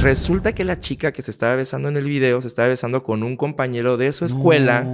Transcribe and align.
Resulta 0.00 0.54
que 0.54 0.64
la 0.64 0.80
chica 0.80 1.12
que 1.12 1.22
se 1.22 1.30
estaba 1.30 1.56
besando 1.56 1.88
en 1.88 1.96
el 1.96 2.04
video 2.04 2.40
se 2.40 2.48
estaba 2.48 2.68
besando 2.68 3.02
con 3.02 3.22
un 3.22 3.36
compañero 3.36 3.96
de 3.96 4.12
su 4.12 4.24
escuela 4.24 4.86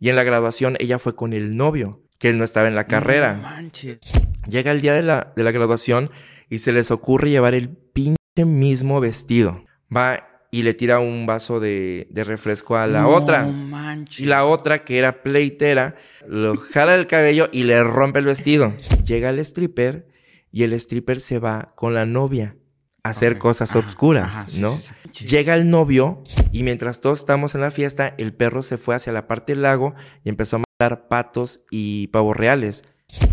y 0.00 0.08
en 0.08 0.16
la 0.16 0.24
graduación 0.24 0.76
ella 0.80 0.98
fue 0.98 1.14
con 1.14 1.32
el 1.32 1.56
novio, 1.56 2.02
que 2.18 2.30
él 2.30 2.38
no 2.38 2.44
estaba 2.44 2.66
en 2.68 2.74
la 2.74 2.86
carrera. 2.86 3.34
manches. 3.40 4.00
Llega 4.48 4.72
el 4.72 4.80
día 4.80 4.94
de 4.94 5.02
la, 5.02 5.32
de 5.36 5.44
la 5.44 5.52
graduación 5.52 6.10
y 6.48 6.58
se 6.58 6.72
les 6.72 6.90
ocurre 6.90 7.30
llevar 7.30 7.54
el 7.54 7.68
pinche 7.68 8.16
mismo 8.44 9.00
vestido. 9.00 9.64
Va 9.94 10.26
y 10.50 10.64
le 10.64 10.74
tira 10.74 10.98
un 10.98 11.26
vaso 11.26 11.60
de, 11.60 12.08
de 12.10 12.24
refresco 12.24 12.76
a 12.76 12.88
la 12.88 13.02
No 13.02 13.10
otra. 13.10 13.46
manches. 13.46 14.18
Y 14.18 14.24
la 14.26 14.44
otra, 14.46 14.80
que 14.84 14.98
era 14.98 15.22
pleitera, 15.22 15.94
lo 16.26 16.56
jala 16.56 16.92
del 16.96 17.06
cabello 17.06 17.48
y 17.52 17.62
le 17.64 17.84
rompe 17.84 18.18
el 18.18 18.24
vestido. 18.24 18.72
Llega 19.04 19.30
el 19.30 19.38
stripper 19.38 20.08
y 20.50 20.64
el 20.64 20.72
stripper 20.72 21.20
se 21.20 21.38
va 21.38 21.72
con 21.76 21.94
la 21.94 22.04
novia 22.04 22.56
hacer 23.02 23.38
cosas 23.38 23.70
Ajá, 23.70 23.78
obscuras, 23.80 24.24
ajá, 24.28 24.48
sí, 24.48 24.60
¿no? 24.60 24.76
sí, 24.76 24.90
sí. 25.12 25.26
Llega 25.26 25.54
el 25.54 25.70
novio 25.70 26.22
y 26.52 26.62
mientras 26.62 27.00
todos 27.00 27.20
estamos 27.20 27.54
en 27.54 27.60
la 27.62 27.70
fiesta, 27.70 28.14
el 28.18 28.32
perro 28.34 28.62
se 28.62 28.78
fue 28.78 28.94
hacia 28.94 29.12
la 29.12 29.26
parte 29.26 29.52
del 29.52 29.62
lago 29.62 29.94
y 30.24 30.28
empezó 30.28 30.56
a 30.56 30.60
matar 30.60 31.08
patos 31.08 31.64
y 31.70 32.08
pavos 32.08 32.36
reales. 32.36 32.82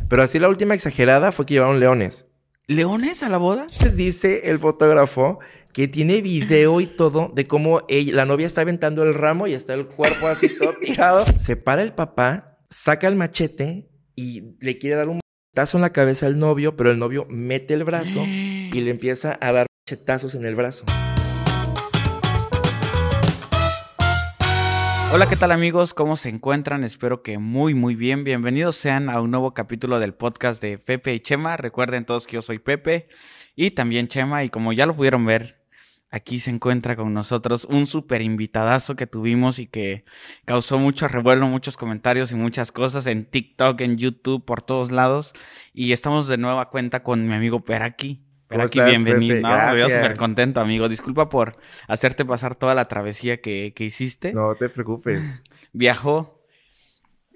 Pero 0.10 0.24
así 0.24 0.40
la 0.40 0.50
última 0.50 0.74
exagerada 0.74 1.32
fue 1.32 1.46
que 1.46 1.54
llevaron 1.56 1.80
leones. 1.80 2.26
¿Leones 2.68 3.24
a 3.24 3.30
la 3.30 3.38
boda? 3.38 3.62
Entonces 3.64 3.96
dice 3.96 4.50
el 4.50 4.60
fotógrafo 4.60 5.40
que 5.72 5.88
tiene 5.88 6.22
video 6.22 6.82
y 6.82 6.88
todo 6.88 7.32
de 7.36 7.46
cómo 7.48 7.84
ella- 7.88 8.14
la 8.16 8.26
novia 8.26 8.48
está 8.48 8.62
aventando 8.62 9.04
el 9.04 9.14
ramo 9.14 9.48
y 9.48 9.54
está 9.54 9.74
el 9.74 9.86
cuerpo 9.88 10.28
así 10.28 10.50
todo 10.58 10.74
tirado. 10.82 11.24
Se 11.38 11.56
para 11.56 11.82
el 11.84 11.94
papá, 11.94 12.58
saca 12.70 13.08
el 13.08 13.16
machete 13.16 13.88
y 14.16 14.56
le 14.60 14.78
quiere 14.80 14.96
dar 14.96 15.08
un 15.08 15.20
machetazo 15.54 15.78
en 15.78 15.82
la 15.84 15.94
cabeza 15.94 16.26
al 16.26 16.40
novio, 16.40 16.76
pero 16.76 16.92
el 16.92 16.98
novio 17.00 17.26
mete 17.30 17.74
el 17.76 17.84
brazo 17.84 18.24
y 18.74 18.82
le 18.82 18.92
empieza 18.92 19.38
a 19.42 19.52
dar 19.52 19.68
machetazos 19.86 20.36
en 20.36 20.46
el 20.46 20.56
brazo. 20.56 20.86
Hola, 25.14 25.30
¿qué 25.30 25.38
tal 25.38 25.52
amigos? 25.52 25.94
¿Cómo 25.94 26.18
se 26.18 26.28
encuentran? 26.28 26.84
Espero 26.84 27.24
que 27.24 27.38
muy, 27.38 27.74
muy 27.74 27.96
bien. 27.96 28.26
Bienvenidos 28.26 28.76
sean 28.76 29.10
a 29.10 29.22
un 29.22 29.32
nuevo 29.32 29.54
capítulo 29.54 30.00
del 30.00 30.14
podcast 30.14 30.62
de 30.62 30.78
Pepe 30.78 31.14
y 31.14 31.22
Chema. 31.22 31.56
Recuerden 31.56 32.06
todos 32.06 32.28
que 32.28 32.34
yo 32.34 32.42
soy 32.42 32.60
Pepe 32.60 33.08
y 33.56 33.72
también 33.72 34.10
Chema. 34.10 34.44
Y 34.44 34.50
como 34.50 34.74
ya 34.74 34.86
lo 34.86 34.98
pudieron 34.98 35.26
ver, 35.26 35.64
aquí 36.12 36.42
se 36.42 36.52
encuentra 36.52 36.98
con 36.98 37.14
nosotros 37.14 37.66
un 37.70 37.88
súper 37.88 38.22
invitadazo 38.22 38.98
que 38.98 39.08
tuvimos 39.08 39.60
y 39.60 39.68
que 39.68 40.04
causó 40.44 40.78
mucho 40.78 41.08
revuelo, 41.08 41.48
muchos 41.48 41.78
comentarios 41.78 42.34
y 42.34 42.36
muchas 42.36 42.74
cosas 42.74 43.08
en 43.08 43.26
TikTok, 43.26 43.80
en 43.80 43.98
YouTube, 43.98 44.44
por 44.44 44.62
todos 44.62 44.92
lados. 44.92 45.34
Y 45.74 45.94
estamos 45.94 46.28
de 46.28 46.38
nueva 46.38 46.70
cuenta 46.70 47.02
con 47.02 47.26
mi 47.26 47.34
amigo 47.34 47.64
Peraki. 47.64 48.27
¿Cómo 48.50 48.60
Peraki, 48.60 48.80
estás, 48.80 48.90
bienvenido. 48.92 49.42
No, 49.42 49.50
me 49.50 49.74
veo 49.74 49.90
súper 49.90 50.16
contento, 50.16 50.62
amigo. 50.62 50.88
Disculpa 50.88 51.28
por 51.28 51.58
hacerte 51.88 52.24
pasar 52.24 52.56
toda 52.56 52.76
la 52.76 52.86
travesía 52.86 53.42
que, 53.42 53.74
que 53.76 53.84
hiciste 53.84 54.34
No 54.34 54.56
te 54.56 54.70
preocupes. 54.70 55.44
viajó 55.74 56.37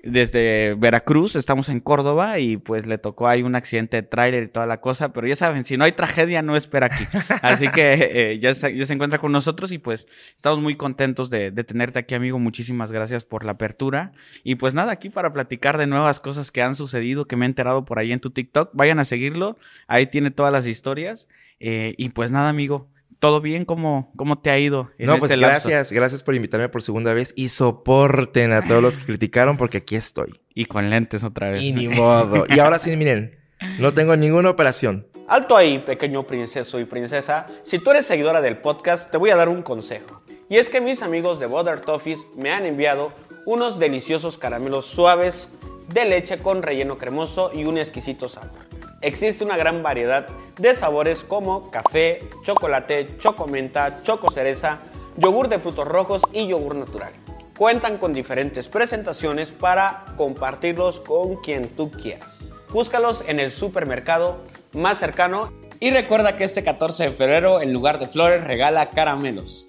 desde 0.03 0.73
Veracruz, 0.75 1.35
estamos 1.35 1.69
en 1.69 1.80
Córdoba 1.80 2.39
y 2.39 2.57
pues 2.57 2.88
le 2.88 2.97
tocó 2.97 3.27
ahí 3.27 3.44
un 3.44 3.55
accidente 3.55 3.97
de 3.97 4.03
tráiler 4.03 4.43
y 4.43 4.47
toda 4.47 4.66
la 4.66 4.81
cosa, 4.81 5.13
pero 5.13 5.27
ya 5.27 5.36
saben, 5.36 5.64
si 5.64 5.77
no 5.77 5.83
hay 5.83 5.92
tragedia 5.92 6.42
no 6.42 6.55
espera 6.55 6.87
aquí. 6.87 7.05
Así 7.42 7.67
que 7.70 7.93
eh, 8.11 8.39
ya, 8.39 8.55
se, 8.55 8.76
ya 8.76 8.86
se 8.86 8.93
encuentra 8.93 9.20
con 9.20 9.31
nosotros 9.31 9.71
y 9.71 9.77
pues 9.77 10.08
estamos 10.36 10.59
muy 10.59 10.76
contentos 10.76 11.30
de, 11.30 11.52
de 11.52 11.64
tenerte 11.64 11.99
aquí, 11.99 12.15
amigo. 12.15 12.39
Muchísimas 12.39 12.92
gracias 12.92 13.23
por 13.23 13.45
la 13.45 13.53
apertura. 13.53 14.11
Y 14.43 14.55
pues 14.55 14.73
nada, 14.73 14.92
aquí 14.92 15.09
para 15.09 15.31
platicar 15.31 15.77
de 15.77 15.87
nuevas 15.87 16.20
cosas 16.20 16.52
que 16.52 16.61
han 16.61 16.76
sucedido, 16.76 17.26
que 17.26 17.36
me 17.36 17.45
he 17.45 17.49
enterado 17.49 17.86
por 17.86 17.99
ahí 17.99 18.11
en 18.11 18.20
tu 18.20 18.31
TikTok. 18.31 18.71
Vayan 18.73 18.99
a 18.99 19.05
seguirlo, 19.05 19.58
ahí 19.87 20.08
tiene 20.08 20.31
todas 20.31 20.52
las 20.52 20.65
historias. 20.65 21.27
Eh, 21.59 21.93
y 21.97 22.09
pues 22.09 22.31
nada, 22.31 22.49
amigo. 22.49 22.89
¿Todo 23.21 23.39
bien? 23.39 23.65
¿Cómo, 23.65 24.11
cómo 24.17 24.39
te 24.39 24.49
ha 24.49 24.58
ido? 24.58 24.89
En 24.98 25.05
no, 25.05 25.14
este 25.14 25.27
pues 25.27 25.37
lapso? 25.37 25.70
gracias, 25.70 25.92
gracias 25.92 26.23
por 26.23 26.33
invitarme 26.33 26.70
por 26.70 26.82
segunda 26.82 27.14
vez 27.14 27.33
y 27.36 27.49
soporten 27.49 28.52
a 28.52 28.67
todos 28.67 28.82
los 28.82 28.98
que 28.98 29.05
criticaron 29.05 29.58
porque 29.58 29.77
aquí 29.77 29.95
estoy. 29.95 30.42
Y 30.55 30.65
con 30.65 30.89
lentes 30.89 31.23
otra 31.23 31.52
vez. 31.52 31.61
Y 31.61 31.71
ni 31.71 31.87
modo. 31.87 32.45
Y 32.49 32.58
ahora 32.58 32.80
sí, 32.80 32.98
miren, 32.98 33.37
no 33.77 33.93
tengo 33.93 34.15
ninguna 34.15 34.49
operación. 34.49 35.05
Alto 35.27 35.55
ahí, 35.55 35.77
pequeño 35.77 36.23
princeso 36.23 36.80
y 36.80 36.86
princesa. 36.86 37.45
Si 37.61 37.77
tú 37.77 37.92
eres 37.92 38.08
seguidora 38.08 38.42
del 38.42 38.58
podcast, 38.58 39.11
te 39.11 39.17
voy 39.17 39.30
a 39.30 39.36
dar 39.36 39.49
un 39.49 39.61
consejo. 39.61 40.23
Y 40.49 40.58
es 40.58 40.67
que 40.67 40.82
mis 40.82 41.03
amigos 41.03 41.39
de 41.39 41.45
Butter 41.45 41.80
Toffees 41.80 42.26
me 42.36 42.49
han 42.49 42.65
enviado 42.65 43.14
unos 43.45 43.77
deliciosos 43.77 44.39
caramelos 44.39 44.88
suaves 44.88 45.48
de 45.93 46.05
leche 46.05 46.39
con 46.39 46.64
relleno 46.64 46.98
cremoso 46.98 47.52
y 47.53 47.65
un 47.65 47.77
exquisito 47.77 48.27
sabor. 48.27 48.71
Existe 49.02 49.44
una 49.44 49.58
gran 49.58 49.82
variedad 49.82 50.28
de 50.58 50.76
sabores 50.76 51.23
como 51.23 51.72
café, 51.72 52.30
chocolate, 52.44 53.17
chocomenta, 53.17 54.04
choco 54.04 54.30
cereza, 54.30 54.80
yogur 55.17 55.50
de 55.50 55.58
frutos 55.58 55.88
rojos 55.88 56.22
y 56.32 56.48
yogur 56.48 56.76
natural. 56.76 57.12
Cuentan 57.58 57.98
con 57.98 58.14
diferentes 58.14 58.70
presentaciones 58.70 59.52
para 59.52 60.06
compartirlos 60.17 61.00
con 61.00 61.38
quien 61.38 61.70
tú 61.70 61.89
quieras. 61.89 62.39
Búscalos 62.70 63.23
en 63.28 63.39
el 63.39 63.52
supermercado 63.52 64.44
más 64.73 65.00
cercano 65.00 65.52
y 65.80 65.89
recuerda 65.89 66.38
que 66.38 66.44
este 66.44 66.64
14 66.64 67.06
de 67.06 67.12
febrero 67.12 67.60
en 67.60 67.73
lugar 67.73 67.98
de 67.98 68.06
flores 68.06 68.44
regala 68.45 68.92
caramelos. 68.92 69.68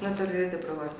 No 0.00 0.10
te 0.10 0.22
olvides 0.22 0.52
de 0.52 0.58
probar. 0.58 0.90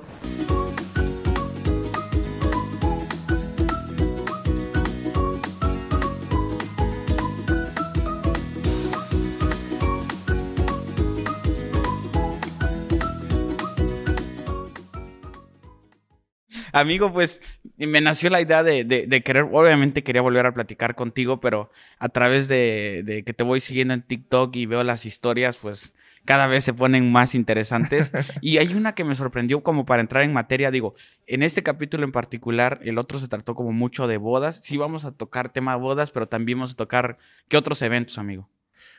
Amigo, 16.79 17.11
pues 17.11 17.41
me 17.79 18.03
nació 18.03 18.29
la 18.29 18.43
idea 18.43 18.63
de, 18.63 18.85
de- 18.85 19.07
de 19.07 19.23
querer, 19.23 19.47
obviamente 19.51 20.03
quería 20.03 20.21
volver 20.21 20.45
a 20.45 20.53
platicar 20.53 20.95
contigo, 20.95 21.41
pero 21.41 21.71
a 21.99 22.11
través 22.11 22.49
de, 22.49 23.03
de 23.03 23.25
que 23.25 23.33
te 23.33 23.45
voy 23.45 23.61
siguiendo 23.61 23.95
en 23.95 24.03
TikTok 24.03 24.55
y 24.57 24.67
veo 24.67 24.85
las 24.85 25.07
historias, 25.07 25.57
pues 25.57 25.95
cada 26.27 26.47
vez 26.49 26.65
se 26.65 26.75
ponen 26.75 27.11
más 27.11 27.35
interesantes. 27.35 28.13
y 28.43 28.59
hay 28.59 28.75
una 28.75 28.95
que 28.95 29.05
me 29.05 29.15
sorprendió 29.15 29.63
como 29.63 29.87
para 29.87 30.03
entrar 30.03 30.23
en 30.25 30.35
materia, 30.35 30.71
digo, 30.71 30.95
en 31.27 31.43
este 31.43 31.63
capítulo 31.63 32.05
en 32.05 32.13
particular, 32.13 32.79
el 32.85 32.99
otro 32.99 33.19
se 33.19 33.29
trató 33.29 33.55
como 33.55 33.73
mucho 33.73 34.07
de 34.07 34.19
bodas. 34.19 34.61
Sí 34.63 34.77
vamos 34.77 35.07
a 35.07 35.13
tocar 35.13 35.51
tema 35.51 35.77
bodas, 35.77 36.11
pero 36.11 36.29
también 36.29 36.59
vamos 36.59 36.73
a 36.73 36.77
tocar, 36.77 37.17
¿qué 37.49 37.57
otros 37.57 37.81
eventos, 37.81 38.19
amigo? 38.19 38.51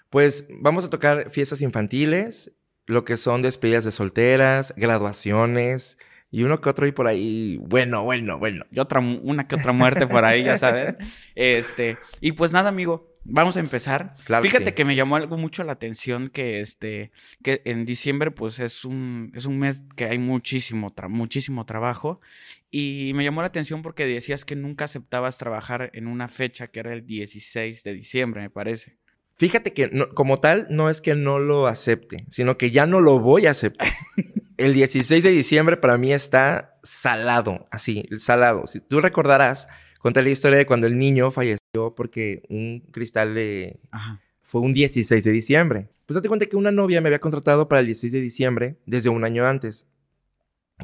Pues 0.09 0.47
vamos 0.49 0.83
a 0.83 0.89
tocar 0.89 1.29
fiestas 1.29 1.61
infantiles, 1.61 2.53
lo 2.87 3.05
que 3.05 3.17
son 3.17 3.43
despedidas 3.43 3.83
de 3.85 3.91
solteras, 3.91 4.73
graduaciones 4.77 5.99
y 6.37 6.43
uno 6.43 6.61
que 6.61 6.69
otro 6.69 6.85
ahí 6.85 6.91
por 6.91 7.07
ahí. 7.07 7.57
Bueno, 7.61 8.03
bueno, 8.03 8.37
bueno. 8.37 8.65
y 8.71 8.79
otra, 8.79 8.99
una 8.99 9.47
que 9.47 9.55
otra 9.55 9.71
muerte 9.71 10.05
por 10.07 10.23
ahí, 10.25 10.43
ya 10.43 10.57
saben. 10.57 10.97
Este, 11.35 11.97
y 12.21 12.33
pues 12.33 12.51
nada, 12.51 12.69
amigo, 12.69 13.15
vamos 13.23 13.57
a 13.57 13.59
empezar. 13.59 14.15
Claro 14.25 14.43
que 14.43 14.49
Fíjate 14.49 14.67
sí. 14.69 14.71
que 14.73 14.85
me 14.85 14.95
llamó 14.95 15.15
algo 15.15 15.37
mucho 15.37 15.63
la 15.63 15.73
atención 15.73 16.29
que 16.29 16.61
este, 16.61 17.11
que 17.43 17.61
en 17.65 17.85
diciembre, 17.85 18.31
pues 18.31 18.59
es 18.59 18.85
un, 18.85 19.31
es 19.35 19.45
un 19.45 19.57
mes 19.59 19.83
que 19.95 20.05
hay 20.05 20.19
muchísimo, 20.19 20.93
tra- 20.95 21.09
muchísimo 21.09 21.65
trabajo. 21.65 22.21
Y 22.69 23.13
me 23.15 23.23
llamó 23.23 23.41
la 23.41 23.47
atención 23.47 23.81
porque 23.81 24.05
decías 24.05 24.45
que 24.45 24.55
nunca 24.55 24.85
aceptabas 24.85 25.37
trabajar 25.37 25.89
en 25.93 26.07
una 26.07 26.27
fecha 26.27 26.67
que 26.67 26.79
era 26.81 26.93
el 26.93 27.05
16 27.05 27.83
de 27.83 27.93
diciembre, 27.93 28.41
me 28.41 28.49
parece. 28.49 28.97
Fíjate 29.37 29.71
que 29.73 29.89
no- 29.91 30.09
como 30.09 30.39
tal 30.39 30.67
no 30.69 30.89
es 30.89 30.99
que 31.01 31.15
no 31.15 31.39
lo 31.39 31.67
acepte, 31.67 32.25
sino 32.29 32.57
que 32.57 32.71
ya 32.71 32.85
no 32.87 33.01
lo 33.01 33.19
voy 33.19 33.45
a 33.47 33.51
aceptar. 33.51 33.87
El 34.57 34.73
16 34.73 35.23
de 35.23 35.29
diciembre 35.31 35.77
para 35.77 35.97
mí 35.97 36.11
está 36.11 36.79
salado, 36.83 37.67
así, 37.71 38.07
salado. 38.17 38.65
Si 38.65 38.79
tú 38.79 39.01
recordarás, 39.01 39.67
conté 39.99 40.21
la 40.23 40.29
historia 40.29 40.57
de 40.57 40.65
cuando 40.65 40.87
el 40.87 40.97
niño 40.97 41.29
falleció 41.31 41.93
porque 41.95 42.43
un 42.49 42.81
cristal 42.91 43.35
le, 43.35 43.79
Ajá. 43.91 44.19
fue 44.41 44.61
un 44.61 44.73
16 44.73 45.23
de 45.23 45.31
diciembre. 45.31 45.89
Pues 46.05 46.15
date 46.15 46.27
cuenta 46.27 46.45
que 46.47 46.55
una 46.55 46.71
novia 46.71 47.01
me 47.01 47.09
había 47.09 47.19
contratado 47.19 47.67
para 47.67 47.81
el 47.81 47.85
16 47.85 48.13
de 48.13 48.21
diciembre 48.21 48.77
desde 48.85 49.09
un 49.09 49.23
año 49.23 49.45
antes. 49.45 49.85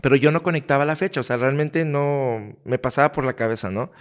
Pero 0.01 0.15
yo 0.15 0.31
no 0.31 0.43
conectaba 0.43 0.85
la 0.85 0.95
fecha, 0.95 1.21
o 1.21 1.23
sea, 1.23 1.37
realmente 1.37 1.85
no 1.85 2.57
me 2.65 2.79
pasaba 2.79 3.11
por 3.11 3.23
la 3.23 3.33
cabeza, 3.33 3.69
¿no? 3.69 3.91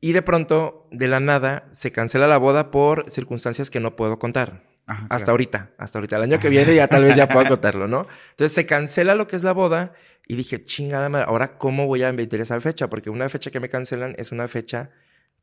Y 0.00 0.12
de 0.12 0.22
pronto, 0.22 0.86
de 0.92 1.08
la 1.08 1.18
nada, 1.20 1.66
se 1.70 1.92
cancela 1.92 2.26
la 2.26 2.38
boda 2.38 2.70
por 2.70 3.10
circunstancias 3.10 3.70
que 3.70 3.80
no 3.80 3.96
puedo 3.96 4.18
contar. 4.18 4.67
Ajá, 4.88 5.02
Hasta 5.04 5.16
claro. 5.18 5.30
ahorita, 5.32 5.70
hasta 5.78 5.98
ahorita. 5.98 6.16
El 6.16 6.22
año 6.22 6.40
que 6.40 6.48
viene 6.48 6.74
ya 6.74 6.88
tal 6.88 7.02
vez 7.04 7.14
ya 7.14 7.28
puedo 7.28 7.46
contarlo, 7.48 7.86
¿no? 7.86 8.06
Entonces 8.30 8.52
se 8.52 8.66
cancela 8.66 9.14
lo 9.14 9.28
que 9.28 9.36
es 9.36 9.42
la 9.42 9.52
boda 9.52 9.92
y 10.26 10.34
dije, 10.34 10.64
chingada 10.64 11.08
madre, 11.08 11.26
ahora 11.28 11.58
cómo 11.58 11.86
voy 11.86 12.02
a 12.02 12.10
vender 12.10 12.40
esa 12.40 12.60
fecha? 12.60 12.88
Porque 12.88 13.10
una 13.10 13.28
fecha 13.28 13.50
que 13.50 13.60
me 13.60 13.68
cancelan 13.68 14.14
es 14.18 14.32
una 14.32 14.48
fecha 14.48 14.90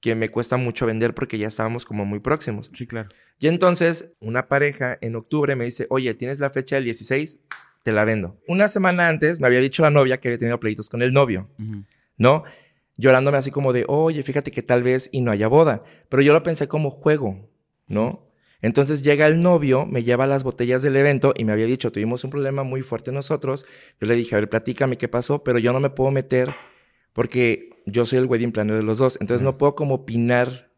que 0.02 0.16
me 0.16 0.30
cuesta 0.30 0.58
mucho 0.58 0.86
vender 0.86 1.14
porque 1.14 1.38
ya 1.38 1.48
estábamos 1.48 1.86
como 1.86 2.06
muy 2.06 2.20
próximos. 2.20 2.70
Sí, 2.76 2.86
claro. 2.88 3.10
Y 3.40 3.48
entonces 3.48 4.10
una 4.20 4.48
pareja 4.48 4.98
en 5.00 5.16
octubre 5.16 5.56
me 5.56 5.66
dice, 5.66 5.88
oye, 5.90 6.14
¿tienes 6.16 6.40
la 6.40 6.50
fecha 6.50 6.76
del 6.76 6.86
16? 6.86 7.40
Te 7.84 7.92
la 7.92 8.04
vendo. 8.04 8.40
Una 8.48 8.68
semana 8.68 9.08
antes 9.08 9.40
me 9.40 9.46
había 9.48 9.60
dicho 9.60 9.84
la 9.84 9.92
novia 9.92 10.20
que 10.20 10.28
había 10.30 10.40
tenido 10.40 10.60
pleitos 10.60 10.90
con 10.90 11.02
el 11.04 11.14
novio. 11.14 11.50
¿no? 12.18 12.44
Llorándome 12.98 13.38
así 13.38 13.52
como 13.52 13.74
de, 13.74 13.86
oye, 13.88 14.24
fíjate 14.24 14.52
que 14.52 14.64
tal 14.64 14.82
vez 14.82 15.10
y 15.12 15.22
no 15.22 15.32
haya 15.32 15.48
boda. 15.48 15.84
Pero 16.10 16.22
yo 16.24 16.34
lo 16.34 16.42
pensé 16.44 16.68
como 16.68 16.90
juego, 16.90 17.50
¿no? 17.88 18.28
Entonces 18.62 19.04
llega 19.04 19.28
el 19.28 19.42
novio, 19.42 19.86
me 19.86 20.04
lleva 20.04 20.28
las 20.28 20.44
botellas 20.44 20.82
del 20.82 20.96
evento 20.96 21.34
y 21.38 21.46
me 21.46 21.52
había 21.52 21.66
dicho, 21.66 21.92
tuvimos 21.92 22.24
un 22.24 22.30
problema 22.30 22.64
muy 22.64 22.82
fuerte 22.82 23.12
nosotros. 23.12 23.66
Yo 24.00 24.08
le 24.08 24.16
dije, 24.16 24.36
a 24.36 24.40
ver, 24.40 24.50
platícame 24.50 24.98
qué 24.98 25.08
pasó, 25.08 25.44
pero 25.44 25.60
yo 25.60 25.74
no 25.74 25.80
me 25.80 25.90
puedo 25.90 26.12
meter 26.12 26.56
porque 27.14 27.70
yo 27.86 28.06
soy 28.06 28.20
el 28.20 28.26
wedding 28.26 28.52
planner 28.52 28.78
de 28.78 28.84
los 28.84 28.98
dos. 28.98 29.18
Entonces 29.22 29.44
no 29.44 29.58
puedo 29.58 29.76
como 29.76 29.96
opinar 29.96 30.72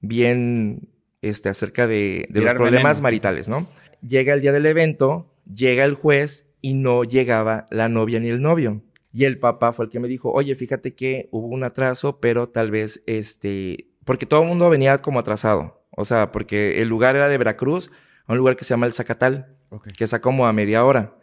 bien 0.00 0.90
este, 1.22 1.48
acerca 1.48 1.86
de, 1.86 2.26
de 2.30 2.40
los 2.40 2.54
problemas 2.54 2.98
veneno. 2.98 3.02
maritales, 3.02 3.48
¿no? 3.48 3.68
Llega 4.06 4.34
el 4.34 4.40
día 4.40 4.52
del 4.52 4.66
evento, 4.66 5.34
llega 5.52 5.84
el 5.84 5.94
juez 5.94 6.46
y 6.60 6.74
no 6.74 7.04
llegaba 7.04 7.66
la 7.70 7.88
novia 7.88 8.20
ni 8.20 8.28
el 8.28 8.40
novio. 8.40 8.82
Y 9.12 9.24
el 9.24 9.38
papá 9.38 9.72
fue 9.72 9.86
el 9.86 9.90
que 9.90 10.00
me 10.00 10.08
dijo, 10.08 10.30
oye, 10.32 10.54
fíjate 10.54 10.94
que 10.94 11.28
hubo 11.32 11.48
un 11.48 11.64
atraso, 11.64 12.20
pero 12.20 12.48
tal 12.48 12.70
vez, 12.70 13.02
este, 13.06 13.88
porque 14.04 14.26
todo 14.26 14.42
el 14.42 14.48
mundo 14.48 14.70
venía 14.70 14.98
como 14.98 15.18
atrasado. 15.18 15.79
O 16.00 16.04
sea, 16.04 16.32
porque 16.32 16.80
el 16.80 16.88
lugar 16.88 17.16
era 17.16 17.28
de 17.28 17.38
Veracruz 17.38 17.90
a 18.26 18.32
un 18.32 18.38
lugar 18.38 18.56
que 18.56 18.64
se 18.64 18.70
llama 18.70 18.86
El 18.86 18.92
Zacatal, 18.92 19.56
que 19.96 20.04
está 20.04 20.20
como 20.20 20.46
a 20.46 20.52
media 20.52 20.84
hora. 20.84 21.16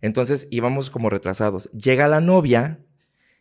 Entonces 0.00 0.48
íbamos 0.50 0.90
como 0.90 1.08
retrasados. 1.08 1.70
Llega 1.72 2.08
la 2.08 2.20
novia 2.20 2.84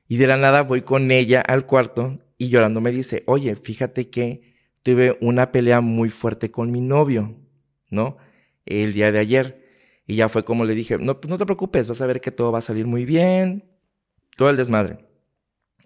y 0.08 0.18
de 0.18 0.28
la 0.28 0.38
nada 0.38 0.64
voy 0.64 0.84
con 0.84 1.12
ella 1.12 1.42
al 1.42 1.66
cuarto 1.66 2.20
y 2.38 2.50
llorando 2.50 2.80
me 2.80 2.92
dice, 2.92 3.24
oye, 3.26 3.56
fíjate 3.56 4.10
que 4.10 4.54
tuve 4.84 5.18
una 5.22 5.52
pelea 5.52 5.82
muy 5.82 6.10
fuerte 6.10 6.52
con 6.52 6.72
mi 6.72 6.82
novio, 6.82 7.36
¿no? 7.90 8.18
El 8.66 8.94
día 8.94 9.12
de 9.12 9.20
ayer. 9.20 9.64
Y 10.06 10.16
ya 10.16 10.30
fue 10.30 10.46
como 10.46 10.66
le 10.66 10.76
dije, 10.76 10.98
no, 10.98 11.20
pues 11.20 11.30
no 11.30 11.38
te 11.38 11.46
preocupes, 11.46 11.88
vas 11.88 12.02
a 12.02 12.06
ver 12.06 12.22
que 12.22 12.32
todo 12.32 12.52
va 12.52 12.60
a 12.60 12.62
salir 12.62 12.86
muy 12.86 13.06
bien, 13.06 13.66
todo 14.38 14.50
el 14.50 14.58
desmadre. 14.58 15.06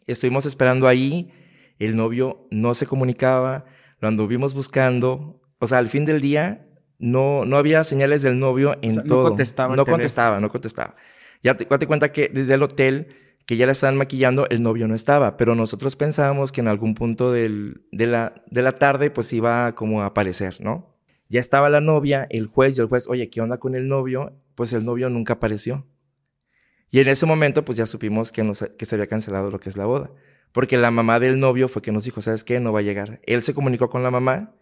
Estuvimos 0.07 0.45
esperando 0.45 0.87
ahí, 0.87 1.31
el 1.79 1.95
novio 1.95 2.47
no 2.49 2.73
se 2.73 2.87
comunicaba, 2.87 3.65
lo 3.99 4.07
anduvimos 4.07 4.53
buscando, 4.53 5.41
o 5.59 5.67
sea, 5.67 5.77
al 5.79 5.89
fin 5.89 6.05
del 6.05 6.21
día 6.21 6.67
no, 6.99 7.45
no 7.45 7.57
había 7.57 7.83
señales 7.83 8.21
del 8.21 8.39
novio 8.39 8.75
en 8.81 8.95
sea, 8.95 9.03
no 9.03 9.07
todo. 9.09 9.23
contestaba 9.29 9.75
No 9.75 9.85
contestaba, 9.85 10.39
no 10.39 10.49
contestaba. 10.51 10.95
Ya 11.43 11.55
te, 11.55 11.65
cuenta 11.87 12.11
que 12.11 12.29
desde 12.29 12.53
el 12.55 12.63
hotel 12.63 13.07
que 13.45 13.55
ya 13.55 13.65
la 13.65 13.71
estaban 13.71 13.95
maquillando, 13.95 14.45
el 14.49 14.61
novio 14.61 14.87
no 14.87 14.95
estaba, 14.95 15.37
pero 15.37 15.55
nosotros 15.55 15.95
pensábamos 15.95 16.51
que 16.51 16.59
en 16.61 16.67
algún 16.67 16.95
punto 16.95 17.31
del- 17.31 17.85
de, 17.91 18.07
la, 18.07 18.43
de 18.51 18.61
la 18.61 18.73
tarde 18.73 19.09
pues 19.09 19.31
iba 19.31 19.73
como 19.75 20.01
a 20.01 20.07
aparecer, 20.07 20.57
¿no? 20.59 20.97
Ya 21.29 21.39
estaba 21.39 21.69
la 21.69 21.79
novia, 21.81 22.27
el 22.29 22.47
juez 22.47 22.77
y 22.77 22.81
el 22.81 22.87
juez, 22.87 23.07
oye, 23.07 23.29
¿qué 23.29 23.39
onda 23.41 23.57
con 23.57 23.75
el 23.75 23.87
novio? 23.87 24.33
Pues 24.55 24.73
el 24.73 24.83
novio 24.85 25.09
nunca 25.09 25.33
apareció. 25.33 25.85
Y 26.89 26.99
en 26.99 27.07
ese 27.09 27.25
momento 27.25 27.63
pues 27.65 27.77
ya 27.77 27.85
supimos 27.85 28.31
que, 28.31 28.43
nos- 28.43 28.65
que 28.77 28.85
se 28.85 28.95
había 28.95 29.07
cancelado 29.07 29.51
lo 29.51 29.59
que 29.59 29.69
es 29.69 29.77
la 29.77 29.85
boda. 29.85 30.09
Porque 30.51 30.77
la 30.77 30.91
mamá 30.91 31.19
del 31.19 31.39
novio 31.39 31.67
fue 31.67 31.81
que 31.81 31.91
nos 31.91 32.03
dijo, 32.03 32.21
¿sabes 32.21 32.43
qué? 32.43 32.59
No 32.59 32.73
va 32.73 32.79
a 32.79 32.83
llegar. 32.83 33.19
Él 33.25 33.43
se 33.43 33.53
comunicó 33.53 33.89
con 33.89 34.03
la 34.03 34.11
mamá 34.11 34.53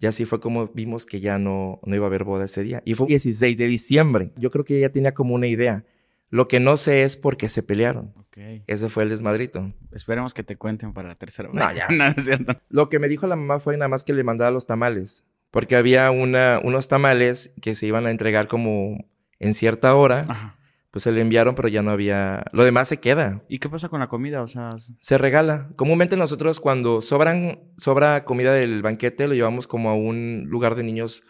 y 0.00 0.06
así 0.06 0.24
fue 0.24 0.40
como 0.40 0.68
vimos 0.68 1.06
que 1.06 1.20
ya 1.20 1.38
no, 1.38 1.80
no 1.84 1.94
iba 1.94 2.06
a 2.06 2.08
haber 2.08 2.24
boda 2.24 2.44
ese 2.44 2.62
día. 2.62 2.82
Y 2.84 2.94
fue 2.94 3.06
el 3.06 3.10
16 3.10 3.56
de 3.56 3.66
diciembre. 3.66 4.32
Yo 4.36 4.50
creo 4.50 4.64
que 4.64 4.78
ella 4.78 4.90
tenía 4.90 5.14
como 5.14 5.34
una 5.34 5.46
idea. 5.46 5.84
Lo 6.30 6.48
que 6.48 6.58
no 6.58 6.76
sé 6.76 7.04
es 7.04 7.16
por 7.16 7.36
qué 7.36 7.48
se 7.48 7.62
pelearon. 7.62 8.12
Ok. 8.16 8.38
Ese 8.66 8.88
fue 8.88 9.04
el 9.04 9.10
desmadrito. 9.10 9.72
Esperemos 9.92 10.34
que 10.34 10.42
te 10.42 10.56
cuenten 10.56 10.92
para 10.92 11.08
la 11.08 11.14
tercera 11.14 11.48
vez. 11.48 11.56
No, 11.56 11.72
ya. 11.72 11.86
no, 11.90 12.06
es 12.06 12.24
cierto. 12.24 12.60
Lo 12.68 12.88
que 12.88 12.98
me 12.98 13.08
dijo 13.08 13.26
la 13.26 13.36
mamá 13.36 13.60
fue 13.60 13.76
nada 13.76 13.88
más 13.88 14.02
que 14.02 14.12
le 14.12 14.24
mandara 14.24 14.50
los 14.50 14.66
tamales. 14.66 15.24
Porque 15.50 15.76
había 15.76 16.10
una, 16.10 16.60
unos 16.64 16.88
tamales 16.88 17.52
que 17.62 17.76
se 17.76 17.86
iban 17.86 18.06
a 18.06 18.10
entregar 18.10 18.48
como 18.48 19.06
en 19.38 19.54
cierta 19.54 19.94
hora. 19.94 20.24
Ajá. 20.28 20.56
Pues 20.94 21.02
se 21.02 21.10
le 21.10 21.20
enviaron, 21.20 21.56
pero 21.56 21.66
ya 21.66 21.82
no 21.82 21.90
había... 21.90 22.44
Lo 22.52 22.62
demás 22.62 22.86
se 22.86 23.00
queda. 23.00 23.42
¿Y 23.48 23.58
qué 23.58 23.68
pasa 23.68 23.88
con 23.88 23.98
la 23.98 24.06
comida? 24.06 24.42
O 24.42 24.46
sea, 24.46 24.70
Se 25.00 25.18
regala. 25.18 25.70
Comúnmente 25.74 26.16
nosotros 26.16 26.60
cuando 26.60 27.02
sobran, 27.02 27.58
sobra 27.76 28.24
comida 28.24 28.52
del 28.52 28.80
banquete, 28.80 29.26
lo 29.26 29.34
llevamos 29.34 29.66
como 29.66 29.90
a 29.90 29.94
un 29.96 30.44
lugar 30.46 30.76
de 30.76 30.84
niños, 30.84 31.24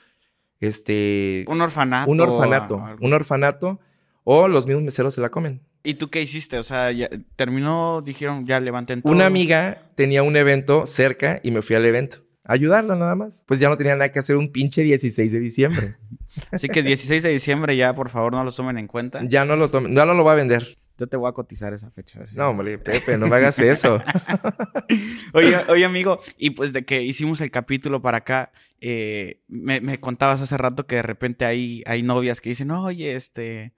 este... 0.61 1.47
un 1.49 1.63
orfanato. 1.63 2.11
un 2.11 2.21
orfanato. 2.21 2.85
Un 3.01 3.15
orfanato. 3.15 3.81
O 4.23 4.49
los 4.49 4.67
mismos 4.67 4.85
meseros 4.85 5.15
se 5.15 5.23
la 5.23 5.31
comen. 5.31 5.63
¿Y 5.83 5.95
tú 5.95 6.11
qué 6.11 6.21
hiciste? 6.21 6.59
O 6.59 6.63
sea, 6.63 6.93
ya 6.93 7.09
terminó, 7.35 8.03
dijeron, 8.03 8.45
ya 8.45 8.61
levanten 8.61 9.01
todo. 9.01 9.11
Una 9.11 9.25
amiga 9.25 9.81
tenía 9.95 10.23
un 10.23 10.37
evento 10.37 10.85
cerca 10.85 11.41
y 11.43 11.51
me 11.53 11.63
fui 11.63 11.75
al 11.75 11.87
evento. 11.87 12.19
A 12.45 12.53
ayudarla 12.53 12.97
nada 12.97 13.15
más. 13.15 13.45
Pues 13.47 13.61
ya 13.61 13.71
no 13.71 13.79
tenía 13.79 13.95
nada 13.95 14.13
que 14.13 14.19
hacer 14.19 14.37
un 14.37 14.53
pinche 14.53 14.83
16 14.83 15.33
de 15.33 15.39
diciembre. 15.41 15.97
Así 16.53 16.69
que 16.69 16.83
16 16.83 17.23
de 17.23 17.31
diciembre 17.31 17.77
ya, 17.77 17.93
por 17.95 18.09
favor, 18.09 18.33
no 18.33 18.43
los 18.45 18.57
tomen 18.57 18.79
en 18.79 18.87
cuenta. 18.87 19.21
ya 19.29 19.45
no 19.45 19.57
lo 19.57 19.71
tomen, 19.71 19.95
ya 19.95 20.05
no 20.07 20.15
lo 20.15 20.25
va 20.25 20.33
a 20.33 20.37
vender. 20.37 20.77
Yo 20.97 21.09
te 21.09 21.17
voy 21.17 21.29
a 21.29 21.33
cotizar 21.33 21.73
esa 21.75 21.91
fecha. 21.91 22.19
a 22.19 22.21
ver 22.21 22.31
si- 22.31 22.37
No, 22.39 22.51
hombre, 22.51 22.79
Pepe, 22.79 23.19
no 23.19 23.27
me 23.27 23.35
hagas 23.37 23.59
eso. 23.59 24.01
Oye, 25.33 25.57
oye, 25.69 25.85
amigo, 25.85 26.19
y 26.39 26.51
pues 26.51 26.73
de 26.73 26.85
que 26.85 27.03
hicimos 27.03 27.41
el 27.41 27.51
capítulo 27.51 28.01
para 28.03 28.19
acá, 28.19 28.53
eh, 28.81 29.41
me, 29.49 29.81
me 29.81 29.99
contabas 29.99 30.41
hace 30.41 30.57
rato 30.57 30.87
que 30.87 30.97
de 30.97 31.03
repente 31.03 31.45
hay, 31.45 31.83
hay 31.87 32.03
novias 32.03 32.41
que 32.41 32.51
dicen, 32.51 32.71
oye, 32.71 33.15
este, 33.17 33.73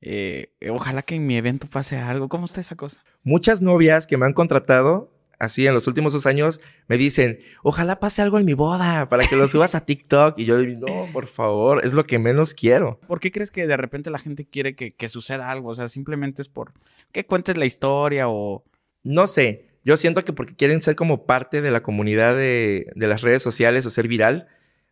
eh, 0.00 0.52
ojalá 0.70 1.02
que 1.02 1.16
en 1.16 1.26
mi 1.26 1.36
evento 1.36 1.66
pase 1.66 1.96
algo. 1.98 2.28
¿Cómo 2.28 2.44
está 2.44 2.60
esa 2.60 2.76
cosa? 2.76 3.02
Muchas 3.24 3.62
novias 3.62 4.06
que 4.06 4.16
me 4.16 4.26
han 4.26 4.32
contratado, 4.34 5.12
así 5.40 5.66
en 5.66 5.74
los 5.74 5.88
últimos 5.88 6.12
dos 6.12 6.26
años, 6.26 6.60
me 6.86 6.96
dicen, 6.96 7.40
ojalá 7.64 7.98
pase 7.98 8.22
algo 8.22 8.38
en 8.38 8.44
mi 8.44 8.54
boda 8.54 9.08
para 9.08 9.26
que 9.26 9.34
lo 9.34 9.48
subas 9.48 9.74
a 9.74 9.84
TikTok. 9.84 10.38
Y 10.38 10.44
yo 10.44 10.58
digo, 10.58 10.86
no, 10.86 11.06
por 11.12 11.26
favor, 11.26 11.84
es 11.84 11.92
lo 11.92 12.04
que 12.04 12.20
menos 12.20 12.54
quiero. 12.54 13.00
¿Por 13.08 13.18
qué 13.18 13.32
crees 13.32 13.50
que 13.50 13.66
de 13.66 13.76
repente 13.76 14.10
la 14.10 14.18
gente 14.20 14.44
quiere 14.44 14.76
que, 14.76 14.92
que 14.92 15.08
suceda 15.08 15.50
algo? 15.50 15.70
O 15.70 15.74
sea, 15.74 15.88
simplemente 15.88 16.42
es 16.42 16.48
por 16.48 16.72
que 17.10 17.26
cuentes 17.26 17.56
la 17.56 17.66
historia 17.66 18.28
o... 18.28 18.64
No 19.02 19.26
sé, 19.26 19.70
yo 19.82 19.96
siento 19.96 20.24
que 20.24 20.34
porque 20.34 20.54
quieren 20.54 20.82
ser 20.82 20.94
como 20.94 21.24
parte 21.24 21.62
de 21.62 21.70
la 21.70 21.82
comunidad 21.82 22.36
de, 22.36 22.92
de 22.94 23.06
las 23.06 23.22
redes 23.22 23.42
sociales 23.42 23.86
o 23.86 23.90
ser 23.90 24.06
viral. 24.06 24.46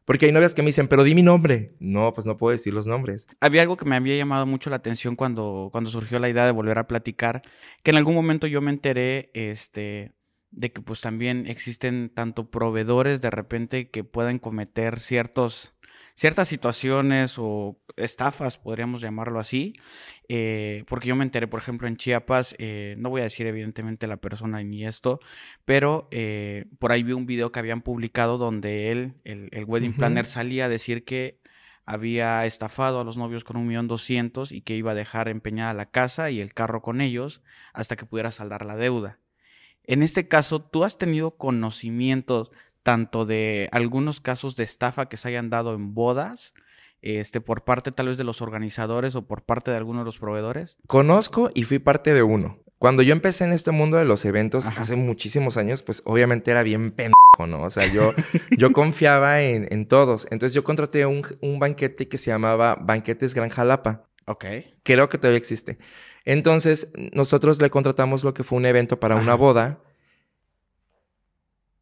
Porque 0.07 0.25
hay 0.25 0.33
novias 0.33 0.55
que 0.55 0.63
me 0.63 0.69
dicen, 0.69 0.89
pero 0.89 1.05
di 1.05 1.15
mi 1.15 1.23
nombre. 1.23 1.75
No, 1.81 2.15
pues 2.15 2.27
no 2.27 2.39
puedo 2.39 2.57
decir 2.57 2.73
los 2.73 2.87
nombres. 2.87 3.27
Había 3.41 3.61
algo 3.61 3.77
que 3.77 3.85
me 3.85 3.95
había 3.95 4.17
llamado 4.17 4.47
mucho 4.47 4.71
la 4.71 4.77
atención 4.77 5.17
cuando, 5.17 5.69
cuando 5.71 5.91
surgió 5.91 6.19
la 6.19 6.31
idea 6.31 6.47
de 6.47 6.53
volver 6.53 6.79
a 6.79 6.87
platicar, 6.87 7.43
que 7.83 7.91
en 7.91 7.99
algún 7.99 8.15
momento 8.15 8.47
yo 8.47 8.63
me 8.63 8.71
enteré, 8.71 9.31
este, 9.35 10.13
de 10.51 10.73
que 10.73 10.81
pues 10.81 11.01
también 11.01 11.47
existen 11.47 12.11
tanto 12.15 12.51
proveedores 12.51 13.21
de 13.21 13.31
repente 13.31 13.91
que 13.91 14.05
pueden 14.05 14.39
cometer 14.39 14.99
ciertos, 15.01 15.75
ciertas 16.15 16.49
situaciones 16.49 17.37
o 17.39 17.79
estafas, 17.97 18.59
podríamos 18.59 19.01
llamarlo 19.01 19.41
así, 19.41 19.75
eh, 20.29 20.85
porque 20.89 21.09
yo 21.09 21.17
me 21.17 21.25
enteré, 21.25 21.47
por 21.49 21.61
ejemplo, 21.61 21.87
en 21.89 21.97
Chiapas, 21.97 22.55
eh, 22.59 22.95
no 22.99 23.11
voy 23.11 23.21
a 23.21 23.25
decir 23.25 23.47
evidentemente 23.47 24.07
la 24.07 24.17
persona 24.17 24.63
ni 24.63 24.87
esto, 24.87 25.21
pero 25.65 26.09
eh, 26.11 26.67
por 26.79 26.93
ahí 26.93 27.03
vi 27.03 27.13
un 27.13 27.27
video 27.27 27.53
que 27.53 27.59
habían 27.59 27.83
publicado 27.83 28.39
donde 28.39 28.91
él, 28.91 29.15
el, 29.25 29.49
el 29.53 29.65
wedding 29.65 29.95
planner, 29.95 30.27
salía 30.27 30.67
a 30.67 30.69
decir 30.69 31.05
que 31.05 31.41
había 31.85 32.45
estafado 32.45 33.01
a 33.01 33.05
los 33.05 33.17
novios 33.17 33.45
con 33.45 33.57
un 33.57 33.67
millón 33.67 33.89
doscientos 33.89 34.53
y 34.53 34.61
que 34.61 34.77
iba 34.77 34.93
a 34.93 34.95
dejar 34.95 35.29
empeñada 35.29 35.73
la 35.73 35.91
casa 35.91 36.31
y 36.31 36.41
el 36.41 36.53
carro 36.53 36.83
con 36.83 37.01
ellos 37.01 37.43
hasta 37.73 37.97
que 37.97 38.05
pudiera 38.05 38.31
saldar 38.31 38.67
la 38.67 38.77
deuda. 38.77 39.19
En 39.89 40.03
este 40.03 40.29
caso, 40.29 40.61
¿tú 40.61 40.85
has 40.85 40.99
tenido 40.99 41.33
conocimientos 41.33 42.53
tanto 42.83 43.25
de 43.25 43.71
algunos 43.73 44.21
casos 44.21 44.55
de 44.55 44.63
estafa 44.63 45.09
que 45.09 45.17
se 45.17 45.29
hayan 45.29 45.49
dado 45.49 45.75
en 45.75 45.95
bodas, 45.95 46.53
este, 47.01 47.41
por 47.41 47.65
parte 47.65 47.91
tal 47.91 48.09
vez 48.09 48.19
de 48.19 48.25
los 48.25 48.43
organizadores 48.43 49.15
o 49.15 49.27
por 49.27 49.43
parte 49.43 49.71
de 49.71 49.79
algunos 49.79 50.03
de 50.03 50.05
los 50.05 50.19
proveedores? 50.19 50.77
Conozco 50.87 51.51
y 51.55 51.65
fui 51.65 51.79
parte 51.79 52.13
de 52.13 52.23
uno. 52.23 52.59
Cuando 52.79 53.03
yo 53.03 53.13
empecé 53.13 53.45
en 53.45 53.53
este 53.53 53.71
mundo 53.71 53.97
de 53.97 54.05
los 54.05 54.27
eventos 54.27 54.67
Ajá. 54.67 54.83
hace 54.83 54.95
muchísimos 54.95 55.57
años, 55.57 55.83
pues 55.83 56.03
obviamente 56.05 56.51
era 56.51 56.63
bien 56.63 56.93
pendejo, 56.93 57.47
¿no? 57.49 57.63
O 57.63 57.71
sea, 57.71 57.91
yo, 57.91 58.13
yo 58.59 58.73
confiaba 58.73 59.41
en, 59.41 59.69
en 59.71 59.87
todos. 59.89 60.29
Entonces 60.31 60.53
yo 60.53 60.65
contraté 60.65 61.07
un, 61.07 61.23
un 61.41 61.59
banquete 61.59 62.09
que 62.09 62.19
se 62.19 62.31
llamaba 62.31 62.77
Banquetes 62.79 63.33
Gran 63.35 63.49
Jalapa. 63.49 64.05
Ok. 64.27 64.45
Creo 64.83 65.09
que 65.09 65.17
todavía 65.17 65.39
existe. 65.39 65.79
Entonces, 66.31 66.89
nosotros 67.15 67.59
le 67.59 67.71
contratamos 67.71 68.23
lo 68.23 68.35
que 68.35 68.45
fue 68.45 68.59
un 68.59 68.67
evento 68.67 69.01
para 69.01 69.17
una 69.17 69.35
boda. 69.35 69.81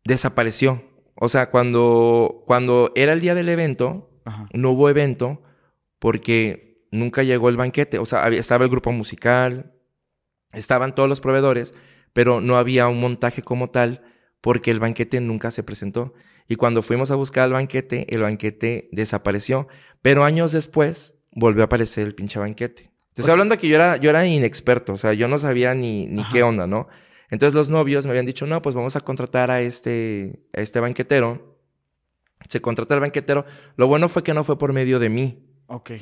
Desapareció. 0.05 0.85
O 1.17 1.29
sea, 1.29 1.51
cuando, 1.51 2.45
cuando 2.47 2.93
era 2.95 3.13
el 3.13 3.21
día 3.21 3.35
del 3.35 3.49
evento, 3.49 4.09
Ajá. 4.25 4.49
no 4.53 4.71
hubo 4.71 4.89
evento 4.89 5.43
porque 5.99 6.87
nunca 6.93 7.25
llegó 7.25 7.49
el 7.49 7.57
banquete. 7.57 7.99
O 7.99 8.07
sea, 8.07 8.25
había- 8.25 8.39
estaba 8.39 8.65
el 8.65 8.71
grupo 8.71 8.93
musical, 8.93 9.73
estaban 10.53 10.95
todos 10.95 11.09
los 11.09 11.21
proveedores, 11.21 11.75
pero 12.13 12.41
no 12.41 12.57
había 12.57 12.87
un 12.87 13.01
montaje 13.01 13.43
como 13.43 13.71
tal 13.71 14.03
porque 14.41 14.71
el 14.71 14.79
banquete 14.79 15.21
nunca 15.21 15.51
se 15.51 15.65
presentó. 15.65 16.15
Y 16.47 16.55
cuando 16.55 16.83
fuimos 16.83 17.11
a 17.11 17.17
buscar 17.17 17.49
el 17.49 17.55
banquete, 17.55 18.15
el 18.15 18.23
banquete 18.23 18.89
desapareció. 18.93 19.67
Pero 20.03 20.23
años 20.23 20.53
después 20.53 21.15
volvió 21.33 21.63
a 21.63 21.67
aparecer 21.67 22.07
el 22.07 22.15
pinche 22.15 22.39
banquete. 22.39 22.93
Te 23.17 23.23
estoy 23.23 23.33
hablando 23.33 23.57
que 23.59 23.67
yo 23.67 23.75
era, 23.77 23.97
yo 23.97 24.11
era 24.11 24.27
inexperto, 24.27 24.93
o 24.93 24.97
sea, 24.99 25.15
yo 25.15 25.27
no 25.27 25.39
sabía 25.39 25.75
ni, 25.75 26.07
ni 26.07 26.23
qué 26.29 26.43
onda, 26.43 26.67
¿no? 26.67 26.87
Entonces 27.31 27.55
los 27.55 27.69
novios 27.71 28.05
me 28.05 28.11
habían 28.11 28.27
dicho, 28.27 28.47
no, 28.47 28.61
pues 28.63 28.75
vamos 28.75 28.95
a 28.95 29.01
contratar 29.01 29.51
a 29.51 29.61
este, 29.63 30.45
a 30.55 30.61
este 30.61 30.79
banquetero. 30.81 31.59
Se 32.49 32.61
contrata 32.61 32.95
al 32.95 33.01
banquetero. 33.01 33.45
Lo 33.77 33.87
bueno 33.89 34.09
fue 34.09 34.23
que 34.23 34.35
no 34.35 34.45
fue 34.45 34.59
por 34.59 34.73
medio 34.73 34.99
de 34.99 35.09
mí. 35.09 35.45
Ok. 35.67 35.93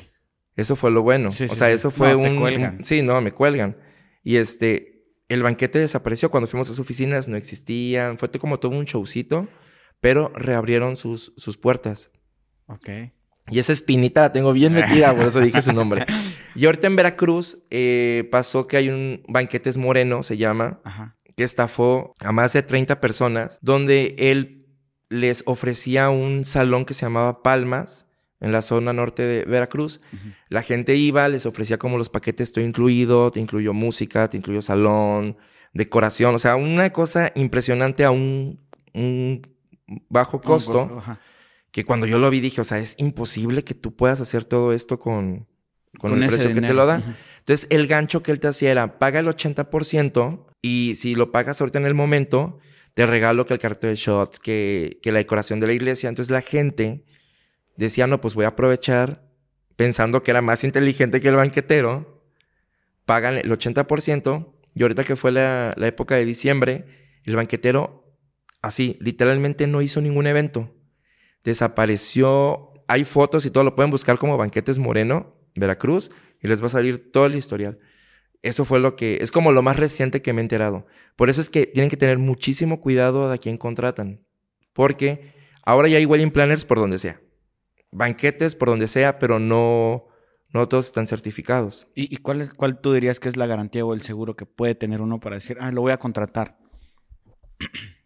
Eso 0.57 0.75
fue 0.75 0.91
lo 0.91 1.01
bueno. 1.01 1.31
Sí, 1.31 1.45
o 1.45 1.49
sí, 1.49 1.55
sea, 1.55 1.69
sí. 1.69 1.73
eso 1.75 1.89
fue 1.89 2.11
No, 2.13 2.21
te 2.21 2.29
un, 2.29 2.39
cuelgan. 2.39 2.75
un- 2.79 2.85
Sí, 2.85 3.01
no, 3.01 3.19
me 3.21 3.31
cuelgan. 3.31 3.77
Y 4.23 4.35
este, 4.35 5.07
el 5.29 5.41
banquete 5.41 5.79
desapareció. 5.79 6.29
Cuando 6.29 6.47
fuimos 6.47 6.67
a 6.67 6.71
sus 6.71 6.79
oficinas 6.79 7.27
no 7.27 7.37
existían. 7.37 8.17
Fue 8.19 8.29
como 8.29 8.59
todo 8.59 8.73
un 8.77 8.85
showcito, 8.85 9.47
pero 10.01 10.31
reabrieron 10.35 10.97
sus, 10.97 11.33
sus 11.37 11.57
puertas. 11.57 12.11
Ok. 12.67 12.89
Y 13.49 13.59
esa 13.59 13.73
espinita 13.73 14.21
la 14.21 14.33
tengo 14.33 14.53
bien 14.53 14.73
metida, 14.73 15.15
por 15.15 15.27
eso 15.27 15.39
dije 15.39 15.61
su 15.61 15.73
nombre. 15.73 16.05
Y 16.57 16.67
ahorita 16.67 16.87
en 16.87 16.95
Veracruz 16.95 17.57
eh, 17.69 18.29
pasó 18.31 18.65
que 18.65 18.77
hay 18.77 18.87
un 18.87 19.21
Banquetes 19.27 19.75
Moreno, 19.75 20.23
se 20.23 20.37
llama, 20.37 20.79
Ajá. 20.85 21.17
que 21.35 21.43
estafó 21.43 22.13
a 22.21 22.31
más 22.31 22.53
de 22.53 22.63
30 22.63 23.01
personas, 23.01 23.59
donde 23.61 24.15
él 24.17 24.65
les 25.09 25.43
ofrecía 25.47 26.09
un 26.09 26.45
salón 26.45 26.85
que 26.85 26.93
se 26.93 27.01
llamaba 27.01 27.43
Palmas, 27.43 28.05
en 28.39 28.51
la 28.51 28.61
zona 28.61 28.93
norte 28.93 29.23
de 29.23 29.45
Veracruz. 29.45 30.01
La 30.49 30.61
gente 30.61 30.95
iba, 30.95 31.27
les 31.27 31.45
ofrecía 31.45 31.77
como 31.77 31.97
los 31.97 32.09
paquetes, 32.09 32.51
todo 32.51 32.63
incluido, 32.63 33.31
te 33.31 33.39
incluyó 33.39 33.73
música, 33.73 34.29
te 34.29 34.37
incluyó 34.37 34.61
salón, 34.61 35.37
decoración, 35.73 36.35
o 36.35 36.39
sea, 36.39 36.55
una 36.55 36.91
cosa 36.91 37.31
impresionante 37.35 38.03
a 38.03 38.11
un, 38.11 38.59
un 38.93 39.41
bajo 40.09 40.41
costo. 40.41 41.01
Que 41.75 41.83
cuando 41.83 42.05
yo 42.05 42.19
lo 42.19 42.29
vi 42.29 42.39
dije, 42.39 42.61
o 42.61 42.63
sea, 42.63 42.77
es 42.77 42.95
imposible 42.99 43.65
que 43.65 43.73
tú 43.73 43.97
puedas 43.97 44.21
hacer 44.21 44.45
todo 44.45 44.71
esto 44.71 44.97
con, 44.97 45.45
con, 45.99 46.11
Con 46.11 46.23
el 46.23 46.29
precio 46.29 46.53
que 46.53 46.61
te 46.61 46.73
lo 46.73 46.85
da. 46.85 47.17
Entonces, 47.39 47.67
el 47.69 47.87
gancho 47.87 48.23
que 48.23 48.31
él 48.31 48.39
te 48.39 48.47
hacía 48.47 48.71
era, 48.71 48.97
paga 48.97 49.19
el 49.19 49.27
80% 49.27 50.45
y 50.61 50.93
si 50.95 51.15
lo 51.15 51.33
pagas 51.33 51.59
ahorita 51.59 51.79
en 51.79 51.85
el 51.85 51.93
momento, 51.93 52.59
te 52.93 53.05
regalo 53.05 53.45
que 53.45 53.55
el 53.55 53.59
cartel 53.59 53.89
de 53.89 53.95
shots, 53.97 54.39
que, 54.39 54.99
que 55.03 55.11
la 55.11 55.17
decoración 55.17 55.59
de 55.59 55.67
la 55.67 55.73
iglesia. 55.73 56.07
Entonces, 56.07 56.31
la 56.31 56.39
gente 56.39 57.03
decía, 57.75 58.07
no, 58.07 58.21
pues 58.21 58.35
voy 58.35 58.45
a 58.45 58.49
aprovechar, 58.55 59.27
pensando 59.75 60.23
que 60.23 60.31
era 60.31 60.41
más 60.41 60.63
inteligente 60.63 61.19
que 61.19 61.27
el 61.27 61.35
banquetero, 61.35 62.23
pagan 63.05 63.37
el 63.37 63.51
80% 63.51 64.53
y 64.75 64.81
ahorita 64.81 65.03
que 65.03 65.17
fue 65.17 65.33
la, 65.33 65.73
la 65.75 65.87
época 65.87 66.15
de 66.15 66.23
diciembre, 66.23 66.85
el 67.25 67.35
banquetero, 67.35 68.15
así, 68.61 68.95
literalmente 69.01 69.67
no 69.67 69.81
hizo 69.81 69.99
ningún 69.99 70.25
evento 70.25 70.71
desapareció. 71.45 72.71
Hay 72.87 73.03
fotos 73.05 73.45
y 73.45 73.51
todo, 73.51 73.63
lo 73.63 73.75
pueden 73.75 73.91
buscar 73.91 74.17
como 74.19 74.37
Banquetes 74.37 74.77
Moreno, 74.77 75.33
Veracruz, 75.55 76.11
y 76.41 76.47
les 76.47 76.61
va 76.61 76.67
a 76.67 76.71
salir 76.71 77.11
todo 77.11 77.25
el 77.25 77.35
historial. 77.35 77.79
Eso 78.41 78.63
fue 78.65 78.79
lo 78.79 78.95
que, 78.95 79.17
es 79.21 79.31
como 79.31 79.51
lo 79.51 79.61
más 79.63 79.77
reciente 79.77 80.21
que 80.21 80.33
me 80.33 80.41
he 80.41 80.43
enterado. 80.43 80.85
Por 81.15 81.29
eso 81.29 81.41
es 81.41 81.49
que 81.49 81.65
tienen 81.65 81.89
que 81.89 81.97
tener 81.97 82.19
muchísimo 82.19 82.81
cuidado 82.81 83.27
de 83.29 83.35
a 83.35 83.37
quién 83.39 83.57
contratan. 83.57 84.23
Porque 84.73 85.33
ahora 85.63 85.87
ya 85.87 85.97
hay 85.97 86.05
wedding 86.05 86.29
planners 86.31 86.65
por 86.65 86.77
donde 86.77 86.99
sea. 86.99 87.21
Banquetes 87.91 88.53
por 88.55 88.67
donde 88.67 88.87
sea, 88.87 89.17
pero 89.17 89.39
no, 89.39 90.05
no 90.53 90.67
todos 90.67 90.85
están 90.87 91.07
certificados. 91.07 91.87
¿Y, 91.95 92.13
y 92.13 92.17
cuál, 92.17 92.41
es- 92.41 92.53
cuál 92.53 92.79
tú 92.81 92.93
dirías 92.93 93.19
que 93.19 93.29
es 93.29 93.37
la 93.37 93.47
garantía 93.47 93.85
o 93.85 93.93
el 93.95 94.01
seguro 94.01 94.35
que 94.35 94.45
puede 94.45 94.75
tener 94.75 95.01
uno 95.01 95.19
para 95.19 95.37
decir, 95.37 95.57
ah, 95.59 95.71
lo 95.71 95.81
voy 95.81 95.93
a 95.93 95.97
contratar? 95.97 96.57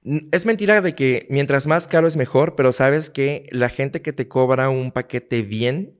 Es 0.03 0.45
mentira 0.45 0.81
de 0.81 0.93
que 0.93 1.27
mientras 1.29 1.67
más 1.67 1.87
caro 1.87 2.07
es 2.07 2.15
mejor, 2.15 2.55
pero 2.55 2.71
sabes 2.71 3.09
que 3.09 3.47
la 3.51 3.69
gente 3.69 4.01
que 4.01 4.13
te 4.13 4.27
cobra 4.27 4.69
un 4.69 4.91
paquete 4.91 5.41
bien 5.41 5.99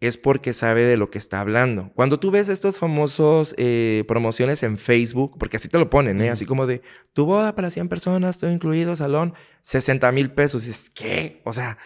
es 0.00 0.16
porque 0.16 0.54
sabe 0.54 0.82
de 0.82 0.96
lo 0.96 1.10
que 1.10 1.18
está 1.18 1.40
hablando. 1.40 1.90
Cuando 1.94 2.20
tú 2.20 2.30
ves 2.30 2.48
estos 2.48 2.78
famosos 2.78 3.54
eh, 3.58 4.04
promociones 4.06 4.62
en 4.62 4.78
Facebook, 4.78 5.36
porque 5.38 5.56
así 5.56 5.68
te 5.68 5.78
lo 5.78 5.90
ponen, 5.90 6.20
¿eh? 6.20 6.30
Así 6.30 6.46
como 6.46 6.66
de, 6.66 6.82
tu 7.14 7.24
boda 7.24 7.54
para 7.54 7.70
100 7.70 7.88
personas, 7.88 8.38
todo 8.38 8.50
incluido, 8.50 8.94
salón, 8.94 9.34
60 9.62 10.12
mil 10.12 10.30
pesos. 10.30 10.66
Dices, 10.66 10.90
¿qué? 10.90 11.40
O 11.44 11.52
sea, 11.52 11.78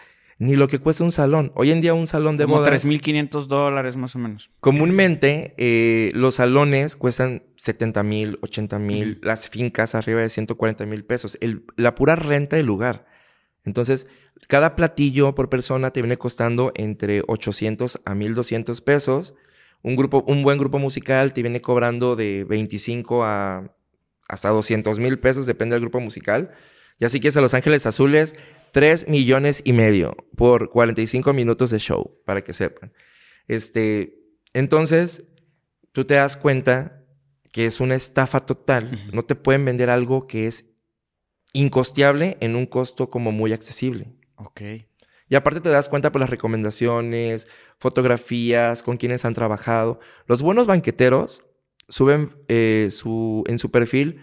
ni 0.43 0.55
lo 0.55 0.67
que 0.67 0.79
cuesta 0.79 1.03
un 1.03 1.11
salón. 1.11 1.51
Hoy 1.55 1.71
en 1.71 1.79
día 1.81 1.93
un 1.93 2.05
salón 2.07 2.35
de 2.37 2.43
Como 2.43 2.57
bodas... 2.57 2.83
3.500 2.83 3.45
dólares 3.47 3.95
más 3.95 4.15
o 4.15 4.19
menos. 4.19 4.51
Comúnmente 4.59 5.53
eh, 5.57 6.11
los 6.13 6.35
salones 6.35 6.95
cuestan 6.97 7.43
70 7.55 8.03
mil, 8.03 8.39
80 8.41 8.77
mil, 8.79 9.19
las 9.23 9.49
fincas 9.49 9.95
arriba 9.95 10.19
de 10.21 10.29
140 10.29 10.85
mil 10.85 11.05
pesos, 11.05 11.37
el- 11.41 11.63
la 11.77 11.95
pura 11.95 12.15
renta 12.15 12.57
del 12.57 12.65
lugar. 12.65 13.05
Entonces, 13.63 14.07
cada 14.49 14.75
platillo 14.75 15.33
por 15.35 15.47
persona 15.49 15.91
te 15.91 16.01
viene 16.01 16.17
costando 16.17 16.73
entre 16.75 17.21
800 17.27 18.01
a 18.03 18.13
1200 18.13 18.81
pesos. 18.81 19.35
Un, 19.81 19.95
grupo, 19.95 20.23
un 20.27 20.43
buen 20.43 20.57
grupo 20.57 20.77
musical 20.79 21.31
te 21.33 21.41
viene 21.41 21.61
cobrando 21.61 22.15
de 22.17 22.43
25 22.43 23.23
a 23.23 23.73
hasta 24.27 24.49
200 24.49 24.99
mil 24.99 25.19
pesos, 25.19 25.45
depende 25.45 25.75
del 25.75 25.81
grupo 25.81 25.99
musical. 26.01 26.51
Y 26.99 27.05
así 27.05 27.19
que 27.19 27.27
es 27.29 27.37
a 27.37 27.41
Los 27.41 27.53
Ángeles 27.53 27.85
Azules, 27.85 28.35
3 28.73 29.07
millones 29.07 29.61
y 29.63 29.71
medio 29.71 30.17
por 30.35 30.71
45 30.71 31.31
minutos 31.31 31.69
de 31.69 31.77
show, 31.77 32.19
para 32.25 32.41
que 32.41 32.53
sepan. 32.53 32.91
Este, 33.47 34.19
entonces, 34.53 35.23
tú 35.91 36.05
te 36.05 36.15
das 36.15 36.35
cuenta 36.35 37.05
que 37.51 37.67
es 37.67 37.79
una 37.79 37.93
estafa 37.93 38.45
total. 38.47 39.09
No 39.13 39.23
te 39.23 39.35
pueden 39.35 39.63
vender 39.63 39.91
algo 39.91 40.25
que 40.25 40.47
es 40.47 40.65
incosteable 41.53 42.35
en 42.39 42.55
un 42.55 42.65
costo 42.65 43.11
como 43.11 43.31
muy 43.31 43.53
accesible. 43.53 44.11
Ok. 44.35 44.61
Y 45.29 45.35
aparte 45.35 45.61
te 45.61 45.69
das 45.69 45.87
cuenta 45.87 46.11
por 46.11 46.19
las 46.19 46.31
recomendaciones, 46.31 47.47
fotografías, 47.77 48.81
con 48.81 48.97
quienes 48.97 49.23
han 49.23 49.35
trabajado. 49.35 49.99
Los 50.25 50.41
buenos 50.41 50.65
banqueteros 50.65 51.45
suben 51.89 52.35
eh, 52.47 52.89
su, 52.91 53.43
en 53.47 53.59
su 53.59 53.69
perfil 53.69 54.19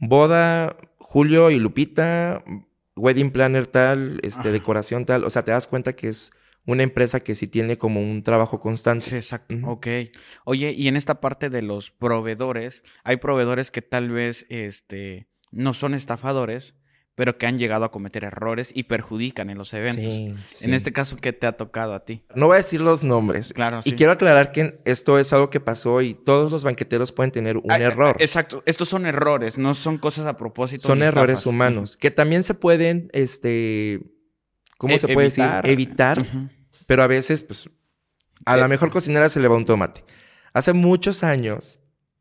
boda 0.00 0.76
Julio 0.98 1.52
y 1.52 1.60
Lupita, 1.60 2.42
wedding 2.96 3.30
planner 3.30 3.66
tal, 3.66 4.20
este, 4.22 4.52
decoración 4.52 5.04
tal. 5.04 5.24
O 5.24 5.30
sea, 5.30 5.44
te 5.44 5.50
das 5.50 5.66
cuenta 5.66 5.94
que 5.94 6.08
es 6.08 6.30
una 6.64 6.82
empresa 6.82 7.20
que 7.20 7.34
sí 7.34 7.46
tiene 7.48 7.78
como 7.78 8.00
un 8.00 8.22
trabajo 8.22 8.60
constante. 8.60 9.10
Sí, 9.10 9.16
exacto. 9.16 9.56
Ok. 9.64 9.86
Oye, 10.44 10.72
y 10.72 10.88
en 10.88 10.96
esta 10.96 11.20
parte 11.20 11.50
de 11.50 11.62
los 11.62 11.90
proveedores, 11.90 12.82
hay 13.04 13.16
proveedores 13.16 13.70
que 13.70 13.82
tal 13.82 14.10
vez 14.10 14.46
este, 14.48 15.28
no 15.50 15.74
son 15.74 15.94
estafadores, 15.94 16.74
pero 17.14 17.36
que 17.36 17.46
han 17.46 17.58
llegado 17.58 17.84
a 17.84 17.90
cometer 17.90 18.24
errores 18.24 18.70
y 18.74 18.84
perjudican 18.84 19.50
en 19.50 19.58
los 19.58 19.74
eventos. 19.74 20.04
Sí, 20.04 20.34
sí. 20.54 20.64
En 20.64 20.72
este 20.74 20.92
caso, 20.92 21.16
¿qué 21.18 21.32
te 21.34 21.46
ha 21.46 21.52
tocado 21.52 21.92
a 21.94 22.04
ti? 22.04 22.24
No 22.34 22.46
voy 22.46 22.54
a 22.54 22.56
decir 22.58 22.80
los 22.80 23.04
nombres. 23.04 23.52
Claro, 23.52 23.80
Y 23.84 23.90
sí. 23.90 23.96
quiero 23.96 24.12
aclarar 24.12 24.50
que 24.50 24.80
esto 24.86 25.18
es 25.18 25.32
algo 25.32 25.50
que 25.50 25.60
pasó 25.60 26.00
y 26.00 26.14
todos 26.14 26.50
los 26.50 26.64
banqueteros 26.64 27.12
pueden 27.12 27.30
tener 27.30 27.58
un 27.58 27.70
Ah, 27.70 27.76
error. 27.78 28.16
Exacto. 28.18 28.62
Estos 28.64 28.88
son 28.88 29.04
errores, 29.06 29.58
no 29.58 29.74
son 29.74 29.98
cosas 29.98 30.24
a 30.26 30.36
propósito. 30.38 30.82
Son 30.88 31.02
errores 31.02 31.34
estafas. 31.40 31.46
humanos 31.46 31.96
que 31.98 32.10
también 32.10 32.42
se 32.44 32.54
pueden, 32.54 33.10
este, 33.12 34.00
¿cómo 34.78 34.94
E- 34.94 34.98
se 34.98 35.08
puede 35.08 35.26
evitar. 35.28 35.62
decir? 35.62 35.70
Evitar, 35.72 36.26
pero 36.86 37.02
a 37.02 37.06
veces, 37.06 37.42
pues, 37.42 37.68
a 38.46 38.56
la 38.56 38.64
Eh. 38.64 38.68
mejor 38.68 38.90
cocinera 38.90 39.28
se 39.28 39.38
le 39.38 39.48
va 39.48 39.56
un 39.56 39.66
tomate. 39.66 40.02
Hace 40.54 40.72
muchos 40.72 41.22
años, 41.24 41.78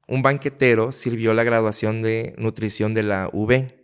un 0.08 0.22
banquetero 0.22 0.92
sirvió 0.92 1.34
la 1.34 1.44
graduación 1.46 2.02
de 2.02 2.36
nutrición 2.38 2.94
de 2.94 3.04
la 3.04 3.30
UV. 3.32 3.81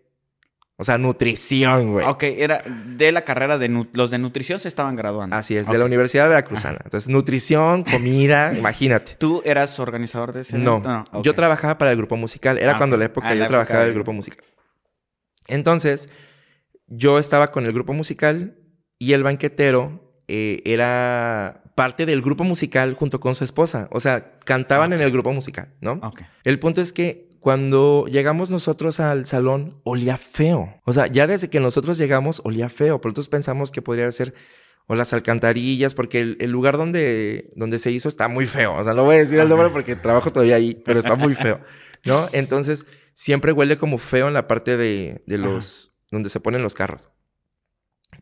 O 0.79 0.84
sea, 0.84 1.00
nutrición, 1.00 1.91
güey. 1.93 2.05
Ok, 2.07 2.22
era 2.24 2.63
de 2.86 3.12
la 3.12 3.22
carrera 3.24 3.57
de 3.57 3.67
los 3.93 4.12
de 4.12 4.19
nutrición 4.19 4.60
se 4.60 4.67
estaban 4.67 4.96
graduando. 4.96 5.36
Así 5.36 5.57
es, 5.57 5.67
de 5.67 5.75
la 5.77 5.86
Universidad 5.86 6.29
Veracruzana. 6.29 6.79
Entonces, 6.84 7.10
nutrición, 7.10 7.84
comida, 7.84 8.53
imagínate. 8.57 9.15
¿Tú 9.15 9.41
eras 9.43 9.79
organizador 9.79 10.34
de 10.34 10.41
ese 10.41 10.57
No, 10.60 10.77
evento? 10.77 11.05
ok. 11.13 11.24
yo 11.24 11.34
trabajaba 11.34 11.79
para 11.79 11.89
el 11.91 11.98
grupo 11.98 12.15
musical. 12.15 12.60
Era 12.60 12.74
Ah, 12.75 12.77
cuando 12.77 12.96
la 12.96 13.05
época 13.05 13.27
Ah, 13.29 13.34
yo 13.34 13.39
la 13.39 13.48
trabajaba 13.48 13.79
del 13.79 13.89
de- 13.89 13.96
grupo 13.96 14.13
musical. 14.13 14.46
Entonces, 15.48 16.10
yo 16.88 17.19
estaba 17.19 17.51
con 17.51 17.65
el 17.65 17.74
grupo 17.74 17.93
musical 17.93 18.57
y 19.00 19.13
el 19.13 19.24
banquetero 19.24 20.13
eh, 20.27 20.62
era 20.65 21.63
parte 21.75 22.05
del 22.05 22.22
grupo 22.22 22.43
musical 22.43 22.93
junto 22.96 23.19
con 23.19 23.34
su 23.36 23.43
esposa. 23.43 23.88
O 23.91 24.00
sea, 24.00 24.38
cantaban 24.46 24.93
en 24.93 25.01
el 25.01 25.12
grupo 25.12 25.31
musical, 25.34 25.69
¿no? 25.81 25.93
Ok. 26.03 26.22
El 26.43 26.60
punto 26.60 26.81
es 26.81 26.91
que 26.93 27.26
cuando 27.48 28.08
llegamos 28.12 28.50
nosotros 28.50 29.00
al 29.00 29.25
salón, 29.25 29.80
olía 29.86 30.18
feo. 30.18 30.82
O 30.84 30.92
sea, 30.92 31.08
ya 31.08 31.27
desde 31.27 31.50
que 31.50 31.62
nosotros 31.62 31.98
llegamos, 31.98 32.42
olía 32.44 32.68
feo. 32.68 33.00
Pero 33.00 33.12
nosotros 33.12 33.30
pensamos 33.30 33.72
que 33.72 33.82
podría 33.82 34.12
ser 34.12 34.34
o 34.86 34.96
las 34.96 35.13
alcantarillas, 35.13 35.96
porque 35.96 36.20
el, 36.20 36.36
el 36.42 36.51
lugar 36.51 36.75
donde, 36.75 37.54
donde 37.56 37.80
se 37.80 37.89
hizo 37.89 38.10
está 38.10 38.27
muy 38.27 38.48
feo. 38.48 38.75
O 38.75 38.84
sea, 38.84 38.94
no 38.94 39.06
voy 39.06 39.16
a 39.16 39.20
decir 39.20 39.39
el 39.39 39.48
nombre 39.48 39.70
porque 39.70 39.96
trabajo 39.96 40.30
todavía 40.30 40.58
ahí, 40.58 40.75
pero 40.86 41.00
está 41.00 41.16
muy 41.16 41.36
feo, 41.36 41.62
¿no? 42.04 42.27
Entonces, 42.34 42.86
siempre 43.13 43.54
huele 43.54 43.77
como 43.77 43.98
feo 43.98 44.27
en 44.27 44.34
la 44.34 44.46
parte 44.46 44.75
de, 44.75 45.24
de 45.25 45.38
los... 45.38 45.96
donde 46.12 46.30
se 46.30 46.42
ponen 46.42 46.63
los 46.63 46.75
carros. 46.75 47.12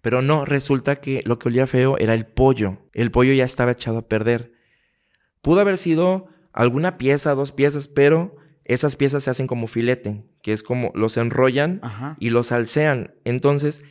Pero 0.04 0.22
no, 0.22 0.46
resulta 0.46 0.98
que 0.98 1.24
lo 1.26 1.40
que 1.40 1.48
olía 1.48 1.66
feo 1.66 1.98
era 1.98 2.14
el 2.14 2.28
pollo. 2.28 2.78
El 2.94 3.10
pollo 3.10 3.34
ya 3.34 3.46
estaba 3.46 3.72
echado 3.72 3.98
a 3.98 4.08
perder. 4.08 4.52
Pudo 5.42 5.62
haber 5.62 5.80
sido 5.80 6.28
alguna 6.54 7.00
pieza, 7.00 7.34
dos 7.34 7.52
piezas, 7.52 7.88
pero 7.88 8.45
esas 8.66 8.96
piezas 8.96 9.24
se 9.24 9.30
hacen 9.30 9.48
como 9.48 9.68
filete, 9.68 10.24
que 10.42 10.52
es 10.54 10.64
como 10.64 10.92
los 10.96 11.18
enrollan 11.18 11.80
Ajá. 11.84 12.18
y 12.20 12.30
los 12.32 12.52
alcean. 12.52 13.14
Entonces, 13.24 13.82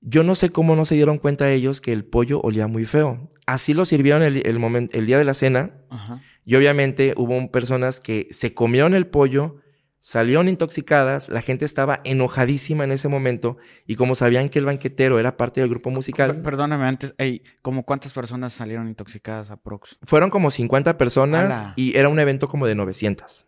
yo 0.00 0.22
no 0.24 0.34
sé 0.34 0.50
cómo 0.50 0.76
no 0.76 0.84
se 0.84 0.94
dieron 0.94 1.18
cuenta 1.18 1.50
ellos 1.50 1.80
que 1.80 1.92
el 1.92 2.04
pollo 2.04 2.40
olía 2.42 2.66
muy 2.66 2.84
feo. 2.84 3.32
Así 3.46 3.74
lo 3.74 3.84
sirvieron 3.84 4.22
el, 4.22 4.46
el, 4.46 4.58
momen- 4.58 4.90
el 4.92 5.06
día 5.06 5.18
de 5.18 5.24
la 5.24 5.34
cena 5.34 5.72
Ajá. 5.90 6.20
y 6.44 6.54
obviamente 6.56 7.14
hubo 7.16 7.50
personas 7.50 7.98
que 8.00 8.28
se 8.30 8.52
comieron 8.54 8.94
el 8.94 9.06
pollo, 9.06 9.56
salieron 10.00 10.48
intoxicadas, 10.48 11.28
la 11.28 11.40
gente 11.42 11.64
estaba 11.64 12.00
enojadísima 12.04 12.84
en 12.84 12.92
ese 12.92 13.08
momento 13.08 13.56
y 13.86 13.96
como 13.96 14.14
sabían 14.14 14.48
que 14.48 14.58
el 14.60 14.64
banquetero 14.66 15.18
era 15.18 15.36
parte 15.36 15.60
del 15.60 15.68
grupo 15.70 15.90
musical, 15.90 16.40
Perdóname, 16.40 16.84
antes, 16.86 17.14
ey, 17.18 17.42
¿como 17.62 17.84
cuántas 17.84 18.12
personas 18.12 18.52
salieron 18.52 18.86
intoxicadas 18.86 19.50
a 19.50 19.56
Prox? 19.56 19.98
fueron 20.04 20.30
como 20.30 20.50
50 20.52 20.96
personas 20.98 21.72
y 21.74 21.96
era 21.96 22.08
un 22.08 22.20
evento 22.20 22.48
como 22.48 22.66
de 22.68 22.76
900. 22.76 23.46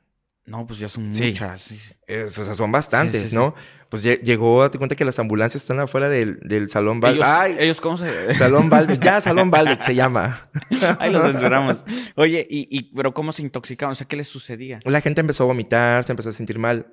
No, 0.50 0.66
pues 0.66 0.80
ya 0.80 0.88
son 0.88 1.14
Sí. 1.14 1.28
muchas. 1.28 1.72
Eh, 2.08 2.24
o 2.24 2.28
sea, 2.28 2.54
son 2.54 2.72
bastantes, 2.72 3.20
Sí, 3.20 3.26
sí, 3.26 3.30
sí. 3.30 3.36
¿no? 3.36 3.54
Pues 3.88 4.04
lle- 4.04 4.20
llegó, 4.20 4.62
date 4.62 4.78
cuenta 4.78 4.96
que 4.96 5.04
las 5.04 5.18
ambulancias 5.20 5.62
están 5.62 5.78
afuera 5.80 6.08
del, 6.08 6.38
del 6.42 6.68
salón. 6.68 7.00
Ellos, 7.04 7.24
¡Ay! 7.24 7.56
ellos 7.58 7.80
cómo 7.80 7.96
se...? 7.96 8.34
Salón 8.38 8.68
Balbec. 8.68 9.00
Ya, 9.02 9.20
Salón 9.20 9.50
Balbec 9.50 9.80
se 9.80 9.94
llama. 9.94 10.48
Ahí 10.98 11.12
los 11.12 11.22
censuramos. 11.24 11.84
Oye, 12.16 12.46
y, 12.50 12.66
y, 12.70 12.92
pero 12.94 13.14
¿cómo 13.14 13.32
se 13.32 13.42
intoxicaron? 13.42 13.92
O 13.92 13.94
sea, 13.94 14.06
¿qué 14.08 14.16
les 14.16 14.26
sucedía? 14.28 14.80
La 14.84 15.00
gente 15.00 15.20
empezó 15.20 15.44
a 15.44 15.46
vomitar, 15.46 16.02
se 16.04 16.12
empezó 16.12 16.30
a 16.30 16.32
sentir 16.32 16.58
mal. 16.58 16.86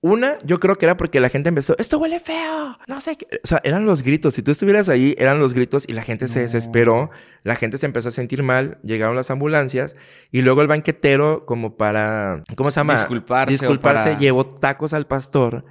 Una, 0.00 0.38
yo 0.44 0.60
creo 0.60 0.76
que 0.78 0.86
era 0.86 0.96
porque 0.96 1.18
la 1.18 1.28
gente 1.28 1.48
empezó, 1.48 1.76
esto 1.78 1.98
huele 1.98 2.20
feo, 2.20 2.72
no 2.86 3.00
sé 3.00 3.16
qué. 3.16 3.26
O 3.42 3.46
sea, 3.46 3.60
eran 3.64 3.84
los 3.84 4.04
gritos. 4.04 4.34
Si 4.34 4.42
tú 4.42 4.52
estuvieras 4.52 4.88
ahí, 4.88 5.16
eran 5.18 5.40
los 5.40 5.54
gritos 5.54 5.84
y 5.88 5.92
la 5.92 6.02
gente 6.04 6.28
se 6.28 6.38
desesperó. 6.40 7.10
La 7.42 7.56
gente 7.56 7.78
se 7.78 7.86
empezó 7.86 8.10
a 8.10 8.12
sentir 8.12 8.44
mal. 8.44 8.78
Llegaron 8.84 9.16
las 9.16 9.30
ambulancias 9.32 9.96
y 10.30 10.42
luego 10.42 10.62
el 10.62 10.68
banquetero, 10.68 11.46
como 11.46 11.76
para, 11.76 12.44
¿cómo 12.56 12.70
se 12.70 12.78
llama? 12.78 12.94
Disculparse 12.94 13.52
Disculparse, 13.52 14.08
para- 14.10 14.18
llevó 14.20 14.46
tacos 14.46 14.92
al 14.92 15.08
pastor 15.08 15.64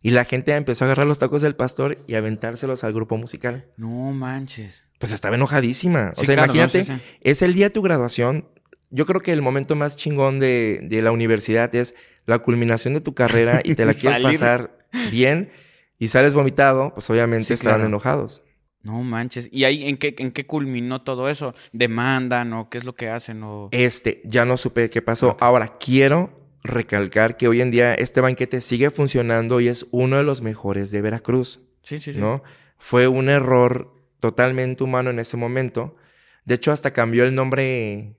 y 0.00 0.12
la 0.12 0.24
gente 0.24 0.54
empezó 0.54 0.84
a 0.84 0.86
agarrar 0.86 1.08
los 1.08 1.18
tacos 1.18 1.42
del 1.42 1.56
pastor 1.56 1.98
y 2.06 2.14
aventárselos 2.14 2.84
al 2.84 2.92
grupo 2.92 3.16
musical. 3.16 3.66
No 3.76 4.12
manches. 4.12 4.86
Pues 5.00 5.10
estaba 5.10 5.34
enojadísima. 5.34 6.12
Sí, 6.14 6.22
o 6.22 6.24
sea, 6.24 6.34
claro, 6.36 6.52
no, 6.52 6.54
imagínate, 6.54 6.84
sí, 6.84 6.92
sí. 6.94 7.18
es 7.20 7.42
el 7.42 7.54
día 7.54 7.66
de 7.66 7.70
tu 7.70 7.82
graduación. 7.82 8.46
Yo 8.92 9.06
creo 9.06 9.20
que 9.20 9.32
el 9.32 9.42
momento 9.42 9.74
más 9.74 9.96
chingón 9.96 10.38
de, 10.38 10.80
de 10.84 11.02
la 11.02 11.10
universidad 11.10 11.74
es 11.74 11.94
la 12.26 12.38
culminación 12.38 12.94
de 12.94 13.00
tu 13.00 13.14
carrera 13.14 13.60
y 13.64 13.74
te 13.74 13.84
la 13.84 13.94
quieres 13.94 14.20
pasar 14.22 14.86
bien 15.10 15.50
y 15.98 16.08
sales 16.08 16.34
vomitado, 16.34 16.92
pues 16.94 17.08
obviamente 17.10 17.46
Sí, 17.46 17.54
estarán 17.54 17.78
claro. 17.78 17.88
enojados. 17.88 18.42
No 18.82 19.02
manches. 19.02 19.48
¿Y 19.52 19.64
ahí 19.64 19.88
en 19.88 19.96
qué, 19.96 20.14
en 20.18 20.30
qué 20.32 20.46
culminó 20.46 21.02
todo 21.02 21.28
eso? 21.28 21.54
¿Demandan 21.72 22.52
o 22.52 22.68
qué 22.68 22.78
es 22.78 22.84
lo 22.84 22.94
que 22.94 23.08
hacen? 23.08 23.42
O... 23.44 23.68
Este, 23.70 24.20
ya 24.24 24.44
no 24.44 24.56
supe 24.56 24.90
qué 24.90 25.00
pasó. 25.02 25.36
Ahora, 25.40 25.78
quiero 25.78 26.40
recalcar 26.64 27.36
que 27.36 27.48
hoy 27.48 27.60
en 27.60 27.70
día 27.70 27.94
este 27.94 28.20
banquete 28.20 28.60
sigue 28.60 28.90
funcionando 28.90 29.60
y 29.60 29.68
es 29.68 29.86
uno 29.90 30.16
de 30.18 30.24
los 30.24 30.42
mejores 30.42 30.90
de 30.90 31.00
Veracruz. 31.00 31.60
Sí, 31.82 32.00
sí, 32.00 32.12
sí. 32.12 32.18
¿no? 32.20 32.42
Fue 32.78 33.06
un 33.08 33.28
error 33.28 33.94
totalmente 34.20 34.82
humano 34.84 35.10
en 35.10 35.18
ese 35.20 35.36
momento. 35.36 35.96
De 36.44 36.54
hecho, 36.56 36.72
hasta 36.72 36.92
cambió 36.92 37.24
el 37.24 37.34
nombre 37.36 38.16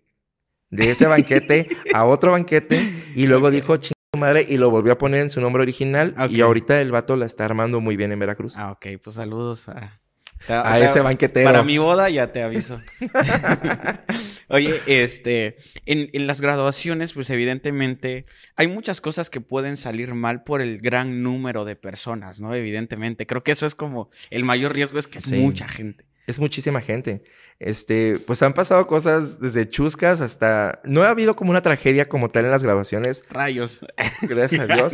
de 0.75 0.91
ese 0.91 1.05
banquete 1.07 1.67
a 1.93 2.05
otro 2.05 2.31
banquete 2.31 2.81
y 3.15 3.25
luego 3.27 3.51
dijo 3.51 3.77
ching 3.77 3.93
su 4.13 4.19
madre 4.19 4.45
y 4.47 4.57
lo 4.57 4.69
volvió 4.69 4.93
a 4.93 4.97
poner 4.97 5.21
en 5.21 5.29
su 5.29 5.39
nombre 5.41 5.61
original 5.63 6.15
y 6.29 6.41
ahorita 6.41 6.81
el 6.81 6.91
vato 6.91 7.15
la 7.15 7.25
está 7.25 7.45
armando 7.45 7.79
muy 7.79 7.95
bien 7.97 8.11
en 8.11 8.19
Veracruz. 8.19 8.55
Ah, 8.57 8.71
ok. 8.71 8.85
Pues 9.03 9.15
saludos 9.15 9.67
a... 9.69 9.99
a 10.47 10.79
ese 10.79 10.99
banquetero. 11.01 11.45
Para 11.49 11.63
mi 11.63 11.77
boda 11.77 12.09
ya 12.09 12.29
te 12.31 12.43
aviso. 12.43 12.79
Oye, 14.49 14.79
este, 14.87 15.57
en, 15.85 16.09
en 16.13 16.27
las 16.27 16.41
graduaciones, 16.41 17.13
pues 17.13 17.29
evidentemente 17.29 18.25
hay 18.55 18.67
muchas 18.67 19.01
cosas 19.01 19.29
que 19.29 19.41
pueden 19.41 19.77
salir 19.77 20.13
mal 20.13 20.43
por 20.43 20.61
el 20.61 20.77
gran 20.79 21.23
número 21.23 21.65
de 21.65 21.75
personas, 21.75 22.39
¿no? 22.39 22.53
Evidentemente. 22.53 23.25
Creo 23.25 23.43
que 23.43 23.51
eso 23.53 23.65
es 23.65 23.75
como 23.75 24.09
el 24.29 24.43
mayor 24.45 24.73
riesgo 24.73 24.99
es 24.99 25.07
que 25.07 25.19
es 25.19 25.25
Sí. 25.25 25.35
mucha 25.37 25.67
gente. 25.67 26.05
Es 26.27 26.39
muchísima 26.39 26.81
gente. 26.81 27.23
Este, 27.59 28.19
pues 28.19 28.41
han 28.43 28.53
pasado 28.53 28.87
cosas 28.87 29.39
desde 29.39 29.69
chuscas 29.69 30.21
hasta... 30.21 30.79
No 30.83 31.03
ha 31.03 31.09
habido 31.09 31.35
como 31.35 31.51
una 31.51 31.61
tragedia 31.61 32.07
como 32.09 32.29
tal 32.29 32.45
en 32.45 32.51
las 32.51 32.63
graduaciones, 32.63 33.23
Rayos. 33.29 33.85
gracias 34.21 34.61
a 34.69 34.73
Dios, 34.73 34.93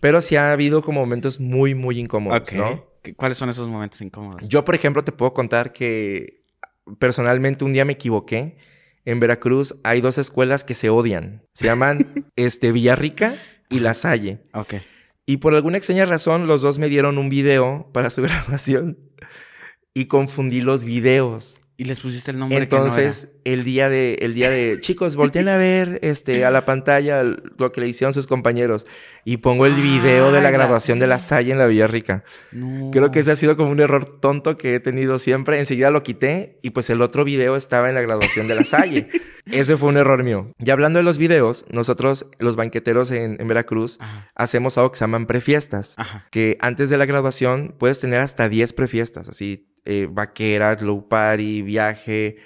pero 0.00 0.20
sí 0.20 0.36
ha 0.36 0.52
habido 0.52 0.82
como 0.82 1.00
momentos 1.00 1.40
muy, 1.40 1.74
muy 1.74 1.98
incómodos. 1.98 2.52
¿no? 2.52 2.84
¿Qué- 3.02 3.14
¿Cuáles 3.14 3.38
son 3.38 3.48
esos 3.50 3.68
momentos 3.68 4.00
incómodos? 4.02 4.48
Yo, 4.48 4.64
por 4.64 4.74
ejemplo, 4.74 5.02
te 5.04 5.12
puedo 5.12 5.32
contar 5.34 5.72
que 5.72 6.44
personalmente 6.98 7.64
un 7.64 7.72
día 7.72 7.84
me 7.84 7.94
equivoqué. 7.94 8.56
En 9.04 9.20
Veracruz 9.20 9.76
hay 9.84 10.00
dos 10.00 10.18
escuelas 10.18 10.64
que 10.64 10.74
se 10.74 10.90
odian. 10.90 11.42
Se 11.54 11.64
llaman 11.66 12.26
este, 12.36 12.72
Villarrica 12.72 13.34
y 13.70 13.80
La 13.80 13.94
Salle. 13.94 14.40
Ok. 14.52 14.74
Y 15.26 15.38
por 15.38 15.54
alguna 15.54 15.76
extraña 15.78 16.06
razón, 16.06 16.46
los 16.46 16.62
dos 16.62 16.78
me 16.78 16.88
dieron 16.88 17.18
un 17.18 17.28
video 17.28 17.88
para 17.92 18.10
su 18.10 18.22
graduación. 18.22 18.98
Y 19.96 20.06
confundí 20.06 20.60
los 20.60 20.84
videos. 20.84 21.58
Y 21.78 21.84
les 21.84 22.00
pusiste 22.00 22.30
el 22.30 22.38
nombre 22.38 22.66
que 22.68 22.74
no 22.76 22.84
Entonces, 22.86 23.28
el 23.44 23.62
día 23.64 23.90
de, 23.90 24.14
el 24.22 24.32
día 24.34 24.48
de, 24.50 24.78
chicos, 24.80 25.14
volteen 25.16 25.48
a 25.48 25.56
ver 25.58 25.98
este, 26.02 26.44
a 26.46 26.50
la 26.50 26.64
pantalla 26.64 27.22
lo 27.22 27.70
que 27.72 27.80
le 27.82 27.88
hicieron 27.88 28.14
sus 28.14 28.26
compañeros. 28.26 28.86
Y 29.26 29.38
pongo 29.38 29.66
el 29.66 29.74
video 29.74 30.26
de 30.32 30.38
la 30.40 30.44
la- 30.44 30.50
graduación 30.52 30.98
de 30.98 31.06
La 31.06 31.18
Salle 31.18 31.52
en 31.52 31.58
la 31.58 31.66
Villarrica. 31.66 32.24
No. 32.52 32.90
Creo 32.92 33.10
que 33.10 33.20
ese 33.20 33.30
ha 33.30 33.36
sido 33.36 33.56
como 33.58 33.70
un 33.70 33.80
error 33.80 34.04
tonto 34.20 34.56
que 34.56 34.74
he 34.74 34.80
tenido 34.80 35.18
siempre. 35.18 35.58
Enseguida 35.58 35.90
lo 35.90 36.02
quité 36.02 36.58
y 36.62 36.70
pues 36.70 36.88
el 36.90 37.02
otro 37.02 37.24
video 37.24 37.56
estaba 37.56 37.88
en 37.90 37.94
la 37.94 38.02
graduación 38.02 38.48
de 38.48 38.54
la 38.54 38.64
Salle. 38.64 39.08
ese 39.46 39.76
fue 39.76 39.90
un 39.90 39.98
error 39.98 40.24
mío. 40.24 40.52
Y 40.58 40.70
hablando 40.70 40.98
de 40.98 41.02
los 41.02 41.18
videos, 41.18 41.66
nosotros, 41.70 42.26
los 42.38 42.56
banqueteros 42.56 43.10
en, 43.10 43.36
en 43.38 43.48
Veracruz, 43.48 43.98
Ajá. 44.00 44.30
hacemos 44.34 44.78
algo 44.78 44.92
que 44.92 44.98
se 44.98 45.04
llaman 45.04 45.26
prefiestas. 45.26 45.92
Ajá. 45.98 46.26
Que 46.30 46.56
antes 46.60 46.88
de 46.90 46.96
la 46.96 47.04
graduación 47.04 47.74
puedes 47.78 48.00
tener 48.00 48.20
hasta 48.20 48.48
10 48.48 48.72
prefiestas, 48.72 49.28
así, 49.28 49.66
eh, 49.86 50.08
vaquera, 50.10 50.74
glow 50.74 51.08
party, 51.08 51.62
viaje. 51.62 52.36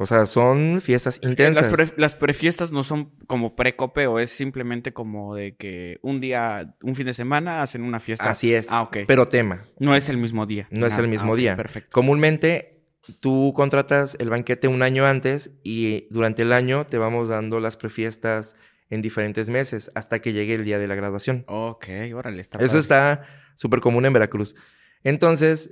O 0.00 0.06
sea, 0.06 0.26
son 0.26 0.80
fiestas 0.80 1.18
intensas. 1.22 1.64
Las, 1.64 1.72
pre- 1.72 2.00
las 2.00 2.14
prefiestas 2.14 2.70
no 2.70 2.84
son 2.84 3.10
como 3.26 3.56
precope 3.56 4.06
o 4.06 4.20
es 4.20 4.30
simplemente 4.30 4.92
como 4.92 5.34
de 5.34 5.56
que 5.56 5.98
un 6.02 6.20
día, 6.20 6.76
un 6.82 6.94
fin 6.94 7.06
de 7.06 7.14
semana 7.14 7.62
hacen 7.62 7.82
una 7.82 7.98
fiesta. 7.98 8.30
Así 8.30 8.54
es. 8.54 8.68
Ah, 8.70 8.82
ok. 8.82 8.98
Pero 9.08 9.26
tema. 9.26 9.64
no 9.80 9.96
es 9.96 10.08
el 10.08 10.18
mismo 10.18 10.46
día. 10.46 10.68
No 10.70 10.86
es 10.86 10.96
el 10.98 11.08
mismo 11.08 11.34
ah, 11.34 11.36
día. 11.36 11.56
Perfecto. 11.56 11.90
Comúnmente 11.90 12.84
tú 13.20 13.52
contratas 13.56 14.16
el 14.20 14.30
banquete 14.30 14.68
un 14.68 14.82
año 14.82 15.04
antes 15.04 15.50
y 15.64 16.06
durante 16.10 16.42
el 16.42 16.52
año 16.52 16.86
te 16.86 16.98
vamos 16.98 17.28
dando 17.28 17.58
las 17.58 17.76
prefiestas 17.76 18.54
en 18.90 19.02
diferentes 19.02 19.50
meses 19.50 19.90
hasta 19.96 20.20
que 20.20 20.32
llegue 20.32 20.54
el 20.54 20.64
día 20.64 20.78
de 20.78 20.86
la 20.86 20.94
graduación. 20.94 21.44
Ok, 21.48 21.86
órale, 22.14 22.40
está 22.40 22.58
Eso 22.58 22.68
padre. 22.68 22.80
está 22.80 23.22
súper 23.56 23.80
común 23.80 24.06
en 24.06 24.12
Veracruz. 24.12 24.54
Entonces, 25.02 25.70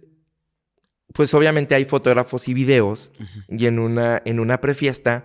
pues 1.13 1.33
obviamente 1.35 1.75
hay 1.75 1.85
fotógrafos 1.85 2.49
y 2.49 2.55
videos 2.55 3.13
y 3.49 3.67
en 3.67 3.79
una, 3.79 4.23
en 4.25 4.41
una 4.41 4.61
prefiesta, 4.61 5.25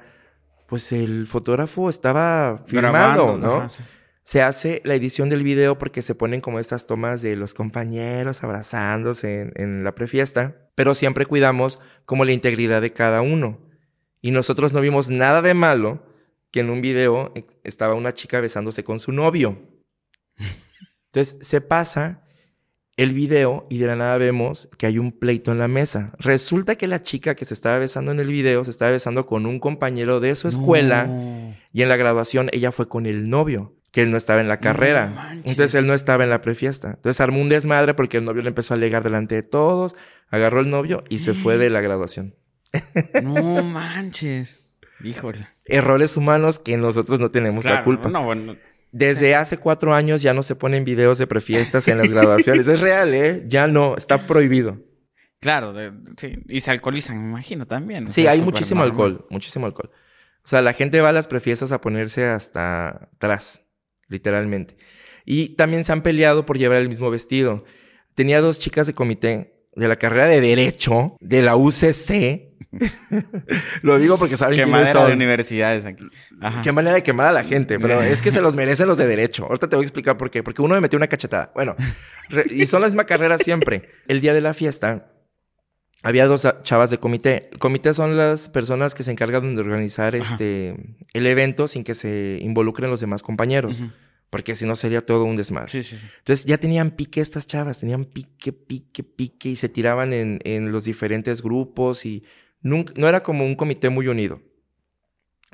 pues 0.67 0.91
el 0.91 1.27
fotógrafo 1.27 1.89
estaba 1.89 2.63
filmando, 2.65 3.37
¿no? 3.37 3.55
ajá, 3.57 3.69
sí. 3.69 3.83
Se 4.23 4.41
hace 4.41 4.81
la 4.85 4.93
edición 4.93 5.29
del 5.29 5.43
video 5.43 5.77
porque 5.77 6.01
se 6.01 6.15
ponen 6.15 6.41
como 6.41 6.59
estas 6.59 6.85
tomas 6.85 7.21
de 7.21 7.35
los 7.35 7.53
compañeros 7.53 8.43
abrazándose 8.43 9.41
en, 9.41 9.53
en 9.55 9.83
la 9.83 9.95
prefiesta, 9.95 10.69
pero 10.75 10.93
siempre 10.93 11.25
cuidamos 11.25 11.79
como 12.05 12.23
la 12.23 12.31
integridad 12.31 12.81
de 12.81 12.93
cada 12.93 13.21
uno. 13.21 13.59
Y 14.21 14.31
nosotros 14.31 14.71
no 14.73 14.79
vimos 14.79 15.09
nada 15.09 15.41
de 15.41 15.53
malo 15.55 16.05
que 16.51 16.59
en 16.59 16.69
un 16.69 16.81
video 16.81 17.33
estaba 17.63 17.95
una 17.95 18.13
chica 18.13 18.39
besándose 18.39 18.83
con 18.83 18.99
su 18.99 19.11
novio. 19.11 19.59
Entonces 21.07 21.35
se 21.45 21.59
pasa 21.59 22.23
el 23.01 23.13
video 23.13 23.65
y 23.67 23.79
de 23.79 23.87
la 23.87 23.95
nada 23.95 24.17
vemos 24.19 24.69
que 24.77 24.85
hay 24.85 24.99
un 24.99 25.11
pleito 25.11 25.51
en 25.51 25.57
la 25.57 25.67
mesa. 25.67 26.13
Resulta 26.19 26.75
que 26.75 26.87
la 26.87 27.01
chica 27.01 27.33
que 27.33 27.45
se 27.45 27.55
estaba 27.55 27.79
besando 27.79 28.11
en 28.11 28.19
el 28.19 28.27
video 28.27 28.63
se 28.63 28.69
estaba 28.69 28.91
besando 28.91 29.25
con 29.25 29.47
un 29.47 29.59
compañero 29.59 30.19
de 30.19 30.35
su 30.35 30.47
escuela. 30.47 31.05
No. 31.05 31.55
Y 31.73 31.81
en 31.81 31.89
la 31.89 31.97
graduación 31.97 32.49
ella 32.51 32.71
fue 32.71 32.87
con 32.87 33.07
el 33.07 33.27
novio, 33.27 33.73
que 33.91 34.03
él 34.03 34.11
no 34.11 34.17
estaba 34.17 34.41
en 34.41 34.47
la 34.47 34.59
carrera. 34.59 35.07
manches. 35.07 35.51
Entonces 35.51 35.75
él 35.75 35.87
no 35.87 35.95
estaba 35.95 36.25
en 36.25 36.29
la 36.29 36.41
prefiesta. 36.41 36.89
Entonces 36.89 37.19
armó 37.21 37.41
un 37.41 37.49
desmadre 37.49 37.95
porque 37.95 38.17
el 38.17 38.25
novio 38.25 38.43
le 38.43 38.49
empezó 38.49 38.75
a 38.75 38.77
alegar 38.77 39.03
delante 39.03 39.33
de 39.33 39.43
todos, 39.43 39.95
agarró 40.29 40.59
el 40.59 40.69
novio 40.69 41.03
y 41.09 41.19
se 41.19 41.33
fue 41.33 41.57
de 41.57 41.71
la 41.71 41.81
graduación. 41.81 42.35
No 43.23 43.63
manches. 43.63 44.63
Híjole. 45.03 45.47
Errores 45.65 46.17
humanos 46.17 46.59
que 46.59 46.77
nosotros 46.77 47.19
no 47.19 47.31
tenemos 47.31 47.65
la 47.65 47.83
culpa. 47.83 48.09
No, 48.09 48.23
bueno. 48.23 48.57
Desde 48.91 49.35
hace 49.35 49.57
cuatro 49.57 49.93
años 49.93 50.21
ya 50.21 50.33
no 50.33 50.43
se 50.43 50.55
ponen 50.55 50.83
videos 50.83 51.17
de 51.17 51.27
prefiestas 51.27 51.87
en 51.87 51.97
las 51.97 52.09
graduaciones. 52.11 52.67
es 52.67 52.79
real, 52.81 53.13
¿eh? 53.13 53.43
Ya 53.47 53.67
no, 53.67 53.95
está 53.95 54.27
prohibido. 54.27 54.79
Claro, 55.39 55.73
de- 55.73 55.91
sí. 56.17 56.39
Y 56.47 56.59
se 56.61 56.71
alcoholizan, 56.71 57.17
me 57.17 57.29
imagino 57.29 57.65
también. 57.65 58.11
Sí, 58.11 58.23
sea, 58.23 58.31
hay 58.31 58.41
muchísimo 58.41 58.83
normal. 58.85 59.05
alcohol, 59.11 59.27
muchísimo 59.29 59.65
alcohol. 59.65 59.89
O 60.43 60.47
sea, 60.47 60.61
la 60.61 60.73
gente 60.73 61.01
va 61.01 61.09
a 61.09 61.13
las 61.13 61.27
prefiestas 61.27 61.71
a 61.71 61.81
ponerse 61.81 62.25
hasta 62.25 63.09
atrás, 63.15 63.61
literalmente. 64.07 64.75
Y 65.25 65.55
también 65.55 65.83
se 65.85 65.91
han 65.93 66.01
peleado 66.03 66.45
por 66.45 66.57
llevar 66.57 66.79
el 66.79 66.89
mismo 66.89 67.09
vestido. 67.09 67.63
Tenía 68.15 68.41
dos 68.41 68.59
chicas 68.59 68.87
de 68.87 68.93
comité 68.93 69.67
de 69.73 69.87
la 69.87 69.95
carrera 69.95 70.25
de 70.25 70.41
Derecho 70.41 71.15
de 71.21 71.41
la 71.41 71.55
UCC 71.55 72.50
Lo 73.81 73.99
digo 73.99 74.17
porque 74.17 74.37
saben 74.37 74.55
Qué 74.55 74.63
quiénes 74.63 74.71
madera 74.71 75.01
de 75.01 75.09
son. 75.09 75.13
universidades 75.13 75.85
aquí. 75.85 76.05
Ajá. 76.39 76.61
Qué 76.61 76.71
manera 76.71 76.95
de 76.95 77.03
quemar 77.03 77.27
a 77.27 77.31
la 77.31 77.43
gente, 77.43 77.79
pero 77.79 78.01
es 78.01 78.21
que 78.21 78.31
se 78.31 78.41
los 78.41 78.53
merecen 78.55 78.87
los 78.87 78.97
de 78.97 79.07
derecho. 79.07 79.45
Ahorita 79.45 79.67
te 79.69 79.75
voy 79.75 79.83
a 79.83 79.87
explicar 79.87 80.17
por 80.17 80.31
qué. 80.31 80.43
Porque 80.43 80.61
uno 80.61 80.75
me 80.75 80.81
metió 80.81 80.97
una 80.97 81.07
cachetada. 81.07 81.51
Bueno, 81.53 81.75
y 82.49 82.65
son 82.65 82.81
la 82.81 82.87
misma 82.87 83.05
carrera 83.05 83.37
siempre. 83.37 83.89
El 84.07 84.21
día 84.21 84.33
de 84.33 84.41
la 84.41 84.53
fiesta, 84.53 85.11
había 86.03 86.25
dos 86.27 86.47
chavas 86.63 86.89
de 86.89 86.97
comité. 86.97 87.49
El 87.51 87.59
comité 87.59 87.93
son 87.93 88.17
las 88.17 88.49
personas 88.49 88.95
que 88.95 89.03
se 89.03 89.11
encargan 89.11 89.55
de 89.55 89.61
organizar 89.61 90.15
Ajá. 90.15 90.31
este, 90.31 90.75
el 91.13 91.27
evento 91.27 91.67
sin 91.67 91.83
que 91.83 91.95
se 91.95 92.39
involucren 92.41 92.89
los 92.89 92.99
demás 93.01 93.21
compañeros. 93.21 93.81
Ujú. 93.81 93.91
Porque 94.29 94.55
si 94.55 94.65
no 94.65 94.77
sería 94.77 95.05
todo 95.05 95.25
un 95.25 95.35
desmadre. 95.35 95.69
Sí, 95.69 95.83
sí, 95.83 95.97
sí. 95.97 96.05
Entonces 96.19 96.45
ya 96.45 96.57
tenían 96.57 96.91
pique 96.91 97.19
estas 97.19 97.47
chavas, 97.47 97.79
tenían 97.79 98.05
pique, 98.05 98.53
pique, 98.53 99.03
pique 99.03 99.49
y 99.49 99.55
se 99.57 99.67
tiraban 99.67 100.13
en, 100.13 100.39
en 100.45 100.71
los 100.71 100.85
diferentes 100.85 101.41
grupos 101.41 102.05
y 102.05 102.23
nunca, 102.61 102.93
no 102.97 103.07
era 103.07 103.23
como 103.23 103.45
un 103.45 103.55
comité 103.55 103.89
muy 103.89 104.07
unido. 104.07 104.41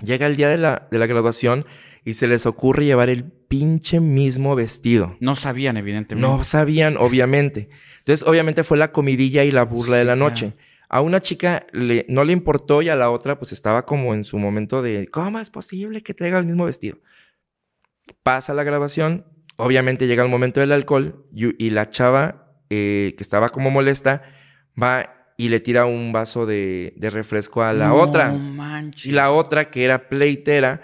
Llega 0.02 0.28
el 0.28 0.36
día 0.36 0.50
de 0.50 0.58
la, 0.58 0.88
de 0.92 1.00
la 1.00 1.08
graduación 1.08 1.66
y 2.06 2.14
se 2.14 2.28
les 2.28 2.46
ocurre 2.46 2.86
llevar 2.86 3.10
el 3.10 3.26
pinche 3.26 4.00
mismo 4.00 4.56
vestido. 4.56 5.18
No 5.20 5.36
sabían, 5.36 5.78
evidentemente. 5.78 6.28
No 6.28 6.44
sabían, 6.44 6.98
obviamente. 6.98 7.70
Entonces, 8.00 8.28
obviamente 8.28 8.64
fue 8.64 8.78
la 8.78 8.92
comidilla 8.92 9.44
y 9.44 9.52
la 9.52 9.64
burla 9.64 9.98
de 9.98 10.06
la 10.06 10.16
claro. 10.16 10.30
noche. 10.30 10.54
A 10.90 11.02
una 11.02 11.20
chica 11.20 11.68
le, 11.74 12.06
no 12.08 12.24
le 12.24 12.32
importó 12.32 12.82
y 12.82 12.90
a 12.90 12.96
la 12.96 13.12
otra 13.12 13.38
pues 13.38 13.52
estaba 13.52 13.86
como 13.86 14.14
en 14.14 14.24
su 14.24 14.38
momento 14.38 14.82
de, 14.82 15.10
¿cómo 15.10 15.40
es 15.40 15.50
posible 15.50 16.02
que 16.02 16.14
traiga 16.14 16.40
el 16.40 16.46
mismo 16.46 16.64
vestido? 16.64 17.00
Pasa 18.24 18.54
la 18.54 18.64
grabación, 18.64 19.26
obviamente 19.58 20.08
llega 20.08 20.24
el 20.24 20.30
momento 20.30 20.62
del 20.62 20.72
alcohol 20.72 21.26
y, 21.34 21.62
y 21.62 21.72
la 21.72 21.90
chava 21.90 22.54
eh, 22.70 23.16
que 23.18 23.24
estaba 23.24 23.50
como 23.50 23.70
molesta 23.70 24.24
va 24.82 25.17
y 25.38 25.50
le 25.50 25.60
tira 25.60 25.86
un 25.86 26.12
vaso 26.12 26.46
de, 26.46 26.94
de 26.98 27.10
refresco 27.12 27.62
a 27.62 27.72
la 27.74 27.88
No 27.90 27.96
otra. 27.96 28.32
manches. 28.32 29.06
Y 29.06 29.12
la 29.12 29.32
otra, 29.32 29.70
que 29.70 29.86
era 29.86 30.10
pleitera, 30.10 30.82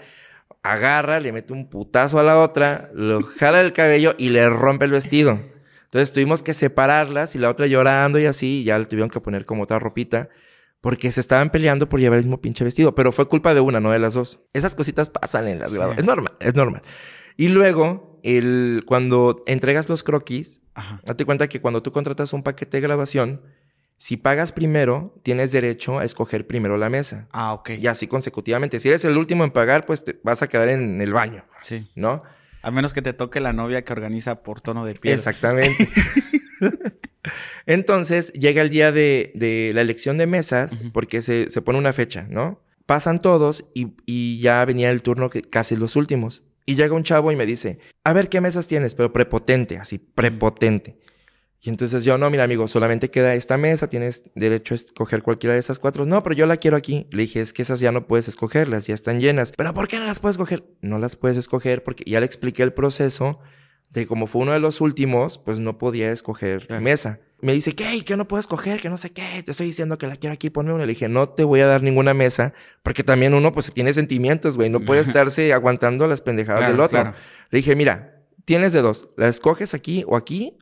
agarra, 0.62 1.20
le 1.20 1.32
mete 1.32 1.52
un 1.52 1.68
putazo 1.68 2.18
a 2.18 2.22
la 2.22 2.38
otra, 2.40 2.90
lo 2.94 3.22
jala 3.22 3.58
del 3.58 3.72
cabello 3.72 4.14
y 4.16 4.30
le 4.30 4.48
rompe 4.48 4.84
el 4.84 4.92
vestido. 4.92 5.38
Entonces 5.84 6.12
tuvimos 6.12 6.42
que 6.42 6.54
separarlas 6.54 7.34
y 7.34 7.38
la 7.38 7.50
otra 7.50 7.66
llorando 7.66 8.18
y 8.18 8.26
así, 8.26 8.60
y 8.60 8.64
ya 8.64 8.78
le 8.78 8.86
tuvieron 8.86 9.10
que 9.10 9.20
poner 9.20 9.44
como 9.46 9.64
otra 9.64 9.78
ropita. 9.78 10.28
Porque 10.80 11.10
se 11.12 11.20
estaban 11.20 11.48
peleando 11.50 11.88
por 11.88 11.98
llevar 11.98 12.18
el 12.18 12.24
mismo 12.26 12.42
pinche 12.42 12.62
vestido. 12.62 12.94
Pero 12.94 13.10
fue 13.10 13.26
culpa 13.26 13.54
de 13.54 13.60
una, 13.60 13.80
no 13.80 13.90
de 13.90 13.98
las 13.98 14.12
dos. 14.14 14.40
Esas 14.52 14.74
cositas 14.74 15.08
pasan 15.08 15.48
en 15.48 15.58
las 15.58 15.70
Sí. 15.70 15.78
Es 15.96 16.04
normal, 16.04 16.32
es 16.40 16.54
normal. 16.54 16.82
Y 17.38 17.48
luego, 17.48 18.20
el, 18.22 18.82
cuando 18.86 19.42
entregas 19.46 19.88
los 19.88 20.02
croquis, 20.02 20.60
Ajá. 20.74 21.00
date 21.06 21.24
cuenta 21.24 21.48
que 21.48 21.60
cuando 21.62 21.82
tú 21.82 21.90
contratas 21.90 22.34
un 22.34 22.42
paquete 22.42 22.76
de 22.76 22.80
graduación, 22.82 23.40
si 23.98 24.16
pagas 24.16 24.52
primero, 24.52 25.14
tienes 25.22 25.52
derecho 25.52 25.98
a 25.98 26.04
escoger 26.04 26.46
primero 26.46 26.76
la 26.76 26.90
mesa. 26.90 27.28
Ah, 27.32 27.54
ok. 27.54 27.70
Y 27.78 27.86
así 27.86 28.06
consecutivamente. 28.06 28.80
Si 28.80 28.88
eres 28.88 29.04
el 29.04 29.16
último 29.16 29.44
en 29.44 29.50
pagar, 29.50 29.86
pues 29.86 30.04
te 30.04 30.18
vas 30.22 30.42
a 30.42 30.48
quedar 30.48 30.68
en 30.68 31.00
el 31.00 31.12
baño, 31.12 31.44
Sí. 31.62 31.88
¿no? 31.94 32.22
A 32.62 32.70
menos 32.70 32.92
que 32.94 33.02
te 33.02 33.12
toque 33.12 33.40
la 33.40 33.52
novia 33.52 33.84
que 33.84 33.92
organiza 33.92 34.42
por 34.42 34.60
tono 34.60 34.84
de 34.86 34.94
piel. 34.94 35.14
Exactamente. 35.14 35.88
Entonces 37.66 38.32
llega 38.32 38.62
el 38.62 38.70
día 38.70 38.92
de, 38.92 39.32
de 39.34 39.72
la 39.74 39.80
elección 39.80 40.18
de 40.18 40.26
mesas, 40.26 40.82
porque 40.92 41.22
se, 41.22 41.50
se 41.50 41.62
pone 41.62 41.78
una 41.78 41.92
fecha, 41.92 42.26
¿no? 42.28 42.62
Pasan 42.86 43.20
todos 43.22 43.64
y, 43.74 43.94
y 44.06 44.40
ya 44.40 44.64
venía 44.64 44.90
el 44.90 45.02
turno 45.02 45.30
que 45.30 45.42
casi 45.42 45.76
los 45.76 45.96
últimos. 45.96 46.42
Y 46.66 46.74
llega 46.76 46.94
un 46.94 47.02
chavo 47.04 47.32
y 47.32 47.36
me 47.36 47.46
dice, 47.46 47.78
a 48.04 48.12
ver 48.12 48.28
qué 48.28 48.40
mesas 48.40 48.66
tienes, 48.66 48.94
pero 48.94 49.12
prepotente, 49.12 49.78
así, 49.78 49.98
prepotente. 49.98 50.98
Y 51.66 51.70
entonces 51.70 52.04
yo, 52.04 52.18
no, 52.18 52.28
mira 52.28 52.44
amigo, 52.44 52.68
solamente 52.68 53.10
queda 53.10 53.34
esta 53.34 53.56
mesa, 53.56 53.88
tienes 53.88 54.24
derecho 54.34 54.74
a 54.74 54.76
escoger 54.76 55.22
cualquiera 55.22 55.54
de 55.54 55.60
esas 55.60 55.78
cuatro. 55.78 56.04
No, 56.04 56.22
pero 56.22 56.34
yo 56.34 56.46
la 56.46 56.58
quiero 56.58 56.76
aquí. 56.76 57.06
Le 57.10 57.22
dije, 57.22 57.40
es 57.40 57.54
que 57.54 57.62
esas 57.62 57.80
ya 57.80 57.90
no 57.90 58.06
puedes 58.06 58.28
escogerlas, 58.28 58.86
ya 58.86 58.94
están 58.94 59.18
llenas. 59.18 59.50
Pero 59.56 59.72
¿por 59.72 59.88
qué 59.88 59.98
no 59.98 60.04
las 60.04 60.20
puedes 60.20 60.34
escoger? 60.34 60.62
No 60.82 60.98
las 60.98 61.16
puedes 61.16 61.38
escoger 61.38 61.82
porque 61.82 62.04
ya 62.06 62.20
le 62.20 62.26
expliqué 62.26 62.62
el 62.64 62.74
proceso 62.74 63.38
de 63.88 64.06
como 64.06 64.26
fue 64.26 64.42
uno 64.42 64.52
de 64.52 64.60
los 64.60 64.82
últimos, 64.82 65.38
pues 65.38 65.58
no 65.58 65.78
podía 65.78 66.12
escoger 66.12 66.66
Claro. 66.66 66.82
mesa. 66.82 67.20
Me 67.40 67.54
dice, 67.54 67.74
¿qué? 67.74 68.04
¿Qué 68.04 68.16
no 68.18 68.28
puedo 68.28 68.40
escoger? 68.40 68.82
Que 68.82 68.90
no 68.90 68.98
sé 68.98 69.12
qué. 69.12 69.42
Te 69.42 69.52
estoy 69.52 69.66
diciendo 69.66 69.96
que 69.96 70.06
la 70.06 70.16
quiero 70.16 70.34
aquí, 70.34 70.50
ponme 70.50 70.72
una. 70.74 70.84
Le 70.84 70.92
dije, 70.92 71.08
no 71.08 71.30
te 71.30 71.44
voy 71.44 71.60
a 71.60 71.66
dar 71.66 71.82
ninguna 71.82 72.12
mesa 72.12 72.52
porque 72.82 73.04
también 73.04 73.32
uno 73.32 73.54
pues 73.54 73.72
tiene 73.72 73.94
sentimientos, 73.94 74.56
güey. 74.58 74.68
No 74.68 74.80
puede 74.80 75.00
estarse 75.00 75.54
aguantando 75.54 76.06
las 76.06 76.20
pendejadas 76.20 76.60
Claro, 76.60 76.72
del 76.74 76.80
otro. 76.82 77.00
claro. 77.02 77.16
Le 77.50 77.56
dije, 77.58 77.74
mira, 77.74 78.22
tienes 78.44 78.74
de 78.74 78.82
dos. 78.82 79.08
¿La 79.16 79.28
escoges 79.28 79.72
aquí 79.72 80.04
o 80.06 80.16
aquí? 80.16 80.58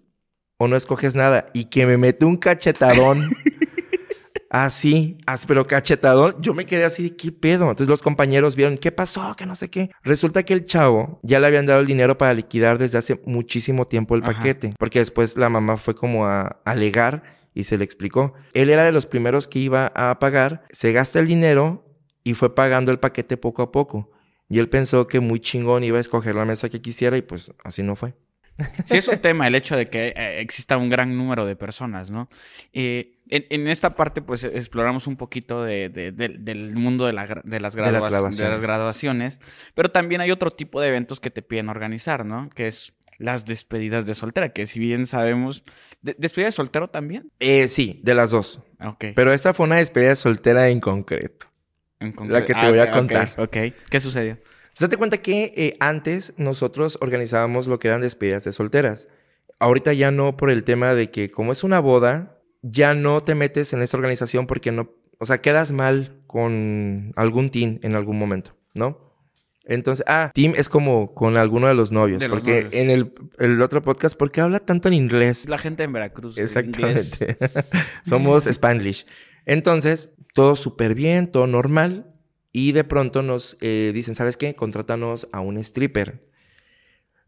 O 0.62 0.68
no 0.68 0.76
escoges 0.76 1.16
nada. 1.16 1.46
Y 1.54 1.64
que 1.64 1.86
me 1.86 1.96
mete 1.96 2.24
un 2.24 2.36
cachetadón. 2.36 3.30
así, 4.50 5.18
as- 5.26 5.46
pero 5.46 5.66
cachetadón. 5.66 6.36
Yo 6.40 6.54
me 6.54 6.66
quedé 6.66 6.84
así, 6.84 7.10
¿qué 7.10 7.32
pedo? 7.32 7.64
Entonces 7.70 7.88
los 7.88 8.02
compañeros 8.02 8.54
vieron, 8.54 8.78
¿qué 8.78 8.92
pasó? 8.92 9.34
Que 9.36 9.46
no 9.46 9.56
sé 9.56 9.70
qué. 9.70 9.90
Resulta 10.02 10.42
que 10.44 10.52
el 10.52 10.64
chavo 10.66 11.18
ya 11.22 11.40
le 11.40 11.46
habían 11.46 11.66
dado 11.66 11.80
el 11.80 11.86
dinero 11.86 12.18
para 12.18 12.34
liquidar 12.34 12.78
desde 12.78 12.98
hace 12.98 13.20
muchísimo 13.24 13.86
tiempo 13.86 14.14
el 14.14 14.22
Ajá. 14.22 14.34
paquete. 14.34 14.74
Porque 14.78 14.98
después 14.98 15.36
la 15.36 15.48
mamá 15.48 15.76
fue 15.78 15.94
como 15.94 16.26
a 16.26 16.60
alegar 16.64 17.22
y 17.54 17.64
se 17.64 17.78
le 17.78 17.84
explicó. 17.84 18.34
Él 18.52 18.70
era 18.70 18.84
de 18.84 18.92
los 18.92 19.06
primeros 19.06 19.48
que 19.48 19.58
iba 19.58 19.86
a 19.96 20.18
pagar. 20.18 20.62
Se 20.70 20.92
gasta 20.92 21.18
el 21.18 21.26
dinero 21.26 21.84
y 22.24 22.34
fue 22.34 22.54
pagando 22.54 22.92
el 22.92 22.98
paquete 23.00 23.36
poco 23.36 23.62
a 23.62 23.72
poco. 23.72 24.10
Y 24.48 24.58
él 24.58 24.68
pensó 24.68 25.08
que 25.08 25.20
muy 25.20 25.40
chingón 25.40 25.82
iba 25.82 25.96
a 25.96 26.00
escoger 26.02 26.34
la 26.34 26.44
mesa 26.44 26.68
que 26.68 26.82
quisiera 26.82 27.16
y 27.16 27.22
pues 27.22 27.52
así 27.64 27.82
no 27.82 27.96
fue. 27.96 28.14
Sí, 28.84 28.96
es 28.98 29.08
un 29.08 29.18
tema 29.18 29.46
el 29.46 29.54
hecho 29.54 29.76
de 29.76 29.86
que 29.86 30.08
eh, 30.16 30.40
exista 30.40 30.76
un 30.76 30.88
gran 30.88 31.16
número 31.16 31.46
de 31.46 31.56
personas, 31.56 32.10
¿no? 32.10 32.28
Eh, 32.72 33.18
en, 33.28 33.46
en 33.50 33.68
esta 33.68 33.94
parte, 33.94 34.20
pues, 34.22 34.44
exploramos 34.44 35.06
un 35.06 35.16
poquito 35.16 35.62
de- 35.64 35.88
de- 35.88 36.12
de- 36.12 36.36
del 36.38 36.74
mundo 36.74 37.06
de, 37.06 37.12
la 37.14 37.26
de 37.26 37.34
las 37.34 37.42
De 37.44 37.60
las 37.60 37.76
gradua- 37.76 37.86
de 37.86 37.92
las 37.92 38.10
graduaciones. 38.10 38.60
graduaciones, 38.62 39.40
pero 39.74 39.88
también 39.88 40.20
hay 40.20 40.30
otro 40.30 40.50
tipo 40.50 40.80
de 40.80 40.88
eventos 40.88 41.20
que 41.20 41.30
te 41.30 41.42
piden 41.42 41.68
organizar, 41.68 42.24
¿no? 42.26 42.50
Que 42.50 42.66
es 42.66 42.94
las 43.18 43.44
despedidas 43.44 44.04
de 44.06 44.14
soltera, 44.14 44.48
que 44.52 44.66
si 44.66 44.80
bien 44.80 45.06
sabemos... 45.06 45.62
¿de- 46.02 46.16
¿Despedida 46.18 46.46
de 46.48 46.52
soltero 46.52 46.88
también? 46.88 47.30
Eh, 47.40 47.68
sí, 47.68 48.00
de 48.02 48.14
las 48.14 48.30
dos. 48.32 48.60
Ok. 48.84 49.04
Pero 49.14 49.32
esta 49.32 49.54
fue 49.54 49.66
una 49.66 49.76
despedida 49.76 50.16
soltera 50.16 50.68
en 50.68 50.80
concreto. 50.80 51.46
En 52.00 52.14
concre- 52.16 52.32
la 52.32 52.44
que 52.44 52.52
te 52.54 52.68
voy 52.68 52.80
a 52.80 52.84
ok, 52.84 52.90
contar. 52.90 53.34
Ok, 53.38 53.56
¿qué 53.88 54.00
sucedió? 54.00 54.38
Date 54.80 54.96
cuenta 54.96 55.18
que 55.18 55.52
eh, 55.56 55.76
antes 55.80 56.34
nosotros 56.36 56.98
organizábamos 57.00 57.66
lo 57.66 57.78
que 57.78 57.88
eran 57.88 58.00
despedidas 58.00 58.44
de 58.44 58.52
solteras. 58.52 59.06
Ahorita 59.58 59.92
ya 59.92 60.10
no 60.10 60.36
por 60.36 60.50
el 60.50 60.64
tema 60.64 60.94
de 60.94 61.10
que 61.10 61.30
como 61.30 61.52
es 61.52 61.62
una 61.62 61.78
boda, 61.78 62.40
ya 62.62 62.94
no 62.94 63.20
te 63.20 63.34
metes 63.34 63.72
en 63.72 63.82
esta 63.82 63.96
organización 63.96 64.46
porque 64.46 64.72
no, 64.72 64.90
o 65.18 65.26
sea, 65.26 65.40
quedas 65.40 65.72
mal 65.72 66.20
con 66.26 67.12
algún 67.16 67.50
team 67.50 67.78
en 67.82 67.94
algún 67.94 68.18
momento, 68.18 68.56
¿no? 68.74 69.12
Entonces, 69.64 70.04
ah, 70.08 70.32
team 70.34 70.54
es 70.56 70.68
como 70.68 71.14
con 71.14 71.36
alguno 71.36 71.68
de 71.68 71.74
los 71.74 71.92
novios, 71.92 72.20
De 72.20 72.28
los 72.28 72.40
porque 72.40 72.64
novios. 72.64 72.74
en 72.74 72.90
el, 72.90 73.12
el 73.38 73.62
otro 73.62 73.82
podcast, 73.82 74.16
¿por 74.16 74.32
qué 74.32 74.40
habla 74.40 74.58
tanto 74.58 74.88
en 74.88 74.94
inglés? 74.94 75.48
La 75.48 75.58
gente 75.58 75.84
en 75.84 75.92
Veracruz. 75.92 76.36
Exactamente. 76.36 77.36
Somos 78.04 78.46
Spanglish. 78.46 79.06
Entonces, 79.46 80.10
todo 80.34 80.56
súper 80.56 80.94
bien, 80.94 81.30
todo 81.30 81.46
normal. 81.46 82.11
Y 82.52 82.72
de 82.72 82.84
pronto 82.84 83.22
nos 83.22 83.56
eh, 83.60 83.92
dicen, 83.94 84.14
¿sabes 84.14 84.36
qué? 84.36 84.54
Contrátanos 84.54 85.28
a 85.32 85.40
un 85.40 85.56
stripper. 85.56 86.28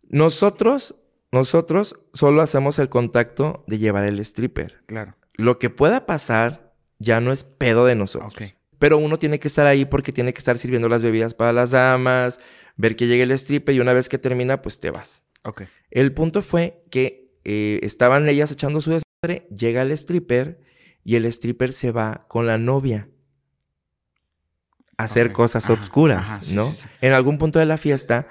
Nosotros, 0.02 0.96
nosotros 1.32 1.96
solo 2.12 2.42
hacemos 2.42 2.78
el 2.78 2.90
contacto 2.90 3.64
de 3.66 3.78
llevar 3.78 4.04
el 4.04 4.20
stripper. 4.20 4.82
Claro. 4.86 5.16
Lo 5.32 5.58
que 5.58 5.70
pueda 5.70 6.04
pasar 6.04 6.74
ya 6.98 7.20
no 7.20 7.32
es 7.32 7.44
pedo 7.44 7.86
de 7.86 7.94
nosotros. 7.94 8.54
Pero 8.78 8.98
uno 8.98 9.18
tiene 9.18 9.38
que 9.38 9.48
estar 9.48 9.66
ahí 9.66 9.86
porque 9.86 10.12
tiene 10.12 10.34
que 10.34 10.38
estar 10.38 10.58
sirviendo 10.58 10.88
las 10.88 11.02
bebidas 11.02 11.34
para 11.34 11.52
las 11.52 11.70
damas, 11.70 12.38
ver 12.76 12.96
que 12.96 13.06
llegue 13.06 13.22
el 13.22 13.32
stripper 13.32 13.74
y 13.74 13.80
una 13.80 13.94
vez 13.94 14.10
que 14.10 14.18
termina, 14.18 14.60
pues 14.60 14.78
te 14.78 14.90
vas. 14.90 15.22
Ok. 15.42 15.62
El 15.90 16.12
punto 16.12 16.42
fue 16.42 16.84
que 16.90 17.38
eh, 17.44 17.80
estaban 17.82 18.28
ellas 18.28 18.50
echando 18.50 18.80
su 18.82 18.90
desmadre, 18.90 19.48
llega 19.48 19.82
el 19.82 19.92
stripper 19.92 20.60
y 21.02 21.16
el 21.16 21.24
stripper 21.26 21.72
se 21.72 21.92
va 21.92 22.26
con 22.28 22.46
la 22.46 22.58
novia 22.58 23.08
hacer 24.98 25.32
cosas 25.32 25.64
Ajá, 25.64 25.72
obscuras, 25.74 26.18
ajá, 26.28 26.42
sí, 26.42 26.54
¿no? 26.54 26.70
sí, 26.70 26.76
sí. 26.82 26.88
En 27.00 27.12
algún 27.12 27.38
punto 27.38 27.58
de 27.58 27.66
la 27.66 27.76
fiesta, 27.76 28.26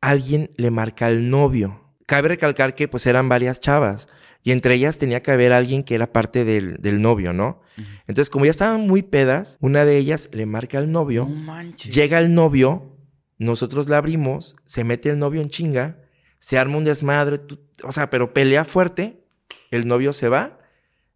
alguien 0.00 0.50
le 0.56 0.70
marca 0.70 1.06
al 1.06 1.30
novio. 1.30 1.82
Cabe 2.06 2.28
recalcar 2.28 2.74
que 2.74 2.88
pues 2.88 3.06
eran 3.06 3.28
varias 3.28 3.60
chavas 3.60 4.08
y 4.42 4.52
entre 4.52 4.74
ellas 4.74 4.98
tenía 4.98 5.22
que 5.22 5.32
haber 5.32 5.52
alguien 5.52 5.82
que 5.82 5.94
era 5.96 6.12
parte 6.12 6.44
del, 6.44 6.76
del 6.80 7.00
novio, 7.02 7.32
¿no? 7.32 7.60
Entonces, 8.06 8.30
como 8.30 8.44
ya 8.44 8.52
estaban 8.52 8.86
muy 8.86 9.02
pedas, 9.02 9.58
una 9.60 9.84
de 9.84 9.96
ellas 9.98 10.28
le 10.32 10.46
marca 10.46 10.78
al 10.78 10.90
novio. 10.92 11.26
No. 11.28 11.62
Llega 11.76 12.18
el 12.18 12.32
novio, 12.32 12.96
nosotros 13.38 13.88
la 13.88 13.98
abrimos, 13.98 14.54
se 14.64 14.84
mete 14.84 15.10
el 15.10 15.18
novio 15.18 15.42
en 15.42 15.50
chinga, 15.50 15.98
se 16.38 16.58
arma 16.58 16.78
un 16.78 16.84
desmadre, 16.84 17.38
tú- 17.38 17.58
o 17.82 17.90
sea, 17.92 18.08
pero 18.08 18.32
pelea 18.32 18.64
fuerte, 18.64 19.24
el 19.70 19.86
novio 19.88 20.12
se 20.12 20.28
va 20.28 20.55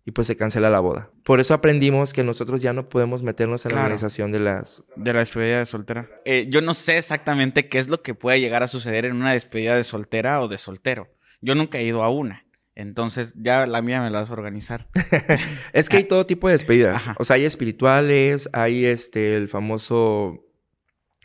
y 0.05 0.13
pues 0.13 0.27
se 0.27 0.37
cancela 0.37 0.71
la 0.71 0.81
boda. 0.81 1.11
Por 1.25 1.41
eso 1.41 1.55
aprendimos 1.55 2.13
que 2.13 2.25
nosotros 2.25 2.63
ya 2.63 2.73
no 2.73 2.89
podemos 2.89 3.23
meternos 3.23 3.67
en 3.67 3.75
la 3.75 3.83
organización 3.83 4.33
de 4.33 4.41
las... 4.41 4.83
De 4.97 5.13
la 5.13 5.21
despedida 5.21 5.59
de 5.59 5.67
soltera. 5.67 6.09
Eh, 6.25 6.47
yo 6.49 6.63
no 6.63 6.75
sé 6.75 6.99
exactamente 6.99 7.69
qué 7.69 7.79
es 7.79 7.89
lo 7.89 8.03
que 8.03 8.15
puede 8.15 8.41
llegar 8.41 8.63
a 8.63 8.69
suceder 8.69 9.05
en 9.05 9.17
una 9.17 9.33
despedida 9.33 9.77
de 9.77 9.85
soltera 9.85 10.41
o 10.41 10.49
de 10.49 10.59
soltero. 10.59 11.09
Yo 11.41 11.55
nunca 11.55 11.79
he 11.79 11.85
ido 11.85 12.03
a 12.03 12.09
una. 12.09 12.47
Entonces, 12.75 13.35
ya 13.37 13.67
la 13.67 13.83
mía 13.83 14.01
me 14.01 14.11
la 14.11 14.21
vas 14.21 14.31
a 14.31 14.35
organizar. 14.35 14.89
Es 15.73 15.89
que 15.89 15.99
hay 15.99 16.05
todo 16.05 16.25
tipo 16.25 16.49
de 16.49 16.55
despedidas. 16.55 16.97
Ajá. 16.97 17.17
O 17.19 17.25
sea, 17.25 17.37
hay 17.37 17.45
espirituales, 17.45 18.49
hay 18.53 18.87
este, 18.87 19.37
el 19.37 19.49
famoso 19.49 20.47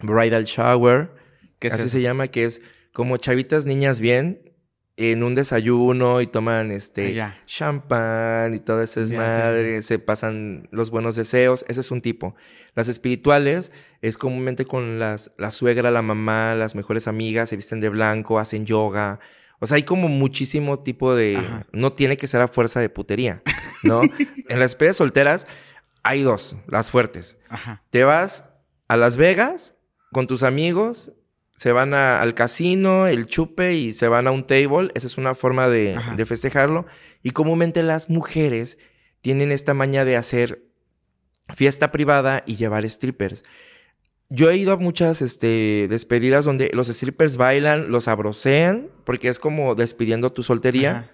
bridal 0.02 0.44
shower, 0.44 1.12
¿Qué 1.60 1.68
es 1.68 1.74
así 1.74 1.84
eso? 1.84 1.92
se 1.92 2.02
llama, 2.02 2.28
que 2.28 2.44
es 2.44 2.62
como 2.92 3.16
chavitas 3.18 3.66
niñas 3.66 4.02
bien 4.02 4.45
en 4.98 5.24
un 5.24 5.36
desayuno 5.36 6.22
y 6.22 6.28
toman 6.28 6.72
este 6.72 7.22
Ah, 7.22 7.38
champán 7.46 8.54
y 8.54 8.60
todo 8.60 8.82
ese 8.82 9.02
Ya, 9.02 9.06
sí, 9.08 9.12
desmadre, 9.12 9.82
se 9.82 10.00
pasan 10.00 10.68
los 10.72 10.90
buenos 10.90 11.16
deseos, 11.16 11.66
ese 11.68 11.82
es 11.82 11.92
un 11.92 12.02
tipo. 12.02 12.36
Las 12.76 12.88
espirituales 12.88 13.72
es 14.02 14.18
comúnmente 14.18 14.66
con 14.66 15.00
las, 15.00 15.32
la 15.38 15.52
suegra, 15.52 15.92
la 15.92 16.02
mamá, 16.02 16.56
las 16.56 16.76
mejores 16.76 17.08
amigas, 17.08 17.50
se 17.50 17.56
visten 17.56 17.80
de 17.80 17.90
blanco, 17.90 18.40
hacen 18.40 18.66
yoga. 18.66 19.20
O 19.60 19.68
sea, 19.68 19.76
hay 19.76 19.84
como 19.84 20.08
muchísimo 20.08 20.80
tipo 20.80 21.16
de... 21.16 21.38
Ajá. 21.38 21.66
No 21.72 21.94
tiene 21.94 22.18
que 22.18 22.28
ser 22.28 22.42
a 22.42 22.48
fuerza 22.48 22.80
de 22.80 22.90
putería, 22.90 23.42
¿no? 23.84 24.02
en 24.50 24.60
las 24.60 24.72
despedidas 24.72 24.98
solteras 24.98 25.48
hay 26.04 26.22
dos, 26.22 26.56
las 26.68 26.90
fuertes. 26.90 27.38
Ajá. 27.50 27.84
Te 27.90 28.04
vas 28.04 28.46
a 28.88 28.96
Las 28.96 29.18
Vegas 29.18 29.74
con 30.12 30.28
tus 30.28 30.44
amigos, 30.44 31.14
se 31.56 31.72
van 31.72 31.94
a- 31.94 32.22
al 32.22 32.34
casino, 32.34 33.08
el 33.08 33.28
chupe 33.28 33.74
y 33.76 33.94
se 33.94 34.08
van 34.08 34.28
a 34.28 34.32
un 34.32 34.46
table. 34.46 34.92
Esa 34.96 35.08
es 35.08 35.18
una 35.18 35.36
forma 35.36 35.70
de, 35.70 35.98
de 36.16 36.26
festejarlo. 36.26 36.86
Y 37.24 37.32
comúnmente 37.32 37.82
las 37.84 38.10
mujeres 38.10 38.78
tienen 39.22 39.52
esta 39.52 39.74
maña 39.74 40.06
de 40.06 40.18
hacer 40.18 40.64
fiesta 41.56 41.92
privada 41.92 42.44
y 42.46 42.56
llevar 42.56 42.88
strippers. 42.90 43.44
Yo 44.30 44.50
he 44.50 44.58
ido 44.58 44.74
a 44.74 44.78
muchas 44.78 45.22
este, 45.22 45.88
despedidas 45.90 46.46
donde 46.46 46.72
los 46.74 46.88
strippers 46.88 47.38
bailan, 47.38 47.92
los 47.92 48.08
abrocean, 48.08 48.90
porque 49.06 49.30
es 49.30 49.38
como 49.40 49.76
despidiendo 49.76 50.32
tu 50.34 50.42
soltería 50.44 50.92
Ajá. 50.92 51.12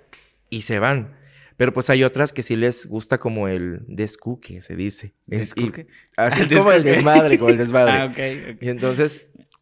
y 0.49 0.61
se 0.61 0.79
van. 0.79 1.17
Pero 1.57 1.73
pues 1.73 1.89
hay 1.89 2.03
otras 2.05 2.31
que 2.33 2.41
sí 2.41 2.55
les 2.55 2.87
gusta 2.87 3.19
como 3.19 3.47
el 3.49 3.81
descuque, 3.87 4.61
se 4.61 4.75
dice. 4.77 5.13
Y- 5.27 5.35
¿Descuque? 5.37 5.87
así 6.15 6.41
El 6.43 6.51
es 6.53 6.57
como 6.57 6.71
el 6.71 6.83
desmadre, 6.83 7.37
como 7.37 7.51
el 7.51 7.57
desmadre. 7.57 7.91
Ah, 7.99 8.05
ok, 8.05 8.53
ok. 8.55 8.63
Y 8.63 8.69
entonces, 8.69 9.21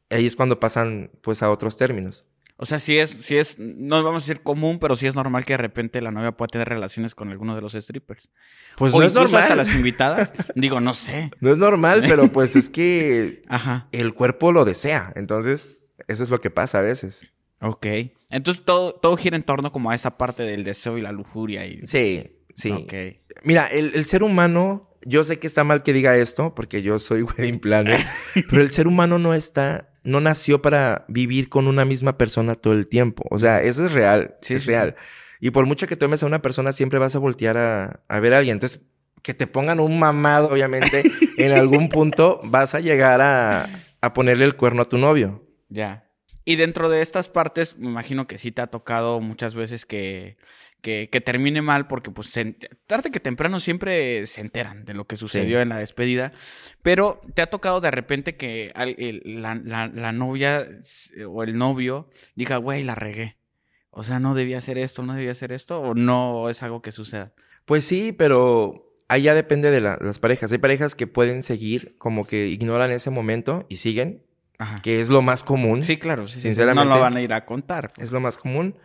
ahí 0.10 0.26
es 0.26 0.36
cuando 0.36 0.60
pasan 0.60 1.12
pues 1.22 1.44
a 1.44 1.52
otros 1.52 1.78
términos. 1.78 2.26
O 2.62 2.66
sea, 2.66 2.80
sí 2.80 3.00
es, 3.00 3.12
sí 3.22 3.38
es, 3.38 3.58
no 3.58 4.04
vamos 4.04 4.24
a 4.24 4.26
decir 4.26 4.44
común, 4.44 4.80
pero 4.80 4.98
sí 4.98 5.08
es 5.08 5.16
normal 5.16 5.46
que 5.46 5.54
de 5.54 5.58
repente 5.58 6.02
la 6.02 6.12
novia 6.12 6.34
pueda 6.34 6.50
tener 6.50 6.68
relaciones 6.68 7.16
con 7.16 7.30
alguno 7.30 7.56
de 7.56 7.62
los 7.62 7.72
strippers. 7.72 8.30
Pues 8.76 8.94
o 8.94 9.00
no 9.00 9.06
es 9.06 9.14
normal. 9.14 9.44
hasta 9.44 9.56
las 9.56 9.72
invitadas. 9.74 10.34
Digo, 10.56 10.82
no 10.82 10.94
sé. 10.94 11.32
No 11.40 11.52
es 11.52 11.58
normal, 11.58 12.04
pero 12.06 12.30
pues 12.34 12.58
es 12.58 12.70
que 12.70 13.44
Ajá. 13.48 13.88
el 13.94 14.14
cuerpo 14.14 14.52
lo 14.52 14.66
desea. 14.66 15.14
Entonces, 15.16 15.70
eso 16.10 16.24
es 16.24 16.30
lo 16.30 16.42
que 16.42 16.50
pasa 16.50 16.80
a 16.80 16.82
veces. 16.82 17.26
Ok. 17.62 17.86
Entonces 18.30 18.66
todo, 18.66 18.94
todo 18.94 19.16
gira 19.16 19.38
en 19.38 19.44
torno 19.44 19.72
como 19.72 19.92
a 19.92 19.96
esa 19.96 20.18
parte 20.18 20.44
del 20.44 20.66
deseo 20.66 20.98
y 20.98 21.02
la 21.02 21.14
lujuria. 21.14 21.66
Y... 21.66 21.88
Sí, 21.88 22.42
sí. 22.56 22.72
Ok. 22.72 22.94
Mira, 23.44 23.68
el, 23.68 23.94
el 23.96 24.06
ser 24.06 24.22
humano, 24.22 24.98
yo 25.06 25.24
sé 25.24 25.40
que 25.40 25.48
está 25.48 25.64
mal 25.64 25.82
que 25.82 25.94
diga 25.94 26.18
esto, 26.18 26.54
porque 26.56 26.82
yo 26.82 27.00
soy 27.00 27.22
wedding 27.38 27.60
planner, 27.60 28.06
pero 28.50 28.62
el 28.62 28.72
ser 28.72 28.88
humano 28.88 29.18
no 29.18 29.34
está, 29.34 29.90
no 30.04 30.22
nació 30.22 30.62
para 30.62 31.06
vivir 31.08 31.50
con 31.50 31.68
una 31.68 31.86
misma 31.86 32.18
persona 32.18 32.56
todo 32.56 32.74
el 32.74 32.88
tiempo. 32.88 33.24
O 33.30 33.40
sea, 33.40 33.62
eso 33.62 33.86
es 33.86 33.92
real, 33.92 34.36
Sí, 34.42 34.56
es 34.56 34.64
sí, 34.64 34.70
real. 34.70 34.96
Y 35.40 35.52
por 35.52 35.66
mucho 35.66 35.88
que 35.88 35.96
tomes 35.96 36.24
a 36.24 36.26
una 36.26 36.42
persona, 36.42 36.74
siempre 36.74 37.00
vas 37.00 37.16
a 37.16 37.20
voltear 37.20 37.58
a, 37.58 38.02
a 38.08 38.20
ver 38.20 38.34
a 38.34 38.40
alguien. 38.40 38.56
Entonces, 38.56 38.82
que 39.22 39.34
te 39.34 39.48
pongan 39.48 39.80
un 39.80 40.00
mamado, 40.00 40.50
obviamente, 40.50 41.04
en 41.38 41.52
algún 41.52 41.90
punto 41.90 42.42
vas 42.44 42.76
a 42.76 42.80
llegar 42.80 43.22
a, 43.22 43.68
a 44.02 44.14
ponerle 44.14 44.46
el 44.46 44.56
cuerno 44.56 44.82
a 44.82 44.86
tu 44.86 44.98
novio. 44.98 45.44
Ya. 45.70 46.09
Y 46.50 46.56
dentro 46.56 46.90
de 46.90 47.04
estas 47.04 47.30
partes, 47.30 47.78
me 47.78 47.90
imagino 47.90 48.26
que 48.26 48.40
sí 48.40 48.52
te 48.52 48.64
ha 48.64 48.68
tocado 48.68 49.20
muchas 49.20 49.54
veces 49.54 49.86
que, 49.86 50.38
que, 50.82 51.08
que 51.12 51.22
termine 51.22 51.62
mal, 51.62 51.88
porque 51.88 52.10
pues 52.10 52.30
se- 52.30 52.56
tarde 52.88 53.12
que 53.12 53.20
temprano 53.20 53.60
siempre 53.60 54.26
se 54.26 54.42
enteran 54.42 54.84
de 54.84 54.96
lo 54.96 55.06
que 55.06 55.16
sucedió 55.16 55.60
Sí. 55.60 55.62
en 55.62 55.70
la 55.70 55.78
despedida. 55.78 56.32
Pero 56.82 57.22
te 57.36 57.44
ha 57.44 57.52
tocado 57.52 57.82
de 57.82 57.92
repente 57.92 58.36
que 58.36 58.72
al- 58.74 58.96
el- 58.98 59.22
la, 59.44 59.54
la- 59.54 59.90
la 59.94 60.12
novia 60.12 60.62
s- 60.80 61.24
o 61.24 61.44
el 61.44 61.56
novio 61.56 62.10
diga, 62.34 62.58
güey, 62.58 62.84
la 62.84 62.96
regué. 62.96 63.38
O 63.92 64.04
sea, 64.04 64.20
no 64.20 64.34
debía 64.34 64.58
hacer 64.58 64.80
esto, 64.80 65.04
no 65.04 65.14
debía 65.14 65.34
hacer 65.34 65.52
esto, 65.52 65.80
o 65.80 65.94
no 65.94 66.50
es 66.50 66.64
algo 66.64 66.82
que 66.82 66.92
suceda. 66.92 67.32
Pues 67.66 67.84
sí, 67.84 68.12
pero 68.12 68.92
ahí 69.08 69.22
ya 69.22 69.36
depende 69.36 69.70
de 69.70 69.82
la- 69.82 70.00
las 70.02 70.18
parejas. 70.18 70.52
Hay 70.52 70.58
parejas 70.58 70.96
que 70.96 71.06
pueden 71.06 71.44
seguir, 71.44 71.96
como 72.00 72.26
que 72.26 72.48
ignoran 72.48 72.90
ese 72.90 73.12
momento 73.12 73.68
y 73.70 73.78
siguen, 73.78 74.24
Ajá. 74.60 74.82
que 74.84 75.02
es 75.02 75.10
lo 75.10 75.22
más 75.24 75.44
común. 75.44 75.82
Sí, 75.84 75.98
claro, 75.98 76.28
sí. 76.28 76.40
Sinceramente, 76.42 76.88
No 76.90 76.96
lo 76.96 77.02
van 77.02 77.16
a 77.18 77.22
ir 77.22 77.34
a 77.34 77.46
contar. 77.46 77.92
pues. 77.96 78.06
Es 78.08 78.12
lo 78.12 78.20
más 78.20 78.38
común. 78.38 78.76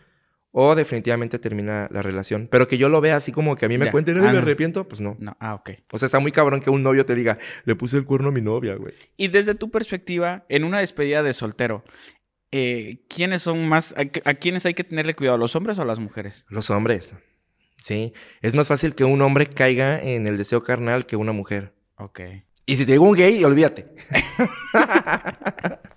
O 0.57 0.77
definitivamente 0.77 1.41
termina 1.41 1.89
la 1.91 2.01
relación. 2.01 2.47
Pero 2.49 2.69
que 2.69 2.79
yo 2.79 2.89
lo 2.89 3.01
vea 3.01 3.17
así 3.17 3.33
como 3.33 3.57
que 3.57 3.67
a 3.67 3.69
mí 3.69 3.77
me 3.77 3.87
Ya. 3.87 3.91
cuenten, 3.91 4.17
Ah, 4.19 4.21
"Ay, 4.21 4.27
me 4.29 4.33
no. 4.35 4.39
arrepiento, 4.39 4.87
pues 4.87 5.01
no. 5.01 5.17
No, 5.19 5.37
ah, 5.41 5.55
ok. 5.55 5.71
O 5.91 5.99
sea, 5.99 6.07
está 6.07 6.21
muy 6.21 6.31
cabrón 6.31 6.61
que 6.61 6.71
un 6.71 6.85
novio 6.85 7.05
te 7.05 7.17
diga, 7.17 7.39
le 7.65 7.75
puse 7.75 7.97
el 7.97 8.05
cuerno 8.05 8.29
a 8.29 8.31
mi 8.31 8.41
novia, 8.41 8.77
güey. 8.77 8.95
Y 9.17 9.29
desde 9.29 9.57
tu 9.57 9.73
perspectiva, 9.73 10.47
en 10.49 10.63
una 10.63 10.79
despedida 10.79 11.25
de 11.25 11.33
soltero, 11.33 11.83
eh, 12.53 13.05
¿quiénes 13.09 13.43
son 13.43 13.69
más, 13.69 13.97
a, 13.99 14.03
a 14.31 14.35
quiénes 14.35 14.65
hay 14.65 14.75
que 14.75 14.85
tenerle 14.85 15.15
cuidado, 15.15 15.39
los 15.39 15.57
hombres 15.57 15.77
o 15.81 15.85
las 15.85 15.99
mujeres? 15.99 16.47
Los 16.49 16.71
hombres. 16.71 17.15
Sí. 17.79 18.13
Es 18.41 18.55
más 18.55 18.69
fácil 18.69 18.95
que 18.95 19.03
un 19.03 19.23
hombre 19.23 19.49
caiga 19.49 20.01
en 20.01 20.29
el 20.29 20.37
deseo 20.39 20.63
carnal 20.63 21.05
que 21.07 21.17
una 21.17 21.33
mujer. 21.33 21.75
Ok. 21.97 22.21
Y 22.67 22.77
si 22.77 22.87
te 22.87 22.93
digo 22.93 23.05
un 23.05 23.15
gay, 23.17 23.43
olvídate. 23.45 23.95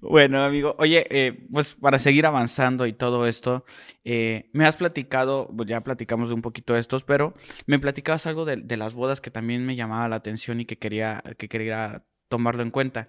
Bueno, 0.00 0.42
amigo, 0.42 0.74
oye, 0.80 1.06
eh, 1.10 1.46
pues 1.52 1.74
para 1.74 2.00
seguir 2.00 2.26
avanzando 2.26 2.86
y 2.86 2.92
todo 2.92 3.28
esto, 3.28 3.64
eh, 4.04 4.50
me 4.52 4.66
has 4.66 4.74
platicado, 4.76 5.48
pues 5.56 5.68
ya 5.68 5.80
platicamos 5.82 6.28
de 6.28 6.34
un 6.34 6.42
poquito 6.42 6.74
de 6.74 6.80
estos, 6.80 7.04
pero 7.04 7.34
me 7.66 7.78
platicabas 7.78 8.26
algo 8.26 8.44
de, 8.44 8.56
de 8.56 8.76
las 8.76 8.94
bodas 8.94 9.20
que 9.20 9.30
también 9.30 9.64
me 9.64 9.76
llamaba 9.76 10.08
la 10.08 10.16
atención 10.16 10.60
y 10.60 10.64
que 10.64 10.76
quería, 10.78 11.22
que 11.38 11.48
quería 11.48 12.04
tomarlo 12.28 12.62
en 12.64 12.70
cuenta, 12.72 13.06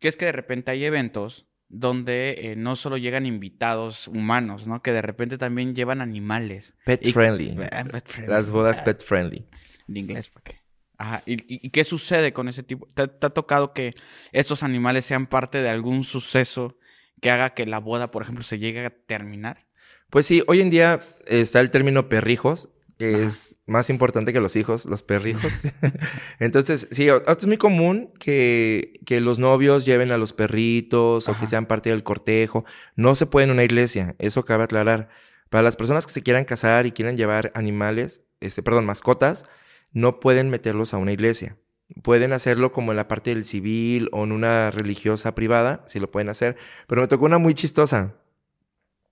que 0.00 0.08
es 0.08 0.16
que 0.16 0.24
de 0.24 0.32
repente 0.32 0.70
hay 0.70 0.86
eventos 0.86 1.48
donde 1.68 2.34
eh, 2.38 2.56
no 2.56 2.76
solo 2.76 2.96
llegan 2.96 3.26
invitados 3.26 4.08
humanos, 4.08 4.66
¿no? 4.66 4.80
Que 4.80 4.92
de 4.92 5.02
repente 5.02 5.36
también 5.36 5.74
llevan 5.74 6.00
animales. 6.00 6.72
Pet 6.86 7.06
Y- 7.06 7.12
friendly. 7.12 7.54
Pet 7.92 8.06
friendly. 8.08 8.32
Las 8.32 8.50
bodas 8.50 8.80
pet 8.80 9.02
friendly. 9.04 9.46
De 9.86 10.00
inglés, 10.00 10.28
¿para 10.30 10.44
qué? 10.44 10.63
Ajá. 10.98 11.22
¿Y, 11.26 11.70
qué 11.70 11.84
sucede 11.84 12.32
con 12.32 12.48
ese 12.48 12.62
tipo? 12.62 12.86
¿Te, 12.94 13.08
te 13.08 13.26
ha 13.26 13.30
tocado 13.30 13.72
que 13.72 13.92
estos 14.32 14.62
animales 14.62 15.04
sean 15.04 15.26
parte 15.26 15.62
de 15.62 15.68
algún 15.68 16.04
suceso 16.04 16.78
que 17.20 17.30
haga 17.30 17.50
que 17.50 17.66
la 17.66 17.80
boda, 17.80 18.10
por 18.10 18.22
ejemplo, 18.22 18.44
se 18.44 18.58
llegue 18.58 18.84
a 18.84 18.90
terminar? 18.90 19.66
Pues 20.10 20.26
sí, 20.26 20.42
hoy 20.46 20.60
en 20.60 20.70
día 20.70 21.00
está 21.26 21.60
el 21.60 21.70
término 21.70 22.08
perrijos, 22.08 22.68
que 22.98 23.14
Ajá. 23.16 23.26
es 23.26 23.58
más 23.66 23.90
importante 23.90 24.32
que 24.32 24.40
los 24.40 24.54
hijos, 24.56 24.84
los 24.84 25.02
perrijos. 25.02 25.50
Entonces, 26.38 26.88
sí, 26.92 27.08
es 27.08 27.46
muy 27.46 27.56
común 27.56 28.12
que, 28.18 29.00
que 29.06 29.20
los 29.20 29.38
novios 29.38 29.84
lleven 29.84 30.12
a 30.12 30.18
los 30.18 30.32
perritos 30.32 31.28
o 31.28 31.38
que 31.38 31.46
sean 31.46 31.66
parte 31.66 31.90
del 31.90 32.04
cortejo. 32.04 32.64
No 32.94 33.16
se 33.16 33.26
puede 33.26 33.46
en 33.46 33.50
una 33.50 33.64
iglesia, 33.64 34.14
eso 34.18 34.44
cabe 34.44 34.64
aclarar. 34.64 35.08
Para 35.50 35.62
las 35.62 35.76
personas 35.76 36.06
que 36.06 36.12
se 36.12 36.22
quieran 36.22 36.44
casar 36.44 36.86
y 36.86 36.92
quieran 36.92 37.16
llevar 37.16 37.52
animales, 37.54 38.22
este, 38.40 38.62
perdón, 38.62 38.86
mascotas, 38.86 39.46
no 39.94 40.20
pueden 40.20 40.50
meterlos 40.50 40.92
a 40.92 40.98
una 40.98 41.12
iglesia. 41.12 41.56
Pueden 42.02 42.32
hacerlo 42.32 42.72
como 42.72 42.92
en 42.92 42.96
la 42.96 43.08
parte 43.08 43.30
del 43.30 43.44
civil 43.44 44.08
o 44.12 44.24
en 44.24 44.32
una 44.32 44.70
religiosa 44.70 45.34
privada, 45.34 45.84
si 45.86 46.00
lo 46.00 46.10
pueden 46.10 46.28
hacer. 46.28 46.56
Pero 46.86 47.00
me 47.00 47.08
tocó 47.08 47.24
una 47.24 47.38
muy 47.38 47.54
chistosa. 47.54 48.14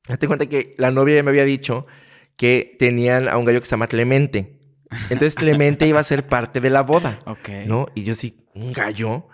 Date 0.09 0.27
cuenta 0.27 0.47
que 0.47 0.75
la 0.79 0.91
novia 0.91 1.17
ya 1.17 1.23
me 1.23 1.31
había 1.31 1.45
dicho 1.45 1.87
que 2.37 2.77
tenían 2.79 3.29
a 3.29 3.37
un 3.39 3.45
gallo 3.45 3.61
que 3.61 3.67
se 3.67 3.71
llama 3.71 3.87
Clemente. 3.87 4.59
Entonces 5.11 5.35
Clemente 5.35 5.87
iba 5.87 6.01
a 6.01 6.05
ser 6.05 6.27
parte 6.27 6.61
de 6.61 6.71
la 6.71 6.83
boda, 6.83 7.21
Ok. 7.27 7.49
¿no? 7.67 7.87
Y 7.95 8.03
yo 8.05 8.15
sí, 8.15 8.45
¿un 8.55 8.73
gallo? 8.73 9.29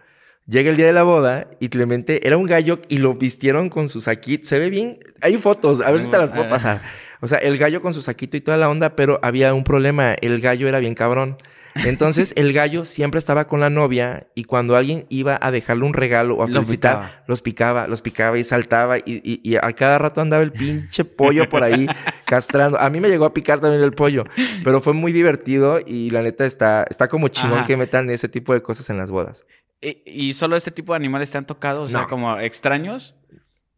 Llega 0.47 0.71
el 0.71 0.77
día 0.77 0.87
de 0.87 0.93
la 0.93 1.03
boda 1.03 1.51
y 1.61 1.69
Clemente 1.69 2.27
era 2.27 2.37
un 2.37 2.47
gallo 2.47 2.81
y 2.89 2.99
lo 2.99 3.15
vistieron 3.15 3.69
con 3.71 3.89
su 3.89 4.01
saquito. 4.01 4.49
Se 4.49 4.59
ve 4.59 4.71
bien. 4.71 4.99
Hay 5.21 5.37
fotos, 5.37 5.81
a 5.81 5.91
ver 5.91 6.03
si 6.03 6.09
te 6.09 6.19
las 6.19 6.31
puedo 6.31 6.49
pasar. 6.49 6.81
O 7.21 7.29
sea, 7.29 7.39
el 7.39 7.59
gallo 7.59 7.83
con 7.83 7.95
su 7.95 8.03
saquito 8.03 8.37
y 8.37 8.41
toda 8.41 8.57
la 8.57 8.69
onda, 8.69 8.95
pero 8.97 9.19
había 9.23 9.53
un 9.55 9.65
problema. 9.65 10.13
El 10.21 10.41
gallo 10.41 10.69
era 10.69 10.79
bien 10.79 10.95
cabrón. 10.95 11.37
Entonces, 11.85 12.33
el 12.37 12.53
gallo 12.53 12.85
siempre 12.85 13.19
estaba 13.19 13.47
con 13.47 13.61
la 13.61 13.71
novia 13.71 14.27
y 14.35 14.45
cuando 14.45 14.75
alguien 14.75 15.07
iba 15.11 15.39
a 15.41 15.53
dejarle 15.53 15.85
un 15.85 15.95
regalo 15.95 16.35
o 16.37 16.43
a 16.43 16.49
felicitar, 16.49 16.97
picaba. 16.97 17.25
los 17.29 17.41
picaba, 17.43 17.87
los 17.87 18.03
picaba 18.03 18.39
y 18.39 18.43
saltaba 18.43 18.99
y, 18.99 19.03
y- 19.07 19.41
y 19.45 19.57
a 19.57 19.73
cada 19.75 19.97
rato 19.99 20.21
andaba 20.21 20.43
el 20.43 20.51
pinche 20.51 21.05
pollo 21.05 21.49
por 21.49 21.63
ahí 21.63 21.87
castrando. 22.27 22.81
A 22.81 22.91
mí 22.91 22.99
me 22.99 23.09
llegó 23.09 23.27
a 23.27 23.35
picar 23.35 23.61
también 23.61 23.83
el 23.85 23.93
pollo, 23.93 24.25
pero 24.65 24.81
fue 24.81 24.93
muy 24.93 25.13
divertido 25.13 25.79
y 25.87 26.11
la 26.11 26.23
neta 26.23 26.47
está, 26.47 26.85
está 26.91 27.07
como 27.07 27.29
chingón 27.29 27.59
Ajá. 27.59 27.67
que 27.69 27.77
metan 27.77 28.11
ese 28.11 28.29
tipo 28.29 28.55
de 28.55 28.63
cosas 28.63 28.91
en 28.91 28.97
las 28.97 29.13
bodas. 29.13 29.47
¿Y, 29.81 30.03
y 30.05 30.33
solo 30.33 30.57
este 30.57 30.73
tipo 30.73 30.95
de 30.95 30.97
animales 30.97 31.31
te 31.31 31.39
han 31.39 31.47
tocado? 31.47 31.83
O 31.83 31.89
sea, 31.89 32.01
No. 32.03 32.09
como 32.09 32.37
extraños. 32.41 33.15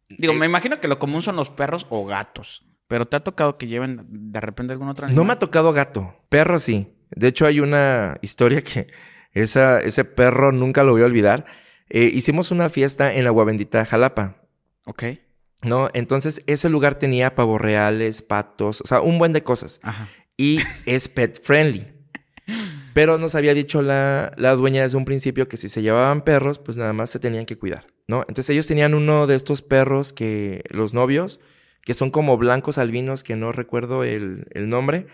Digo, 0.09 0.33
Eh, 0.33 0.37
me 0.39 0.47
imagino 0.47 0.79
que 0.79 0.87
lo 0.87 0.97
común 0.97 1.21
son 1.21 1.35
los 1.35 1.51
perros 1.51 1.85
o 1.91 2.03
gatos. 2.07 2.65
Pero 2.91 3.07
¿te 3.07 3.15
ha 3.15 3.21
tocado 3.21 3.57
que 3.57 3.67
lleven 3.67 4.01
de 4.09 4.41
repente 4.41 4.73
algún 4.73 4.89
otro 4.89 5.05
No 5.05 5.11
animal? 5.11 5.25
me 5.27 5.31
ha 5.31 5.39
tocado 5.39 5.71
gato, 5.71 6.13
perro 6.27 6.59
sí. 6.59 6.89
De 7.09 7.27
hecho, 7.29 7.45
hay 7.45 7.61
una 7.61 8.17
historia 8.21 8.61
que 8.65 8.87
esa, 9.31 9.79
ese 9.79 10.03
perro 10.03 10.51
nunca 10.51 10.83
lo 10.83 10.91
voy 10.91 11.01
a 11.01 11.05
olvidar. 11.05 11.45
Eh, 11.89 12.11
hicimos 12.13 12.51
una 12.51 12.67
fiesta 12.67 13.13
en 13.13 13.27
Agua 13.27 13.45
Bendita, 13.45 13.85
Jalapa. 13.85 14.41
Ok. 14.83 15.03
¿no? 15.63 15.87
Entonces, 15.93 16.41
ese 16.47 16.67
lugar 16.67 16.95
tenía 16.95 17.33
pavos 17.33 17.61
reales, 17.61 18.21
patos, 18.21 18.81
o 18.81 18.87
sea, 18.87 18.99
un 18.99 19.19
buen 19.19 19.31
de 19.31 19.41
cosas. 19.41 19.79
Ajá. 19.83 20.09
Y 20.35 20.59
es 20.85 21.07
pet 21.07 21.41
friendly. 21.41 21.87
Pero 22.93 23.17
nos 23.17 23.35
había 23.35 23.53
dicho 23.53 23.81
la, 23.81 24.33
la 24.35 24.53
dueña 24.55 24.83
desde 24.83 24.97
un 24.97 25.05
principio 25.05 25.47
que 25.47 25.55
si 25.55 25.69
se 25.69 25.81
llevaban 25.81 26.25
perros, 26.25 26.59
pues 26.59 26.75
nada 26.75 26.91
más 26.91 27.09
se 27.09 27.19
tenían 27.19 27.45
que 27.45 27.57
cuidar, 27.57 27.87
¿no? 28.09 28.25
Entonces 28.27 28.49
ellos 28.49 28.67
tenían 28.67 28.93
uno 28.95 29.27
de 29.27 29.37
estos 29.37 29.61
perros 29.61 30.11
que 30.11 30.65
los 30.71 30.93
novios, 30.93 31.39
que 31.83 31.93
son 31.93 32.11
como 32.11 32.37
blancos 32.37 32.77
albinos, 32.77 33.23
que 33.23 33.35
no 33.35 33.51
recuerdo 33.51 34.03
el, 34.03 34.47
el 34.51 34.69
nombre, 34.69 35.07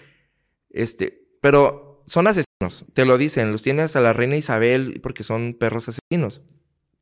este, 0.70 1.28
pero 1.42 2.04
son 2.08 2.28
asesinos, 2.28 2.86
te 2.94 3.06
lo 3.06 3.18
dicen, 3.18 3.52
los 3.52 3.64
tienes 3.64 3.96
a 3.96 4.02
la 4.02 4.14
reina 4.14 4.38
Isabel 4.38 5.00
porque 5.02 5.24
son 5.24 5.54
perros 5.54 5.90
asesinos. 5.90 6.42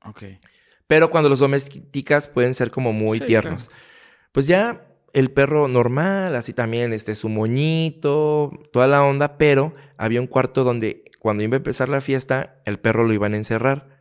Ok. 0.03 0.23
Pero 0.87 1.09
cuando 1.09 1.29
los 1.29 1.39
domesticas 1.39 2.27
pueden 2.27 2.53
ser 2.53 2.71
como 2.71 2.93
muy 2.93 3.19
Sí, 3.19 3.25
tiernos. 3.25 3.71
Pues 4.31 4.47
ya 4.47 4.87
el 5.13 5.31
perro 5.31 5.67
normal, 5.67 6.35
así 6.35 6.53
también, 6.53 6.93
este, 6.93 7.15
su 7.15 7.29
moñito, 7.29 8.51
toda 8.73 8.87
la 8.87 9.03
onda, 9.03 9.37
pero 9.37 9.73
había 9.97 10.21
un 10.21 10.27
cuarto 10.27 10.63
donde 10.63 11.05
cuando 11.19 11.43
iba 11.43 11.55
a 11.55 11.57
empezar 11.57 11.89
la 11.89 12.01
fiesta, 12.01 12.61
el 12.65 12.79
perro 12.79 13.03
lo 13.03 13.13
iban 13.13 13.33
a 13.33 13.37
encerrar. 13.37 13.97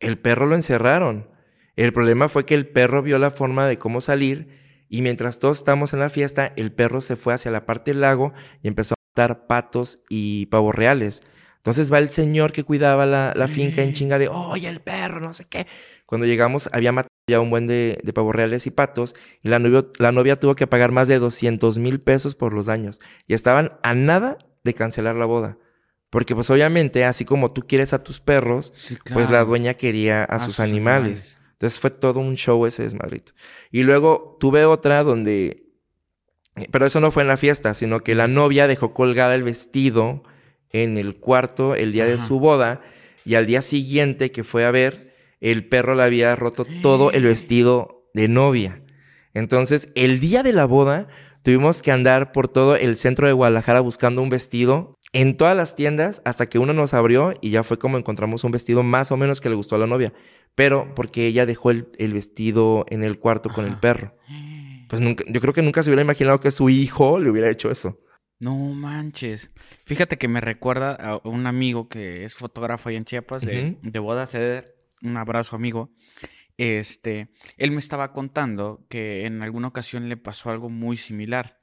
El 0.00 0.18
perro 0.18 0.46
lo 0.46 0.54
encerraron. 0.54 1.28
El 1.76 1.92
problema 1.92 2.28
fue 2.28 2.46
que 2.46 2.54
el 2.54 2.68
perro 2.68 3.02
vio 3.02 3.18
la 3.18 3.30
forma 3.30 3.66
de 3.66 3.78
cómo 3.78 4.00
salir 4.00 4.48
y 4.88 5.02
mientras 5.02 5.38
todos 5.38 5.58
estábamos 5.58 5.92
en 5.92 6.00
la 6.00 6.10
fiesta, 6.10 6.52
el 6.56 6.72
perro 6.72 7.00
se 7.00 7.16
fue 7.16 7.34
hacia 7.34 7.50
la 7.50 7.66
parte 7.66 7.90
del 7.90 8.00
lago 8.00 8.32
y 8.62 8.68
empezó 8.68 8.94
a 8.94 9.02
matar 9.12 9.46
patos 9.46 10.00
y 10.08 10.46
pavos 10.46 10.74
reales. 10.74 11.22
Entonces 11.56 11.92
va 11.92 11.98
el 11.98 12.10
señor 12.10 12.52
que 12.52 12.62
cuidaba 12.62 13.06
la, 13.06 13.32
la 13.34 13.48
finca 13.48 13.82
en 13.82 13.94
chinga 13.94 14.18
de, 14.18 14.28
oye, 14.28 14.68
el 14.68 14.80
perro, 14.80 15.20
no 15.20 15.32
sé 15.32 15.46
qué. 15.46 15.66
Cuando 16.04 16.26
llegamos 16.26 16.68
había 16.72 16.92
matado 16.92 17.08
ya 17.26 17.40
un 17.40 17.48
buen 17.48 17.66
de, 17.66 17.98
de 18.02 18.12
pavos 18.12 18.34
reales 18.34 18.66
y 18.66 18.70
patos 18.70 19.14
y 19.42 19.48
la 19.48 19.58
novia, 19.58 19.86
la 19.98 20.12
novia 20.12 20.38
tuvo 20.38 20.54
que 20.54 20.66
pagar 20.66 20.92
más 20.92 21.08
de 21.08 21.18
200 21.18 21.78
mil 21.78 22.00
pesos 22.00 22.36
por 22.36 22.52
los 22.52 22.66
daños. 22.66 23.00
Y 23.26 23.34
estaban 23.34 23.72
a 23.82 23.94
nada 23.94 24.38
de 24.62 24.74
cancelar 24.74 25.16
la 25.16 25.24
boda. 25.24 25.58
Porque 26.10 26.34
pues 26.34 26.48
obviamente, 26.50 27.04
así 27.04 27.24
como 27.24 27.52
tú 27.52 27.66
quieres 27.66 27.92
a 27.92 28.04
tus 28.04 28.20
perros, 28.20 28.72
Sí, 28.76 28.96
pues 29.12 29.30
la 29.30 29.44
dueña 29.44 29.74
quería 29.74 30.22
a, 30.22 30.38
sus, 30.38 30.60
animales. 30.60 31.36
Entonces 31.54 31.78
fue 31.78 31.90
todo 31.90 32.20
un 32.20 32.36
show 32.36 32.66
ese 32.66 32.82
desmadrito. 32.82 33.32
Y 33.70 33.82
luego 33.84 34.36
tuve 34.40 34.64
otra 34.64 35.02
donde, 35.02 35.68
pero 36.70 36.86
eso 36.86 37.00
no 37.00 37.10
fue 37.10 37.22
en 37.22 37.28
la 37.28 37.36
fiesta, 37.36 37.74
sino 37.74 38.00
que 38.00 38.14
la 38.14 38.28
novia 38.28 38.66
dejó 38.66 38.92
colgada 38.92 39.34
el 39.34 39.44
vestido 39.44 40.22
en 40.70 40.98
el 40.98 41.16
cuarto 41.16 41.74
el 41.74 41.92
día 41.92 42.04
de 42.04 42.18
su 42.18 42.40
boda 42.40 42.82
y 43.24 43.36
al 43.36 43.46
día 43.46 43.62
siguiente 43.62 44.32
que 44.32 44.44
fue 44.44 44.64
a 44.64 44.70
ver, 44.70 45.14
el 45.40 45.66
perro 45.68 45.94
le 45.94 46.02
había 46.02 46.34
roto 46.36 46.66
todo 46.82 47.12
el 47.12 47.24
vestido 47.24 48.08
de 48.12 48.28
novia. 48.28 48.82
Entonces, 49.32 49.88
el 49.94 50.20
día 50.20 50.42
de 50.42 50.52
la 50.52 50.64
boda, 50.64 51.08
tuvimos 51.42 51.82
que 51.82 51.92
andar 51.92 52.32
por 52.32 52.48
todo 52.48 52.76
el 52.76 52.96
centro 52.96 53.26
de 53.26 53.32
Guadalajara 53.32 53.80
buscando 53.80 54.22
un 54.22 54.30
vestido 54.30 54.98
en 55.14 55.36
todas 55.36 55.56
las 55.56 55.76
tiendas 55.76 56.20
hasta 56.24 56.48
que 56.48 56.58
uno 56.58 56.74
nos 56.74 56.92
abrió 56.92 57.32
y 57.40 57.50
ya 57.50 57.62
fue 57.62 57.78
como 57.78 57.96
encontramos 57.96 58.44
un 58.44 58.52
vestido 58.52 58.82
más 58.82 59.10
o 59.12 59.16
menos 59.16 59.40
que 59.40 59.48
le 59.48 59.54
gustó 59.54 59.76
a 59.76 59.78
la 59.78 59.86
novia. 59.86 60.12
Pero 60.54 60.94
porque 60.94 61.26
ella 61.26 61.46
dejó 61.46 61.70
el, 61.70 61.88
el 61.98 62.12
vestido 62.12 62.84
en 62.90 63.02
el 63.02 63.18
cuarto 63.18 63.48
con 63.48 63.64
el 63.64 63.76
perro. 63.78 64.14
Pues 64.88 65.00
nunca, 65.00 65.24
yo 65.26 65.40
creo 65.40 65.54
que 65.54 65.62
nunca 65.62 65.82
se 65.82 65.90
hubiera 65.90 66.02
imaginado 66.02 66.40
que 66.40 66.50
su 66.50 66.68
hijo 66.68 67.18
le 67.18 67.30
hubiera 67.30 67.48
hecho 67.48 67.70
eso. 67.70 67.98
No 68.38 68.54
manches. 68.56 69.50
Fíjate 69.86 70.18
que 70.18 70.28
me 70.28 70.40
recuerda 70.40 70.94
a 70.94 71.20
un 71.24 71.46
amigo 71.46 71.88
que 71.88 72.24
es 72.24 72.34
fotógrafo 72.34 72.88
ahí 72.88 72.96
en 72.96 73.04
Chiapas 73.04 73.42
de, 73.42 73.78
de 73.80 73.98
bodas. 73.98 74.34
Eder. 74.34 74.76
Un 75.02 75.16
abrazo, 75.16 75.56
amigo. 75.56 75.90
Este, 76.56 77.28
él 77.56 77.70
me 77.70 77.78
estaba 77.78 78.12
contando 78.12 78.84
que 78.88 79.26
en 79.26 79.42
alguna 79.42 79.68
ocasión 79.68 80.08
le 80.08 80.16
pasó 80.16 80.50
algo 80.50 80.70
muy 80.70 80.96
similar. 80.96 81.58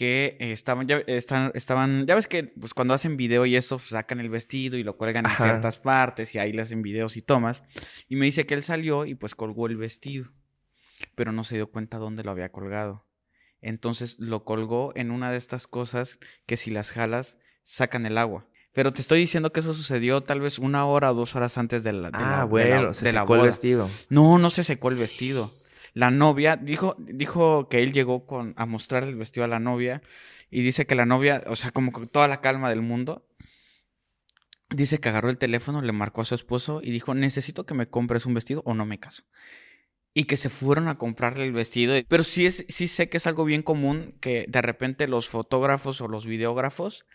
Que 0.00 0.38
eh, 0.40 0.52
estaban, 0.52 0.88
ya, 0.88 1.02
están- 1.06 1.50
estaban, 1.54 2.06
ya 2.06 2.14
ves 2.14 2.26
que 2.26 2.44
pues, 2.44 2.72
cuando 2.72 2.94
hacen 2.94 3.18
video 3.18 3.44
y 3.44 3.54
eso, 3.54 3.76
pues, 3.76 3.90
sacan 3.90 4.18
el 4.18 4.30
vestido 4.30 4.78
y 4.78 4.82
lo 4.82 4.96
cuelgan 4.96 5.26
en 5.26 5.32
ciertas 5.36 5.76
partes 5.76 6.34
y 6.34 6.38
ahí 6.38 6.54
le 6.54 6.62
hacen 6.62 6.80
videos 6.80 7.18
y 7.18 7.22
tomas. 7.22 7.62
Y 8.08 8.16
me 8.16 8.24
dice 8.24 8.46
que 8.46 8.54
él 8.54 8.62
salió 8.62 9.04
y 9.04 9.14
pues 9.14 9.34
colgó 9.34 9.66
el 9.66 9.76
vestido, 9.76 10.30
pero 11.14 11.32
no 11.32 11.44
se 11.44 11.56
dio 11.56 11.70
cuenta 11.70 11.98
dónde 11.98 12.24
lo 12.24 12.30
había 12.30 12.50
colgado. 12.50 13.04
Entonces 13.60 14.18
lo 14.18 14.44
colgó 14.44 14.92
en 14.96 15.10
una 15.10 15.30
de 15.30 15.36
estas 15.36 15.66
cosas 15.66 16.18
que 16.46 16.56
si 16.56 16.70
las 16.70 16.92
jalas 16.92 17.36
sacan 17.62 18.06
el 18.06 18.16
agua. 18.16 18.46
Pero 18.72 18.94
te 18.94 19.02
estoy 19.02 19.18
diciendo 19.18 19.52
que 19.52 19.60
eso 19.60 19.74
sucedió 19.74 20.22
tal 20.22 20.40
vez 20.40 20.58
una 20.58 20.86
hora 20.86 21.10
o 21.10 21.14
dos 21.14 21.36
horas 21.36 21.58
antes 21.58 21.82
de 21.82 21.92
la, 21.92 22.10
de 22.10 22.18
la- 22.18 22.38
ah, 22.38 22.40
de 22.44 22.46
bueno, 22.46 22.82
la- 22.84 22.94
se 22.94 23.04
de 23.04 23.12
la 23.12 23.20
secó 23.20 23.34
el 23.34 23.40
vestido. 23.42 23.90
No, 24.08 24.38
no 24.38 24.48
se 24.48 24.64
secó 24.64 24.88
el 24.88 24.94
vestido. 24.94 25.59
La 25.92 26.10
novia 26.10 26.56
dijo, 26.56 26.96
dijo 26.98 27.68
que 27.68 27.82
él 27.82 27.92
llegó 27.92 28.26
con, 28.26 28.54
a 28.56 28.66
mostrar 28.66 29.04
el 29.04 29.16
vestido 29.16 29.44
a 29.44 29.48
la 29.48 29.58
novia 29.58 30.02
y 30.50 30.62
dice 30.62 30.86
que 30.86 30.94
la 30.94 31.06
novia, 31.06 31.42
o 31.46 31.56
sea, 31.56 31.70
como 31.70 31.92
con 31.92 32.06
toda 32.06 32.28
la 32.28 32.40
calma 32.40 32.70
del 32.70 32.82
mundo, 32.82 33.26
dice 34.70 34.98
que 34.98 35.08
agarró 35.08 35.30
el 35.30 35.38
teléfono, 35.38 35.82
le 35.82 35.92
marcó 35.92 36.20
a 36.20 36.24
su 36.24 36.34
esposo 36.34 36.80
y 36.82 36.90
dijo, 36.90 37.14
necesito 37.14 37.66
que 37.66 37.74
me 37.74 37.88
compres 37.88 38.26
un 38.26 38.34
vestido 38.34 38.62
o 38.64 38.74
no 38.74 38.86
me 38.86 38.98
caso. 38.98 39.24
Y 40.12 40.24
que 40.24 40.36
se 40.36 40.48
fueron 40.48 40.88
a 40.88 40.98
comprarle 40.98 41.44
el 41.44 41.52
vestido. 41.52 41.94
Pero 42.08 42.24
sí, 42.24 42.46
es, 42.46 42.66
sí 42.68 42.88
sé 42.88 43.08
que 43.08 43.18
es 43.18 43.26
algo 43.26 43.44
bien 43.44 43.62
común 43.62 44.16
que 44.20 44.46
de 44.48 44.62
repente 44.62 45.06
los 45.06 45.28
fotógrafos 45.28 46.00
o 46.00 46.08
los 46.08 46.26
videógrafos 46.26 47.06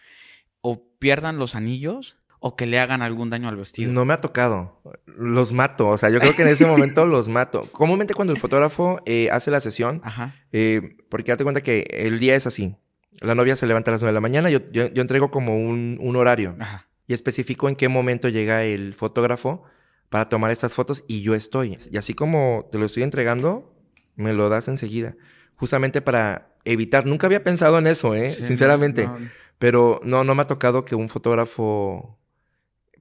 o 0.62 0.88
pierdan 0.98 1.38
los 1.38 1.56
anillos 1.56 2.18
o 2.47 2.55
que 2.55 2.67
le 2.67 2.79
hagan 2.79 3.01
algún 3.01 3.31
daño 3.31 3.49
al 3.49 3.55
vestido. 3.55 3.91
No 3.91 4.05
me 4.05 4.13
ha 4.13 4.17
tocado. 4.17 4.79
Los 5.08 5.51
mato. 5.51 5.88
O 5.88 5.97
sea, 5.97 6.12
yo 6.12 6.19
creo 6.19 6.36
que 6.36 6.43
en 6.43 6.49
ese 6.49 6.67
momento 6.67 7.03
los 7.08 7.27
mato. 7.27 7.63
Comúnmente 7.71 8.13
cuando 8.13 8.34
el 8.34 8.39
fotógrafo 8.39 9.01
eh, 9.08 9.29
hace 9.31 9.49
la 9.49 9.60
sesión, 9.62 9.99
Ajá. 10.03 10.36
eh, 10.51 10.95
porque 11.10 11.31
date 11.31 11.43
cuenta 11.43 11.62
que 11.63 11.88
el 11.89 12.19
día 12.19 12.36
es 12.36 12.45
así. 12.45 12.75
La 13.19 13.34
novia 13.34 13.55
se 13.55 13.65
levanta 13.65 13.89
a 13.89 13.93
las 13.93 14.01
9 14.03 14.12
de 14.12 14.13
la 14.13 14.21
mañana, 14.21 14.51
yo, 14.51 14.60
yo, 14.71 14.89
yo 14.93 15.01
entrego 15.01 15.31
como 15.31 15.58
un, 15.58 15.97
un 15.99 16.15
horario 16.17 16.55
Ajá. 16.60 16.86
y 17.08 17.15
especifico 17.15 17.67
en 17.67 17.75
qué 17.75 17.89
momento 17.89 18.29
llega 18.29 18.63
el 18.63 18.93
fotógrafo 18.93 19.63
para 20.10 20.29
tomar 20.29 20.51
estas 20.51 20.75
fotos 20.75 21.03
y 21.08 21.23
yo 21.23 21.34
estoy. 21.34 21.79
Y 21.89 21.97
así 21.97 22.13
como 22.13 22.69
te 22.71 22.77
lo 22.77 22.86
estoy 22.86 23.01
entregando, 23.01 23.73
me 24.15 24.34
lo 24.34 24.49
das 24.49 24.67
enseguida. 24.67 25.15
Justamente 25.55 25.99
para 25.99 26.53
evitar, 26.63 27.08
nunca 27.08 27.25
había 27.25 27.43
pensado 27.43 27.79
en 27.79 27.88
eso, 27.88 28.13
¿eh? 28.13 28.29
Sí, 28.29 28.43
no, 28.43 28.47
Sinceramente. 28.49 29.08
no. 29.08 29.17
Pero 29.58 29.99
no, 30.03 30.23
no 30.23 30.36
me 30.36 30.43
ha 30.43 30.47
tocado 30.47 30.86
que 30.86 30.93
un 30.93 31.10
fotógrafo 31.10 32.19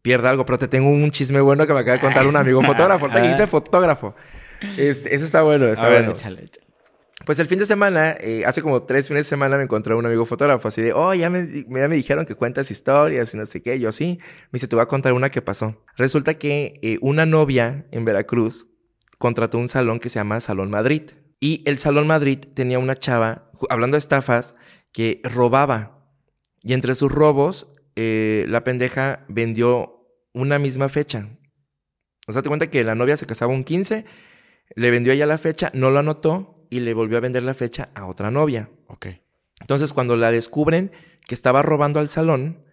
pierda 0.04 0.28
algo. 0.28 0.44
Pero 0.44 0.58
te 0.58 0.68
tengo 0.68 0.90
un 0.90 1.10
chisme 1.10 1.40
bueno 1.40 1.66
que 1.66 1.72
me 1.72 1.80
acaba 1.80 1.96
de 1.96 2.00
contar 2.00 2.26
un 2.26 2.36
amigo 2.36 2.62
fotógrafo. 2.70 3.08
Que 3.08 3.22
dijiste 3.22 3.46
fotógrafo. 3.46 4.14
Este, 4.78 5.14
ese 5.14 5.24
está 5.24 5.42
bueno, 5.42 5.66
está 5.66 5.86
A 5.86 5.88
ver, 5.88 6.02
bueno. 6.04 6.16
échale, 6.16 6.44
échale. 6.44 6.66
Pues 7.24 7.38
el 7.38 7.46
fin 7.46 7.58
de 7.58 7.64
semana, 7.64 8.14
eh, 8.20 8.44
hace 8.44 8.60
como 8.60 8.82
tres 8.82 9.08
fines 9.08 9.24
de 9.24 9.30
semana 9.30 9.56
me 9.56 9.62
encontré 9.62 9.94
un 9.94 10.04
amigo 10.04 10.26
fotógrafo 10.26 10.68
así 10.68 10.82
de, 10.82 10.92
oh, 10.92 11.14
ya 11.14 11.30
me, 11.30 11.46
ya 11.46 11.88
me 11.88 11.94
dijeron 11.94 12.26
que 12.26 12.34
cuentas 12.34 12.70
historias 12.70 13.32
y 13.32 13.38
no 13.38 13.46
sé 13.46 13.62
qué. 13.62 13.80
Yo 13.80 13.92
sí. 13.92 14.18
Me 14.20 14.58
dice, 14.58 14.68
te 14.68 14.76
voy 14.76 14.82
a 14.82 14.86
contar 14.86 15.14
una 15.14 15.30
que 15.30 15.40
pasó. 15.40 15.82
Resulta 15.96 16.34
que 16.34 16.74
eh, 16.82 16.98
una 17.00 17.24
novia 17.24 17.86
en 17.92 18.04
Veracruz 18.04 18.66
contrató 19.16 19.56
un 19.56 19.68
salón 19.68 20.00
que 20.00 20.10
se 20.10 20.16
llama 20.18 20.40
Salón 20.40 20.70
Madrid. 20.70 21.02
Y 21.40 21.62
el 21.66 21.78
Salón 21.78 22.06
Madrid 22.06 22.40
tenía 22.54 22.78
una 22.78 22.94
chava, 22.94 23.50
hablando 23.70 23.94
de 23.94 24.00
estafas, 24.00 24.54
que 24.92 25.22
robaba. 25.24 26.06
Y 26.62 26.74
entre 26.74 26.94
sus 26.94 27.10
robos, 27.10 27.68
eh, 27.96 28.44
la 28.48 28.64
pendeja 28.64 29.24
vendió 29.28 29.93
una 30.34 30.58
misma 30.58 30.90
fecha. 30.90 31.28
O 32.26 32.32
sea, 32.32 32.42
te 32.42 32.48
cuenta 32.48 32.68
que 32.68 32.84
la 32.84 32.94
novia 32.94 33.16
se 33.16 33.26
casaba 33.26 33.52
un 33.52 33.64
15, 33.64 34.04
le 34.74 34.90
vendió 34.90 35.12
ella 35.12 35.26
la 35.26 35.38
fecha, 35.38 35.70
no 35.74 35.90
lo 35.90 36.00
anotó 36.00 36.66
y 36.70 36.80
le 36.80 36.92
volvió 36.94 37.16
a 37.16 37.20
vender 37.20 37.42
la 37.42 37.54
fecha 37.54 37.90
a 37.94 38.06
otra 38.06 38.30
novia. 38.30 38.68
Ok. 38.88 39.06
Entonces, 39.60 39.92
cuando 39.92 40.16
la 40.16 40.30
descubren 40.30 40.92
que 41.26 41.34
estaba 41.34 41.62
robando 41.62 42.00
al 42.00 42.08
salón, 42.08 42.64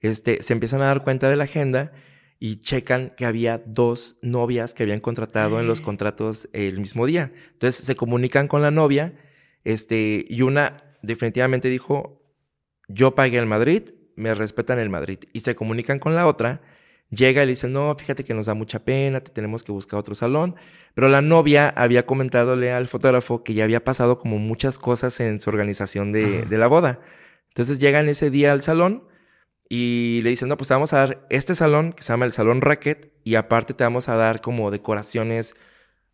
este, 0.00 0.42
se 0.42 0.52
empiezan 0.52 0.82
a 0.82 0.86
dar 0.86 1.04
cuenta 1.04 1.28
de 1.28 1.36
la 1.36 1.44
agenda 1.44 1.92
y 2.38 2.56
checan 2.60 3.12
que 3.16 3.24
había 3.24 3.62
dos 3.64 4.16
novias 4.22 4.74
que 4.74 4.82
habían 4.82 5.00
contratado 5.00 5.60
en 5.60 5.68
los 5.68 5.80
contratos 5.80 6.48
el 6.52 6.80
mismo 6.80 7.06
día. 7.06 7.32
Entonces, 7.52 7.84
se 7.84 7.94
comunican 7.94 8.48
con 8.48 8.62
la 8.62 8.70
novia, 8.70 9.14
este, 9.64 10.24
y 10.28 10.42
una 10.42 10.96
definitivamente 11.02 11.68
dijo, 11.68 12.22
yo 12.88 13.14
pagué 13.14 13.38
el 13.38 13.46
Madrid, 13.46 13.90
me 14.16 14.34
respetan 14.34 14.78
el 14.78 14.90
Madrid. 14.90 15.18
Y 15.32 15.40
se 15.40 15.54
comunican 15.54 15.98
con 15.98 16.14
la 16.14 16.26
otra, 16.26 16.62
llega 17.12 17.42
y 17.42 17.46
le 17.46 17.52
dice, 17.52 17.68
no, 17.68 17.94
fíjate 17.94 18.24
que 18.24 18.34
nos 18.34 18.46
da 18.46 18.54
mucha 18.54 18.84
pena, 18.84 19.20
te 19.20 19.30
tenemos 19.30 19.62
que 19.62 19.70
buscar 19.70 20.00
otro 20.00 20.14
salón. 20.14 20.56
Pero 20.94 21.08
la 21.08 21.22
novia 21.22 21.68
había 21.68 22.06
comentadole 22.06 22.72
al 22.72 22.88
fotógrafo 22.88 23.44
que 23.44 23.54
ya 23.54 23.64
había 23.64 23.84
pasado 23.84 24.18
como 24.18 24.38
muchas 24.38 24.78
cosas 24.78 25.20
en 25.20 25.40
su 25.40 25.50
organización 25.50 26.12
de, 26.12 26.42
de 26.42 26.58
la 26.58 26.66
boda. 26.66 27.00
Entonces 27.48 27.78
llegan 27.78 28.08
ese 28.08 28.30
día 28.30 28.52
al 28.52 28.62
salón 28.62 29.04
y 29.68 30.20
le 30.22 30.30
dicen, 30.30 30.48
no, 30.48 30.56
pues 30.56 30.68
te 30.68 30.74
vamos 30.74 30.92
a 30.92 30.98
dar 30.98 31.26
este 31.30 31.54
salón 31.54 31.92
que 31.92 32.02
se 32.02 32.12
llama 32.12 32.26
el 32.26 32.32
Salón 32.32 32.60
Racket 32.60 33.12
y 33.24 33.36
aparte 33.36 33.74
te 33.74 33.84
vamos 33.84 34.08
a 34.08 34.16
dar 34.16 34.40
como 34.40 34.70
decoraciones 34.70 35.54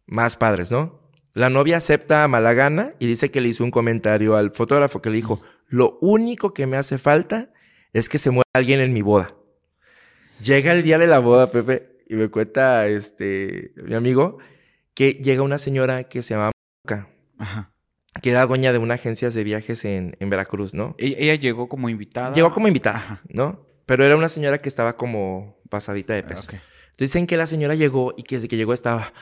más 0.07 0.37
padres, 0.37 0.71
¿no? 0.71 1.01
La 1.35 1.51
novia 1.51 1.77
acepta 1.77 2.25
a 2.25 2.29
mala 2.29 2.53
gana 2.53 2.95
y 2.99 3.07
dice 3.07 3.31
que 3.31 3.41
le 3.41 3.49
hizo 3.49 3.63
un 3.63 3.71
comentario 3.71 4.37
al 4.37 4.51
fotógrafo 4.53 5.01
que 5.01 5.11
le 5.11 5.17
dijo, 5.17 5.41
lo 5.69 5.99
único 6.01 6.55
que 6.55 6.67
me 6.67 6.77
hace 6.77 6.99
falta 6.99 7.53
es 7.93 8.09
que 8.09 8.19
se 8.19 8.31
muera 8.31 8.49
alguien 8.55 8.81
en 8.81 8.93
mi 8.93 9.03
boda. 9.03 9.38
Llega 10.43 10.73
el 10.73 10.83
día 10.83 10.99
de 10.99 11.07
la 11.07 11.19
boda, 11.19 11.51
Pepe, 11.51 11.99
y 12.09 12.15
me 12.17 12.29
cuenta 12.29 12.87
este 12.87 13.73
mi 13.77 13.95
amigo 13.95 14.39
que 14.95 15.13
llega 15.13 15.43
una 15.43 15.59
señora 15.59 16.05
que 16.05 16.23
se 16.23 16.35
llama 16.35 16.51
Ajá. 17.39 17.71
que 18.23 18.31
era 18.31 18.47
dueña 18.47 18.73
de 18.73 18.79
una 18.79 18.95
agencia 18.95 19.31
de 19.31 19.45
viajes 19.45 19.85
en, 19.85 20.17
en 20.19 20.31
Veracruz, 20.31 20.75
¿no? 20.75 20.95
Ella, 20.99 21.17
ella 21.21 21.35
llegó 21.37 21.69
como 21.69 21.89
invitada. 21.89 22.35
Llegó 22.35 22.51
como 22.51 22.67
invitada, 22.67 22.97
Ajá. 22.99 23.23
¿no? 23.29 23.65
Pero 23.87 24.05
era 24.05 24.17
una 24.17 24.29
señora 24.29 24.59
que 24.59 24.69
estaba 24.69 24.97
como 24.97 25.61
pasadita 25.71 26.15
de 26.15 26.21
Ah, 26.21 26.27
peso. 26.27 26.51
ok. 26.53 26.59
Dicen 26.99 27.27
que 27.29 27.37
la 27.37 27.47
señora 27.47 27.75
llegó 27.77 28.13
y 28.17 28.25
que 28.25 28.37
desde 28.37 28.49
que 28.49 28.57
llegó 28.57 28.73
estaba 28.75 29.13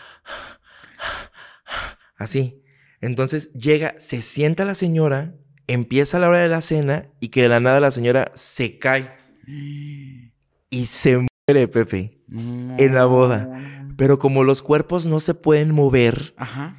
así. 2.16 2.62
Entonces 3.02 3.52
llega, 3.52 3.94
se 3.98 4.22
sienta 4.22 4.64
la 4.64 4.74
señora, 4.74 5.34
empieza 5.66 6.18
la 6.18 6.28
hora 6.28 6.38
de 6.40 6.48
la 6.48 6.62
cena 6.62 7.08
y 7.20 7.28
que 7.28 7.42
de 7.42 7.48
la 7.48 7.60
nada 7.60 7.80
la 7.80 7.90
señora 7.90 8.30
se 8.34 8.78
cae 8.78 9.10
y 10.70 10.86
se 10.86 11.18
muere, 11.18 11.68
Pepe. 11.68 12.18
En 12.30 12.94
la 12.94 13.06
boda. 13.06 13.48
Pero 13.96 14.18
como 14.18 14.44
los 14.44 14.62
cuerpos 14.62 15.06
no 15.06 15.20
se 15.20 15.34
pueden 15.34 15.72
mover, 15.72 16.34
Ajá. 16.36 16.76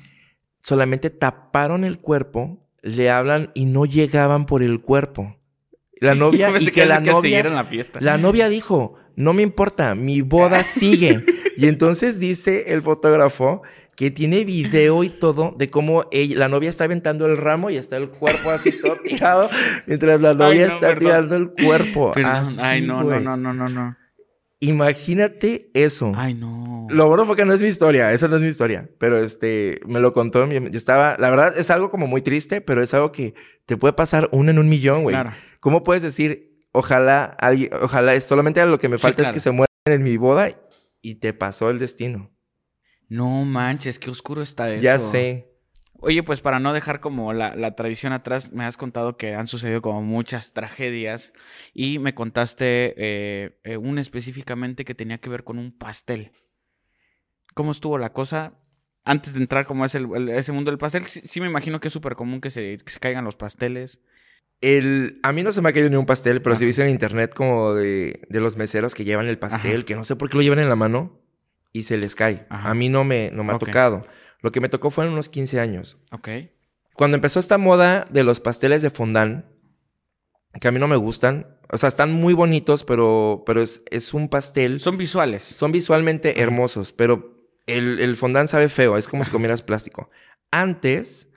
solamente 0.62 1.10
taparon 1.10 1.84
el 1.84 2.00
cuerpo, 2.00 2.68
le 2.82 3.10
hablan 3.10 3.52
y 3.56 3.66
no 3.66 3.86
llegaban 3.86 4.46
por 4.46 4.62
el 4.62 4.82
cuerpo. 4.82 5.38
La 6.00 6.16
novia 6.16 6.52
y 6.60 6.68
que, 6.68 6.86
la 6.86 7.02
que 7.02 7.10
novia 7.10 7.22
siguieran 7.22 7.56
la 7.56 7.66
fiesta. 7.66 8.00
la 8.02 8.18
novia 8.18 8.50
dijo, 8.50 8.96
no 9.16 9.34
me 9.34 9.42
importa, 9.42 9.96
mi 9.96 10.22
boda 10.22 10.64
sigue. 10.64 11.26
y 11.58 11.68
entonces 11.68 12.20
dice 12.20 12.66
el 12.68 12.82
fotógrafo 12.82 13.64
que 13.98 14.12
tiene 14.12 14.45
video 14.45 15.04
y 15.04 15.10
todo 15.10 15.56
de 15.58 15.72
cómo 15.72 16.06
ella, 16.12 16.38
la 16.38 16.50
novia 16.50 16.70
está 16.70 16.84
aventando 16.84 17.26
el 17.26 17.36
ramo 17.36 17.72
y 17.72 17.78
está 17.78 17.98
el 17.98 18.10
cuerpo 18.10 18.52
así 18.52 18.72
todo 18.80 18.95
tirado, 19.04 19.50
mientras 19.88 20.22
la 20.22 20.36
novia 20.36 20.68
no, 20.68 20.74
está 20.76 20.88
perdón. 20.89 21.00
tirando 21.00 21.36
el 21.36 21.50
cuerpo. 21.52 22.14
Así, 22.24 22.58
Ay, 22.62 22.82
no, 22.84 23.04
no, 23.04 23.20
no, 23.20 23.36
no, 23.36 23.54
no, 23.56 23.68
no. 23.68 23.98
Imagínate 24.60 25.72
eso. 25.74 26.14
Ay, 26.16 26.36
no. 26.36 26.86
Lo 26.89 27.08
bueno 27.08 27.26
fue 27.26 27.36
que 27.36 27.45
no 27.45 27.54
es 27.54 27.62
mi 27.62 27.68
historia, 27.68 28.14
esa 28.14 28.28
no 28.28 28.36
es 28.38 28.43
mi 28.43 28.48
historia, 28.50 28.88
pero 29.00 29.18
este, 29.18 29.80
me 29.88 30.00
lo 30.00 30.14
contó, 30.14 30.48
yo 30.48 30.78
estaba, 30.78 31.18
la 31.20 31.30
verdad 31.32 31.58
es 31.58 31.70
algo 31.72 31.89
como 31.89 32.06
muy 32.08 32.22
triste, 32.22 32.62
pero 32.62 32.82
es 32.84 32.93
algo 32.93 33.12
que 33.12 33.34
te 33.66 33.78
puede 33.78 33.93
pasar 33.93 34.30
uno 34.32 34.52
en 34.52 34.60
un 34.60 34.70
millón, 34.70 35.04
güey. 35.04 35.16
Claro. 35.16 35.32
¿Cómo 35.60 35.84
puedes 35.84 36.04
decir, 36.04 36.64
ojalá 36.72 37.26
alguien, 37.26 37.72
ojalá, 37.82 38.14
es 38.14 38.24
solamente 38.26 38.64
lo 38.66 38.78
que 38.80 38.89
me 38.89 38.98
Sí, 38.98 39.02
falta 39.02 39.18
claro. 39.18 39.30
es 39.32 39.34
que 39.34 39.39
se 39.39 39.52
mueran 39.52 39.68
en 39.86 40.04
mi 40.04 40.18
boda 40.18 40.52
y 41.02 41.16
te 41.16 41.34
pasó 41.34 41.70
el 41.72 41.80
destino? 41.80 42.32
No 43.10 43.45
manches, 43.45 43.99
qué 43.99 44.10
oscuro 44.10 44.41
está 44.41 44.72
eso. 44.74 44.82
Ya 44.84 44.99
sé. 44.99 45.53
Oye, 45.99 46.22
pues 46.22 46.41
para 46.41 46.60
no 46.60 46.74
dejar 46.74 46.99
como 46.99 47.34
la, 47.34 47.55
la 47.55 47.76
tradición 47.76 48.14
atrás, 48.14 48.51
me 48.53 48.64
has 48.66 48.78
contado 48.78 49.18
que 49.18 49.34
han 49.34 49.47
sucedido 49.47 49.82
como 49.82 50.03
muchas 50.03 50.53
tragedias 50.53 51.34
y 51.74 51.97
me 51.97 52.14
contaste 52.14 52.93
eh, 52.97 53.60
eh, 53.64 53.78
una 53.78 54.01
específicamente 54.01 54.86
que 54.86 54.93
tenía 54.93 55.18
que 55.18 55.30
ver 55.30 55.43
con 55.43 55.58
un 55.58 55.76
pastel. 55.76 56.32
¿Cómo 57.55 57.72
estuvo 57.72 57.97
la 57.97 58.14
cosa? 58.14 58.60
Antes 59.03 59.34
de 59.34 59.39
entrar 59.39 59.66
como 59.66 59.86
es 59.86 59.95
el, 59.95 60.08
el- 60.16 60.30
ese 60.30 60.51
mundo 60.51 60.70
del 60.70 60.78
pastel, 60.78 61.03
sí, 61.05 61.22
sí 61.24 61.41
me 61.41 61.47
imagino 61.47 61.80
que 61.80 61.88
es 61.88 61.93
súper 61.93 62.16
común 62.16 62.41
que 62.41 62.51
se, 62.51 62.78
que 62.78 62.91
se 62.91 62.99
caigan 62.99 63.24
los 63.26 63.36
pasteles. 63.36 63.99
El, 64.62 65.20
a 65.24 65.32
mí 65.34 65.41
no 65.43 65.51
se 65.51 65.62
me 65.62 65.70
ha 65.70 65.74
caído 65.74 65.89
ni 65.89 65.95
un 65.95 66.05
pastel, 66.05 66.41
pero 66.41 66.55
sí 66.55 66.64
Ah. 66.66 66.68
visto 66.68 66.82
en 66.84 66.89
internet 66.89 67.34
como 67.34 67.74
de, 67.74 68.22
de 68.30 68.39
los 68.39 68.58
meseros 68.58 68.93
que 68.93 69.03
llevan 69.05 69.28
el 69.28 69.39
pastel, 69.39 69.78
Ajá. 69.78 69.86
que 69.86 69.95
no 69.95 70.03
sé 70.03 70.16
por 70.16 70.30
qué 70.30 70.38
lo 70.38 70.43
llevan 70.43 70.60
en 70.60 70.70
la 70.70 70.76
mano 70.76 71.22
y 71.74 71.84
se 71.84 71.97
les 71.97 72.15
cae. 72.15 72.45
Ajá. 72.49 72.70
A 72.70 72.74
mí 72.74 72.89
no 72.89 73.03
me, 73.03 73.32
no 73.32 73.43
me 73.43 73.53
ha 73.53 73.59
tocado. 73.59 74.05
Lo 74.41 74.51
que 74.51 74.61
me 74.61 74.70
tocó 74.70 74.89
fue 74.89 75.05
en 75.05 75.11
unos 75.11 75.30
15 75.30 75.59
años. 75.59 75.97
Ok. 76.11 76.30
Cuando 76.93 77.15
empezó 77.15 77.39
esta 77.39 77.57
moda 77.57 78.07
de 78.09 78.24
los 78.24 78.39
pasteles 78.39 78.82
de 78.82 78.89
fondant, 78.89 79.45
que 80.59 80.68
a 80.68 80.72
mí 80.72 80.80
no 80.80 80.88
me 80.88 80.95
gustan, 80.95 81.57
o 81.70 81.78
sea, 81.78 81.89
están 81.89 82.11
muy 82.11 82.34
bonitos, 82.34 82.84
pero, 82.84 83.43
pero 83.45 83.61
es, 83.61 83.84
es 83.91 84.13
un 84.13 84.30
pastel. 84.30 84.80
Son 84.80 84.97
visuales. 84.97 85.43
Son 85.43 85.72
visualmente 85.72 86.41
hermosos, 86.41 86.93
pero 86.93 87.38
el, 87.68 87.99
el 87.99 88.15
fondant 88.15 88.49
sabe 88.49 88.70
feo, 88.70 88.97
es 88.97 89.07
como 89.07 89.24
si 89.24 89.32
comieras 89.32 89.61
plástico. 89.61 90.09
Antes 90.49 91.28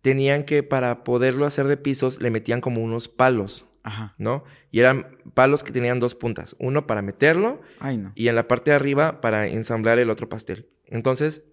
tenían 0.00 0.44
que, 0.44 0.62
para 0.62 1.04
poderlo 1.04 1.46
hacer 1.46 1.66
de 1.66 1.76
pisos, 1.76 2.22
le 2.22 2.30
metían 2.30 2.60
como 2.60 2.80
unos 2.80 3.08
palos, 3.08 3.65
Ajá. 3.86 4.14
¿no? 4.18 4.42
Y 4.70 4.80
eran 4.80 5.16
palos 5.34 5.62
que 5.62 5.70
tenían 5.72 6.00
dos 6.00 6.14
puntas, 6.14 6.56
uno 6.58 6.86
para 6.86 7.02
meterlo 7.02 7.60
Ay, 7.78 7.96
no. 7.98 8.12
y 8.16 8.26
en 8.28 8.34
la 8.34 8.48
parte 8.48 8.70
de 8.72 8.74
arriba 8.74 9.20
para 9.20 9.46
ensamblar 9.46 9.98
el 10.00 10.10
otro 10.10 10.28
pastel. 10.28 10.68
Entonces, 10.86 11.44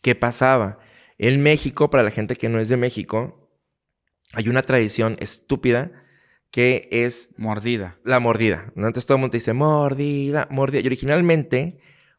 ¿qué 0.00 0.14
pasaba? 0.14 0.78
En 1.18 1.42
México, 1.42 1.90
para 1.90 2.02
la 2.04 2.10
gente 2.12 2.36
que 2.36 2.48
no 2.48 2.60
es 2.60 2.68
de 2.68 2.76
México, 2.76 3.50
hay 4.32 4.48
una 4.48 4.62
tradición 4.62 5.16
estúpida 5.18 5.90
que 6.50 6.88
es 6.92 7.30
Mordida. 7.36 7.98
la 8.04 8.20
mordida. 8.20 8.72
¿no? 8.76 8.86
Entonces 8.86 9.06
todo 9.06 9.16
el 9.16 9.20
mundo 9.22 9.32
te 9.32 9.38
dice 9.38 9.52
mordida, 9.52 10.46
mordida. 10.52 10.80
Y 10.80 10.86
originalmente 10.86 11.78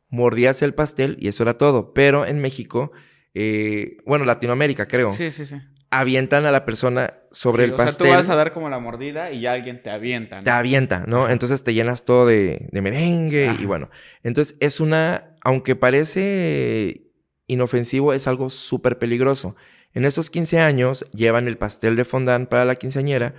mordías 0.09 0.61
el 0.61 0.73
pastel 0.73 1.15
y 1.19 1.29
eso 1.29 1.43
era 1.43 1.57
todo. 1.57 1.93
Pero 1.93 2.25
en 2.25 2.39
México, 2.41 2.91
eh, 3.33 3.97
bueno, 4.05 4.25
Latinoamérica 4.25 4.87
creo, 4.87 5.13
Sí, 5.13 5.31
sí, 5.31 5.45
sí. 5.45 5.55
Avientan 5.91 6.45
a 6.45 6.51
la 6.51 6.65
persona 6.65 7.13
sobre 7.31 7.63
Sí, 7.63 7.69
el 7.69 7.73
o 7.73 7.77
pastel. 7.77 8.07
sea, 8.07 8.15
tú 8.15 8.19
vas 8.21 8.29
a 8.29 8.35
dar 8.35 8.53
como 8.53 8.69
la 8.69 8.79
mordida 8.79 9.31
y 9.31 9.41
ya 9.41 9.53
alguien 9.53 9.81
te 9.81 9.91
avienta. 9.91 10.37
¿no? 10.37 10.43
Te 10.43 10.49
avienta, 10.51 11.03
¿no? 11.07 11.29
Entonces 11.29 11.63
te 11.63 11.73
llenas 11.73 12.05
todo 12.05 12.25
de, 12.25 12.67
de 12.71 12.81
merengue 12.81 13.49
Ajá. 13.49 13.61
y 13.61 13.65
bueno. 13.65 13.89
Entonces 14.23 14.55
es 14.59 14.79
una, 14.79 15.35
aunque 15.41 15.75
parece 15.75 17.03
inofensivo, 17.47 18.13
es 18.13 18.27
algo 18.27 18.49
súper 18.49 18.97
peligroso. 18.99 19.55
En 19.93 20.03
estos 20.05 20.29
15 20.29 20.59
años 20.59 21.05
llevan 21.13 21.47
el 21.47 21.57
pastel 21.57 21.95
de 21.95 22.05
fondant 22.05 22.49
para 22.49 22.65
la 22.65 22.75
quinceañera. 22.75 23.33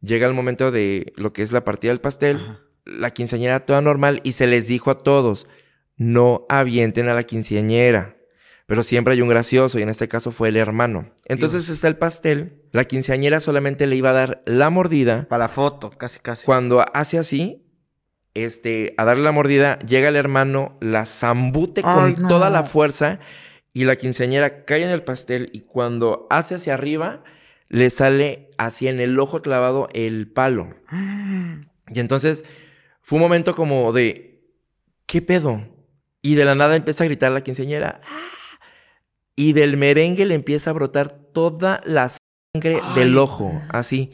Llega 0.00 0.26
el 0.26 0.34
momento 0.34 0.70
de 0.70 1.12
lo 1.16 1.32
que 1.32 1.42
es 1.42 1.52
la 1.52 1.64
partida 1.64 1.90
del 1.90 2.00
pastel. 2.00 2.36
Ajá. 2.36 2.60
La 2.84 3.10
quinceañera 3.10 3.66
toda 3.66 3.80
normal 3.80 4.20
y 4.22 4.32
se 4.32 4.46
les 4.46 4.68
dijo 4.68 4.90
a 4.92 4.98
todos, 5.02 5.48
no 5.96 6.46
avienten 6.48 7.08
a 7.08 7.14
la 7.14 7.24
quinceañera. 7.24 8.15
Pero 8.66 8.82
siempre 8.82 9.14
hay 9.14 9.22
un 9.22 9.28
gracioso 9.28 9.78
y 9.78 9.82
en 9.82 9.88
este 9.88 10.08
caso 10.08 10.32
fue 10.32 10.48
el 10.48 10.56
hermano. 10.56 11.10
Entonces 11.26 11.68
está 11.68 11.86
el 11.86 11.96
pastel. 11.96 12.62
La 12.72 12.84
quinceañera 12.84 13.38
solamente 13.38 13.86
le 13.86 13.94
iba 13.94 14.10
a 14.10 14.14
dar 14.14 14.42
la 14.44 14.70
mordida. 14.70 15.26
Para 15.28 15.44
la 15.44 15.48
foto, 15.48 15.90
casi, 15.90 16.18
casi. 16.18 16.44
Cuando 16.44 16.84
hace 16.92 17.18
así, 17.18 17.64
este, 18.34 18.94
a 18.98 19.04
darle 19.04 19.22
la 19.22 19.30
mordida, 19.30 19.78
llega 19.80 20.08
el 20.08 20.16
hermano, 20.16 20.76
la 20.80 21.06
zambute 21.06 21.82
con 21.82 22.20
no. 22.20 22.28
toda 22.28 22.50
la 22.50 22.64
fuerza 22.64 23.20
y 23.72 23.84
la 23.84 23.94
quinceañera 23.96 24.64
cae 24.64 24.82
en 24.82 24.90
el 24.90 25.04
pastel 25.04 25.48
y 25.52 25.60
cuando 25.60 26.26
hace 26.28 26.56
hacia 26.56 26.74
arriba, 26.74 27.22
le 27.68 27.88
sale 27.90 28.50
así 28.58 28.88
en 28.88 28.98
el 28.98 29.18
ojo 29.20 29.42
clavado 29.42 29.88
el 29.92 30.30
palo. 30.30 30.74
Y 31.88 32.00
entonces 32.00 32.44
fue 33.00 33.18
un 33.18 33.22
momento 33.22 33.54
como 33.54 33.92
de, 33.92 34.42
¿qué 35.06 35.22
pedo? 35.22 35.68
Y 36.20 36.34
de 36.34 36.44
la 36.44 36.56
nada 36.56 36.74
empieza 36.74 37.04
a 37.04 37.06
gritar 37.06 37.30
la 37.30 37.42
quinceañera. 37.42 38.00
"¡Ah!". 38.04 38.35
Y 39.36 39.52
del 39.52 39.76
merengue 39.76 40.24
le 40.24 40.34
empieza 40.34 40.70
a 40.70 40.72
brotar 40.72 41.12
toda 41.12 41.82
la 41.84 42.10
sangre 42.54 42.80
del 42.94 43.18
ojo, 43.18 43.62
así. 43.68 44.12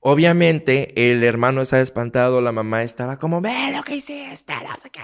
Obviamente, 0.00 1.10
el 1.10 1.24
hermano 1.24 1.62
estaba 1.62 1.80
espantado, 1.80 2.42
la 2.42 2.52
mamá 2.52 2.82
estaba 2.82 3.16
como, 3.16 3.40
ve 3.40 3.72
lo 3.74 3.82
que 3.84 3.96
hiciste, 3.96 4.52
no 4.52 4.76
sé 4.76 4.90
qué. 4.90 5.00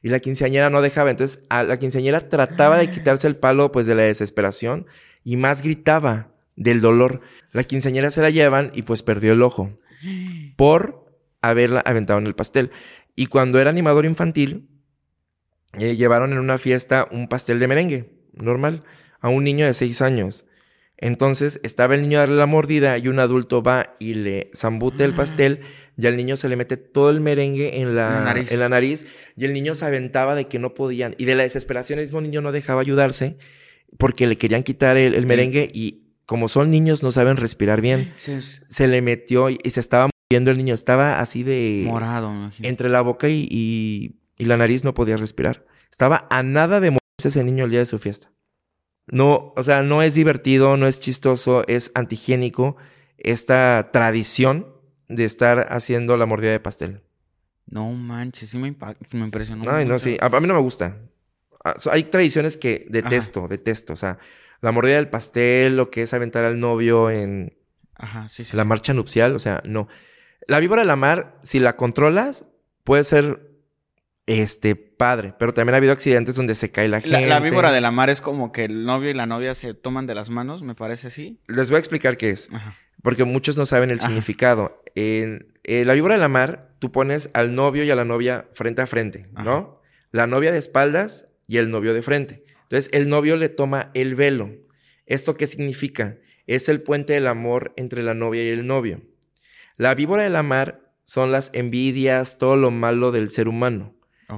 Y 0.00 0.10
la 0.10 0.20
quinceañera 0.20 0.70
no 0.70 0.80
dejaba. 0.80 1.10
Entonces, 1.10 1.42
a 1.48 1.64
la 1.64 1.78
quinceañera 1.78 2.28
trataba 2.28 2.76
de 2.76 2.88
quitarse 2.88 3.26
el 3.26 3.34
palo, 3.34 3.72
pues, 3.72 3.86
de 3.86 3.96
la 3.96 4.02
desesperación. 4.02 4.86
Y 5.24 5.36
más 5.36 5.62
gritaba 5.62 6.28
del 6.54 6.80
dolor. 6.80 7.20
La 7.50 7.64
quinceañera 7.64 8.12
se 8.12 8.22
la 8.22 8.30
llevan 8.30 8.70
y, 8.74 8.82
pues, 8.82 9.02
perdió 9.02 9.32
el 9.32 9.42
ojo. 9.42 9.76
Por 10.54 11.04
haberla 11.40 11.80
aventado 11.80 12.20
en 12.20 12.26
el 12.26 12.36
pastel. 12.36 12.70
Y 13.16 13.26
cuando 13.26 13.58
era 13.58 13.70
animador 13.70 14.04
infantil, 14.04 14.68
eh, 15.78 15.96
llevaron 15.96 16.32
en 16.32 16.38
una 16.38 16.58
fiesta 16.58 17.08
un 17.10 17.26
pastel 17.26 17.58
de 17.58 17.66
merengue, 17.66 18.10
normal, 18.34 18.84
a 19.24 19.28
un 19.30 19.42
niño 19.44 19.64
de 19.66 19.72
seis 19.74 20.02
años. 20.02 20.44
Entonces 20.96 21.60
estaba 21.64 21.94
el 21.94 22.02
niño 22.02 22.18
a 22.18 22.20
darle 22.22 22.36
la 22.36 22.46
mordida 22.46 22.98
y 22.98 23.08
un 23.08 23.18
adulto 23.18 23.62
va 23.62 23.96
y 23.98 24.14
le 24.14 24.50
zambute 24.54 25.04
el 25.04 25.14
pastel 25.14 25.60
y 25.98 26.06
al 26.06 26.16
niño 26.16 26.36
se 26.36 26.48
le 26.48 26.56
mete 26.56 26.76
todo 26.76 27.10
el 27.10 27.20
merengue 27.20 27.80
en 27.80 27.96
la, 27.96 28.20
nariz. 28.22 28.52
en 28.52 28.60
la 28.60 28.68
nariz 28.68 29.06
y 29.36 29.44
el 29.44 29.52
niño 29.52 29.74
se 29.74 29.84
aventaba 29.84 30.34
de 30.34 30.46
que 30.46 30.58
no 30.58 30.72
podían. 30.74 31.14
Y 31.18 31.24
de 31.24 31.34
la 31.34 31.42
desesperación 31.42 31.98
el 31.98 32.04
mismo 32.06 32.20
niño 32.20 32.42
no 32.42 32.52
dejaba 32.52 32.80
ayudarse 32.80 33.36
porque 33.98 34.26
le 34.26 34.38
querían 34.38 34.62
quitar 34.62 34.96
el, 34.96 35.14
el 35.14 35.26
merengue 35.26 35.68
y 35.72 36.02
como 36.26 36.48
son 36.48 36.70
niños 36.70 37.02
no 37.02 37.10
saben 37.12 37.36
respirar 37.36 37.80
bien. 37.80 38.12
Sí, 38.16 38.38
Se 38.68 38.86
le 38.88 39.02
metió 39.02 39.50
y, 39.50 39.58
y 39.64 39.70
se 39.70 39.80
estaba 39.80 40.08
muriendo 40.30 40.50
el 40.52 40.58
niño. 40.58 40.74
Estaba 40.74 41.18
así 41.20 41.42
de... 41.42 41.82
morado, 41.86 42.30
me 42.30 42.38
imagino. 42.38 42.68
Entre 42.68 42.88
la 42.88 43.00
boca 43.02 43.28
y, 43.28 43.46
y- 43.50 44.16
y 44.36 44.44
la 44.46 44.56
nariz 44.56 44.84
no 44.84 44.94
podía 44.94 45.16
respirar. 45.16 45.64
Estaba 45.90 46.26
a 46.30 46.42
nada 46.42 46.80
de 46.80 46.90
morirse 46.90 47.28
ese 47.28 47.44
niño 47.44 47.64
el 47.64 47.70
día 47.70 47.80
de 47.80 47.86
su 47.86 47.98
fiesta. 47.98 48.30
No, 49.06 49.52
o 49.56 49.62
sea, 49.62 49.82
no 49.82 50.02
es 50.02 50.14
divertido, 50.14 50.76
no 50.76 50.86
es 50.86 51.00
chistoso, 51.00 51.64
es 51.68 51.90
antihigiénico 51.94 52.76
esta 53.18 53.90
tradición 53.92 54.66
de 55.08 55.24
estar 55.24 55.66
haciendo 55.70 56.16
la 56.16 56.26
mordida 56.26 56.52
de 56.52 56.60
pastel. 56.60 57.02
No 57.66 57.90
manches, 57.92 58.50
sí 58.50 58.58
me, 58.58 58.74
impresionó. 59.12 59.70
Ay, 59.70 59.84
no, 59.84 59.94
mucho. 59.94 60.04
sí, 60.04 60.16
a, 60.20 60.26
a 60.26 60.40
mí 60.40 60.46
no 60.46 60.54
me 60.54 60.60
gusta. 60.60 60.98
Ah, 61.64 61.74
so- 61.78 61.90
Hay 61.92 62.04
tradiciones 62.04 62.56
que 62.56 62.86
detesto, 62.90 63.48
detesto. 63.48 63.92
O 63.92 63.96
sea, 63.96 64.18
la 64.60 64.72
mordida 64.72 64.96
del 64.96 65.08
pastel, 65.08 65.76
lo 65.76 65.90
que 65.90 66.02
es 66.02 66.12
aventar 66.14 66.44
al 66.44 66.60
novio 66.60 67.10
en, 67.10 67.56
Ajá, 67.96 68.28
sí, 68.28 68.44
sí. 68.44 68.56
La 68.56 68.62
sí. 68.64 68.68
marcha 68.68 68.94
nupcial, 68.94 69.34
o 69.34 69.38
sea, 69.38 69.62
no. 69.64 69.88
La 70.46 70.60
víbora 70.60 70.82
de 70.82 70.86
la 70.86 70.96
mar, 70.96 71.38
si 71.42 71.58
la 71.60 71.76
controlas, 71.76 72.44
puede 72.84 73.04
ser 73.04 73.50
este 74.26 74.76
padre. 74.96 75.34
Pero 75.38 75.54
también 75.54 75.74
ha 75.74 75.78
habido 75.78 75.92
accidentes 75.92 76.34
donde 76.34 76.54
se 76.54 76.70
cae 76.70 76.88
la 76.88 77.00
gente. 77.00 77.20
La, 77.20 77.26
la 77.26 77.40
víbora 77.40 77.72
de 77.72 77.80
la 77.80 77.90
mar 77.90 78.10
es 78.10 78.20
como 78.20 78.52
que 78.52 78.64
el 78.64 78.84
novio 78.84 79.10
y 79.10 79.14
la 79.14 79.26
novia 79.26 79.54
se 79.54 79.74
toman 79.74 80.06
de 80.06 80.14
las 80.14 80.30
manos, 80.30 80.62
me 80.62 80.74
parece 80.74 81.08
así. 81.08 81.38
Les 81.46 81.70
voy 81.70 81.76
a 81.76 81.80
explicar 81.80 82.16
qué 82.16 82.30
es. 82.30 82.48
Ajá. 82.52 82.76
Porque 83.02 83.24
muchos 83.24 83.56
no 83.56 83.66
saben 83.66 83.90
el 83.90 83.98
Ajá. 83.98 84.08
significado. 84.08 84.82
En, 84.94 85.52
en 85.64 85.86
la 85.86 85.94
víbora 85.94 86.14
de 86.14 86.20
la 86.20 86.28
mar, 86.28 86.70
tú 86.78 86.90
pones 86.90 87.28
al 87.34 87.54
novio 87.54 87.84
y 87.84 87.90
a 87.90 87.96
la 87.96 88.04
novia 88.04 88.48
frente 88.54 88.80
a 88.80 88.86
frente, 88.86 89.26
¿no? 89.32 89.80
La 90.10 90.26
novia 90.26 90.52
de 90.52 90.58
espaldas 90.58 91.26
y 91.46 91.58
el 91.58 91.70
novio 91.70 91.92
de 91.92 92.00
frente. 92.02 92.44
Entonces, 92.62 92.90
el 92.94 93.08
novio 93.08 93.36
le 93.36 93.50
toma 93.50 93.90
el 93.94 94.14
velo. 94.14 94.50
¿Esto 95.06 95.36
qué 95.36 95.46
significa? 95.46 96.16
Es 96.46 96.68
el 96.68 96.80
puente 96.80 97.12
del 97.12 97.26
amor 97.26 97.74
entre 97.76 98.02
la 98.02 98.14
novia 98.14 98.42
y 98.44 98.48
el 98.48 98.66
novio. 98.66 99.02
La 99.76 99.94
víbora 99.94 100.22
de 100.22 100.30
la 100.30 100.42
mar 100.42 100.92
son 101.04 101.30
las 101.32 101.50
envidias, 101.52 102.38
todo 102.38 102.56
lo 102.56 102.70
malo 102.70 103.12
del 103.12 103.28
ser 103.28 103.48
humano. 103.48 103.94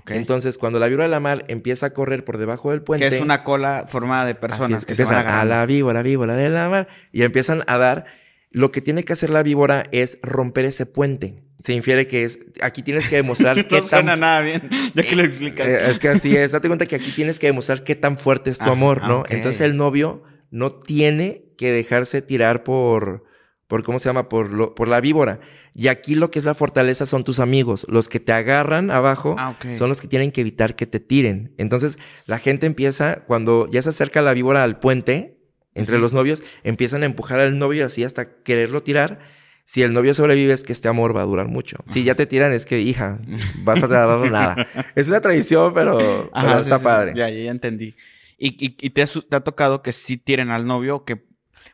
Entonces, 0.09 0.59
cuando 0.59 0.79
la 0.79 0.89
víbora 0.89 1.05
de 1.05 1.11
la 1.11 1.21
mar 1.21 1.45
empieza 1.49 1.87
a 1.87 1.91
correr 1.91 2.25
por 2.25 2.39
debajo 2.39 2.71
del 2.71 2.83
puente... 2.83 3.09
que 3.09 3.17
es 3.17 3.23
una 3.23 3.45
cola 3.45 3.87
formada 3.89 4.27
de 4.27 4.35
personas 4.35 4.81
es, 4.81 4.87
que 4.87 4.95
se 4.95 5.05
van 5.05 5.15
empiezan 5.19 5.39
a 5.41 5.45
la 5.45 5.67
víbora, 5.67 6.03
víbora 6.03 6.35
de 6.35 6.51
la 6.51 6.69
mar. 6.69 6.89
Y 7.13 7.23
empiezan 7.23 7.63
a 7.67 7.79
dar. 7.79 8.05
Lo 8.51 8.73
que 8.73 8.81
tiene 8.81 9.05
que 9.05 9.13
hacer 9.13 9.31
la 9.31 9.43
víbora 9.43 9.85
es 9.93 10.19
romper 10.23 10.65
ese 10.65 10.87
puente. 10.87 11.43
Se 11.65 11.73
infiere 11.73 12.07
que 12.07 12.25
es. 12.25 12.39
Aquí 12.63 12.83
tienes 12.83 13.09
que 13.09 13.17
demostrar 13.17 13.67
qué 13.69 13.81
No 13.81 13.87
suena 13.87 14.13
tan. 14.13 14.21
nada 14.21 14.41
bien, 14.41 14.69
ya 14.95 15.03
que 15.03 15.17
lo 15.17 15.23
explicas. 15.23 15.67
Eh, 15.67 15.91
es 15.91 15.99
que 15.99 16.09
así 16.09 16.37
es. 16.37 16.53
Date 16.53 16.69
cuenta 16.69 16.87
que 16.87 16.97
aquí 16.97 17.11
tienes 17.11 17.39
que 17.39 17.47
demostrar 17.49 17.83
qué 17.83 17.95
tan 17.95 18.19
fuerte 18.19 18.51
es 18.51 18.59
tu 18.59 18.65
Ah, 18.65 18.73
amor, 18.73 19.03
¿no? 19.07 19.25
Entonces 19.29 19.61
el 19.63 19.77
novio 19.77 20.23
no 20.51 20.73
tiene 20.73 21.45
que 21.59 21.73
dejarse 21.73 22.23
tirar 22.23 22.63
por. 22.65 23.25
por 23.67 23.83
¿Cómo 23.83 23.99
se 23.99 24.09
llama? 24.09 24.29
Por, 24.29 24.51
lo, 24.53 24.75
por 24.75 24.89
la 24.89 25.01
víbora. 25.01 25.41
Y 25.79 25.89
aquí 25.89 26.15
lo 26.15 26.31
que 26.31 26.39
es 26.39 26.45
la 26.47 26.55
fortaleza 26.55 27.05
son 27.05 27.23
tus 27.23 27.39
amigos. 27.39 27.85
Los 27.91 28.09
que 28.09 28.19
te 28.19 28.33
agarran 28.33 28.91
abajo 28.91 29.35
Ah, 29.39 29.55
son 29.77 29.91
los 29.91 30.01
que 30.01 30.09
tienen 30.09 30.33
que 30.33 30.41
evitar 30.41 30.75
que 30.75 30.87
te 30.87 31.01
tiren. 31.01 31.53
Entonces, 31.59 31.99
la 32.25 32.39
gente 32.39 32.65
empieza, 32.67 33.25
cuando 33.27 33.69
ya 33.71 33.83
se 33.83 33.91
acerca 33.91 34.23
la 34.23 34.33
víbora 34.33 34.63
al 34.65 34.79
puente, 34.79 35.37
entre 35.75 35.99
los 35.99 36.15
novios, 36.15 36.43
empiezan 36.65 37.03
a 37.03 37.07
empujar 37.07 37.41
al 37.41 37.59
novio 37.59 37.85
así 37.85 38.05
hasta 38.05 38.43
quererlo 38.43 38.83
tirar. 38.83 39.19
Si 39.67 39.83
el 39.83 39.93
novio 39.93 40.15
sobrevive, 40.15 40.55
es 40.55 40.63
que 40.63 40.73
este 40.73 40.89
amor 40.89 41.15
va 41.15 41.21
a 41.21 41.27
durar 41.27 41.49
mucho. 41.49 41.77
Si 41.87 42.05
ya 42.05 42.15
te 42.15 42.25
tiran, 42.25 42.53
es 42.55 42.65
que, 42.65 42.81
hija, 42.81 43.19
vas 43.65 43.83
a 43.83 43.89
tardar 43.89 44.19
nada. 44.31 44.67
Es 44.95 45.09
una 45.09 45.21
tradición, 45.21 45.75
pero, 45.75 46.31
Ajá, 46.33 46.47
pero 46.47 46.55
sí, 46.59 46.63
está 46.63 46.79
sí, 46.79 46.85
padre. 46.85 47.13
Ya, 47.15 47.29
ya, 47.29 47.45
ya 47.45 47.51
entendí. 47.51 47.95
¿Y, 48.39 48.49
y, 48.65 48.77
y 48.81 48.91
te, 48.91 49.03
ha, 49.03 49.07
su- 49.07 49.23
te 49.23 49.37
ha 49.37 49.41
tocado 49.41 49.83
que 49.83 49.93
sí 49.93 50.17
tiren 50.17 50.51
al 50.51 50.67
novio? 50.67 51.05
que 51.05 51.23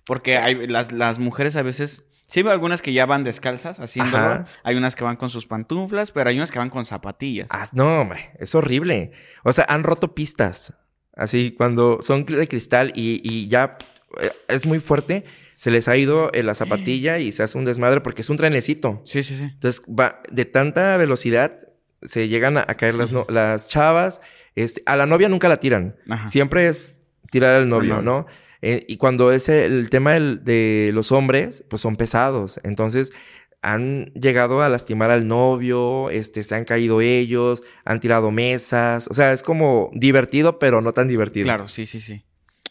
Porque 0.05 0.39
hay, 0.39 0.67
las, 0.67 0.91
las 0.91 1.21
mujeres 1.21 1.55
a 1.55 1.63
veces... 1.63 2.05
Sí 2.33 2.43
veo 2.43 2.51
algunas 2.53 2.81
que 2.81 2.93
ya 2.95 3.05
van 3.07 3.25
descalzas 3.25 3.79
haciéndolo. 3.79 4.25
Ajá. 4.25 4.45
Hay 4.65 4.75
unas 4.77 4.97
que 4.97 5.05
van 5.05 5.17
con 5.17 5.29
sus 5.29 5.47
pantuflas, 5.47 6.13
pero 6.13 6.31
hay 6.31 6.37
unas 6.37 6.51
que 6.51 6.59
van 6.59 6.71
con 6.71 6.87
zapatillas. 6.87 7.49
Ah, 7.51 7.69
no, 7.73 8.01
hombre, 8.01 8.31
es 8.39 8.55
horrible. 8.55 9.13
O 9.45 9.53
sea, 9.53 9.67
han 9.69 9.83
roto 9.83 10.15
pistas. 10.15 10.73
Así, 11.15 11.53
cuando 11.57 11.99
son 12.01 12.25
de 12.25 12.49
cristal 12.49 12.91
y, 12.95 13.21
y 13.23 13.49
ya 13.49 13.77
eh, 14.23 14.31
es 14.49 14.65
muy 14.65 14.81
fuerte, 14.81 15.25
se 15.57 15.71
les 15.71 15.87
ha 15.89 15.97
ido 15.99 16.31
eh, 16.33 16.43
la 16.43 16.55
zapatilla 16.55 17.19
y 17.19 17.33
se 17.33 17.43
hace 17.43 17.59
un 17.59 17.67
desmadre 17.67 18.01
porque 18.01 18.23
es 18.23 18.31
un 18.31 18.39
trenecito. 18.39 19.03
Sí, 19.05 19.23
sí, 19.23 19.37
sí. 19.37 19.45
Entonces, 19.45 19.83
va 19.89 20.23
de 20.31 20.47
tanta 20.47 20.97
velocidad, 20.97 21.59
se 22.01 22.29
llegan 22.29 22.57
a, 22.57 22.61
a 22.67 22.75
caer 22.79 22.95
las, 22.95 23.13
no- 23.13 23.27
las 23.29 23.69
chavas. 23.69 24.23
Este, 24.57 24.83
a 24.87 24.97
la 24.97 25.05
novia 25.05 25.29
nunca 25.29 25.51
la 25.51 25.59
tiran. 25.59 25.97
Ajá. 26.09 26.29
Siempre 26.29 26.67
es 26.67 26.97
tirar 27.31 27.57
al 27.57 27.69
novio, 27.69 28.01
¿no? 28.03 28.27
Eh, 28.63 28.85
y 28.89 28.97
cuando 28.97 29.33
es 29.33 29.49
el 29.49 29.91
tema 29.91 30.13
del- 30.13 30.45
de 30.45 30.91
los 30.95 31.13
hombres, 31.13 31.65
pues 31.69 31.83
son 31.83 31.97
pesados. 31.97 32.61
Entonces, 32.65 33.13
han 33.61 34.07
llegado 34.15 34.63
a 34.63 34.69
lastimar 34.69 35.11
al 35.11 35.29
novio, 35.29 36.11
este, 36.11 36.43
se 36.43 36.55
han 36.55 36.65
caído 36.65 37.01
ellos, 37.01 37.63
han 37.85 38.01
tirado 38.01 38.31
mesas. 38.31 39.07
O 39.09 39.15
sea, 39.15 39.33
es 39.33 39.43
como 39.43 39.91
divertido, 39.95 40.59
pero 40.59 40.81
no 40.81 40.93
tan 40.93 41.07
divertido. 41.09 41.45
Claro, 41.45 41.69
sí, 41.69 41.87
sí, 41.87 42.01
sí. 42.01 42.25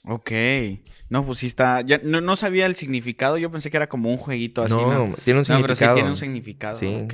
Ok. 0.03 0.31
No, 1.09 1.25
pues 1.25 1.39
sí 1.39 1.47
está... 1.47 1.81
Ya, 1.81 1.99
no, 2.03 2.21
no 2.21 2.35
sabía 2.35 2.65
el 2.65 2.75
significado. 2.75 3.37
Yo 3.37 3.51
pensé 3.51 3.69
que 3.69 3.77
era 3.77 3.87
como 3.89 4.09
un 4.09 4.17
jueguito 4.17 4.61
así, 4.63 4.73
¿no? 4.73 5.07
No, 5.07 5.15
tiene 5.23 5.41
un 5.41 5.45
No, 5.47 5.61
pero 5.61 5.75
sí 5.75 5.79
significado. 5.79 5.93
tiene 5.93 6.09
un 6.09 6.17
significado. 6.17 6.77
Sí. 6.79 6.87
Ok. 7.03 7.13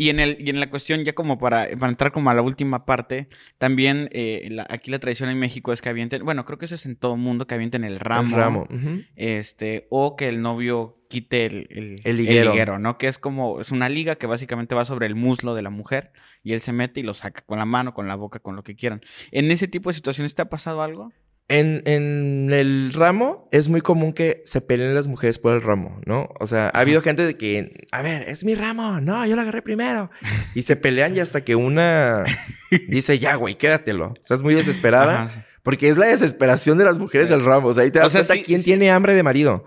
Y 0.00 0.10
en, 0.10 0.20
el, 0.20 0.36
y 0.40 0.50
en 0.50 0.60
la 0.60 0.70
cuestión, 0.70 1.04
ya 1.04 1.12
como 1.12 1.38
para, 1.38 1.68
para 1.76 1.90
entrar 1.90 2.12
como 2.12 2.30
a 2.30 2.34
la 2.34 2.42
última 2.42 2.84
parte, 2.86 3.28
también 3.58 4.08
eh, 4.12 4.46
la- 4.50 4.66
aquí 4.70 4.90
la 4.92 5.00
tradición 5.00 5.28
en 5.28 5.38
México 5.38 5.72
es 5.72 5.82
que 5.82 5.88
avienten, 5.88 6.24
bueno, 6.24 6.44
creo 6.44 6.56
que 6.56 6.66
eso 6.66 6.76
es 6.76 6.86
en 6.86 6.94
todo 6.96 7.16
mundo, 7.16 7.46
que 7.48 7.54
avienten 7.56 7.82
el 7.82 7.94
El 7.94 7.98
ramo. 8.00 8.36
ramo. 8.36 8.66
ujú. 8.70 9.02
Este, 9.16 9.86
o 9.90 10.14
que 10.14 10.28
el 10.28 10.40
novio 10.40 10.94
quite 11.08 11.46
el, 11.46 11.66
el, 11.70 12.00
El 12.04 12.16
liguero. 12.16 12.78
¿no? 12.78 12.96
Que 12.98 13.08
es 13.08 13.18
como, 13.18 13.60
es 13.60 13.72
una 13.72 13.88
liga 13.88 14.14
que 14.16 14.26
básicamente 14.28 14.74
va 14.74 14.84
sobre 14.84 15.06
el 15.06 15.14
muslo 15.16 15.54
de 15.54 15.62
la 15.62 15.70
mujer 15.70 16.12
y 16.44 16.52
él 16.52 16.60
se 16.60 16.72
mete 16.72 17.00
y 17.00 17.02
lo 17.02 17.14
saca 17.14 17.40
con 17.42 17.58
la 17.58 17.64
mano, 17.64 17.92
con 17.94 18.06
la 18.06 18.14
boca, 18.14 18.38
con 18.38 18.54
lo 18.56 18.62
que 18.62 18.76
quieran. 18.76 19.00
¿En 19.32 19.50
ese 19.50 19.66
tipo 19.68 19.90
de 19.90 19.94
situaciones 19.94 20.34
te 20.34 20.42
ha 20.42 20.48
pasado 20.48 20.82
algo? 20.82 21.12
En, 21.50 21.82
en 21.86 22.50
el 22.52 22.92
ramo 22.92 23.48
es 23.52 23.68
muy 23.70 23.80
común 23.80 24.12
que 24.12 24.42
se 24.44 24.60
peleen 24.60 24.94
las 24.94 25.06
mujeres 25.08 25.38
por 25.38 25.54
el 25.54 25.62
ramo, 25.62 25.98
¿no? 26.04 26.28
O 26.40 26.46
sea, 26.46 26.70
ha 26.74 26.80
habido 26.80 27.00
gente 27.00 27.24
de 27.24 27.38
que, 27.38 27.86
a 27.90 28.02
ver, 28.02 28.28
es 28.28 28.44
mi 28.44 28.54
ramo, 28.54 29.00
no, 29.00 29.24
yo 29.24 29.34
lo 29.34 29.40
agarré 29.40 29.62
primero. 29.62 30.10
Y 30.54 30.60
se 30.62 30.76
pelean 30.76 31.16
y 31.16 31.20
hasta 31.20 31.42
que 31.44 31.56
una 31.56 32.24
dice, 32.88 33.18
ya, 33.18 33.34
güey, 33.36 33.54
quédatelo. 33.54 34.12
Estás 34.20 34.42
muy 34.42 34.54
desesperada. 34.54 35.22
Ajá, 35.22 35.28
sí. 35.32 35.40
Porque 35.62 35.88
es 35.88 35.96
la 35.96 36.06
desesperación 36.06 36.76
de 36.78 36.84
las 36.84 36.98
mujeres 36.98 37.30
del 37.30 37.44
ramo. 37.44 37.68
O 37.68 37.74
sea, 37.74 37.82
ahí 37.84 37.90
te 37.90 37.98
O 37.98 38.02
das 38.02 38.12
sea, 38.12 38.20
cuenta 38.22 38.34
sí- 38.34 38.42
quién 38.42 38.58
sí. 38.60 38.66
tiene 38.66 38.90
hambre 38.90 39.14
de 39.14 39.22
marido. 39.22 39.64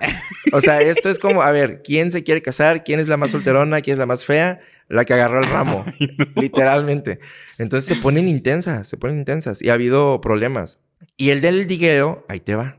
O 0.53 0.61
sea, 0.61 0.81
esto 0.81 1.09
es 1.09 1.17
como, 1.19 1.41
a 1.41 1.51
ver, 1.51 1.81
¿quién 1.83 2.11
se 2.11 2.23
quiere 2.23 2.41
casar? 2.43 2.83
¿Quién 2.83 2.99
es 2.99 3.07
la 3.07 3.17
más 3.17 3.31
solterona? 3.31 3.81
¿Quién 3.81 3.95
es 3.95 3.99
la 3.99 4.05
más 4.05 4.23
fea? 4.25 4.59
La 4.91 5.05
que 5.05 5.13
agarró 5.13 5.39
el 5.39 5.49
ramo. 5.49 5.85
Literalmente. 6.35 7.19
Entonces 7.57 7.95
se 7.95 8.01
ponen 8.01 8.27
intensas, 8.27 8.87
se 8.87 8.97
ponen 8.97 9.19
intensas. 9.19 9.61
Y 9.61 9.69
ha 9.69 9.73
habido 9.73 10.19
problemas. 10.21 10.79
Y 11.17 11.29
el 11.29 11.41
del 11.41 11.65
diguero, 11.67 12.25
ahí 12.27 12.39
te 12.39 12.55
va. 12.55 12.77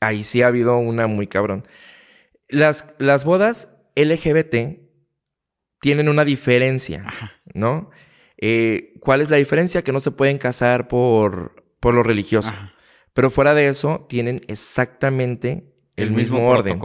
Ahí 0.00 0.22
sí 0.22 0.42
ha 0.42 0.48
habido 0.48 0.76
una 0.78 1.06
muy 1.06 1.26
cabrón. 1.26 1.66
Las, 2.48 2.86
las 2.98 3.24
bodas 3.24 3.68
LGBT 3.96 4.80
tienen 5.80 6.08
una 6.08 6.24
diferencia, 6.24 7.04
Ajá. 7.06 7.32
¿no? 7.54 7.90
Eh, 8.36 8.94
¿Cuál 9.00 9.20
es 9.20 9.30
la 9.30 9.36
diferencia? 9.36 9.82
Que 9.82 9.92
no 9.92 10.00
se 10.00 10.10
pueden 10.10 10.38
casar 10.38 10.88
por, 10.88 11.64
por 11.80 11.94
lo 11.94 12.02
religioso. 12.02 12.50
Ajá. 12.50 12.74
Pero 13.12 13.30
fuera 13.30 13.54
de 13.54 13.68
eso, 13.68 14.06
tienen 14.08 14.40
exactamente 14.48 15.74
el, 15.96 16.12
mismo, 16.12 16.48
orden. 16.48 16.80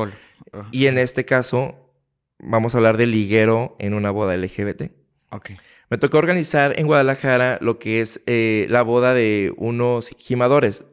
Y 0.71 0.87
en 0.87 0.97
este 0.97 1.25
caso, 1.25 1.84
vamos 2.39 2.73
a 2.73 2.77
hablar 2.77 2.97
de 2.97 3.07
liguero 3.07 3.75
en 3.79 3.93
una 3.93 4.11
boda 4.11 4.35
LGBT. 4.35 4.91
Ok. 5.29 5.51
Me 5.89 5.97
tocó 5.97 6.17
organizar 6.17 6.79
en 6.79 6.87
Guadalajara 6.87 7.59
lo 7.61 7.77
que 7.77 8.01
es 8.01 8.21
eh, 8.25 8.65
la 8.69 8.81
boda 8.81 9.13
de 9.13 9.53
unos 9.57 10.09
gimadores. 10.17 10.83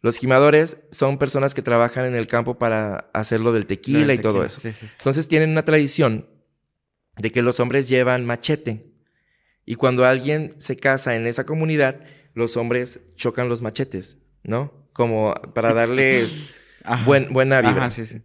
Los 0.00 0.18
gimadores 0.18 0.78
son 0.90 1.18
personas 1.18 1.54
que 1.54 1.62
trabajan 1.62 2.04
en 2.04 2.14
el 2.14 2.26
campo 2.26 2.58
para 2.58 3.10
hacer 3.14 3.40
lo 3.40 3.52
del 3.52 3.66
tequila 3.66 4.12
y 4.12 4.18
todo 4.18 4.44
eso. 4.44 4.60
Sí, 4.60 4.72
sí, 4.72 4.86
sí. 4.86 4.92
Entonces 4.98 5.28
tienen 5.28 5.50
una 5.50 5.64
tradición 5.64 6.28
de 7.16 7.32
que 7.32 7.42
los 7.42 7.60
hombres 7.60 7.88
llevan 7.88 8.26
machete. 8.26 8.92
Y 9.64 9.76
cuando 9.76 10.04
alguien 10.04 10.54
se 10.58 10.76
casa 10.76 11.14
en 11.14 11.26
esa 11.26 11.46
comunidad, 11.46 12.00
los 12.34 12.56
hombres 12.56 13.00
chocan 13.16 13.48
los 13.48 13.62
machetes, 13.62 14.18
¿no? 14.42 14.88
Como 14.92 15.32
para 15.54 15.72
darles 15.72 16.48
buen, 17.06 17.32
buena 17.32 17.60
vibra. 17.62 17.86
Ajá, 17.86 17.90
sí, 17.90 18.04
sí. 18.04 18.20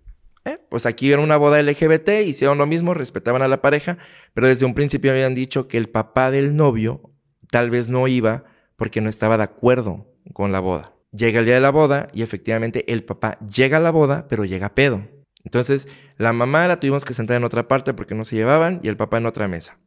Eh, 0.46 0.60
Pues 0.70 0.86
aquí 0.86 1.12
era 1.12 1.22
una 1.22 1.38
boda 1.38 1.62
LGBT, 1.62 2.22
hicieron 2.26 2.58
lo 2.58 2.66
mismo, 2.66 2.94
respetaban 2.94 3.42
a 3.42 3.48
la 3.48 3.62
pareja, 3.62 3.98
pero 4.34 4.48
desde 4.48 4.66
un 4.66 4.74
principio 4.74 5.12
habían 5.12 5.36
dicho 5.36 5.68
que 5.68 5.78
el 5.78 5.90
papá 5.90 6.32
del 6.32 6.56
novio 6.56 7.14
tal 7.52 7.70
vez 7.70 7.90
no 7.90 8.08
iba 8.08 8.46
porque 8.76 9.02
no 9.02 9.10
estaba 9.10 9.38
de 9.38 9.44
acuerdo 9.44 10.08
con 10.34 10.52
la 10.52 10.60
boda. 10.60 10.94
Llega 11.12 11.40
el 11.40 11.46
día 11.46 11.56
de 11.56 11.62
la 11.62 11.72
boda 11.72 12.08
y 12.14 12.22
efectivamente 12.22 12.92
el 12.92 13.04
papá 13.04 13.40
llega 13.40 13.78
a 13.78 13.82
la 13.82 13.92
boda, 13.92 14.28
pero 14.28 14.46
llega 14.46 14.76
pedo. 14.76 15.08
Entonces 15.44 15.88
la 16.18 16.34
mamá 16.34 16.68
la 16.68 16.80
tuvimos 16.80 17.06
que 17.06 17.14
sentar 17.14 17.38
en 17.38 17.44
otra 17.44 17.68
parte 17.68 17.94
porque 17.94 18.16
no 18.16 18.26
se 18.26 18.36
llevaban 18.36 18.80
y 18.84 18.88
el 18.88 18.98
papá 18.98 19.18
en 19.18 19.26
otra 19.26 19.48
mesa. 19.48 19.80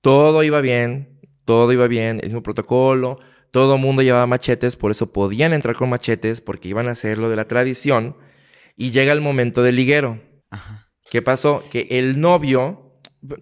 Todo 0.00 0.42
iba 0.42 0.60
bien, 0.60 1.20
todo 1.44 1.72
iba 1.72 1.86
bien, 1.86 2.18
el 2.20 2.26
mismo 2.26 2.42
protocolo, 2.42 3.20
todo 3.50 3.78
mundo 3.78 4.02
llevaba 4.02 4.26
machetes, 4.26 4.76
por 4.76 4.90
eso 4.90 5.12
podían 5.12 5.52
entrar 5.52 5.76
con 5.76 5.88
machetes 5.88 6.40
porque 6.40 6.68
iban 6.68 6.88
a 6.88 6.92
hacer 6.92 7.18
lo 7.18 7.30
de 7.30 7.36
la 7.36 7.46
tradición. 7.46 8.16
Y 8.76 8.90
llega 8.90 9.12
el 9.12 9.20
momento 9.20 9.62
del 9.62 9.76
liguero. 9.76 10.20
Ajá. 10.50 10.90
¿Qué 11.10 11.22
pasó? 11.22 11.62
Que 11.70 11.86
el 11.90 12.20
novio, 12.20 12.83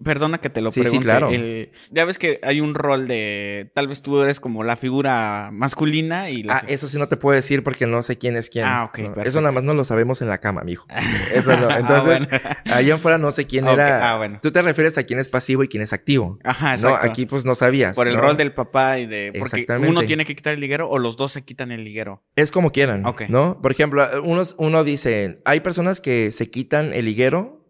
Perdona 0.03 0.37
que 0.39 0.49
te 0.49 0.61
lo 0.61 0.71
Sí, 0.71 0.79
sí, 0.79 0.83
pregunte. 0.83 1.03
claro. 1.05 1.29
el- 1.29 1.71
ya 1.91 2.05
ves 2.05 2.17
que 2.17 2.39
hay 2.43 2.61
un 2.61 2.73
rol 2.75 3.07
de. 3.07 3.71
Tal 3.75 3.87
vez 3.87 4.01
tú 4.01 4.21
eres 4.21 4.39
como 4.39 4.63
la 4.63 4.75
figura 4.75 5.49
masculina 5.51 6.29
y. 6.29 6.43
la 6.43 6.57
ah, 6.57 6.63
eso 6.67 6.87
sí 6.87 6.97
no 6.97 7.07
te 7.07 7.17
puedo 7.17 7.35
decir 7.35 7.63
porque 7.63 7.85
no 7.87 8.01
sé 8.03 8.17
quién 8.17 8.35
es 8.35 8.49
quién. 8.49 8.65
Ah, 8.65 8.85
ok, 8.85 8.99
No. 9.15 9.23
Eso 9.23 9.41
nada 9.41 9.51
más 9.51 9.63
no 9.63 9.73
lo 9.73 9.83
sabemos 9.83 10.21
en 10.21 10.29
la 10.29 10.37
cama, 10.39 10.63
mijo. 10.63 10.85
Eso 11.33 11.55
no. 11.57 11.67
Ah, 11.69 11.79
Entonces, 11.79 12.27
bueno. 12.27 12.27
allá 12.75 12.95
afuera 12.95 13.17
no 13.17 13.31
sé 13.31 13.45
quién 13.47 13.67
era. 13.67 14.11
ah, 14.11 14.17
bueno. 14.17 14.39
Tú 14.41 14.51
te 14.51 14.61
refieres 14.61 14.97
a 14.97 15.03
quién 15.03 15.19
es 15.19 15.29
pasivo 15.29 15.63
y 15.63 15.67
quién 15.67 15.83
es 15.83 15.93
activo. 15.93 16.39
Ajá, 16.43 16.69
No, 16.69 16.73
exacto. 16.75 17.07
aquí 17.09 17.25
pues 17.25 17.45
no 17.45 17.55
sabías. 17.55 17.95
Por 17.95 18.07
el 18.07 18.15
¿no? 18.15 18.21
rol 18.21 18.37
del 18.37 18.53
papá 18.53 18.99
y 18.99 19.05
de. 19.05 19.31
Porque 19.37 19.61
Exactamente. 19.61 19.89
uno 19.89 20.03
tiene 20.03 20.25
que 20.25 20.35
quitar 20.35 20.53
el 20.53 20.59
liguero 20.59 20.89
o 20.89 20.97
los 20.99 21.17
dos 21.17 21.31
se 21.31 21.43
quitan 21.43 21.71
el 21.71 21.83
liguero. 21.83 22.23
Es 22.35 22.51
como 22.51 22.71
quieran, 22.71 23.05
Ok. 23.05 23.23
¿no? 23.29 23.59
Por 23.61 23.71
ejemplo, 23.71 24.07
unos, 24.23 24.55
uno 24.57 24.83
dice, 24.83 25.41
hay 25.45 25.59
personas 25.59 25.99
que 26.01 26.31
se 26.31 26.49
quitan 26.49 26.93
el 26.93 27.07
higuero, 27.07 27.62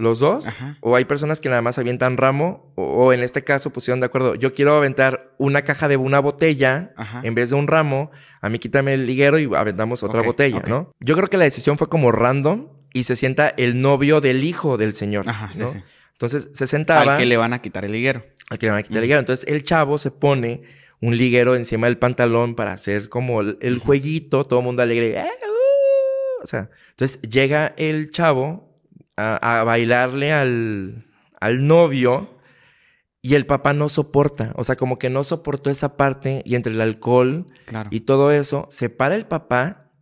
los 0.00 0.18
dos, 0.18 0.46
Ajá. 0.48 0.76
o 0.80 0.96
hay 0.96 1.04
personas 1.04 1.40
que 1.40 1.48
nada 1.48 1.62
más 1.62 1.78
avientan 1.78 2.16
ramo, 2.16 2.72
o, 2.76 2.82
o 3.06 3.12
en 3.12 3.20
este 3.22 3.44
caso 3.44 3.70
pusieron 3.70 4.00
de 4.00 4.06
acuerdo, 4.06 4.34
yo 4.34 4.54
quiero 4.54 4.74
aventar 4.76 5.32
una 5.38 5.62
caja 5.62 5.88
de 5.88 5.96
una 5.96 6.18
botella 6.20 6.92
Ajá. 6.96 7.20
en 7.24 7.34
vez 7.34 7.50
de 7.50 7.56
un 7.56 7.66
ramo, 7.68 8.10
a 8.40 8.48
mí 8.48 8.58
quítame 8.58 8.94
el 8.94 9.06
liguero 9.06 9.38
y 9.38 9.48
aventamos 9.54 10.02
otra 10.02 10.22
botella. 10.22 10.62
¿no? 10.66 10.90
Yo 11.00 11.14
creo 11.16 11.28
que 11.28 11.36
la 11.36 11.44
decisión 11.44 11.78
fue 11.78 11.88
como 11.88 12.12
random 12.12 12.68
y 12.92 13.04
se 13.04 13.14
sienta 13.16 13.48
el 13.56 13.80
novio 13.80 14.20
del 14.20 14.42
hijo 14.44 14.76
del 14.76 14.94
señor, 14.94 15.28
Ajá, 15.28 15.50
sí, 15.52 15.60
¿no? 15.60 15.72
sí. 15.72 15.82
Entonces 16.12 16.48
se 16.52 16.66
sentaba 16.66 17.12
Al 17.14 17.18
que 17.18 17.24
le 17.26 17.36
van 17.36 17.52
a 17.54 17.62
quitar 17.62 17.84
el 17.84 17.92
liguero. 17.92 18.22
al 18.50 18.58
que 18.58 18.66
le 18.66 18.72
van 18.72 18.80
a 18.80 18.82
quitar 18.82 18.96
el 18.98 19.02
liguero. 19.02 19.20
Entonces 19.20 19.48
el 19.48 19.62
chavo 19.64 19.96
se 19.96 20.10
pone 20.10 20.62
un 21.00 21.16
liguero 21.16 21.56
encima 21.56 21.86
del 21.86 21.96
pantalón 21.96 22.54
para 22.54 22.72
hacer 22.72 23.08
como 23.08 23.40
el, 23.40 23.56
el 23.62 23.78
jueguito, 23.78 24.44
todo 24.44 24.58
el 24.58 24.66
mundo 24.66 24.82
alegre. 24.82 25.18
¡eh, 25.18 25.24
uh! 25.24 26.42
O 26.44 26.46
sea, 26.46 26.68
entonces 26.90 27.20
llega 27.22 27.72
el 27.78 28.10
chavo 28.10 28.69
a, 29.16 29.60
a 29.60 29.64
bailarle 29.64 30.32
al, 30.32 31.06
al 31.40 31.66
novio 31.66 32.38
y 33.22 33.34
el 33.34 33.46
papá 33.46 33.74
no 33.74 33.88
soporta. 33.88 34.52
O 34.56 34.64
sea, 34.64 34.76
como 34.76 34.98
que 34.98 35.10
no 35.10 35.24
soportó 35.24 35.70
esa 35.70 35.96
parte 35.96 36.42
y 36.44 36.54
entre 36.54 36.72
el 36.72 36.80
alcohol 36.80 37.46
Claro. 37.66 37.88
y 37.92 38.00
todo 38.00 38.32
eso, 38.32 38.66
se 38.70 38.88
para 38.88 39.14
el 39.14 39.26
papá, 39.26 39.92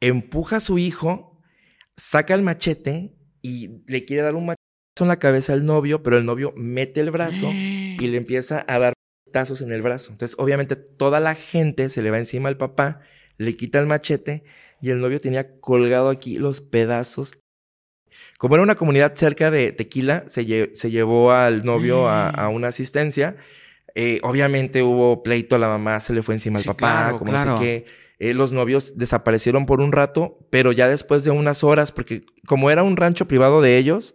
empuja 0.00 0.56
a 0.56 0.60
su 0.60 0.78
hijo, 0.78 1.42
saca 1.96 2.34
el 2.34 2.42
machete 2.42 3.14
y 3.42 3.82
le 3.86 4.04
quiere 4.04 4.22
dar 4.22 4.34
un 4.34 4.46
machazo 4.46 4.60
en 5.00 5.08
la 5.08 5.18
cabeza 5.18 5.52
al 5.52 5.64
novio, 5.66 6.02
pero 6.02 6.18
el 6.18 6.24
novio 6.24 6.52
mete 6.56 7.00
el 7.00 7.10
brazo 7.10 7.50
y 7.52 7.98
le 8.06 8.16
empieza 8.16 8.64
a 8.68 8.78
dar 8.78 8.92
tazos 9.32 9.60
en 9.60 9.72
el 9.72 9.82
brazo. 9.82 10.12
Entonces, 10.12 10.36
obviamente, 10.38 10.76
toda 10.76 11.20
la 11.20 11.34
gente 11.34 11.88
se 11.90 12.02
le 12.02 12.10
va 12.10 12.18
encima 12.18 12.48
al 12.48 12.56
papá, 12.56 13.00
le 13.38 13.56
quita 13.56 13.78
el 13.78 13.86
machete 13.86 14.44
y 14.82 14.90
el 14.90 15.00
novio 15.00 15.20
tenía 15.20 15.58
colgado 15.60 16.08
aquí 16.10 16.38
los 16.38 16.60
pedazos. 16.60 17.38
Como 18.40 18.54
era 18.54 18.62
una 18.62 18.74
comunidad 18.74 19.12
cerca 19.16 19.50
de 19.50 19.70
Tequila, 19.72 20.24
se, 20.26 20.46
lle- 20.46 20.70
se 20.74 20.90
llevó 20.90 21.30
al 21.30 21.62
novio 21.62 22.08
a, 22.08 22.30
a 22.30 22.48
una 22.48 22.68
asistencia. 22.68 23.36
Eh, 23.94 24.18
obviamente 24.22 24.82
hubo 24.82 25.22
pleito, 25.22 25.58
la 25.58 25.68
mamá 25.68 26.00
se 26.00 26.14
le 26.14 26.22
fue 26.22 26.36
encima 26.36 26.56
al 26.56 26.62
Sí, 26.62 26.68
papá, 26.68 26.78
claro, 26.78 27.18
como 27.18 27.32
claro. 27.32 27.50
no 27.50 27.58
sé 27.58 27.62
qué. 27.62 27.86
Eh, 28.18 28.32
los 28.32 28.50
novios 28.52 28.96
desaparecieron 28.96 29.66
por 29.66 29.82
un 29.82 29.92
rato, 29.92 30.38
pero 30.48 30.72
ya 30.72 30.88
después 30.88 31.22
de 31.22 31.30
unas 31.32 31.62
horas, 31.62 31.92
porque 31.92 32.24
como 32.46 32.70
era 32.70 32.82
un 32.82 32.96
rancho 32.96 33.26
privado 33.28 33.60
de 33.60 33.76
ellos, 33.76 34.14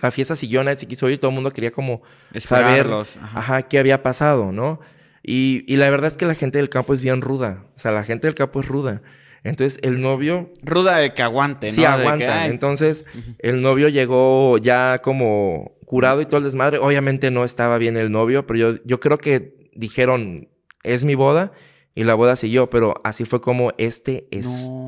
la 0.00 0.12
fiesta 0.12 0.36
siguió, 0.36 0.62
nadie 0.62 0.76
se 0.78 0.86
quiso 0.86 1.08
ir, 1.10 1.18
todo 1.18 1.30
el 1.30 1.34
mundo 1.34 1.52
quería 1.52 1.72
como 1.72 2.02
saber 2.40 2.86
ajá. 3.20 3.62
qué 3.62 3.80
había 3.80 4.04
pasado, 4.04 4.52
¿no? 4.52 4.78
Y, 5.24 5.64
y 5.66 5.76
la 5.76 5.90
verdad 5.90 6.10
es 6.12 6.16
que 6.16 6.24
la 6.26 6.36
gente 6.36 6.58
del 6.58 6.68
campo 6.68 6.94
es 6.94 7.00
bien 7.00 7.20
ruda. 7.20 7.64
O 7.74 7.78
sea, 7.80 7.90
la 7.90 8.04
gente 8.04 8.28
del 8.28 8.36
campo 8.36 8.60
es 8.60 8.68
ruda. 8.68 9.02
Entonces, 9.44 9.78
el 9.82 10.00
novio 10.00 10.52
Ruda 10.62 10.96
de 10.98 11.14
que 11.14 11.22
aguante, 11.22 11.68
¿no? 11.68 11.72
sí 11.72 11.80
que, 11.80 11.86
aguanta. 11.86 12.46
Entonces, 12.46 13.04
el 13.38 13.62
novio 13.62 13.88
llegó 13.88 14.58
ya 14.58 15.00
como 15.02 15.78
curado 15.86 16.20
y 16.20 16.26
todo 16.26 16.38
el 16.38 16.44
desmadre. 16.44 16.78
Obviamente 16.78 17.30
no 17.30 17.44
estaba 17.44 17.78
bien 17.78 17.96
el 17.96 18.10
novio, 18.10 18.46
pero 18.46 18.58
yo, 18.58 18.74
yo 18.84 19.00
creo 19.00 19.18
que 19.18 19.70
dijeron, 19.74 20.48
es 20.82 21.04
mi 21.04 21.14
boda, 21.14 21.52
y 21.94 22.04
la 22.04 22.14
boda 22.14 22.36
siguió, 22.36 22.70
pero 22.70 22.94
así 23.02 23.24
fue 23.24 23.40
como 23.40 23.72
este 23.78 24.28
No. 24.32 24.38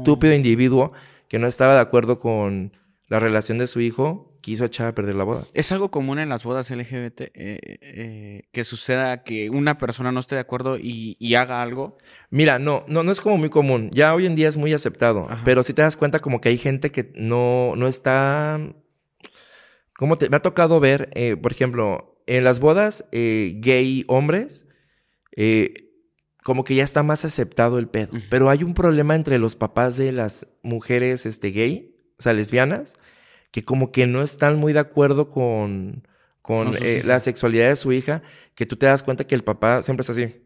estúpido 0.01 0.33
individuo 0.35 0.93
que 1.29 1.39
no 1.39 1.47
estaba 1.49 1.75
de 1.75 1.81
acuerdo 1.81 2.21
con 2.21 2.73
la 3.09 3.19
relación 3.19 3.59
de 3.59 3.67
su 3.67 3.81
hijo, 3.81 4.30
quiso 4.41 4.65
echar 4.65 4.87
a 4.87 4.95
perder 4.95 5.15
la 5.15 5.25
boda. 5.25 5.47
Es 5.55 5.73
algo 5.73 5.91
común 5.91 6.19
en 6.19 6.29
las 6.29 6.45
bodas 6.45 6.71
LGBT 6.71 7.21
eh, 7.21 7.31
eh, 7.35 8.49
que 8.53 8.65
suceda 8.65 9.23
que 9.23 9.51
una 9.51 9.79
persona 9.79 10.13
no 10.13 10.21
esté 10.21 10.35
de 10.35 10.41
acuerdo 10.41 10.79
y, 10.79 11.17
y 11.19 11.35
haga 11.35 11.63
algo. 11.63 11.99
Mira, 12.31 12.59
no, 12.59 12.85
no, 12.89 13.03
no 13.03 13.13
es 13.13 13.21
como 13.21 13.37
muy 13.37 13.51
común. 13.51 13.91
Ya 13.93 14.15
hoy 14.15 14.27
en 14.27 14.37
día 14.37 14.49
es 14.49 14.57
muy 14.57 14.73
aceptado. 14.73 15.27
Ajá. 15.31 15.43
Pero 15.45 15.63
si 15.63 15.75
te 15.75 15.83
das 15.83 15.97
cuenta 15.97 16.21
como 16.21 16.41
que 16.41 16.49
hay 16.49 16.59
gente 16.59 16.91
que 16.91 17.13
no, 17.15 17.75
no 17.77 17.89
está. 17.89 18.61
¿Cómo 19.97 20.19
te.? 20.19 20.29
Me 20.31 20.37
ha 20.37 20.43
tocado 20.43 20.81
ver, 20.81 21.11
eh, 21.15 21.37
por 21.37 21.53
ejemplo, 21.53 22.23
en 22.27 22.45
las 22.45 22.61
bodas 22.61 23.05
gay 23.13 24.05
hombres, 24.09 24.67
como 26.43 26.65
que 26.65 26.75
ya 26.75 26.85
está 26.85 27.03
más 27.03 27.25
aceptado 27.25 27.79
el 27.79 27.89
pedo. 27.89 28.13
Pero 28.31 28.51
hay 28.51 28.63
un 28.63 28.75
problema 28.75 29.15
entre 29.15 29.39
los 29.39 29.57
papás 29.57 29.97
de 29.97 30.13
las 30.13 30.47
mujeres 30.63 31.27
este, 31.27 31.51
gay, 31.51 31.95
o 32.19 32.23
sea, 32.23 32.33
lesbianas, 32.33 32.95
que 33.51 33.65
como 33.65 33.93
que 33.93 34.07
no 34.07 34.23
están 34.23 34.57
muy 34.57 34.73
de 34.73 34.81
acuerdo 34.81 35.31
con, 35.31 36.07
con 36.43 36.75
eh, 36.83 37.03
la 37.05 37.21
sexualidad 37.21 37.69
de 37.69 37.77
su 37.77 37.93
hija, 37.93 38.23
que 38.55 38.67
tú 38.67 38.77
te 38.77 38.87
das 38.87 39.03
cuenta 39.03 39.27
que 39.27 39.35
el 39.35 39.45
papá 39.45 39.83
siempre 39.83 40.03
es 40.03 40.11
así. 40.11 40.43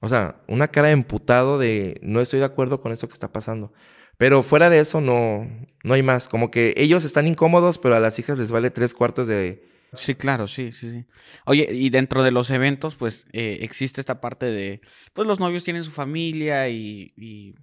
O 0.00 0.08
sea, 0.08 0.40
una 0.48 0.68
cara 0.68 0.88
de 0.88 0.94
emputado 0.94 1.58
de 1.58 1.98
no 2.02 2.20
estoy 2.20 2.38
de 2.38 2.46
acuerdo 2.46 2.80
con 2.80 2.92
eso 2.92 3.06
que 3.06 3.14
está 3.14 3.32
pasando. 3.32 3.72
Pero 4.16 4.42
fuera 4.42 4.68
de 4.68 4.80
eso 4.80 5.00
no, 5.00 5.48
no 5.82 5.94
hay 5.94 6.02
más. 6.02 6.28
Como 6.28 6.50
que 6.50 6.74
ellos 6.76 7.04
están 7.04 7.26
incómodos, 7.26 7.78
pero 7.78 7.96
a 7.96 8.00
las 8.00 8.18
hijas 8.18 8.36
les 8.36 8.52
vale 8.52 8.70
tres 8.70 8.94
cuartos 8.94 9.26
de... 9.26 9.66
Sí, 9.94 10.14
claro, 10.14 10.46
sí, 10.46 10.72
sí, 10.72 10.90
sí. 10.90 11.06
Oye, 11.46 11.68
y 11.72 11.90
dentro 11.90 12.22
de 12.22 12.30
los 12.30 12.50
eventos, 12.50 12.96
pues 12.96 13.26
eh, 13.32 13.58
existe 13.62 14.00
esta 14.00 14.20
parte 14.20 14.46
de, 14.46 14.82
pues 15.14 15.26
los 15.26 15.40
novios 15.40 15.64
tienen 15.64 15.84
su 15.84 15.90
familia 15.90 16.68
y, 16.68 17.12
y, 17.16 17.54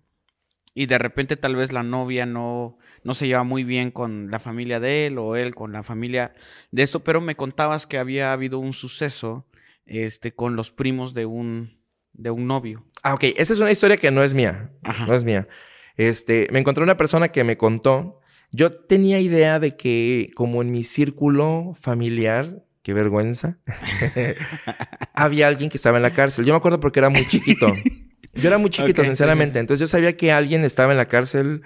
y 0.78 0.86
de 0.86 1.00
repente 1.00 1.38
tal 1.38 1.56
vez 1.56 1.74
la 1.74 1.82
novia 1.82 2.28
no, 2.28 2.78
no 3.04 3.16
se 3.16 3.26
lleva 3.26 3.44
muy 3.44 3.64
bien 3.64 3.90
con 3.90 4.30
la 4.30 4.38
familia 4.38 4.80
de 4.80 5.08
él 5.08 5.18
o 5.18 5.36
él 5.36 5.56
con 5.56 5.72
la 5.72 5.82
familia 5.82 6.36
de 6.70 6.84
eso, 6.84 7.04
pero 7.04 7.20
me 7.20 7.36
contabas 7.36 7.88
que 7.88 7.98
había 7.98 8.32
habido 8.32 8.60
un 8.60 8.74
suceso 8.74 9.48
este, 9.88 10.36
con 10.36 10.56
los 10.56 10.70
primos 10.70 11.16
de 11.16 11.26
un, 11.26 11.82
de 12.14 12.30
un 12.30 12.46
novio. 12.46 12.86
Ah, 13.02 13.16
ok. 13.16 13.24
Esa 13.38 13.54
es 13.54 13.60
una 13.60 13.72
historia 13.72 13.98
que 13.98 14.12
no 14.12 14.22
es 14.22 14.36
mía. 14.36 14.70
Ajá. 14.84 15.08
No 15.08 15.16
es 15.16 15.24
mía. 15.24 15.48
Este, 15.96 16.48
me 16.52 16.60
encontré 16.60 16.84
una 16.84 16.96
persona 16.96 17.30
que 17.30 17.44
me 17.44 17.58
contó. 17.58 18.20
Yo 18.52 18.72
tenía 18.72 19.20
idea 19.20 19.60
de 19.60 19.76
que 19.76 20.30
como 20.36 20.62
en 20.62 20.70
mi 20.70 20.84
círculo 20.84 21.76
familiar, 21.82 22.64
qué 22.84 22.94
vergüenza, 22.94 23.58
había 25.16 25.48
alguien 25.48 25.72
que 25.72 25.78
estaba 25.78 25.98
en 25.98 26.04
la 26.04 26.14
cárcel. 26.14 26.46
Yo 26.46 26.54
me 26.54 26.58
acuerdo 26.58 26.80
porque 26.80 27.00
era 27.00 27.10
muy 27.10 27.28
chiquito. 27.28 27.66
Yo 28.38 28.48
era 28.48 28.58
muy 28.58 28.70
chiquito, 28.70 29.04
sinceramente. 29.04 29.54
sí, 29.54 29.54
sí. 29.54 29.60
Entonces 29.60 29.80
yo 29.82 29.88
sabía 29.88 30.16
que 30.16 30.32
alguien 30.32 30.64
estaba 30.64 30.92
en 30.92 30.98
la 30.98 31.08
cárcel 31.08 31.62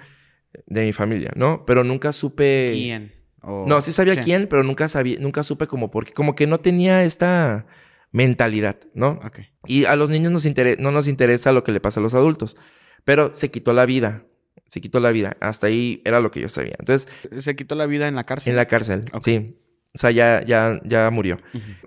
de 0.66 0.84
mi 0.84 0.92
familia, 0.92 1.32
¿no? 1.34 1.64
Pero 1.66 1.84
nunca 1.84 2.12
supe... 2.12 2.70
¿Quién? 2.72 3.12
No, 3.42 3.80
sí 3.80 3.90
sabía 3.92 4.20
quién, 4.20 4.46
pero 4.46 4.62
nunca 4.62 4.88
sabía, 4.88 5.16
nunca 5.18 5.42
supe 5.42 5.66
como 5.66 5.90
por 5.90 6.04
qué. 6.04 6.12
Como 6.12 6.36
que 6.36 6.46
no 6.46 6.60
tenía 6.60 7.02
esta 7.02 7.66
mentalidad, 8.12 8.76
¿no? 8.94 9.20
Ok. 9.24 9.40
Y 9.66 9.84
a 9.86 9.96
los 9.96 10.10
niños 10.10 10.30
nos 10.30 10.44
no 10.78 10.92
nos 10.92 11.08
interesa 11.08 11.50
lo 11.50 11.64
que 11.64 11.72
le 11.72 11.80
pasa 11.80 11.98
a 11.98 12.02
los 12.02 12.14
adultos. 12.14 12.56
Pero 13.04 13.32
se 13.34 13.50
quitó 13.50 13.72
la 13.72 13.84
vida. 13.84 14.26
Se 14.68 14.80
quitó 14.80 15.00
la 15.00 15.10
vida. 15.10 15.36
Hasta 15.40 15.66
ahí 15.66 16.02
era 16.04 16.20
lo 16.20 16.30
que 16.30 16.40
yo 16.40 16.48
sabía. 16.48 16.76
Entonces, 16.78 17.08
Se 17.38 17.56
quitó 17.56 17.74
la 17.74 17.86
vida 17.86 18.06
en 18.06 18.14
la 18.14 18.24
cárcel. 18.24 18.50
en 18.52 18.56
la 18.56 18.66
cárcel, 18.66 19.02
sí. 19.24 19.58
O 19.94 19.98
sea, 19.98 20.10
ya, 20.10 20.42
ya, 20.44 20.80
ya 20.84 21.10
murió. 21.10 21.38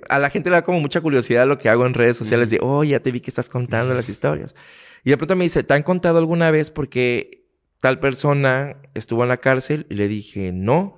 A 0.10 0.20
la 0.20 0.30
gente 0.30 0.50
le 0.50 0.58
da 0.58 0.64
como 0.64 0.80
mucha 0.80 1.02
curiosidad 1.02 1.48
lo 1.48 1.58
que 1.58 1.70
hago 1.70 1.86
en 1.88 1.96
redes 1.96 2.18
sociales 2.18 2.50
de, 2.52 2.60
oh, 2.62 2.84
ya 2.84 3.00
te 3.00 3.12
vi 3.12 3.20
que 3.20 3.32
estás 3.32 3.50
contando 3.50 3.96
las 3.96 4.10
historias. 4.10 4.54
Y 5.04 5.10
de 5.10 5.18
pronto 5.18 5.36
me 5.36 5.44
dice, 5.44 5.64
¿te 5.64 5.74
han 5.74 5.84
contado 5.84 6.20
alguna 6.20 6.52
vez 6.52 6.70
porque 6.70 7.48
tal 7.82 8.00
persona 8.00 8.78
estuvo 8.94 9.24
en 9.24 9.30
la 9.30 9.38
cárcel? 9.38 9.88
Y 9.90 9.96
le 9.96 10.08
dije, 10.08 10.52
no. 10.52 10.98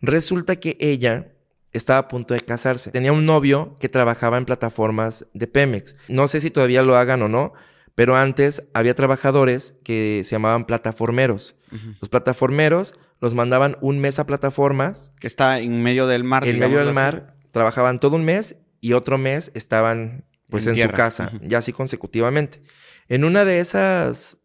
Resulta 0.00 0.56
que 0.56 0.78
ella 0.80 1.32
estaba 1.74 1.98
a 1.98 2.08
punto 2.08 2.32
de 2.32 2.40
casarse. 2.40 2.90
Tenía 2.90 3.12
un 3.12 3.26
novio 3.26 3.76
que 3.78 3.88
trabajaba 3.90 4.38
en 4.38 4.46
plataformas 4.46 5.26
de 5.34 5.46
Pemex. 5.46 5.96
No 6.08 6.28
sé 6.28 6.40
si 6.40 6.50
todavía 6.50 6.82
lo 6.82 6.96
hagan 6.96 7.20
o 7.22 7.28
no, 7.28 7.52
pero 7.94 8.16
antes 8.16 8.62
había 8.72 8.94
trabajadores 8.94 9.74
que 9.84 10.22
se 10.24 10.32
llamaban 10.32 10.64
plataformeros. 10.64 11.56
Los 12.00 12.08
plataformeros 12.08 12.94
los 13.24 13.34
mandaban 13.34 13.78
un 13.80 14.00
mes 14.00 14.18
a 14.18 14.26
plataformas 14.26 15.14
Que 15.18 15.26
está 15.26 15.58
en 15.58 15.82
medio 15.82 16.06
del 16.06 16.24
mar. 16.24 16.46
en 16.46 16.58
medio 16.58 16.76
del 16.76 16.88
así. 16.88 16.94
mar, 16.94 17.38
trabajaban 17.52 17.98
todo 17.98 18.16
un 18.16 18.24
mes 18.26 18.56
y 18.82 18.92
otro 18.92 19.16
mes 19.16 19.50
estaban 19.54 20.26
pues 20.50 20.66
En 20.66 20.76
su 20.76 20.90
casa, 20.90 21.32
ya 21.40 21.56
así 21.58 21.72
consecutivamente. 21.72 22.60
En 23.08 23.24
una 23.24 23.46
de 23.46 23.60
esas 23.60 24.36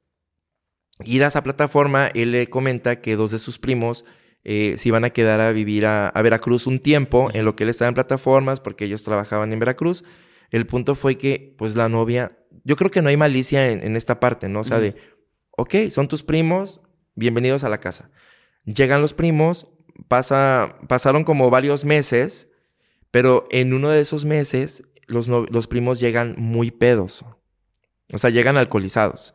idas 1.03 1.35
a 1.35 1.43
plataforma, 1.43 2.07
él 2.07 2.31
le 2.31 2.49
comenta 2.49 3.01
que 3.01 3.17
dos 3.17 3.31
de 3.31 3.39
sus 3.39 3.59
primos 3.59 4.05
eh, 4.45 4.75
se 4.77 4.87
iban 4.87 5.03
a 5.03 5.09
quedar 5.09 5.41
a 5.41 5.51
vivir 5.51 5.85
a, 5.85 6.07
a 6.07 6.21
Veracruz 6.21 6.65
un 6.65 6.79
tiempo 6.79 7.29
en 7.33 7.43
lo 7.43 7.57
que 7.57 7.65
él 7.65 7.69
estaba 7.69 7.89
en 7.89 7.95
plataformas 7.95 8.61
porque 8.61 8.85
ellos 8.85 9.03
trabajaban 9.03 9.51
en 9.51 9.59
Veracruz. 9.59 10.05
El 10.51 10.65
punto 10.65 10.95
fue 10.95 11.17
que 11.17 11.53
pues 11.57 11.75
la 11.75 11.89
novia, 11.89 12.37
yo 12.63 12.77
creo 12.77 12.91
que 12.91 13.01
no 13.01 13.09
hay 13.09 13.17
malicia 13.17 13.67
en, 13.67 13.83
en 13.83 13.97
esta 13.97 14.21
parte, 14.21 14.47
¿no? 14.47 14.61
O 14.61 14.63
sea, 14.63 14.79
de, 14.79 14.95
ok, 15.57 15.75
son 15.91 16.07
tus 16.07 16.23
primos, 16.23 16.79
bienvenidos 17.15 17.65
a 17.65 17.69
la 17.69 17.81
casa. 17.81 18.09
Llegan 18.65 19.01
los 19.01 19.13
primos, 19.13 19.67
pasa, 20.07 20.77
pasaron 20.87 21.23
como 21.23 21.49
varios 21.49 21.85
meses, 21.85 22.49
pero 23.11 23.47
en 23.51 23.73
uno 23.73 23.89
de 23.89 24.01
esos 24.01 24.25
meses 24.25 24.83
los, 25.07 25.27
no- 25.27 25.45
los 25.49 25.67
primos 25.67 25.99
llegan 25.99 26.35
muy 26.37 26.71
pedos. 26.71 27.25
O 28.13 28.17
sea, 28.17 28.29
llegan 28.29 28.57
alcoholizados 28.57 29.33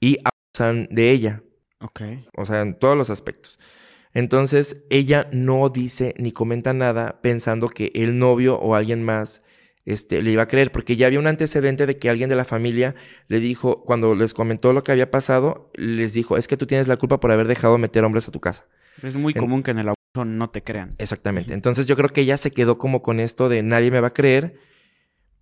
y 0.00 0.18
abusan 0.24 0.88
de 0.90 1.10
ella. 1.10 1.42
Ok. 1.80 2.00
O 2.36 2.44
sea, 2.44 2.62
en 2.62 2.78
todos 2.78 2.96
los 2.96 3.10
aspectos. 3.10 3.58
Entonces, 4.12 4.78
ella 4.88 5.28
no 5.32 5.68
dice 5.68 6.14
ni 6.16 6.32
comenta 6.32 6.72
nada 6.72 7.20
pensando 7.20 7.68
que 7.68 7.90
el 7.94 8.18
novio 8.18 8.58
o 8.58 8.74
alguien 8.74 9.02
más 9.02 9.42
este, 9.86 10.20
le 10.20 10.30
iba 10.32 10.42
a 10.42 10.48
creer, 10.48 10.70
porque 10.72 10.96
ya 10.96 11.06
había 11.06 11.18
un 11.18 11.26
antecedente 11.26 11.86
de 11.86 11.96
que 11.98 12.10
alguien 12.10 12.28
de 12.28 12.36
la 12.36 12.44
familia 12.44 12.94
le 13.28 13.40
dijo, 13.40 13.82
cuando 13.84 14.14
les 14.14 14.34
comentó 14.34 14.72
lo 14.74 14.84
que 14.84 14.92
había 14.92 15.10
pasado, 15.10 15.70
les 15.74 16.12
dijo, 16.12 16.36
es 16.36 16.46
que 16.48 16.56
tú 16.58 16.66
tienes 16.66 16.88
la 16.88 16.96
culpa 16.98 17.20
por 17.20 17.30
haber 17.32 17.46
dejado 17.48 17.78
meter 17.78 18.04
hombres 18.04 18.28
a 18.28 18.32
tu 18.32 18.40
casa. 18.40 18.66
Es 19.02 19.14
muy 19.16 19.32
En- 19.34 19.40
común 19.40 19.62
que 19.62 19.70
en 19.70 19.78
el 19.78 19.86
aborto 19.88 20.24
no 20.26 20.50
te 20.50 20.62
crean. 20.62 20.90
Exactamente. 20.98 21.54
Entonces 21.54 21.86
yo 21.86 21.96
creo 21.96 22.08
que 22.10 22.20
ella 22.22 22.36
se 22.36 22.50
quedó 22.50 22.76
como 22.78 23.00
con 23.02 23.20
esto 23.20 23.48
de 23.48 23.62
nadie 23.62 23.90
me 23.90 24.00
va 24.00 24.08
a 24.08 24.12
creer, 24.12 24.58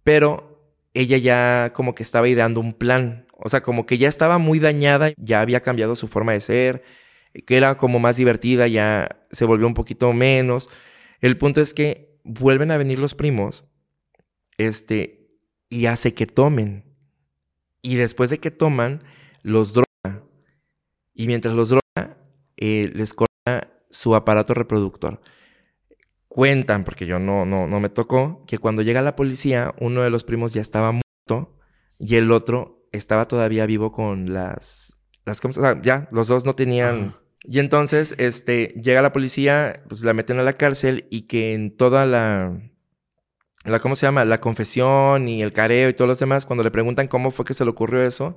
pero 0.02 0.74
ella 0.92 1.16
ya 1.18 1.72
como 1.74 1.94
que 1.94 2.02
estaba 2.02 2.28
ideando 2.28 2.60
un 2.60 2.74
plan. 2.74 3.26
O 3.36 3.48
sea, 3.48 3.62
como 3.62 3.86
que 3.86 3.98
ya 3.98 4.08
estaba 4.08 4.38
muy 4.38 4.58
dañada, 4.58 5.12
ya 5.16 5.40
había 5.40 5.60
cambiado 5.60 5.96
su 5.96 6.08
forma 6.08 6.32
de 6.32 6.40
ser, 6.40 6.82
que 7.46 7.56
era 7.56 7.76
como 7.76 7.98
más 7.98 8.16
divertida, 8.16 8.68
ya 8.68 9.08
se 9.30 9.44
volvió 9.44 9.66
un 9.66 9.74
poquito 9.74 10.12
menos. 10.12 10.70
El 11.20 11.36
punto 11.36 11.60
es 11.60 11.74
que 11.74 12.16
vuelven 12.22 12.70
a 12.70 12.76
venir 12.76 12.98
los 12.98 13.14
primos, 13.14 13.64
este, 14.58 15.28
y 15.68 15.86
hace 15.86 16.14
que 16.14 16.26
tomen. 16.26 16.84
Y 17.82 17.96
después 17.96 18.30
de 18.30 18.38
que 18.38 18.50
toman, 18.50 19.02
los 19.42 19.72
droga. 19.72 20.24
Y 21.14 21.26
mientras 21.26 21.54
los 21.54 21.68
droga, 21.68 22.18
eh, 22.56 22.90
les 22.94 23.12
corta 23.12 23.70
su 23.90 24.14
aparato 24.14 24.54
reproductor. 24.54 25.20
Cuentan, 26.28 26.84
porque 26.84 27.06
yo 27.06 27.18
no, 27.18 27.44
no, 27.44 27.66
no 27.66 27.80
me 27.80 27.88
tocó, 27.88 28.44
que 28.46 28.58
cuando 28.58 28.82
llega 28.82 29.02
la 29.02 29.16
policía, 29.16 29.74
uno 29.78 30.02
de 30.02 30.10
los 30.10 30.24
primos 30.24 30.52
ya 30.52 30.60
estaba 30.60 30.92
muerto 30.92 31.58
y 31.98 32.16
el 32.16 32.32
otro 32.32 32.88
estaba 32.92 33.28
todavía 33.28 33.66
vivo 33.66 33.92
con 33.92 34.32
las... 34.32 34.96
las 35.24 35.44
o 35.44 35.52
sea, 35.52 35.80
ya, 35.82 36.08
los 36.10 36.28
dos 36.28 36.44
no 36.44 36.54
tenían... 36.54 37.16
Y 37.46 37.58
entonces, 37.58 38.14
este, 38.16 38.68
llega 38.82 39.02
la 39.02 39.12
policía, 39.12 39.82
pues 39.88 40.02
la 40.02 40.14
meten 40.14 40.38
a 40.38 40.42
la 40.42 40.54
cárcel 40.54 41.06
y 41.10 41.22
que 41.22 41.52
en 41.52 41.76
toda 41.76 42.06
la, 42.06 42.58
la, 43.64 43.80
¿cómo 43.80 43.96
se 43.96 44.06
llama? 44.06 44.24
La 44.24 44.40
confesión 44.40 45.28
y 45.28 45.42
el 45.42 45.52
careo 45.52 45.88
y 45.88 45.94
todos 45.94 46.08
los 46.08 46.18
demás, 46.18 46.46
cuando 46.46 46.62
le 46.62 46.70
preguntan 46.70 47.08
cómo 47.08 47.30
fue 47.30 47.44
que 47.44 47.54
se 47.54 47.64
le 47.64 47.70
ocurrió 47.70 48.02
eso, 48.02 48.36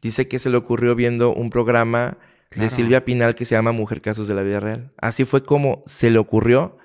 dice 0.00 0.28
que 0.28 0.38
se 0.38 0.50
le 0.50 0.56
ocurrió 0.56 0.94
viendo 0.94 1.34
un 1.34 1.50
programa 1.50 2.18
de. 2.54 2.70
Silvia 2.70 3.04
Pinal 3.04 3.34
que 3.34 3.44
se 3.44 3.54
llama 3.54 3.72
Mujer 3.72 4.00
Casos 4.00 4.26
de 4.28 4.34
la 4.34 4.42
Vida 4.42 4.60
Real. 4.60 4.92
Así 5.00 5.24
fue 5.24 5.44
como 5.44 5.82
se 5.86 6.10
le 6.10 6.18
ocurrió, 6.18 6.78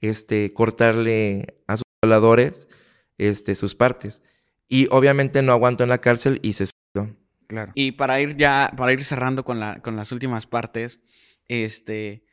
este, 0.00 0.52
cortarle 0.52 1.58
a 1.66 1.76
sus 1.76 1.84
violadores, 2.02 2.68
este, 3.18 3.54
sus 3.54 3.74
partes. 3.74 4.22
Y 4.68 4.88
obviamente 4.90 5.42
no 5.42 5.52
aguantó 5.52 5.82
en 5.84 5.90
la 5.90 5.98
cárcel 5.98 6.40
y 6.42 6.54
se 6.54 6.66
suicidó. 6.66 7.16
Claro. 7.46 7.72
Y 7.74 7.92
para 7.92 8.20
ir 8.20 8.36
ya, 8.36 8.72
para 8.76 8.92
ir 8.92 9.04
cerrando 9.04 9.44
con, 9.44 9.60
la, 9.60 9.82
con 9.82 9.94
las 9.94 10.10
últimas 10.10 10.46
partes, 10.46 11.00
este, 11.46 12.24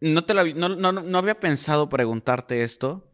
no, 0.00 0.24
te 0.24 0.32
lo, 0.32 0.40
hab- 0.42 0.54
no, 0.54 0.70
no, 0.70 0.92
no 0.92 1.18
había 1.18 1.38
pensado 1.38 1.88
preguntarte 1.90 2.62
esto, 2.62 3.12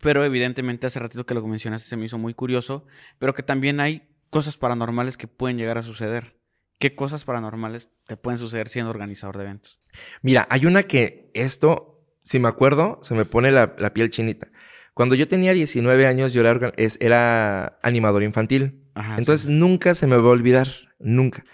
pero 0.00 0.24
evidentemente 0.24 0.86
hace 0.86 0.98
ratito 1.00 1.26
que 1.26 1.34
lo 1.34 1.46
mencionaste 1.46 1.88
se 1.88 1.96
me 1.96 2.06
hizo 2.06 2.18
muy 2.18 2.34
curioso, 2.34 2.86
pero 3.18 3.34
que 3.34 3.42
también 3.42 3.80
hay 3.80 4.08
cosas 4.30 4.56
paranormales 4.56 5.16
que 5.16 5.28
pueden 5.28 5.58
llegar 5.58 5.78
a 5.78 5.82
suceder. 5.82 6.36
¿Qué 6.78 6.94
cosas 6.96 7.24
paranormales 7.24 7.88
te 8.06 8.16
pueden 8.16 8.38
suceder 8.38 8.68
siendo 8.68 8.90
organizador 8.90 9.36
de 9.36 9.44
eventos? 9.44 9.80
Mira, 10.22 10.46
hay 10.50 10.66
una 10.66 10.82
que 10.82 11.30
esto, 11.34 12.02
si 12.22 12.38
me 12.40 12.48
acuerdo, 12.48 12.98
se 13.02 13.14
me 13.14 13.24
pone 13.24 13.52
la, 13.52 13.74
la 13.78 13.92
piel 13.94 14.10
chinita. 14.10 14.48
Cuando 14.94 15.14
yo 15.14 15.28
tenía 15.28 15.52
19 15.52 16.06
años, 16.06 16.32
yo 16.32 16.42
era, 16.42 17.78
animador 17.82 18.22
infantil. 18.22 18.82
Ajá, 18.94 19.16
Entonces 19.16 19.46
sí. 19.46 19.52
nunca 19.52 19.94
se 19.94 20.06
me 20.06 20.16
va 20.16 20.22
a 20.28 20.32
olvidar, 20.32 20.68
nunca. 20.98 21.44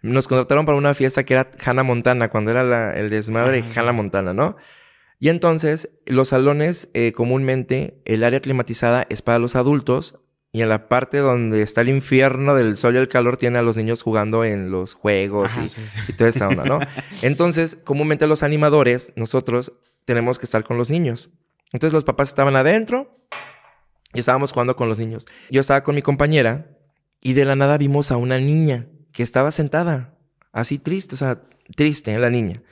Nos 0.00 0.26
contrataron 0.26 0.64
para 0.64 0.78
una 0.78 0.94
fiesta 0.94 1.24
que 1.24 1.34
era 1.34 1.50
Hannah 1.64 1.82
Montana, 1.82 2.28
cuando 2.28 2.50
era 2.50 2.62
la- 2.64 2.96
el 2.96 3.10
desmadre 3.10 3.60
Ajá. 3.60 3.80
Hannah 3.80 3.92
Montana, 3.92 4.32
¿no? 4.32 4.56
Y 5.18 5.28
entonces 5.30 5.90
los 6.06 6.28
salones, 6.28 6.88
eh, 6.94 7.12
comúnmente, 7.12 8.00
el 8.04 8.24
área 8.24 8.40
climatizada 8.40 9.06
es 9.10 9.22
para 9.22 9.38
los 9.38 9.56
adultos 9.56 10.20
y 10.52 10.62
en 10.62 10.68
la 10.68 10.88
parte 10.88 11.18
donde 11.18 11.62
está 11.62 11.82
el 11.82 11.88
infierno 11.88 12.54
del 12.54 12.76
sol 12.76 12.94
y 12.94 12.98
el 12.98 13.08
calor 13.08 13.36
tiene 13.36 13.58
a 13.58 13.62
los 13.62 13.76
niños 13.76 14.02
jugando 14.02 14.44
en 14.44 14.70
los 14.70 14.94
juegos 14.94 15.52
Ajá, 15.52 15.64
y, 15.64 15.68
sí, 15.68 15.82
sí. 15.82 16.00
y 16.08 16.12
toda 16.14 16.30
esa 16.30 16.48
onda, 16.48 16.64
¿no? 16.64 16.80
Entonces, 17.22 17.76
comúnmente 17.84 18.26
los 18.26 18.42
animadores, 18.42 19.12
nosotros 19.16 19.72
tenemos 20.04 20.38
que 20.38 20.46
estar 20.46 20.64
con 20.64 20.78
los 20.78 20.88
niños. 20.88 21.30
Entonces 21.72 21.92
los 21.92 22.04
papás 22.04 22.28
estaban 22.28 22.56
adentro 22.56 23.18
y 24.14 24.20
estábamos 24.20 24.52
jugando 24.52 24.74
con 24.74 24.88
los 24.88 24.98
niños. 24.98 25.26
Yo 25.50 25.60
estaba 25.60 25.82
con 25.82 25.94
mi 25.94 26.02
compañera 26.02 26.78
y 27.20 27.34
de 27.34 27.44
la 27.44 27.56
nada 27.56 27.76
vimos 27.76 28.10
a 28.10 28.16
una 28.16 28.38
niña 28.38 28.86
que 29.12 29.22
estaba 29.22 29.50
sentada, 29.50 30.14
así 30.52 30.78
triste, 30.78 31.14
o 31.14 31.18
sea, 31.18 31.42
triste, 31.76 32.14
¿eh? 32.14 32.18
la 32.18 32.30
niña. 32.30 32.62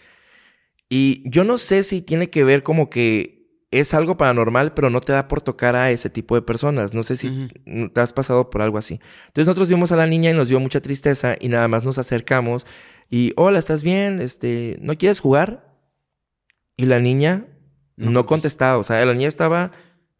Y 0.88 1.28
yo 1.28 1.44
no 1.44 1.58
sé 1.58 1.82
si 1.82 2.02
tiene 2.02 2.30
que 2.30 2.44
ver 2.44 2.62
como 2.62 2.90
que 2.90 3.36
es 3.70 3.94
algo 3.94 4.16
paranormal, 4.16 4.72
pero 4.74 4.90
no 4.90 5.00
te 5.00 5.12
da 5.12 5.28
por 5.28 5.40
tocar 5.40 5.74
a 5.74 5.90
ese 5.90 6.08
tipo 6.08 6.34
de 6.34 6.42
personas. 6.42 6.94
No 6.94 7.02
sé 7.02 7.16
si 7.16 7.48
te 7.92 8.00
has 8.00 8.12
pasado 8.12 8.50
por 8.50 8.62
algo 8.62 8.78
así. 8.78 9.00
Entonces 9.26 9.48
nosotros 9.48 9.68
vimos 9.68 9.92
a 9.92 9.96
la 9.96 10.06
niña 10.06 10.30
y 10.30 10.34
nos 10.34 10.48
dio 10.48 10.60
mucha 10.60 10.80
tristeza 10.80 11.36
y 11.40 11.48
nada 11.48 11.68
más 11.68 11.84
nos 11.84 11.98
acercamos 11.98 12.66
y, 13.10 13.32
hola, 13.36 13.58
¿estás 13.58 13.82
bien? 13.82 14.20
Este, 14.20 14.78
¿no 14.80 14.96
quieres 14.96 15.20
jugar? 15.20 15.76
Y 16.76 16.86
la 16.86 16.98
niña 16.98 17.46
No 17.96 18.26
contestaba, 18.26 18.78
o 18.78 18.84
sea, 18.84 19.04
la 19.04 19.14
niña 19.14 19.28
estaba 19.28 19.72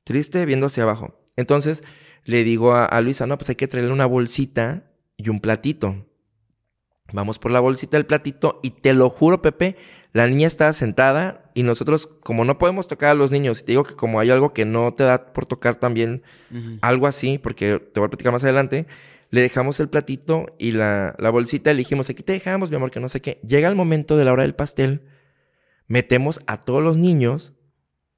triste 0.05 0.47
viendo 0.47 0.67
hacia 0.67 0.85
abajo. 0.85 1.21
Entonces 1.37 1.85
le 2.25 2.43
digo 2.43 2.73
a, 2.73 2.87
a 2.87 3.01
Luisa, 3.01 3.27
no, 3.27 3.37
pues 3.37 3.51
hay 3.51 3.57
que 3.57 3.69
traerle 3.69 3.93
una 3.93 4.07
bolsita 4.07 4.91
y 5.17 5.29
un 5.29 5.41
platito. 5.41 6.07
Vamos 7.13 7.39
por 7.39 7.51
la 7.51 7.61
bolsita 7.61 7.97
del 7.97 8.07
platito 8.07 8.61
y 8.63 8.71
te 8.71 8.93
lo 8.95 9.11
juro, 9.11 9.43
Pepe, 9.43 9.77
la 10.13 10.27
niña 10.27 10.47
estaba 10.47 10.73
sentada 10.73 11.51
y 11.55 11.63
nosotros, 11.63 12.07
como 12.23 12.45
no 12.45 12.59
podemos 12.59 12.89
tocar 12.89 13.11
a 13.11 13.15
los 13.15 13.31
niños, 13.31 13.61
y 13.61 13.65
te 13.65 13.73
digo 13.73 13.85
que 13.85 13.95
como 13.95 14.21
hay 14.21 14.31
algo 14.31 14.53
que 14.53 14.65
no 14.65 14.95
te 14.95 15.05
da 15.05 15.33
por 15.33 15.47
tocar 15.47 15.77
también 15.77 16.23
algo 16.81 17.07
así, 17.07 17.39
porque 17.39 17.79
te 17.79 18.01
voy 18.01 18.07
a 18.07 18.11
platicar 18.11 18.33
más 18.33 18.45
adelante, 18.45 18.87
le 19.31 19.43
dejamos 19.43 19.81
el 19.81 19.89
platito 19.89 20.47
y 20.59 20.73
la, 20.73 21.15
la 21.19 21.31
bolsita, 21.31 21.73
le 21.73 21.79
dijimos, 21.79 22.09
aquí 22.09 22.23
te 22.23 22.33
dejamos, 22.33 22.71
mi 22.71 22.77
amor, 22.77 22.91
que 22.91 23.01
no 23.01 23.09
sé 23.09 23.21
qué. 23.21 23.41
Llega 23.47 23.69
el 23.69 23.75
momento 23.75 24.17
de 24.17 24.25
la 24.25 24.33
hora 24.33 24.43
del 24.43 24.55
pastel, 24.55 25.03
metemos 25.89 26.41
a 26.47 26.61
todos 26.61 26.83
los 26.83 26.97
niños, 26.97 27.53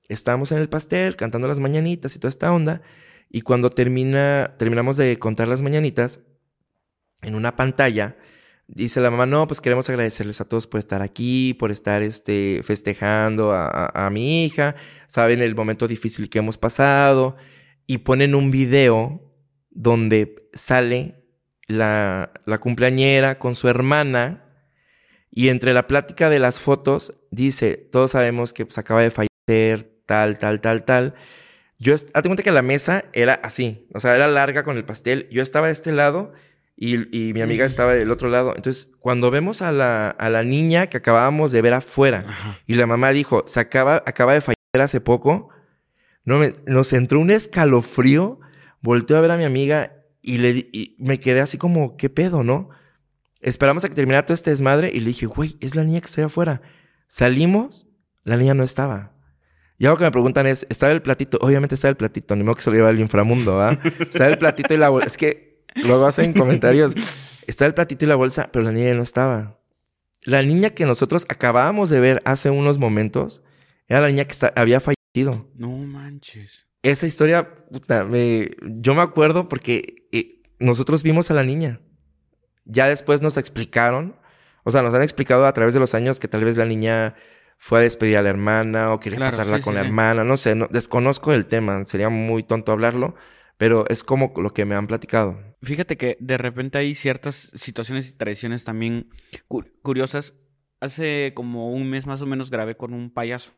estábamos 0.08 0.52
en 0.52 0.58
el 0.58 0.68
pastel 0.68 1.16
cantando 1.16 1.48
las 1.48 1.60
mañanitas 1.60 2.14
y 2.14 2.18
toda 2.18 2.28
esta 2.28 2.52
onda, 2.52 2.82
y 3.30 3.42
cuando 3.42 3.70
termina, 3.70 4.54
terminamos 4.58 4.96
de 4.96 5.18
contar 5.18 5.48
las 5.48 5.62
mañanitas, 5.62 6.20
en 7.22 7.34
una 7.34 7.56
pantalla, 7.56 8.16
dice 8.68 9.00
la 9.00 9.10
mamá, 9.10 9.26
no, 9.26 9.46
pues 9.48 9.60
queremos 9.60 9.88
agradecerles 9.88 10.40
a 10.40 10.44
todos 10.44 10.66
por 10.66 10.78
estar 10.78 11.02
aquí, 11.02 11.54
por 11.54 11.70
estar 11.72 12.02
este, 12.02 12.62
festejando 12.64 13.52
a, 13.52 13.86
a- 13.86 14.10
mi 14.10 14.44
hija, 14.44 14.76
saben 15.06 15.40
el 15.42 15.54
momento 15.54 15.88
difícil 15.88 16.28
que 16.30 16.38
hemos 16.38 16.58
pasado, 16.58 17.36
y 17.86 17.98
ponen 17.98 18.34
un 18.34 18.50
video 18.50 19.22
donde 19.70 20.44
sale 20.52 21.24
la, 21.66 22.32
la 22.44 22.58
cumpleañera 22.58 23.38
con 23.38 23.56
su 23.56 23.68
hermana, 23.68 24.44
y 25.30 25.48
entre 25.48 25.72
la 25.72 25.86
plática 25.86 26.30
de 26.30 26.38
las 26.38 26.60
fotos 26.60 27.14
dice, 27.30 27.76
todos 27.76 28.12
sabemos 28.12 28.52
que 28.52 28.64
pues, 28.66 28.78
acaba 28.78 29.02
de 29.02 29.10
fallecer, 29.10 29.90
tal, 30.06 30.38
tal, 30.38 30.60
tal, 30.60 30.84
tal. 30.84 31.14
Yo, 31.78 31.94
hazte 31.94 32.22
cuenta 32.22 32.42
que 32.42 32.50
la 32.50 32.62
mesa 32.62 33.04
era 33.12 33.34
así, 33.34 33.86
o 33.94 34.00
sea, 34.00 34.16
era 34.16 34.26
larga 34.26 34.64
con 34.64 34.76
el 34.76 34.84
pastel. 34.84 35.28
Yo 35.30 35.42
estaba 35.42 35.68
de 35.68 35.74
este 35.74 35.92
lado 35.92 36.32
y, 36.80 36.94
y 37.28 37.32
mi 37.34 37.40
amiga 37.42 37.64
Ujú. 37.64 37.70
estaba 37.70 37.94
del 37.94 38.10
otro 38.12 38.28
lado. 38.28 38.54
Entonces, 38.54 38.88
cuando 39.00 39.30
vemos 39.32 39.62
a 39.62 39.72
la, 39.72 40.10
a 40.10 40.30
la 40.30 40.44
niña 40.44 40.86
que 40.86 40.96
acabábamos 40.98 41.50
de 41.50 41.60
ver 41.62 41.74
afuera 41.74 42.24
Ajá. 42.28 42.58
y 42.66 42.74
la 42.76 42.86
mamá 42.86 43.10
dijo, 43.10 43.42
se 43.48 43.58
acaba, 43.60 43.96
acaba 44.06 44.34
de 44.34 44.40
fallecer 44.40 44.80
hace 44.80 45.00
poco, 45.00 45.48
no 46.24 46.38
me- 46.38 46.54
nos 46.66 46.92
entró 46.92 47.18
un 47.20 47.30
escalofrío, 47.30 48.38
volteé 48.80 49.16
a 49.16 49.20
ver 49.20 49.30
a 49.32 49.36
mi 49.36 49.44
amiga 49.44 49.92
y, 50.22 50.38
le, 50.38 50.50
y 50.72 50.94
me 50.98 51.18
quedé 51.20 51.40
así 51.40 51.58
como, 51.58 51.96
¿qué 51.96 52.10
pedo, 52.10 52.42
no? 52.44 52.68
Esperamos 53.40 53.84
a 53.84 53.88
que 53.88 53.94
terminara 53.94 54.24
todo 54.26 54.34
este 54.34 54.50
desmadre 54.50 54.90
y 54.92 55.00
le 55.00 55.06
dije, 55.08 55.26
güey, 55.26 55.56
es 55.60 55.74
la 55.74 55.84
niña 55.84 56.00
que 56.00 56.06
está 56.06 56.20
allá 56.20 56.26
afuera. 56.26 56.60
Salimos, 57.08 57.86
la 58.24 58.36
niña 58.36 58.54
no 58.54 58.62
estaba. 58.62 59.12
Y 59.78 59.86
algo 59.86 59.96
que 59.96 60.04
me 60.04 60.10
preguntan 60.10 60.46
es, 60.46 60.66
¿estaba 60.70 60.92
el 60.92 61.02
platito? 61.02 61.38
Obviamente 61.40 61.76
estaba 61.76 61.90
el 61.90 61.96
platito, 61.96 62.34
ni 62.36 62.42
modo 62.42 62.56
que 62.56 62.62
se 62.62 62.70
lo 62.70 62.76
lleva 62.76 62.88
al 62.88 62.98
inframundo, 62.98 63.60
¿ah? 63.60 63.78
Estaba 64.00 64.26
el 64.28 64.38
platito 64.38 64.74
y 64.74 64.76
la. 64.76 64.90
Es 65.06 65.16
que 65.16 65.47
luego 65.84 66.06
hacen 66.06 66.32
comentarios. 66.32 66.94
Estaba 67.46 67.66
el 67.68 67.74
platito 67.74 68.04
y 68.04 68.08
la 68.08 68.14
bolsa, 68.16 68.50
pero 68.52 68.64
la 68.64 68.72
niña 68.72 68.88
ya 68.88 68.94
no 68.94 69.02
estaba. 69.02 69.58
La 70.22 70.42
niña 70.42 70.70
que 70.70 70.84
nosotros 70.84 71.24
acabábamos 71.30 71.88
de 71.88 72.00
ver 72.00 72.20
hace 72.26 72.50
unos 72.50 72.76
momentos 72.78 73.42
era 73.86 74.00
la 74.02 74.08
niña 74.08 74.24
que 74.26 74.32
está- 74.32 74.52
había 74.54 74.80
fallecido. 74.80 75.48
No 75.54 75.68
manches. 75.70 76.66
Esa 76.82 77.06
historia, 77.06 77.54
puta, 77.70 78.04
me, 78.04 78.50
yo 78.62 78.94
me 78.94 79.00
acuerdo 79.00 79.48
porque 79.48 80.06
eh, 80.12 80.42
nosotros 80.58 81.02
vimos 81.02 81.30
a 81.30 81.34
la 81.34 81.42
niña. 81.42 81.80
Ya 82.66 82.86
después 82.88 83.22
nos 83.22 83.38
explicaron, 83.38 84.16
o 84.64 84.70
sea, 84.70 84.82
nos 84.82 84.92
han 84.92 85.02
explicado 85.02 85.46
a 85.46 85.52
través 85.54 85.72
de 85.72 85.80
los 85.80 85.94
años 85.94 86.20
que 86.20 86.28
tal 86.28 86.44
vez 86.44 86.56
la 86.58 86.66
niña 86.66 87.14
fue 87.56 87.78
a 87.78 87.82
despedir 87.82 88.18
a 88.18 88.22
la 88.22 88.28
hermana 88.28 88.92
o 88.92 89.00
quería 89.00 89.16
Claro, 89.16 89.30
pasarla 89.32 89.56
sí, 89.56 89.62
con 89.62 89.72
sí, 89.72 89.76
la 89.76 89.82
sí. 89.84 89.88
hermana, 89.88 90.22
no 90.24 90.36
sé, 90.36 90.54
no- 90.54 90.68
desconozco 90.70 91.32
el 91.32 91.46
tema, 91.46 91.82
sería 91.86 92.10
muy 92.10 92.42
tonto 92.42 92.72
hablarlo, 92.72 93.14
pero 93.58 93.84
es 93.88 94.02
como 94.02 94.32
lo 94.36 94.54
que 94.54 94.64
me 94.64 94.74
han 94.74 94.86
platicado. 94.86 95.38
Fíjate 95.62 95.96
que 95.96 96.16
de 96.20 96.38
repente 96.38 96.78
hay 96.78 96.94
ciertas 96.94 97.50
situaciones 97.54 98.08
y 98.08 98.12
tradiciones 98.12 98.64
también 98.64 99.10
cu- 99.48 99.64
curiosas. 99.82 100.34
Hace 100.80 101.32
como 101.34 101.72
un 101.72 101.90
mes 101.90 102.06
más 102.06 102.22
o 102.22 102.26
menos 102.26 102.50
grabé 102.50 102.76
con 102.76 102.94
un 102.94 103.10
payaso. 103.10 103.52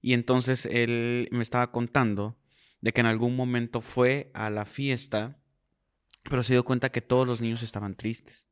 Y 0.00 0.14
entonces 0.14 0.66
él 0.66 1.28
me 1.30 1.42
estaba 1.42 1.70
contando 1.70 2.38
de 2.80 2.92
que 2.92 3.02
en 3.02 3.06
algún 3.06 3.36
momento 3.36 3.82
fue 3.82 4.30
a 4.32 4.48
la 4.48 4.64
fiesta, 4.64 5.38
pero 6.24 6.42
se 6.42 6.54
dio 6.54 6.64
cuenta 6.64 6.90
que 6.90 7.02
todos 7.02 7.26
los 7.26 7.42
niños 7.42 7.62
estaban 7.62 7.94
tristes. 7.94 8.46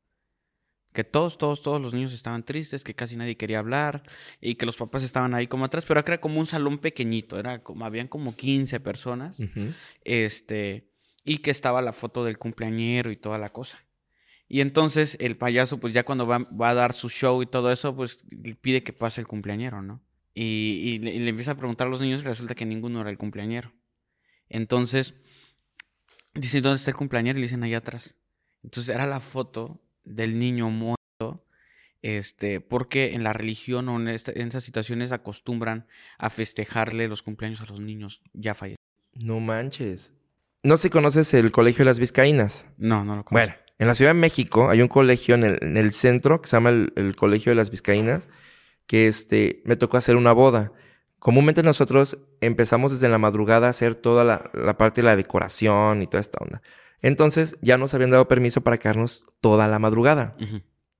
Que 0.99 1.05
todos, 1.05 1.37
todos, 1.37 1.61
todos 1.61 1.81
los 1.81 1.93
niños 1.93 2.11
estaban 2.11 2.43
tristes, 2.43 2.83
que 2.83 2.93
casi 2.93 3.15
nadie 3.15 3.37
quería 3.37 3.59
hablar 3.59 4.03
y 4.41 4.55
que 4.55 4.65
los 4.65 4.75
papás 4.75 5.01
estaban 5.01 5.33
ahí 5.33 5.47
como 5.47 5.63
atrás, 5.63 5.85
pero 5.87 6.01
era 6.01 6.19
como 6.19 6.41
un 6.41 6.45
salón 6.45 6.77
pequeñito, 6.77 7.39
era 7.39 7.63
como, 7.63 7.85
habían 7.85 8.09
como 8.09 8.35
15 8.35 8.81
personas, 8.81 9.41
este, 10.03 10.89
y 11.23 11.37
que 11.37 11.51
estaba 11.51 11.81
la 11.81 11.93
foto 11.93 12.25
del 12.25 12.37
cumpleañero 12.37 13.11
y 13.11 13.15
toda 13.15 13.37
la 13.37 13.53
cosa. 13.53 13.81
Y 14.49 14.59
entonces 14.59 15.15
el 15.21 15.37
payaso, 15.37 15.79
pues 15.79 15.93
ya 15.93 16.03
cuando 16.03 16.27
va, 16.27 16.39
va 16.39 16.71
a 16.71 16.73
dar 16.73 16.91
su 16.91 17.07
show 17.07 17.41
y 17.41 17.45
todo 17.45 17.71
eso, 17.71 17.95
pues 17.95 18.25
pide 18.59 18.83
que 18.83 18.91
pase 18.91 19.21
el 19.21 19.27
cumpleañero, 19.27 19.81
¿no? 19.81 20.01
Y, 20.33 20.81
y 20.83 20.99
le, 20.99 21.15
y 21.15 21.19
le 21.19 21.29
empieza 21.29 21.51
a 21.51 21.55
preguntar 21.55 21.87
a 21.87 21.89
los 21.89 22.01
niños 22.01 22.19
y 22.19 22.25
resulta 22.25 22.55
que 22.55 22.65
ninguno 22.65 22.99
era 22.99 23.09
el 23.09 23.17
cumpleañero. 23.17 23.71
Entonces, 24.49 25.15
dice, 26.33 26.59
¿dónde 26.59 26.75
está 26.75 26.91
el 26.91 26.97
cumpleañero? 26.97 27.39
Y 27.39 27.41
le 27.43 27.45
dicen, 27.45 27.63
allá 27.63 27.77
atrás. 27.77 28.17
Entonces 28.63 28.93
era 28.93 29.07
la 29.07 29.21
foto 29.21 29.81
del 30.03 30.39
niño 30.39 30.69
muerto, 30.69 31.45
este, 32.01 32.61
porque 32.61 33.13
en 33.13 33.23
la 33.23 33.33
religión 33.33 33.89
o 33.89 33.99
en, 33.99 34.07
esta- 34.07 34.31
en 34.33 34.47
esas 34.47 34.63
situaciones 34.63 35.11
acostumbran 35.11 35.85
a 36.17 36.29
festejarle 36.29 37.07
los 37.07 37.21
cumpleaños 37.23 37.61
a 37.61 37.65
los 37.65 37.79
niños 37.79 38.21
ya 38.33 38.53
fallecidos. 38.53 38.77
No 39.15 39.39
manches. 39.39 40.13
No 40.63 40.77
sé 40.77 40.83
si 40.83 40.89
conoces 40.89 41.33
el 41.33 41.51
Colegio 41.51 41.79
de 41.79 41.85
las 41.91 41.99
Vizcaínas. 41.99 42.65
No, 42.77 43.03
no 43.03 43.15
lo 43.15 43.23
conozco. 43.23 43.31
Bueno, 43.31 43.53
en 43.79 43.87
la 43.87 43.95
Ciudad 43.95 44.11
de 44.11 44.19
México 44.19 44.69
hay 44.69 44.81
un 44.81 44.87
colegio 44.87 45.35
en 45.35 45.43
el, 45.43 45.57
en 45.61 45.77
el 45.77 45.93
centro 45.93 46.41
que 46.41 46.49
se 46.49 46.55
llama 46.57 46.69
el, 46.69 46.93
el 46.95 47.15
Colegio 47.15 47.51
de 47.51 47.55
las 47.55 47.69
Vizcaínas, 47.71 48.29
que 48.85 49.07
este, 49.07 49.61
me 49.65 49.75
tocó 49.75 49.97
hacer 49.97 50.15
una 50.15 50.31
boda. 50.33 50.71
Comúnmente 51.17 51.63
nosotros 51.63 52.17
empezamos 52.41 52.91
desde 52.93 53.09
la 53.09 53.17
madrugada 53.17 53.67
a 53.67 53.71
hacer 53.71 53.95
toda 53.95 54.23
la, 54.23 54.49
la 54.53 54.77
parte 54.77 55.01
de 55.01 55.05
la 55.05 55.15
decoración 55.17 56.01
y 56.01 56.07
toda 56.07 56.21
esta 56.21 56.37
onda. 56.41 56.61
Entonces 57.01 57.57
ya 57.61 57.77
nos 57.77 57.93
habían 57.93 58.09
dado 58.11 58.27
permiso 58.27 58.61
para 58.61 58.77
quedarnos 58.77 59.25
toda 59.41 59.67
la 59.67 59.79
madrugada. 59.79 60.35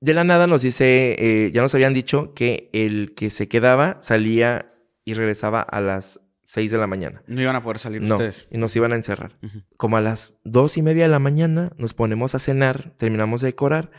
De 0.00 0.14
la 0.14 0.24
nada 0.24 0.46
nos 0.46 0.62
dice, 0.62 1.16
eh, 1.18 1.50
ya 1.52 1.60
nos 1.62 1.74
habían 1.74 1.92
dicho 1.94 2.32
que 2.34 2.70
el 2.72 3.14
que 3.14 3.30
se 3.30 3.48
quedaba 3.48 3.98
salía 4.00 4.72
y 5.04 5.14
regresaba 5.14 5.60
a 5.60 5.80
las 5.80 6.20
6 6.46 6.70
de 6.72 6.78
la 6.78 6.86
mañana. 6.86 7.22
No 7.26 7.40
iban 7.42 7.54
a 7.54 7.62
poder 7.62 7.78
salir 7.78 8.00
No, 8.02 8.14
ustedes. 8.16 8.48
y 8.50 8.58
nos 8.58 8.74
iban 8.76 8.92
a 8.92 8.96
encerrar. 8.96 9.38
Como 9.76 9.96
a 9.96 10.00
las 10.00 10.34
dos 10.42 10.76
y 10.78 10.82
media 10.82 11.02
de 11.04 11.10
la 11.10 11.18
mañana 11.18 11.72
nos 11.76 11.94
ponemos 11.94 12.34
a 12.34 12.38
cenar, 12.38 12.94
terminamos 12.96 13.40
de 13.42 13.48
decorar, 13.48 13.90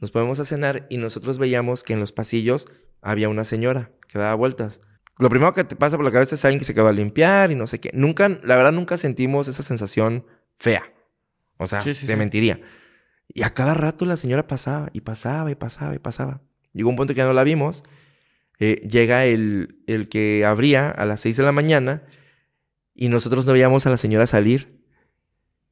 nos 0.00 0.10
ponemos 0.10 0.40
a 0.40 0.44
cenar 0.44 0.86
y 0.90 0.98
nosotros 0.98 1.38
veíamos 1.38 1.82
que 1.84 1.92
en 1.92 2.00
los 2.00 2.12
pasillos 2.12 2.66
había 3.00 3.28
una 3.28 3.44
señora 3.44 3.92
que 4.08 4.18
daba 4.18 4.34
vueltas. 4.34 4.80
Lo 5.18 5.30
primero 5.30 5.54
que 5.54 5.62
te 5.62 5.76
pasa 5.76 5.96
por 5.96 6.04
la 6.04 6.10
cabeza 6.10 6.34
es 6.34 6.44
alguien 6.44 6.58
que 6.58 6.64
se 6.64 6.74
quedó 6.74 6.88
a 6.88 6.92
limpiar 6.92 7.52
y 7.52 7.54
no 7.54 7.68
sé 7.68 7.78
qué. 7.78 7.90
Nunca, 7.94 8.28
la 8.28 8.56
verdad, 8.56 8.72
nunca 8.72 8.98
sentimos 8.98 9.46
esa 9.46 9.62
sensación 9.62 10.26
fea. 10.58 10.82
O 11.56 11.66
sea, 11.66 11.80
Sí, 11.82 11.94
sí, 11.94 12.06
te 12.06 12.12
sí. 12.12 12.18
mentiría. 12.18 12.60
Y 13.28 13.42
a 13.42 13.50
cada 13.54 13.74
rato 13.74 14.04
la 14.04 14.16
señora 14.16 14.46
pasaba 14.46 14.90
y 14.92 15.00
pasaba 15.00 15.50
y 15.50 15.54
pasaba 15.54 15.94
y 15.94 15.98
pasaba. 15.98 16.40
Llegó 16.72 16.90
un 16.90 16.96
punto 16.96 17.14
que 17.14 17.18
ya 17.18 17.26
no 17.26 17.32
la 17.32 17.44
vimos. 17.44 17.84
Eh, 18.58 18.86
llega 18.88 19.24
el, 19.26 19.78
el 19.86 20.08
que 20.08 20.44
abría 20.44 20.90
a 20.90 21.06
las 21.06 21.20
6 21.20 21.36
de 21.38 21.42
la 21.42 21.52
mañana 21.52 22.02
y 22.94 23.08
nosotros 23.08 23.46
no 23.46 23.52
veíamos 23.52 23.86
a 23.86 23.90
la 23.90 23.96
señora 23.96 24.26
salir. 24.26 24.80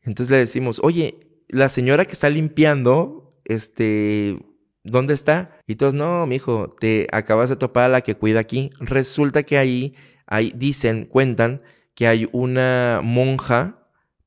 Entonces 0.03 0.31
le 0.31 0.39
decimos, 0.39 0.81
oye, 0.83 1.45
la 1.49 1.69
señora 1.69 2.05
que 2.05 2.13
está 2.13 2.29
limpiando, 2.29 3.39
este, 3.45 4.37
¿dónde 4.83 5.15
está? 5.15 5.59
Y 5.67 5.77
todos, 5.77 5.95
no, 5.95 6.27
mijo, 6.27 6.75
te 6.81 7.07
acabas 7.13 7.49
de 7.51 7.57
topar 7.57 7.85
a 7.85 7.89
la 7.89 8.01
que 8.01 8.17
cuida 8.17 8.41
aquí. 8.41 8.71
Resulta 8.81 9.45
que 9.45 9.59
ahí, 9.59 9.95
ahí 10.27 10.53
dicen, 10.57 11.05
cuentan 11.05 11.63
que 11.95 12.07
hay 12.09 12.29
una 12.33 13.01
monja, 13.05 13.82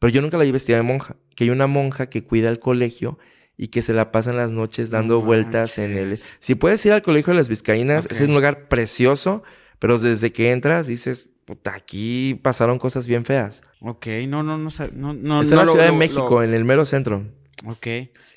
pero 0.06 0.14
yo 0.14 0.22
nunca 0.22 0.38
la 0.38 0.44
vi 0.44 0.52
vestida 0.52 0.78
de 0.78 0.84
monja, 0.84 1.16
que 1.36 1.46
hay 1.46 1.50
una 1.50 1.66
monja 1.66 2.10
que 2.10 2.24
cuida 2.24 2.50
el 2.50 2.60
colegio 2.60 3.18
y 3.58 3.70
que 3.70 3.82
se 3.82 3.92
la 3.92 4.12
pasan 4.12 4.38
las 4.38 4.52
noches 4.52 4.92
dando 4.92 5.20
vueltas 5.22 5.80
en 5.80 5.98
el... 5.98 6.20
Si 6.40 6.54
puedes 6.54 6.86
ir 6.86 6.94
al 6.94 7.02
colegio 7.02 7.34
de 7.34 7.38
las 7.40 7.50
Vizcaínas, 7.50 8.08
es 8.12 8.22
un 8.22 8.34
lugar 8.36 8.68
precioso, 8.68 9.42
pero 9.80 9.98
desde 9.98 10.32
que 10.32 10.52
entras 10.52 10.86
dices, 10.86 11.28
puta, 11.46 11.74
aquí 11.74 12.40
pasaron 12.44 12.78
cosas 12.78 13.08
bien 13.08 13.26
feas. 13.26 13.64
Ok, 13.80 14.06
no, 14.28 14.44
no, 14.44 14.60
no, 14.60 14.70
no, 14.94 15.14
no. 15.14 15.42
es 15.42 15.48
no 15.50 15.54
en 15.54 15.58
la 15.58 15.66
lo- 15.66 15.72
Ciudad 15.72 15.86
de 15.86 15.92
lo- 15.92 15.98
México, 15.98 16.30
lo- 16.30 16.44
en 16.44 16.54
el 16.54 16.66
mero 16.66 16.86
centro. 16.86 17.24
Ok. 17.66 17.88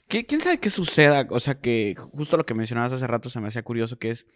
¿Qué- 0.09 0.25
¿Quién 0.27 0.41
sabe 0.41 0.59
qué 0.59 0.71
suceda? 0.71 1.27
O 1.29 1.41
sea, 1.41 1.61
que 1.61 1.95
justo 1.99 2.39
lo 2.39 2.47
que 2.47 2.55
mencionabas 2.55 2.93
hace 2.95 3.07
rato 3.07 3.29
se 3.29 3.41
me 3.41 3.49
hacía 3.49 3.63
curioso, 3.63 3.99
que 3.99 4.11
es 4.13 4.27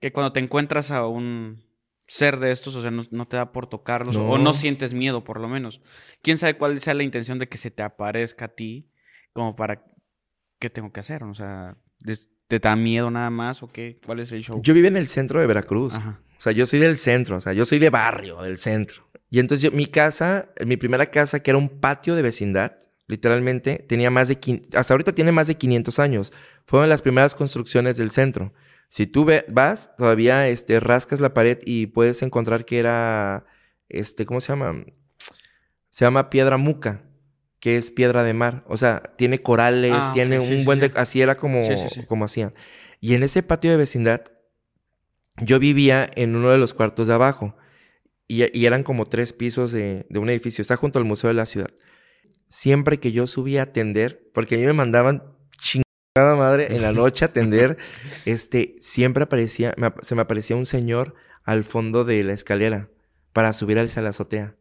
que 0.00 0.10
cuando 0.10 0.32
te 0.32 0.40
encuentras 0.40 0.90
a 0.90 1.06
un 1.06 1.62
ser 2.06 2.38
de 2.38 2.50
estos, 2.52 2.74
o 2.76 2.82
sea, 2.82 2.90
no, 2.90 3.04
no 3.10 3.26
te 3.26 3.36
da 3.36 3.52
por 3.52 3.66
tocarlos, 3.66 4.16
o 4.16 4.38
No. 4.38 4.52
sientes 4.52 4.92
miedo, 4.94 5.24
por 5.24 5.40
lo 5.40 5.48
menos. 5.48 5.80
¿Quién 6.22 6.36
sabe 6.38 6.56
cuál 6.56 6.78
sea 6.80 6.94
la 6.94 7.02
intención 7.02 7.38
de 7.38 7.48
que 7.48 7.56
se 7.58 7.70
te 7.70 7.82
aparezca 7.82 8.46
a 8.46 8.48
ti 8.48 8.90
como 9.32 9.56
para... 9.56 9.84
¿Qué 10.58 10.70
tengo 10.70 10.92
que 10.92 11.00
hacer? 11.00 11.24
O 11.24 11.34
sea, 11.34 11.76
¿des- 12.00 12.30
¿te 12.48 12.58
da 12.58 12.76
miedo 12.76 13.10
nada 13.10 13.30
más 13.30 13.62
o 13.62 13.68
qué? 13.68 13.96
¿Cuál 14.04 14.20
es 14.20 14.32
el 14.32 14.42
show? 14.42 14.60
Yo 14.62 14.74
vivo 14.74 14.86
en 14.88 14.96
el 14.96 15.08
centro 15.08 15.40
de 15.40 15.46
Veracruz. 15.46 15.94
Ajá. 15.94 16.20
O 16.36 16.40
sea, 16.40 16.52
yo 16.52 16.66
soy 16.66 16.78
del 16.78 16.98
centro, 16.98 17.36
o 17.36 17.40
sea, 17.40 17.52
yo 17.54 17.64
soy 17.64 17.78
de 17.78 17.90
barrio, 17.90 18.42
del 18.42 18.58
centro. 18.58 19.08
Y 19.30 19.40
entonces 19.40 19.62
yo, 19.62 19.76
mi 19.76 19.86
casa, 19.86 20.50
mi 20.64 20.76
primera 20.76 21.06
casa, 21.06 21.40
que 21.42 21.50
era 21.50 21.58
un 21.58 21.68
patio 21.80 22.14
de 22.14 22.22
vecindad, 22.22 22.76
literalmente, 23.06 23.84
tenía 23.88 24.10
más 24.10 24.28
de, 24.28 24.38
hasta 24.74 24.94
ahorita 24.94 25.12
tiene 25.14 25.32
más 25.32 25.46
de 25.46 25.56
500 25.56 25.98
años. 25.98 26.32
Fueron 26.66 26.88
las 26.88 27.02
primeras 27.02 27.34
construcciones 27.34 27.96
del 27.96 28.10
centro. 28.10 28.52
Si 28.88 29.06
tú 29.06 29.24
ve- 29.24 29.44
vas, 29.48 29.90
todavía 29.96 30.48
este, 30.48 30.78
rascas 30.80 31.20
la 31.20 31.34
pared 31.34 31.58
y 31.64 31.86
puedes 31.86 32.22
encontrar 32.22 32.64
que 32.64 32.78
era, 32.78 33.44
este, 33.88 34.24
¿cómo 34.26 34.40
se 34.40 34.52
llama? 34.52 34.84
Se 35.90 36.04
llama 36.04 36.30
piedra 36.30 36.56
muca, 36.56 37.02
que 37.60 37.76
es 37.76 37.90
piedra 37.90 38.22
de 38.22 38.34
mar. 38.34 38.64
O 38.68 38.76
sea, 38.76 39.02
tiene 39.16 39.40
corales, 39.42 39.92
Ah, 39.94 40.10
tiene 40.14 40.38
sí, 40.40 40.52
un 40.52 40.58
sí, 40.60 40.64
buen 40.64 40.80
sí. 40.80 40.88
de... 40.88 40.92
Así 41.00 41.22
era 41.22 41.36
como, 41.36 41.66
como 42.06 42.24
hacían. 42.24 42.54
Y 43.00 43.14
en 43.14 43.22
ese 43.22 43.42
patio 43.42 43.70
de 43.70 43.76
vecindad, 43.76 44.22
yo 45.38 45.58
vivía 45.58 46.08
en 46.14 46.36
uno 46.36 46.50
de 46.50 46.58
los 46.58 46.74
cuartos 46.74 47.06
de 47.08 47.14
abajo. 47.14 47.56
Y, 48.26 48.44
y 48.58 48.66
eran 48.66 48.82
como 48.84 49.04
tres 49.06 49.32
pisos 49.32 49.70
de, 49.72 50.06
de 50.08 50.18
un 50.18 50.30
edificio. 50.30 50.62
Está 50.62 50.76
junto 50.76 50.98
al 50.98 51.04
Museo 51.04 51.28
de 51.28 51.34
la 51.34 51.46
Ciudad. 51.46 51.70
Siempre 52.48 52.98
que 53.00 53.12
yo 53.12 53.26
subía 53.26 53.60
a 53.60 53.64
atender, 53.64 54.30
porque 54.32 54.54
a 54.54 54.58
mí 54.58 54.64
me 54.64 54.72
mandaban 54.72 55.33
chingada 56.16 56.36
madre 56.36 56.68
en 56.76 56.80
la 56.82 56.92
noche 56.92 57.24
a 57.24 57.28
atender, 57.28 57.76
este, 58.24 58.76
siempre 58.78 59.24
aparecía, 59.24 59.74
me 59.76 59.92
se 60.02 60.14
me 60.14 60.22
aparecía 60.22 60.54
un 60.54 60.64
señor 60.66 61.14
al 61.42 61.64
fondo 61.64 62.04
de 62.04 62.22
la 62.22 62.32
escalera 62.32 62.88
para 63.32 63.52
subir 63.52 63.78
hacia 63.80 64.00
la 64.00 64.10
azotea. 64.10 64.54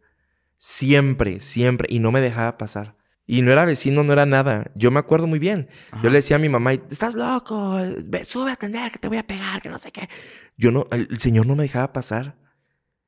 Siempre, 0.58 1.42
siempre. 1.42 1.88
Y 1.92 2.00
no 2.00 2.12
me 2.12 2.22
dejaba 2.22 2.58
pasar. 2.58 2.96
Y 3.28 3.42
no 3.44 3.52
era 3.52 3.66
vecino, 3.66 4.04
no 4.04 4.14
era 4.14 4.26
nada. 4.26 4.72
Yo 4.76 4.90
me 4.90 5.00
acuerdo 5.00 5.28
muy 5.28 5.38
bien. 5.38 5.70
Yo 6.02 6.10
le 6.10 6.18
decía 6.20 6.38
a 6.38 6.40
mi 6.40 6.50
mamá, 6.50 6.74
estás 6.74 7.14
loco, 7.14 7.78
Ve, 8.06 8.26
sube 8.26 8.50
a 8.50 8.54
atender, 8.54 8.92
que 8.92 8.98
te 8.98 9.08
voy 9.08 9.18
a 9.18 9.28
pegar, 9.28 9.62
que 9.62 9.70
no 9.70 9.78
sé 9.78 9.92
qué. 9.92 10.10
Yo 10.58 10.72
no, 10.72 10.88
el, 10.92 11.08
el 11.12 11.20
señor 11.20 11.46
no 11.46 11.56
me 11.56 11.64
dejaba 11.64 11.94
pasar. 11.94 12.36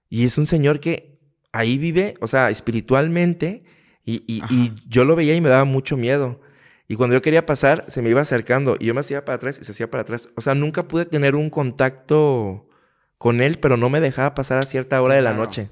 Y 0.08 0.24
es 0.26 0.38
un 0.38 0.46
señor 0.46 0.80
que 0.80 1.20
ahí 1.52 1.78
vive, 1.80 2.14
o 2.22 2.28
sea, 2.28 2.50
espiritualmente, 2.52 3.64
y, 4.04 4.24
y- 4.28 4.42
y 4.52 4.74
yo 4.88 5.04
lo 5.04 5.16
veía 5.16 5.34
y 5.36 5.42
me 5.42 5.50
daba 5.50 5.66
mucho 5.66 5.98
miedo. 5.98 6.42
Y 6.88 6.96
cuando 6.96 7.16
yo 7.16 7.22
quería 7.22 7.46
pasar, 7.46 7.86
se 7.88 8.02
me 8.02 8.10
iba 8.10 8.22
acercando 8.22 8.78
y 8.80 8.86
yo 8.86 8.94
me 8.94 9.00
hacía 9.00 9.26
para 9.26 9.38
atrás 9.38 9.58
y 9.60 9.64
se 9.64 9.72
hacía 9.72 9.90
para 9.90 10.02
atrás. 10.02 10.30
O 10.36 10.42
sea, 10.42 10.54
nunca 10.54 10.88
pude 10.88 11.06
tener 11.06 11.36
un 11.36 11.50
contacto 11.50 12.68
con 13.18 13.42
él, 13.42 13.60
pero 13.60 13.78
no 13.78 13.90
me 13.90 14.02
dejaba 14.02 14.36
pasar 14.36 14.60
a 14.60 14.64
cierta 14.64 15.02
hora 15.02 15.16
de 15.16 15.22
la 15.22 15.34
noche. 15.34 15.70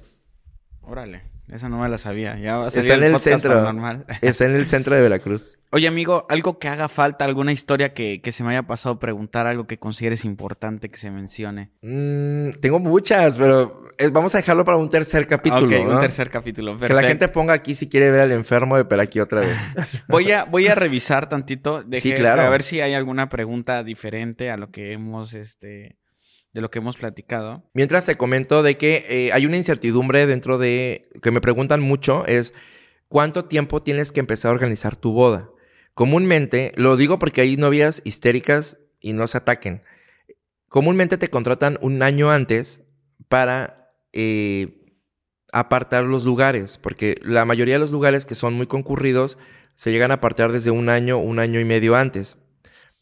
Órale, 0.82 1.22
esa 1.52 1.68
no 1.68 1.78
me 1.78 1.88
la 1.88 1.98
sabía. 1.98 2.38
Ya 2.38 2.66
Está 2.66 2.80
en 2.80 3.02
el 3.04 3.14
el 3.14 3.20
centro. 3.20 3.70
Está 4.22 4.44
en 4.46 4.54
el 4.54 4.66
centro 4.66 4.94
de 4.94 5.02
Veracruz. 5.02 5.58
Oye, 5.70 5.88
amigo, 5.88 6.24
algo 6.28 6.58
que 6.58 6.68
haga 6.68 6.88
falta, 6.88 7.24
alguna 7.24 7.52
historia 7.52 7.92
que, 7.94 8.20
que 8.22 8.32
se 8.32 8.44
me 8.44 8.50
haya 8.50 8.62
pasado 8.62 8.98
preguntar, 8.98 9.46
algo 9.46 9.66
que 9.66 9.78
consideres 9.78 10.24
importante 10.24 10.88
que 10.88 10.96
se 10.96 11.10
mencione. 11.10 11.70
Mm, 11.82 12.60
tengo 12.60 12.78
muchas, 12.78 13.36
pero 13.38 13.82
eh, 13.98 14.08
vamos 14.08 14.34
a 14.34 14.38
dejarlo 14.38 14.64
para 14.64 14.76
un 14.78 14.88
tercer 14.88 15.26
capítulo. 15.26 15.66
ok, 15.66 15.88
un 15.94 16.00
tercer 16.00 16.30
capítulo. 16.30 16.78
Que 16.78 16.94
la 16.94 17.02
gente 17.02 17.28
ponga 17.28 17.54
aquí 17.54 17.74
si 17.74 17.88
quiere 17.88 18.10
ver 18.10 18.20
al 18.20 18.32
enfermo 18.32 18.76
de 18.76 18.84
Peraqui 18.84 19.20
otra 19.20 19.40
vez. 19.40 19.56
Voy 20.08 20.30
a, 20.32 20.44
voy 20.44 20.68
a 20.68 20.74
revisar 20.74 21.28
tantito. 21.28 21.82
Dejé- 21.82 22.00
Sí, 22.00 22.14
claro. 22.14 22.42
A 22.42 22.48
ver 22.50 22.62
si 22.62 22.80
hay 22.80 22.94
alguna 22.94 23.28
pregunta 23.28 23.82
diferente 23.82 24.50
a 24.50 24.56
lo 24.56 24.70
que 24.70 24.92
hemos, 24.92 25.34
este, 25.34 25.96
de 26.54 26.60
lo 26.60 26.70
que 26.70 26.78
hemos 26.78 26.96
platicado. 26.96 27.68
Mientras 27.74 28.06
te 28.06 28.16
comento 28.16 28.62
de 28.62 28.76
que 28.78 29.04
eh, 29.08 29.32
hay 29.32 29.44
una 29.44 29.56
incertidumbre 29.56 30.26
dentro 30.26 30.56
de 30.56 31.10
que 31.20 31.32
me 31.32 31.40
preguntan 31.40 31.80
mucho 31.80 32.24
es 32.26 32.54
cuánto 33.08 33.44
tiempo 33.44 33.82
tienes 33.82 34.12
que 34.12 34.20
empezar 34.20 34.50
a 34.50 34.54
organizar 34.54 34.96
tu 34.96 35.12
boda. 35.12 35.50
Comúnmente, 35.94 36.72
lo 36.76 36.96
digo 36.96 37.18
porque 37.18 37.40
hay 37.40 37.56
novias 37.56 38.00
histéricas 38.04 38.78
y 39.00 39.12
no 39.12 39.26
se 39.26 39.38
ataquen. 39.38 39.82
Comúnmente 40.68 41.18
te 41.18 41.28
contratan 41.28 41.78
un 41.82 42.02
año 42.02 42.30
antes 42.30 42.80
para 43.28 43.92
eh, 44.12 44.80
apartar 45.52 46.04
los 46.04 46.24
lugares, 46.24 46.78
porque 46.78 47.16
la 47.22 47.44
mayoría 47.44 47.74
de 47.74 47.80
los 47.80 47.92
lugares 47.92 48.24
que 48.24 48.34
son 48.34 48.54
muy 48.54 48.66
concurridos 48.66 49.38
se 49.74 49.90
llegan 49.90 50.12
a 50.12 50.14
apartar 50.14 50.52
desde 50.52 50.70
un 50.70 50.88
año, 50.88 51.18
un 51.18 51.40
año 51.40 51.58
y 51.58 51.64
medio 51.64 51.96
antes. 51.96 52.36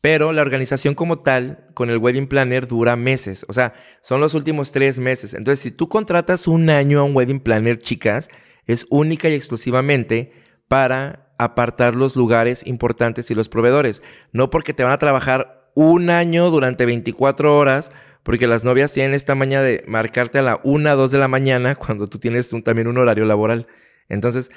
Pero 0.02 0.32
la 0.32 0.42
organización 0.42 0.96
como 0.96 1.20
tal, 1.20 1.68
con 1.74 1.88
el 1.88 1.98
wedding 1.98 2.26
planner, 2.26 2.66
dura 2.66 2.96
meses. 2.96 3.46
O 3.48 3.52
sea, 3.52 3.72
son 4.00 4.20
los 4.20 4.34
últimos 4.34 4.72
tres 4.72 4.98
meses. 4.98 5.32
Entonces, 5.32 5.60
si 5.60 5.70
tú 5.70 5.88
contratas 5.88 6.48
un 6.48 6.68
año 6.70 6.98
a 6.98 7.04
un 7.04 7.14
wedding 7.14 7.38
planner, 7.38 7.78
chicas, 7.78 8.28
es 8.66 8.84
única 8.90 9.28
y 9.28 9.34
exclusivamente 9.34 10.32
para 10.66 11.32
apartar 11.38 11.94
los 11.94 12.16
lugares 12.16 12.66
importantes 12.66 13.30
y 13.30 13.36
los 13.36 13.48
proveedores. 13.48 14.02
No 14.32 14.50
porque 14.50 14.74
te 14.74 14.82
van 14.82 14.92
a 14.92 14.98
trabajar 14.98 15.70
un 15.76 16.10
año 16.10 16.50
durante 16.50 16.84
24 16.84 17.56
horas, 17.56 17.92
porque 18.24 18.48
las 18.48 18.64
novias 18.64 18.92
tienen 18.92 19.14
esta 19.14 19.36
maña 19.36 19.62
de 19.62 19.84
marcarte 19.86 20.40
a 20.40 20.42
la 20.42 20.60
1, 20.64 20.96
2 20.96 21.10
de 21.12 21.18
la 21.18 21.28
mañana 21.28 21.74
cuando 21.76 22.08
tú 22.08 22.18
tienes 22.18 22.50
también 22.64 22.88
un 22.88 22.98
horario 22.98 23.24
laboral. 23.24 23.68
Entonces, 24.08 24.50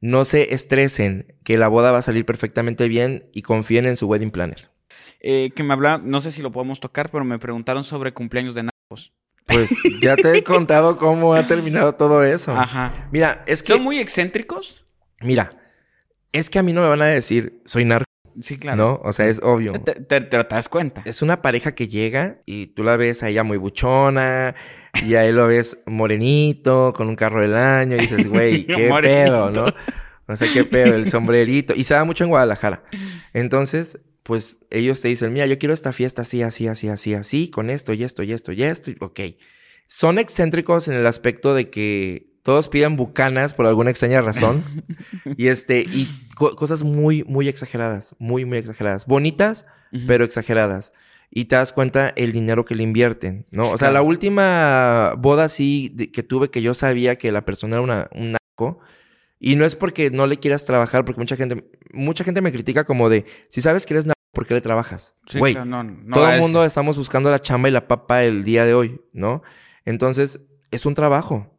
no 0.00 0.24
se 0.24 0.54
estresen, 0.54 1.36
que 1.44 1.56
la 1.56 1.68
boda 1.68 1.92
va 1.92 1.98
a 1.98 2.02
salir 2.02 2.24
perfectamente 2.24 2.88
bien 2.88 3.28
y 3.32 3.42
confíen 3.42 3.86
en 3.86 3.96
su 3.96 4.08
wedding 4.08 4.32
planner. 4.32 4.70
Eh, 5.20 5.50
que 5.54 5.62
me 5.62 5.72
habla, 5.74 6.00
no 6.02 6.20
sé 6.20 6.30
si 6.32 6.42
lo 6.42 6.52
podemos 6.52 6.80
tocar, 6.80 7.10
pero 7.10 7.24
me 7.24 7.38
preguntaron 7.38 7.84
sobre 7.84 8.12
cumpleaños 8.12 8.54
de 8.54 8.64
narcos. 8.64 9.12
Pues 9.46 9.70
ya 10.02 10.14
te 10.16 10.36
he 10.36 10.44
contado 10.44 10.96
cómo 10.98 11.34
ha 11.34 11.46
terminado 11.46 11.94
todo 11.94 12.22
eso. 12.22 12.52
Ajá. 12.52 13.08
Mira, 13.12 13.44
es 13.46 13.62
que 13.62 13.72
¿Son 13.72 13.82
muy 13.82 13.98
excéntricos? 13.98 14.84
mira, 15.22 15.50
es 16.32 16.50
que 16.50 16.58
a 16.58 16.62
mí 16.62 16.72
no 16.72 16.82
me 16.82 16.88
van 16.88 17.02
a 17.02 17.06
decir 17.06 17.60
soy 17.64 17.84
narco, 17.84 18.04
Sí, 18.40 18.56
claro. 18.58 18.76
¿no? 18.76 19.00
O 19.02 19.12
sea, 19.12 19.26
es 19.26 19.40
obvio. 19.42 19.72
Te, 19.72 19.94
te- 19.94 20.20
te 20.20 20.36
das 20.48 20.68
cuenta. 20.68 21.02
Es 21.06 21.22
una 21.22 21.42
pareja 21.42 21.74
que 21.74 21.88
llega 21.88 22.38
y 22.46 22.66
tú 22.68 22.84
la 22.84 22.96
ves 22.96 23.24
a 23.24 23.28
ella 23.30 23.42
muy 23.42 23.56
buchona 23.56 24.54
y 25.04 25.14
a 25.16 25.24
él 25.24 25.34
lo 25.36 25.48
ves 25.48 25.78
morenito, 25.86 26.92
con 26.94 27.08
un 27.08 27.16
carro 27.16 27.40
del 27.40 27.54
año 27.56 27.96
y 27.96 28.00
dices, 28.00 28.28
güey, 28.28 28.64
qué 28.66 28.90
pedo, 29.02 29.50
¿no? 29.50 29.74
O 30.28 30.36
sea, 30.36 30.46
qué 30.52 30.64
pedo, 30.64 30.94
el 30.94 31.08
sombrerito. 31.10 31.74
Y 31.74 31.82
se 31.84 31.94
da 31.94 32.04
mucho 32.04 32.22
en 32.22 32.30
Guadalajara. 32.30 32.84
Entonces, 33.32 33.98
pues 34.28 34.58
ellos 34.70 35.00
te 35.00 35.08
dicen, 35.08 35.32
mira, 35.32 35.46
yo 35.46 35.58
quiero 35.58 35.72
esta 35.72 35.94
fiesta 35.94 36.20
así, 36.20 36.42
así, 36.42 36.68
así, 36.68 36.90
así, 36.90 37.14
así, 37.14 37.48
con 37.48 37.70
esto 37.70 37.94
y 37.94 38.04
esto 38.04 38.22
y 38.22 38.34
esto 38.34 38.52
y 38.52 38.62
esto. 38.62 38.90
Ok. 39.00 39.20
Son 39.86 40.18
excéntricos 40.18 40.86
en 40.86 40.92
el 40.94 41.06
aspecto 41.06 41.54
de 41.54 41.70
que 41.70 42.26
todos 42.42 42.68
piden 42.68 42.96
bucanas 42.96 43.54
por 43.54 43.64
alguna 43.64 43.88
extraña 43.88 44.20
razón. 44.20 44.64
y 45.38 45.46
este, 45.48 45.80
y 45.80 46.08
co- 46.36 46.54
cosas 46.56 46.82
muy, 46.84 47.24
muy 47.24 47.48
exageradas, 47.48 48.14
muy, 48.18 48.44
muy 48.44 48.58
exageradas. 48.58 49.06
Bonitas, 49.06 49.64
pero 50.06 50.24
exageradas. 50.24 50.92
Y 51.30 51.46
te 51.46 51.56
das 51.56 51.72
cuenta 51.72 52.12
el 52.14 52.32
dinero 52.32 52.66
que 52.66 52.74
le 52.74 52.82
invierten, 52.82 53.46
¿no? 53.50 53.70
O 53.70 53.78
sea, 53.78 53.90
la 53.90 54.02
última 54.02 55.14
boda 55.16 55.44
así 55.44 55.90
de- 55.94 56.10
que 56.12 56.22
tuve 56.22 56.50
que 56.50 56.60
yo 56.60 56.74
sabía 56.74 57.16
que 57.16 57.32
la 57.32 57.46
persona 57.46 57.76
era 57.76 57.82
una, 57.82 58.08
un 58.14 58.32
narco. 58.32 58.80
Y 59.40 59.56
no 59.56 59.64
es 59.64 59.74
porque 59.74 60.10
no 60.10 60.26
le 60.26 60.36
quieras 60.36 60.66
trabajar, 60.66 61.06
porque 61.06 61.20
mucha 61.20 61.36
gente, 61.36 61.64
mucha 61.94 62.24
gente 62.24 62.42
me 62.42 62.52
critica 62.52 62.84
como 62.84 63.08
de, 63.08 63.24
si 63.48 63.62
sabes 63.62 63.86
que 63.86 63.94
eres 63.94 64.04
¿por 64.38 64.46
qué 64.46 64.54
le 64.54 64.60
trabajas? 64.60 65.16
Sí, 65.26 65.40
Güey, 65.40 65.54
claro, 65.54 65.66
no, 65.66 65.82
no 65.82 66.14
todo 66.14 66.30
el 66.30 66.40
mundo 66.40 66.64
estamos 66.64 66.96
buscando 66.96 67.28
la 67.28 67.40
chamba 67.40 67.68
y 67.68 67.72
la 67.72 67.88
papa 67.88 68.22
el 68.22 68.44
día 68.44 68.64
de 68.64 68.72
hoy, 68.72 69.00
¿no? 69.12 69.42
Entonces, 69.84 70.38
es 70.70 70.86
un 70.86 70.94
trabajo. 70.94 71.58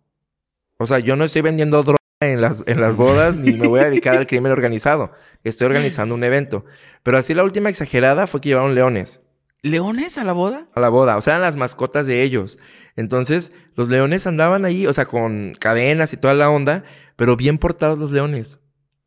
O 0.77 0.85
sea, 0.85 0.99
yo 0.99 1.17
no 1.17 1.25
estoy 1.25 1.41
vendiendo 1.41 1.83
droga 1.83 1.97
en 2.21 2.39
las, 2.39 2.63
en 2.67 2.79
las 2.79 2.95
bodas 2.95 3.35
ni 3.35 3.57
me 3.57 3.67
voy 3.67 3.81
a 3.81 3.89
dedicar 3.89 4.15
al 4.15 4.27
crimen 4.27 4.53
organizado. 4.53 5.11
Estoy 5.43 5.65
organizando 5.65 6.15
un 6.15 6.23
evento. 6.23 6.63
Pero 7.03 7.17
así 7.17 7.33
la 7.33 7.43
última 7.43 7.69
exagerada 7.69 8.27
fue 8.27 8.39
que 8.39 8.47
llevaron 8.47 8.75
leones 8.75 9.19
¿Leones 9.61 10.17
a 10.17 10.23
la 10.23 10.31
boda? 10.31 10.67
a 10.73 10.79
la 10.79 10.87
boda. 10.87 11.17
O 11.17 11.21
sea, 11.21 11.33
eran 11.33 11.41
las 11.41 11.57
mascotas 11.57 12.05
de 12.05 12.23
ellos. 12.23 12.59
Entonces, 12.95 13.51
los 13.75 13.89
leones 13.89 14.25
andaban 14.25 14.63
ahí, 14.63 14.87
o 14.87 14.93
sea, 14.93 15.03
con 15.03 15.53
cadenas 15.59 16.13
y 16.13 16.17
toda 16.17 16.33
la 16.33 16.49
onda, 16.49 16.85
pero 17.17 17.35
bien 17.35 17.57
portados 17.57 17.99
los 17.99 18.11
leones. 18.11 18.57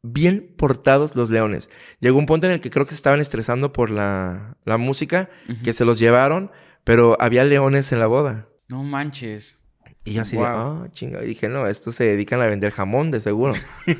Bien 0.02 0.52
portados 0.56 1.14
los 1.14 1.30
leones. 1.30 1.70
Llegó 2.00 2.18
un 2.18 2.26
punto 2.26 2.46
en 2.46 2.54
el 2.54 2.60
que 2.60 2.70
creo 2.70 2.86
que 2.86 2.90
se 2.92 2.96
estaban 2.96 3.20
estresando 3.20 3.72
por 3.72 3.90
la, 3.90 4.56
la 4.64 4.76
música, 4.76 5.30
que 5.62 5.72
se 5.72 5.84
los 5.84 5.98
llevaron, 5.98 6.50
pero 6.84 7.16
había 7.20 7.44
leones 7.44 7.92
en 7.92 8.00
la 8.00 8.06
boda. 8.08 8.48
No 8.68 8.82
manches. 8.82 9.58
Y 10.04 10.14
yo 10.14 10.22
así 10.22 10.34
Wow. 10.36 10.44
de, 10.44 10.50
ah, 10.50 10.88
chinga. 10.92 11.22
Y 11.22 11.28
dije, 11.28 11.48
no, 11.48 11.68
estos 11.68 11.94
se 11.94 12.04
dedican 12.04 12.42
a 12.42 12.48
vender 12.48 12.72
jamón, 12.72 13.12
de 13.12 13.20
seguro. 13.20 13.54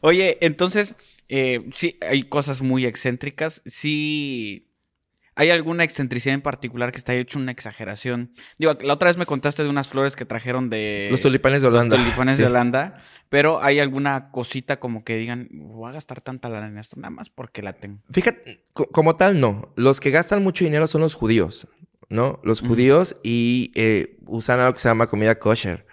Oye, 0.00 0.38
entonces, 0.40 0.94
eh, 1.28 1.68
sí, 1.74 1.98
hay 2.06 2.22
cosas 2.24 2.62
muy 2.62 2.86
excéntricas. 2.86 3.62
Sí, 3.66 4.63
¿hay 5.36 5.50
alguna 5.50 5.84
excentricidad 5.84 6.34
en 6.34 6.42
particular 6.42 6.92
que 6.92 6.98
está 6.98 7.14
hecho 7.14 7.38
una 7.38 7.52
exageración? 7.52 8.32
Digo, 8.58 8.74
la 8.80 8.94
otra 8.94 9.08
vez 9.08 9.16
me 9.16 9.26
contaste 9.26 9.62
de 9.62 9.68
unas 9.68 9.88
flores 9.88 10.16
que 10.16 10.24
trajeron 10.24 10.70
de... 10.70 11.08
los 11.10 11.20
tulipanes 11.20 11.62
de 11.62 11.68
Holanda. 11.68 11.96
Los 11.96 12.04
tulipanes 12.06 12.36
Sí. 12.36 12.42
de 12.42 12.46
Holanda. 12.48 12.98
Pero 13.28 13.60
¿hay 13.62 13.80
alguna 13.80 14.30
cosita 14.30 14.78
como 14.78 15.02
que 15.04 15.16
digan, 15.16 15.48
voy 15.50 15.90
a 15.90 15.92
gastar 15.92 16.20
tanta 16.20 16.48
lana 16.48 16.68
en 16.68 16.78
esto? 16.78 16.96
Nada 17.00 17.10
más 17.10 17.30
porque 17.30 17.62
la 17.62 17.72
tengo. 17.72 17.98
Fíjate, 18.10 18.64
co- 18.72 18.86
como 18.88 19.16
tal, 19.16 19.40
no. 19.40 19.72
Los 19.76 20.00
que 20.00 20.10
gastan 20.10 20.42
mucho 20.42 20.64
dinero 20.64 20.86
son 20.86 21.00
los 21.00 21.14
judíos, 21.14 21.66
¿no? 22.08 22.38
Los 22.44 22.60
judíos 22.60 23.16
y 23.24 23.72
eh, 23.74 24.16
usan 24.26 24.60
algo 24.60 24.74
que 24.74 24.80
se 24.80 24.88
llama 24.88 25.08
comida 25.08 25.38
kosher. 25.38 25.86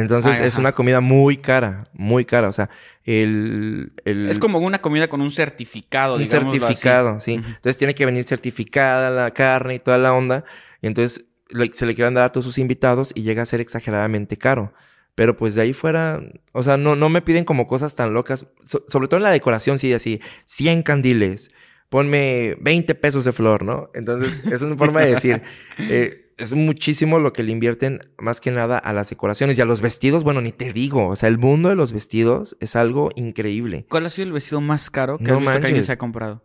Entonces 0.00 0.32
Ay, 0.38 0.46
es 0.46 0.54
ajá. 0.54 0.60
una 0.60 0.72
comida 0.72 1.00
muy 1.00 1.36
cara, 1.36 1.88
muy 1.92 2.24
cara. 2.24 2.48
O 2.48 2.52
sea, 2.52 2.70
el... 3.04 3.92
el- 4.04 4.30
Es 4.30 4.38
como 4.38 4.58
una 4.58 4.80
comida 4.80 5.08
con 5.08 5.20
un 5.20 5.30
certificado, 5.32 6.16
un 6.16 6.22
así. 6.22 6.30
certificado, 6.30 7.20
sí. 7.20 7.34
Entonces 7.34 7.76
tiene 7.78 7.94
que 7.94 8.06
venir 8.06 8.24
certificada 8.24 9.10
la 9.10 9.32
carne 9.32 9.74
y 9.74 9.78
toda 9.78 9.98
la 9.98 10.12
onda. 10.14 10.44
Y 10.82 10.86
entonces 10.86 11.24
le- 11.50 11.72
se 11.72 11.84
le 11.86 11.94
quieren 11.94 12.14
dar 12.14 12.24
a 12.24 12.32
todos 12.32 12.44
sus 12.46 12.58
invitados 12.58 13.12
y 13.14 13.22
llega 13.22 13.42
a 13.42 13.46
ser 13.46 13.60
exageradamente 13.60 14.36
caro. 14.36 14.72
Pero 15.14 15.36
pues 15.36 15.56
de 15.56 15.62
ahí 15.62 15.72
fuera, 15.72 16.22
o 16.52 16.62
sea, 16.62 16.76
no, 16.76 16.94
no 16.94 17.08
me 17.08 17.20
piden 17.22 17.44
como 17.44 17.66
cosas 17.66 17.96
tan 17.96 18.14
locas. 18.14 18.46
So- 18.64 18.84
sobre 18.86 19.08
todo 19.08 19.16
en 19.18 19.24
la 19.24 19.30
decoración, 19.32 19.80
sí, 19.80 19.92
así, 19.92 20.20
100 20.44 20.82
candiles, 20.82 21.50
ponme 21.88 22.56
20 22.60 22.94
pesos 22.94 23.24
de 23.24 23.32
flor, 23.32 23.64
¿no? 23.64 23.90
Entonces, 23.94 24.42
es 24.50 24.62
una 24.62 24.76
forma 24.76 25.00
de 25.00 25.14
decir, 25.14 25.42
eh, 25.78 26.27
es 26.38 26.52
muchísimo 26.52 27.18
lo 27.18 27.32
que 27.32 27.42
le 27.42 27.52
invierten 27.52 28.00
más 28.16 28.40
que 28.40 28.50
nada 28.50 28.78
a 28.78 28.92
las 28.92 29.10
decoraciones 29.10 29.58
y 29.58 29.60
a 29.60 29.64
los 29.64 29.82
vestidos, 29.82 30.24
bueno, 30.24 30.40
ni 30.40 30.52
te 30.52 30.72
digo, 30.72 31.08
o 31.08 31.16
sea, 31.16 31.28
el 31.28 31.38
mundo 31.38 31.68
de 31.68 31.74
los 31.74 31.92
vestidos 31.92 32.56
es 32.60 32.76
algo 32.76 33.10
increíble. 33.16 33.86
¿Cuál 33.88 34.06
ha 34.06 34.10
sido 34.10 34.28
el 34.28 34.32
vestido 34.32 34.60
más 34.60 34.88
caro 34.88 35.18
que 35.18 35.24
No 35.24 35.34
has 35.34 35.40
visto 35.40 35.60
que 35.60 35.66
alguien 35.66 35.84
se 35.84 35.92
ha 35.92 35.98
comprado? 35.98 36.42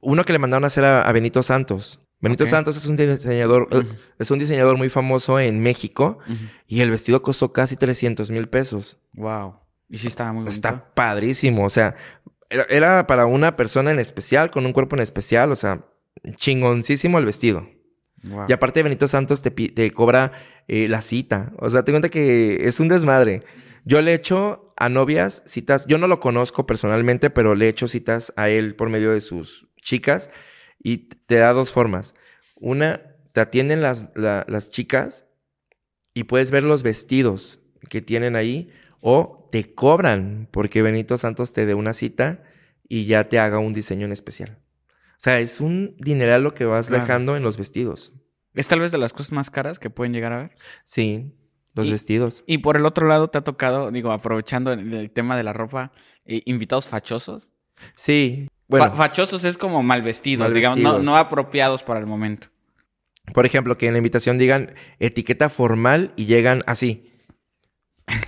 Uno 0.00 0.24
que 0.24 0.32
le 0.32 0.38
mandaron 0.38 0.64
a 0.64 0.66
hacer 0.66 0.84
a, 0.84 1.02
a 1.02 1.12
Benito 1.12 1.42
Santos. 1.42 2.04
Benito. 2.20 2.46
Santos 2.46 2.76
es 2.76 2.86
un 2.86 2.96
diseñador, 2.96 3.68
eh, 3.70 3.82
es 4.18 4.30
un 4.30 4.38
diseñador 4.38 4.78
muy 4.78 4.88
famoso 4.88 5.38
en 5.38 5.60
México 5.60 6.18
y 6.66 6.80
el 6.80 6.90
vestido 6.90 7.22
costó 7.22 7.52
casi 7.52 7.76
300 7.76 8.30
mil 8.30 8.48
pesos. 8.48 8.98
Wow. 9.12 9.56
Y 9.90 9.98
sí 9.98 10.06
estaba 10.06 10.32
muy 10.32 10.44
bonito. 10.44 10.54
Está 10.54 10.94
padrísimo, 10.94 11.64
o 11.66 11.70
sea, 11.70 11.94
era, 12.48 12.64
era 12.70 13.06
para 13.06 13.26
una 13.26 13.56
persona 13.56 13.90
en 13.90 13.98
especial, 13.98 14.50
con 14.50 14.64
un 14.64 14.72
cuerpo 14.72 14.96
en 14.96 15.02
especial, 15.02 15.52
o 15.52 15.56
sea, 15.56 15.84
chingoncísimo 16.36 17.18
el 17.18 17.26
vestido. 17.26 17.68
Y 18.48 18.52
aparte 18.52 18.82
Benito 18.82 19.08
Santos 19.08 19.42
te, 19.42 19.90
cobra 19.92 20.32
eh, 20.68 20.88
la 20.88 21.00
cita, 21.00 21.52
o 21.58 21.70
sea, 21.70 21.84
te 21.84 21.92
cuenta 21.92 22.08
que 22.08 22.66
es 22.68 22.80
un 22.80 22.88
desmadre. 22.88 23.42
Yo 23.84 24.00
le 24.02 24.14
echo 24.14 24.72
a 24.76 24.88
novias 24.88 25.42
citas, 25.46 25.86
yo 25.86 25.98
no 25.98 26.06
lo 26.08 26.20
conozco 26.20 26.66
personalmente, 26.66 27.30
pero 27.30 27.54
le 27.54 27.68
echo 27.68 27.86
citas 27.88 28.32
a 28.36 28.48
él 28.48 28.74
por 28.76 28.88
medio 28.88 29.12
de 29.12 29.20
sus 29.20 29.68
chicas 29.82 30.30
y 30.82 31.08
te 31.26 31.36
da 31.36 31.52
dos 31.52 31.70
formas. 31.70 32.14
Una, 32.56 33.00
te 33.32 33.40
atienden 33.40 33.82
las, 33.82 34.10
la- 34.14 34.44
las 34.48 34.70
chicas 34.70 35.26
y 36.14 36.24
puedes 36.24 36.50
ver 36.50 36.62
los 36.62 36.82
vestidos 36.82 37.60
que 37.90 38.00
tienen 38.00 38.36
ahí 38.36 38.70
o 39.00 39.48
te 39.52 39.74
cobran 39.74 40.48
porque 40.50 40.82
Benito 40.82 41.18
Santos 41.18 41.52
te 41.52 41.66
dé 41.66 41.74
una 41.74 41.92
cita 41.92 42.42
y 42.88 43.04
ya 43.06 43.28
te 43.28 43.38
haga 43.38 43.58
un 43.58 43.72
diseño 43.72 44.06
en 44.06 44.12
especial. 44.12 44.58
O 45.24 45.30
sea, 45.30 45.40
es 45.40 45.62
un 45.62 45.96
dineral 45.98 46.42
lo 46.42 46.52
que 46.52 46.66
vas 46.66 46.88
Claro. 46.88 47.02
dejando 47.02 47.34
en 47.34 47.42
los 47.42 47.56
vestidos. 47.56 48.12
Es 48.52 48.68
tal 48.68 48.80
vez 48.80 48.92
de 48.92 48.98
las 48.98 49.14
cosas 49.14 49.32
más 49.32 49.48
caras 49.48 49.78
que 49.78 49.88
pueden 49.88 50.12
llegar 50.12 50.34
a 50.34 50.36
ver. 50.36 50.50
Sí, 50.84 51.32
los 51.72 51.86
Y- 51.86 51.92
vestidos. 51.92 52.44
Y 52.46 52.58
por 52.58 52.76
el 52.76 52.84
otro 52.84 53.08
lado, 53.08 53.28
te 53.30 53.38
ha 53.38 53.40
tocado, 53.40 53.90
digo, 53.90 54.12
aprovechando 54.12 54.70
el, 54.74 55.10
tema 55.12 55.34
de 55.38 55.42
la 55.42 55.54
ropa, 55.54 55.92
eh, 56.26 56.42
invitados 56.44 56.88
fachosos. 56.88 57.48
Sí, 57.96 58.48
bueno, 58.68 58.84
Fa- 58.90 58.96
fachosos 58.96 59.44
es 59.44 59.56
como 59.56 59.82
mal 59.82 60.02
vestidos, 60.02 60.48
Mal 60.48 60.52
digamos, 60.54 61.02
no 61.02 61.16
apropiados 61.16 61.82
para 61.82 62.00
el 62.00 62.06
momento. 62.06 62.48
por 63.32 63.46
ejemplo, 63.46 63.78
que 63.78 63.86
en 63.86 63.94
la 63.94 63.98
invitación 63.98 64.36
digan 64.36 64.74
etiqueta 64.98 65.48
formal 65.48 66.12
y 66.16 66.26
llegan 66.26 66.62
así. 66.66 67.13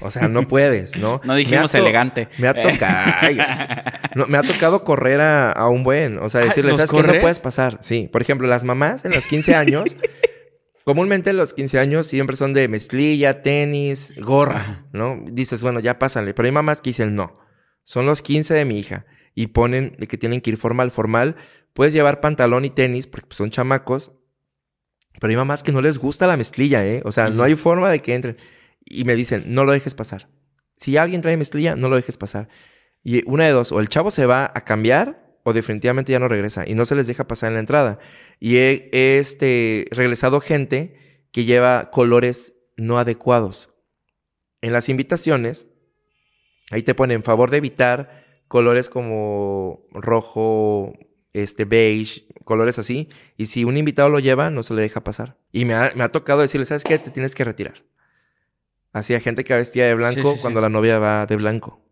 O 0.01 0.11
sea, 0.11 0.29
no 0.29 0.49
puedes, 0.49 0.97
¿no? 0.97 1.21
No 1.25 1.35
dijimos 1.35 1.75
elegante. 1.75 2.29
Me 2.39 2.49
ha 2.49 2.53
Eh. 2.53 2.63
tocado. 2.73 3.35
no, 4.15 4.27
me 4.27 4.39
ha 4.39 4.43
tocado 4.43 4.85
correr 4.85 5.21
a, 5.21 5.53
a 5.53 5.69
un 5.69 5.85
buen. 5.85 6.19
O 6.19 6.29
sea, 6.29 6.41
Ah, 6.43 6.45
decirle, 6.45 6.71
¿los 6.71 6.79
¿sabes 6.79 6.93
qué? 6.93 7.13
No 7.15 7.21
puedes 7.21 7.41
pasar. 7.41 7.79
Sí. 7.83 8.09
Por 8.11 8.23
ejemplo, 8.23 8.47
las 8.49 8.65
mamás 8.65 9.05
en 9.05 9.13
los 9.13 9.27
15 9.27 9.55
años. 9.55 9.85
comúnmente 10.85 11.33
los 11.33 11.53
15 11.53 11.79
años 11.81 12.07
siempre 12.07 12.37
son 12.37 12.53
de 12.55 12.69
mezclilla, 12.69 13.43
tenis, 13.43 14.15
gorra, 14.19 14.87
¿no? 14.93 15.21
Dices, 15.27 15.63
bueno, 15.63 15.81
ya 15.81 15.99
pásale. 15.99 16.33
Pero 16.33 16.47
hay 16.47 16.53
mamás 16.53 16.81
que 16.81 16.91
dicen, 16.91 17.15
no. 17.17 17.39
Son 17.83 18.07
los 18.07 18.23
15 18.23 18.55
de 18.55 18.65
mi 18.65 18.79
hija. 18.79 19.05
Y 19.35 19.49
ponen 19.49 19.95
de 19.99 20.07
que 20.07 20.17
tienen 20.17 20.41
que 20.41 20.51
ir 20.51 20.57
formal, 20.57 20.91
formal. 20.91 21.37
Puedes 21.75 21.93
llevar 21.93 22.21
pantalón 22.21 22.65
y 22.65 22.71
tenis 22.71 23.07
porque 23.07 23.27
pues, 23.27 23.37
son 23.37 23.51
chamacos. 23.51 24.13
Pero 25.21 25.31
hay 25.31 25.37
mamás 25.37 25.63
que 25.63 25.73
no 25.73 25.81
les 25.83 25.99
gusta 25.99 26.27
la 26.27 26.37
mezclilla, 26.37 26.85
¿eh? 26.87 27.03
O 27.05 27.13
sea, 27.13 27.29
no 27.31 27.43
hay 27.43 27.55
forma 27.55 27.91
de 27.91 28.01
que 28.01 28.15
entren. 28.15 28.37
Y 28.87 29.05
me 29.05 29.17
dicen, 29.17 29.45
no 29.49 29.65
lo 29.65 29.73
dejes 29.73 29.95
pasar. 29.95 30.29
Si 30.77 30.97
alguien 30.97 31.21
trae 31.21 31.37
mezclilla, 31.37 31.77
no 31.77 31.89
lo 31.89 31.97
dejes 31.97 32.17
pasar. 32.17 32.49
Y 33.03 33.23
una 33.29 33.45
de 33.45 33.51
dos, 33.51 33.73
o 33.73 33.81
el 33.81 33.89
chavo 33.89 34.11
se 34.11 34.27
va 34.27 34.51
a 34.55 34.65
cambiar 34.65 35.39
o 35.45 35.53
definitivamente 35.53 36.11
ya 36.11 36.19
no 36.19 36.27
regresa 36.27 36.65
y 36.67 36.75
no 36.75 36.87
se 36.87 36.97
les 36.97 37.07
deja 37.07 37.29
pasar 37.29 37.51
en 37.51 37.55
la 37.55 37.61
entrada. 37.61 38.01
Y 38.41 38.57
he, 38.57 38.91
este, 38.93 39.87
regresado 39.93 40.41
gente 40.41 41.29
que 41.31 41.45
lleva 41.45 41.93
colores 41.93 42.55
no 42.77 42.99
adecuados. 42.99 43.71
En 44.61 44.73
las 44.73 44.89
invitaciones, 44.89 45.69
ahí 46.73 46.83
te 46.83 46.97
ponen 46.97 47.23
favor 47.23 47.51
de 47.51 47.59
evitar 47.59 48.43
colores 48.49 48.89
como 48.89 49.87
rojo, 49.93 50.95
este 51.33 51.65
beige, 51.65 52.27
colores 52.43 52.81
así. 52.81 53.09
Y 53.37 53.47
si 53.47 53.63
un 53.63 53.77
invitado 53.77 54.09
lo 54.09 54.19
lleva, 54.19 54.51
no 54.51 54.65
se 54.65 54.75
le 54.75 54.83
deja 54.83 55.05
pasar. 55.05 55.39
Y 55.53 55.65
me 55.65 55.75
ha, 55.75 55.93
me 55.95 56.03
ha 56.03 56.11
tocado 56.11 56.41
decirle, 56.41 56.67
¿sabes 56.67 56.83
qué? 56.83 56.99
Te 56.99 57.13
tienes 57.13 57.37
que 57.37 57.45
retirar. 57.45 57.85
Así 58.97 59.15
a 59.15 59.21
gente 59.21 59.45
que 59.45 59.53
va 59.53 59.59
vestida 59.59 59.85
de 59.87 59.95
blanco 59.95 60.23
Sí, 60.23 60.27
sí, 60.29 60.35
sí. 60.37 60.41
cuando 60.41 60.61
la 60.63 60.71
novia 60.71 60.99
va 60.99 61.27
de 61.27 61.37
blanco. 61.37 61.83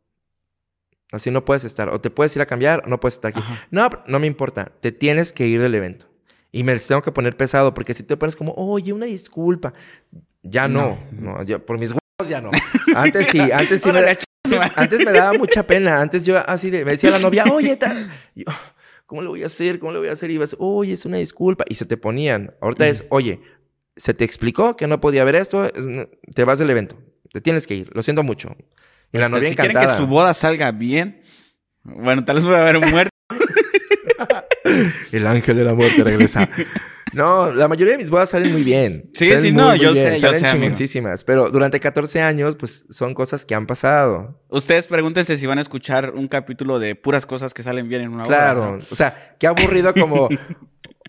Así 1.13 1.31
no 1.31 1.45
puedes 1.45 1.65
estar. 1.65 1.91
O 1.91 2.01
te 2.01 2.09
puedes 2.09 2.35
ir 2.35 2.41
a 2.41 2.47
cambiar 2.47 2.83
o 2.87 2.89
no 2.89 2.99
puedes 2.99 3.17
estar 3.17 3.29
aquí. 3.29 3.41
Ajá. 3.41 3.67
No, 3.71 3.91
no 4.07 4.19
me 4.19 4.27
importa. 4.27 4.73
Te 4.81 4.91
tienes 4.91 5.31
que 5.33 5.47
ir 5.47 5.61
del 5.61 5.75
evento. 5.75 6.07
Y 6.51 6.63
me 6.63 6.75
tengo 6.79 7.03
que 7.03 7.13
poner 7.13 7.37
pesado 7.37 7.75
porque 7.75 7.93
si 7.93 8.05
te 8.05 8.17
pones 8.17 8.37
como, 8.37 8.53
oye, 8.55 8.95
una 8.95 9.05
disculpa. 9.05 9.75
Ya 10.43 10.67
no. 10.67 10.99
No, 11.13 11.43
yo, 11.43 11.65
por 11.65 11.79
mis 11.79 11.91
huevos 11.91 12.27
ya 12.27 12.41
no. 12.41 12.51
Antes 12.97 13.27
sí, 13.29 13.39
antes 13.53 13.83
sí 13.83 13.93
me, 13.93 14.01
da- 14.01 14.17
antes, 14.77 15.05
me 15.05 15.13
daba 15.13 15.37
mucha 15.37 15.67
pena. 15.67 16.01
Antes 16.01 16.25
yo 16.25 16.39
así 16.49 16.71
de, 16.71 16.87
me 16.87 16.93
decía 16.93 17.11
la 17.11 17.19
novia, 17.19 17.45
oye, 17.53 17.77
ta-". 17.77 17.95
Yo, 18.35 18.45
¿cómo 19.05 19.21
le 19.21 19.29
voy 19.29 19.43
a 19.43 19.47
hacer? 19.47 19.79
¿Cómo 19.79 19.93
le 19.93 19.99
voy 19.99 20.09
a 20.09 20.13
hacer? 20.13 20.31
Y 20.31 20.35
ibas, 20.35 20.57
oye, 20.59 20.95
es 20.95 21.05
una 21.05 21.19
disculpa. 21.19 21.65
Y 21.69 21.75
se 21.75 21.85
te 21.85 21.97
ponían. 21.99 22.55
Ahorita 22.63 22.87
es, 22.89 23.05
oye, 23.11 23.41
se 23.97 24.15
te 24.15 24.25
explicó 24.25 24.77
que 24.77 24.87
no 24.87 25.01
podía 25.01 25.23
haber 25.23 25.37
esto, 25.37 25.69
te 26.35 26.45
vas 26.45 26.59
del 26.59 26.71
evento. 26.71 26.97
Te 27.33 27.41
tienes 27.41 27.67
que 27.67 27.75
ir. 27.75 27.91
Lo 27.95 28.03
siento 28.03 28.23
mucho. 28.23 28.55
Y 29.13 29.19
la 29.19 29.27
Este, 29.27 29.37
novia 29.37 29.49
si 29.51 29.55
quieren 29.57 29.71
encantada. 29.73 29.97
que 29.97 30.03
su 30.03 30.07
boda 30.09 30.35
salga 30.35 30.71
bien, 30.73 31.23
bueno, 31.83 32.25
tal 32.25 32.37
vez 32.37 32.45
voy 32.45 32.55
a 32.55 32.61
haber 32.61 32.81
muerto. 32.81 33.11
El 35.13 35.27
ángel 35.27 35.57
de 35.57 35.65
la 35.65 35.75
muerte 35.75 36.03
regresa. 36.03 36.49
No, 37.13 37.55
la 37.55 37.69
mayoría 37.69 37.93
de 37.93 37.99
mis 37.99 38.11
bodas 38.11 38.31
salen 38.31 38.51
muy 38.53 38.65
bien. 38.65 39.11
Sí, 39.15 39.27
Salen 39.29 39.43
sí, 39.43 39.53
muy, 39.53 39.63
no, 39.63 39.69
muy 39.69 39.79
yo 39.79 39.93
bien, 39.93 40.05
sé, 40.15 40.21
yo 40.21 40.33
salen 40.33 40.75
sé. 40.75 41.25
Pero 41.25 41.49
durante 41.51 41.79
14 41.79 42.23
años, 42.23 42.57
pues 42.57 42.87
son 42.91 43.15
cosas 43.15 43.45
que 43.45 43.55
han 43.55 43.67
pasado. 43.67 44.43
Ustedes 44.49 44.89
pregúntense 44.89 45.37
si 45.39 45.47
van 45.47 45.59
a 45.59 45.61
escuchar 45.61 46.13
un 46.15 46.27
capítulo 46.27 46.81
de 46.81 46.97
puras 46.97 47.25
cosas 47.25 47.55
que 47.55 47.63
salen 47.63 47.89
bien 47.89 48.03
en 48.03 48.09
una 48.09 48.25
boda. 48.25 48.37
Claro. 48.37 48.77
¿no? 48.79 48.85
O 48.91 48.95
sea, 48.97 49.37
qué 49.39 49.47
aburrido 49.47 49.95
como. 49.95 50.29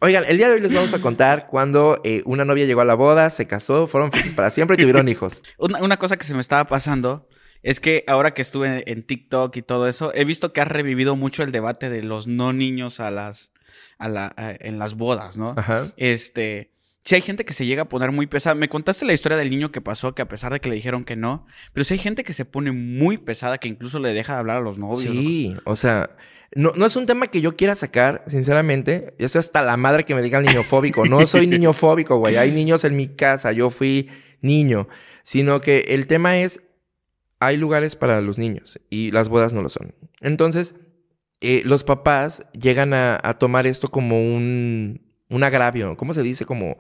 Oigan, 0.02 0.26
el 0.28 0.38
día 0.38 0.50
de 0.50 0.56
hoy 0.56 0.62
les 0.62 0.74
vamos 0.74 0.94
a 0.94 1.00
contar 1.00 1.48
cuando 1.48 2.02
eh, 2.04 2.22
una 2.26 2.44
novia 2.44 2.66
llegó 2.66 2.82
a 2.82 2.86
la 2.86 2.96
boda, 2.96 3.30
se 3.30 3.48
casó, 3.48 3.88
fueron 3.88 4.12
felices 4.12 4.34
para 4.34 4.50
siempre 4.50 4.76
y 4.76 4.82
tuvieron 4.82 5.08
hijos. 5.08 5.42
Una, 5.58 5.82
una 5.82 5.98
cosa 5.98 6.18
que 6.18 6.26
se 6.26 6.34
me 6.34 6.42
estaba 6.42 6.66
pasando 6.66 7.30
es 7.64 7.80
que 7.80 8.04
ahora 8.08 8.34
que 8.34 8.42
estuve 8.42 8.90
en 8.92 9.04
TikTok 9.04 9.56
y 9.56 9.62
todo 9.62 9.88
eso, 9.88 10.14
he 10.14 10.26
visto 10.26 10.52
que 10.52 10.60
ha 10.62 10.66
revivido 10.66 11.16
mucho 11.16 11.44
el 11.44 11.52
debate 11.54 11.90
de 11.90 12.04
los 12.04 12.28
no 12.28 12.52
niños 12.52 13.00
a 13.00 13.10
las, 13.10 13.52
a 13.98 14.10
la, 14.10 14.34
a- 14.36 14.52
en 14.60 14.80
las 14.80 14.96
bodas, 14.96 15.38
¿no? 15.38 15.54
Ajá. 15.58 15.92
Este, 15.96 16.72
si 17.06 17.16
hay 17.16 17.22
gente 17.22 17.46
que 17.46 17.54
se 17.54 17.66
llega 17.66 17.84
a 17.84 17.90
poner 17.90 18.12
muy 18.12 18.28
pesada. 18.28 18.54
Me 18.54 18.68
contaste 18.68 19.06
la 19.06 19.14
historia 19.14 19.38
del 19.38 19.50
niño 19.50 19.72
que 19.72 19.80
pasó, 19.80 20.14
que 20.14 20.22
a 20.22 20.28
pesar 20.28 20.52
de 20.52 20.60
que 20.60 20.68
le 20.70 20.76
dijeron 20.76 21.06
que 21.06 21.16
no, 21.16 21.48
pero 21.72 21.86
si 21.86 21.94
hay 21.94 22.00
gente 22.00 22.24
que 22.26 22.34
se 22.34 22.44
pone 22.46 22.72
muy 22.74 23.18
pesada, 23.18 23.60
que 23.60 23.70
incluso 23.70 24.00
le 24.00 24.12
deja 24.14 24.34
de 24.34 24.40
hablar 24.40 24.58
a 24.58 24.62
los 24.62 24.78
novios. 24.78 25.02
Sí, 25.16 25.56
o 25.64 25.76
sea, 25.78 26.10
no, 26.54 26.72
no 26.76 26.86
es 26.86 26.96
un 26.96 27.06
tema 27.06 27.28
que 27.28 27.42
yo 27.42 27.56
quiera 27.56 27.76
sacar, 27.76 28.24
sinceramente. 28.28 29.16
Yo 29.20 29.28
soy 29.30 29.40
hasta 29.40 29.62
la 29.62 29.78
madre 29.78 30.06
que 30.06 30.16
me 30.16 30.22
diga 30.22 30.42
niño 30.42 30.64
fóbico. 30.64 31.06
No 31.06 31.26
soy 31.26 31.48
niño 31.48 31.74
fóbico, 31.74 32.18
güey. 32.18 32.38
Hay 32.38 32.52
niños 32.52 32.84
en 32.84 32.96
mi 32.96 33.08
casa, 33.08 33.52
yo 33.52 33.70
fui 33.70 34.10
niño. 34.42 34.88
Sino 35.24 35.60
que 35.62 35.80
el 35.90 36.08
tema 36.08 36.38
es, 36.38 36.62
hay 37.40 37.58
lugares 37.58 37.96
para 37.96 38.22
los 38.22 38.38
niños 38.38 38.80
y 38.90 39.12
las 39.12 39.28
bodas 39.30 39.54
no 39.54 39.62
lo 39.62 39.70
son. 39.70 39.96
Entonces, 40.22 40.76
eh, 41.42 41.62
los 41.66 41.84
papás 41.84 42.46
llegan 42.54 42.94
a, 42.94 43.20
a 43.22 43.38
tomar 43.38 43.68
esto 43.68 43.90
como 43.90 44.20
un, 44.22 45.02
un 45.30 45.44
agravio. 45.44 45.98
¿Cómo 45.98 46.14
se 46.14 46.22
dice? 46.24 46.46
Como 46.46 46.78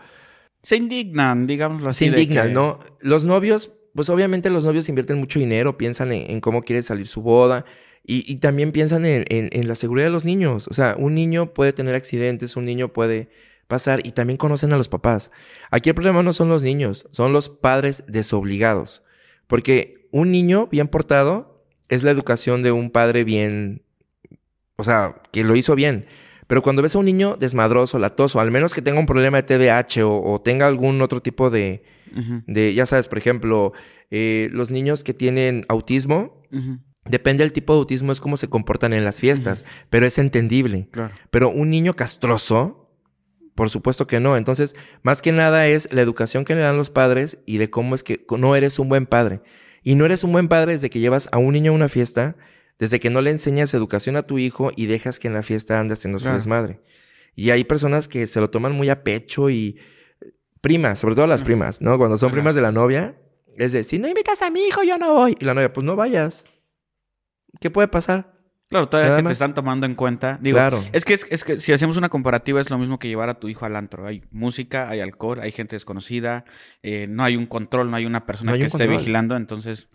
Se 0.63 0.75
indignan, 0.77 1.47
digámoslo 1.47 1.89
así. 1.89 2.05
se 2.05 2.11
indignan, 2.11 2.47
que- 2.49 2.53
¿no? 2.53 2.79
Los 3.01 3.23
novios, 3.23 3.71
pues 3.93 4.09
obviamente 4.09 4.49
los 4.49 4.63
novios 4.63 4.87
invierten 4.89 5.17
mucho 5.17 5.39
dinero, 5.39 5.77
piensan 5.77 6.11
en, 6.11 6.29
en 6.31 6.39
cómo 6.39 6.61
quiere 6.61 6.81
salir 6.83 7.07
su 7.07 7.21
boda 7.21 7.65
y, 8.07 8.23
y 8.31 8.37
también 8.37 8.71
piensan 8.71 9.05
en, 9.05 9.25
en- 9.29 9.49
en 9.51 9.67
la 9.67 9.75
seguridad 9.75 10.07
de 10.07 10.11
los 10.11 10.25
niños. 10.25 10.67
O 10.69 10.73
sea, 10.73 10.95
un 10.97 11.15
niño 11.15 11.53
puede 11.53 11.73
tener 11.73 11.95
accidentes, 11.95 12.55
un 12.55 12.65
niño 12.65 12.93
puede 12.93 13.29
pasar 13.67 14.05
y 14.05 14.11
también 14.11 14.37
conocen 14.37 14.73
a 14.73 14.77
los 14.77 14.89
papás. 14.89 15.31
Aquí 15.71 15.89
el 15.89 15.95
problema 15.95 16.21
no 16.23 16.33
son 16.33 16.49
los 16.49 16.61
niños, 16.61 17.07
son 17.11 17.33
los 17.33 17.49
padres 17.49 18.03
desobligados. 18.07 19.03
Porque 19.47 20.07
un 20.11 20.31
niño 20.31 20.67
bien 20.67 20.87
portado 20.87 21.65
es 21.89 22.03
la 22.03 22.11
educación 22.11 22.63
de 22.63 22.71
un 22.71 22.89
padre 22.91 23.23
bien, 23.23 23.81
o 24.75 24.83
sea, 24.83 25.15
que 25.31 25.43
lo 25.43 25.55
hizo 25.55 25.75
bien. 25.75 26.05
Pero 26.47 26.61
cuando 26.61 26.81
ves 26.83 26.95
a 26.95 26.99
un 26.99 27.05
niño 27.05 27.37
desmadroso, 27.39 27.97
latoso, 27.97 28.39
al 28.39 28.51
menos 28.51 28.73
que 28.75 28.81
tenga 28.83 28.99
un 28.99 29.07
problema 29.07 29.41
de 29.41 29.43
TDAH 29.43 30.03
o, 30.05 30.33
o 30.33 30.41
tenga 30.41 30.67
algún 30.67 31.01
otro 31.01 31.21
tipo 31.21 31.49
de, 31.49 31.81
ya 32.75 32.85
sabes, 32.85 33.07
por 33.07 33.17
ejemplo, 33.17 33.73
eh, 34.11 34.49
los 34.51 34.69
niños 34.69 35.03
que 35.03 35.13
tienen 35.15 35.65
autismo, 35.69 36.43
depende 37.05 37.43
del 37.43 37.53
tipo 37.53 37.73
de 37.73 37.79
autismo, 37.79 38.11
es 38.11 38.19
cómo 38.19 38.35
se 38.37 38.49
comportan 38.49 38.93
en 38.93 39.05
las 39.05 39.19
fiestas, 39.19 39.63
pero 39.89 40.05
es 40.05 40.17
entendible. 40.17 40.87
claro. 40.91 41.13
Pero 41.31 41.49
un 41.49 41.69
niño 41.69 41.95
castroso, 41.95 42.89
por 43.55 43.69
supuesto 43.69 44.07
que 44.07 44.19
no. 44.19 44.35
Entonces, 44.37 44.75
más 45.03 45.21
que 45.21 45.31
nada 45.31 45.67
es 45.67 45.87
la 45.91 46.01
educación 46.01 46.45
que 46.45 46.55
le 46.55 46.61
dan 46.61 46.77
los 46.77 46.89
padres 46.89 47.37
y 47.45 47.57
de 47.57 47.69
cómo 47.69 47.95
es 47.95 48.03
que 48.03 48.25
no 48.37 48.55
eres 48.55 48.79
un 48.79 48.89
buen 48.89 49.05
padre. 49.05 49.41
Y 49.83 49.95
no 49.95 50.05
eres 50.05 50.23
un 50.23 50.31
buen 50.31 50.47
padre 50.47 50.73
desde 50.73 50.89
que 50.89 50.99
llevas 50.99 51.29
a 51.31 51.37
un 51.37 51.53
niño 51.53 51.71
a 51.71 51.75
una 51.75 51.89
fiesta, 51.89 52.35
desde 52.79 52.99
que 52.99 53.09
no 53.09 53.21
le 53.21 53.29
enseñas 53.31 53.73
educación 53.73 54.15
a 54.15 54.23
tu 54.23 54.39
hijo 54.39 54.71
y 54.75 54.87
dejas 54.87 55.19
que 55.19 55.27
en 55.27 55.33
la 55.35 55.43
fiesta 55.43 55.79
ande 55.79 55.93
haciendo 55.93 56.17
su 56.19 56.23
Claro. 56.23 56.37
desmadre. 56.37 56.81
Y 57.35 57.51
hay 57.51 57.63
personas 57.65 58.07
que 58.07 58.27
se 58.27 58.39
lo 58.39 58.49
toman 58.49 58.71
muy 58.73 58.89
a 58.89 59.03
pecho 59.03 59.49
y 59.49 59.77
primas, 60.61 60.99
sobre 60.99 61.15
todo 61.15 61.27
las 61.27 61.43
primas, 61.43 61.81
¿no? 61.81 61.97
Cuando 61.97 62.17
son 62.17 62.31
primas 62.31 62.55
de 62.55 62.61
la 62.61 62.71
novia, 62.71 63.15
es 63.57 63.71
de, 63.71 63.83
si 63.83 63.99
no 63.99 64.07
invitas 64.07 64.41
a 64.41 64.49
mi 64.49 64.61
hijo, 64.65 64.83
yo 64.83 64.97
no 64.97 65.13
voy. 65.13 65.37
Y 65.39 65.45
la 65.45 65.53
novia, 65.53 65.71
pues 65.71 65.85
no 65.85 65.95
vayas. 65.95 66.45
¿Qué 67.59 67.69
puede 67.69 67.87
pasar? 67.87 68.33
Claro, 68.67 68.89
todavía 68.89 69.09
Nada 69.11 69.21
que 69.21 69.27
te 69.27 69.33
están 69.33 69.53
tomando 69.53 69.85
en 69.85 69.93
cuenta. 69.93 70.39
Digo, 70.41 70.55
Claro. 70.57 70.83
es 70.91 71.05
que, 71.05 71.13
es, 71.13 71.25
es 71.29 71.43
que 71.43 71.57
si 71.59 71.71
hacemos 71.71 71.97
una 71.97 72.09
comparativa 72.09 72.59
es 72.59 72.69
lo 72.71 72.77
mismo 72.79 72.97
que 72.97 73.07
llevar 73.07 73.29
a 73.29 73.35
tu 73.35 73.47
hijo 73.47 73.63
al 73.65 73.75
antro. 73.75 74.07
Hay 74.07 74.23
música, 74.31 74.89
hay 74.89 75.01
alcohol, 75.01 75.39
hay 75.39 75.51
gente 75.51 75.75
desconocida, 75.75 76.45
eh, 76.81 77.05
no 77.07 77.23
hay 77.23 77.35
un 77.35 77.45
control, 77.45 77.91
no 77.91 77.97
hay 77.97 78.05
una 78.07 78.25
persona 78.25 78.51
No 78.51 78.55
hay 78.55 78.61
que 78.61 78.63
un 78.63 78.67
esté 78.67 78.79
control. 78.79 78.97
vigilando. 78.97 79.35
Entonces, 79.37 79.89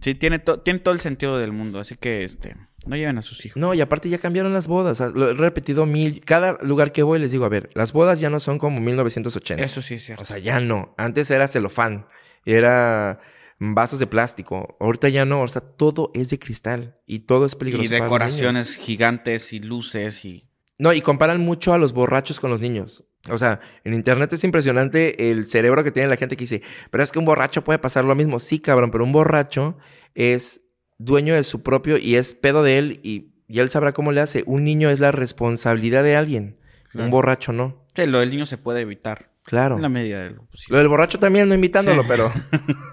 sí, 0.00 0.14
tiene, 0.14 0.38
to- 0.38 0.60
tiene 0.60 0.78
todo 0.78 0.94
el 0.94 1.00
sentido 1.00 1.36
del 1.38 1.50
mundo. 1.52 1.80
Así 1.80 1.96
que, 1.96 2.22
este, 2.24 2.54
no 2.86 2.94
lleven 2.96 3.18
a 3.18 3.22
sus 3.22 3.44
hijos. 3.44 3.56
No, 3.56 3.74
y 3.74 3.80
aparte 3.80 4.08
ya 4.08 4.18
cambiaron 4.18 4.52
las 4.54 4.68
bodas. 4.68 4.98
Sea, 4.98 5.08
lo 5.08 5.30
he 5.30 5.34
repetido 5.34 5.84
mil. 5.84 6.22
Cada 6.24 6.58
lugar 6.62 6.92
que 6.92 7.02
voy 7.02 7.18
les 7.18 7.32
digo, 7.32 7.44
a 7.44 7.48
ver, 7.48 7.70
las 7.74 7.92
bodas 7.92 8.20
ya 8.20 8.30
no 8.30 8.38
son 8.38 8.58
como 8.58 8.80
1980. 8.80 9.64
Eso 9.64 9.82
sí 9.82 9.94
es 9.94 10.04
cierto. 10.04 10.22
O 10.22 10.24
sea, 10.24 10.38
ya 10.38 10.60
no. 10.60 10.94
Antes 10.96 11.28
era 11.32 11.48
celofán. 11.48 12.06
Era 12.46 13.18
vasos 13.60 14.00
de 14.00 14.06
plástico. 14.06 14.76
Ahorita 14.80 15.08
ya 15.08 15.24
no. 15.24 15.42
O 15.42 15.48
sea, 15.48 15.60
todo 15.60 16.10
es 16.14 16.30
de 16.30 16.38
cristal. 16.38 16.98
Y 17.06 17.20
todo 17.20 17.46
es 17.46 17.54
peligroso. 17.54 17.84
y 17.84 17.88
para 17.88 18.00
los 18.00 18.06
decoraciones 18.06 18.74
gigantes 18.76 19.52
y 19.52 19.60
luces 19.60 20.24
y... 20.24 20.48
No, 20.78 20.94
y 20.94 21.02
comparan 21.02 21.40
mucho 21.40 21.74
a 21.74 21.78
los 21.78 21.92
borrachos 21.92 22.40
con 22.40 22.50
los 22.50 22.60
niños. 22.60 23.04
O 23.28 23.36
sea, 23.36 23.60
en 23.84 23.92
internet 23.92 24.32
es 24.32 24.42
impresionante 24.44 25.30
el 25.30 25.46
cerebro 25.46 25.84
que 25.84 25.90
tiene 25.90 26.08
la 26.08 26.16
gente 26.16 26.38
que 26.38 26.44
dice, 26.44 26.62
pero 26.90 27.04
es 27.04 27.12
que 27.12 27.18
un 27.18 27.26
borracho 27.26 27.62
puede 27.62 27.78
pasar 27.78 28.06
lo 28.06 28.14
mismo. 28.14 28.38
Sí, 28.38 28.60
cabrón, 28.60 28.90
pero 28.90 29.04
un 29.04 29.12
borracho 29.12 29.76
es 30.14 30.62
dueño 30.96 31.34
de 31.34 31.44
su 31.44 31.62
propio 31.62 31.98
y 31.98 32.14
es 32.14 32.32
pedo 32.32 32.62
de 32.62 32.78
él 32.78 33.00
y, 33.02 33.34
y 33.46 33.58
él 33.58 33.68
sabrá 33.68 33.92
cómo 33.92 34.10
le 34.10 34.22
hace. 34.22 34.42
Un 34.46 34.64
niño 34.64 34.88
es 34.88 35.00
la 35.00 35.12
responsabilidad 35.12 36.02
de 36.02 36.16
alguien. 36.16 36.56
Claro. 36.90 37.04
Un 37.04 37.10
borracho 37.10 37.52
no. 37.52 37.84
Sí, 37.94 38.06
lo 38.06 38.20
del 38.20 38.30
niño 38.30 38.46
se 38.46 38.56
puede 38.56 38.80
evitar. 38.80 39.29
Claro. 39.50 39.76
En 39.76 39.82
la 39.82 39.88
medida 39.88 40.22
de 40.22 40.30
lo 40.30 40.44
posible. 40.46 40.72
Lo 40.74 40.78
del 40.78 40.88
borracho 40.88 41.18
también, 41.18 41.48
no 41.48 41.54
invitándolo, 41.56 42.02
Sí. 42.02 42.08
pero. 42.08 42.32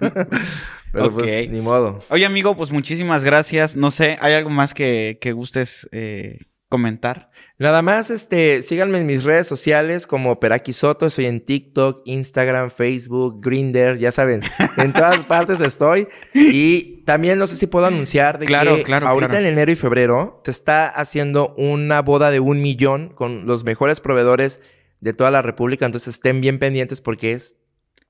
pero 0.92 1.12
pues, 1.14 1.46
Ok. 1.46 1.52
ni 1.52 1.60
modo. 1.60 2.00
Oye, 2.10 2.26
amigo, 2.26 2.56
pues 2.56 2.70
muchísimas 2.72 3.24
gracias. 3.24 3.76
No 3.76 3.90
sé, 3.90 4.16
¿hay 4.20 4.32
algo 4.34 4.50
más 4.50 4.74
que, 4.74 5.18
que 5.20 5.32
gustes 5.32 5.88
eh, 5.92 6.38
comentar? 6.68 7.30
Nada 7.58 7.82
más, 7.82 8.10
este, 8.10 8.62
síganme 8.62 8.98
en 8.98 9.06
mis 9.06 9.24
redes 9.24 9.46
sociales 9.46 10.06
como 10.06 10.38
Peraki 10.40 10.72
Soto. 10.72 11.06
Estoy 11.06 11.26
en 11.26 11.40
TikTok, 11.40 12.02
Instagram, 12.06 12.70
Facebook, 12.70 13.40
Grinder, 13.40 13.98
ya 13.98 14.12
saben. 14.12 14.42
En 14.76 14.92
todas 14.92 15.24
partes 15.28 15.60
estoy. 15.60 16.08
Y 16.34 17.02
también 17.04 17.38
no 17.38 17.46
sé 17.46 17.56
si 17.56 17.66
puedo 17.66 17.86
anunciar 17.86 18.38
de 18.38 18.46
Claro, 18.46 18.76
que 18.76 18.82
claro, 18.84 19.08
ahorita 19.08 19.30
claro. 19.30 19.46
en 19.46 19.52
enero 19.52 19.72
y 19.72 19.76
febrero 19.76 20.40
se 20.44 20.50
está 20.50 20.88
haciendo 20.88 21.54
una 21.56 22.00
boda 22.02 22.30
de 22.30 22.40
un 22.40 22.60
millón 22.62 23.08
con 23.10 23.46
los 23.46 23.64
mejores 23.64 24.00
proveedores 24.00 24.60
de 25.00 25.12
toda 25.12 25.30
la 25.30 25.42
República. 25.42 25.86
Entonces 25.86 26.14
estén 26.14 26.40
bien 26.40 26.58
pendientes 26.58 27.00
porque 27.00 27.32
es 27.32 27.56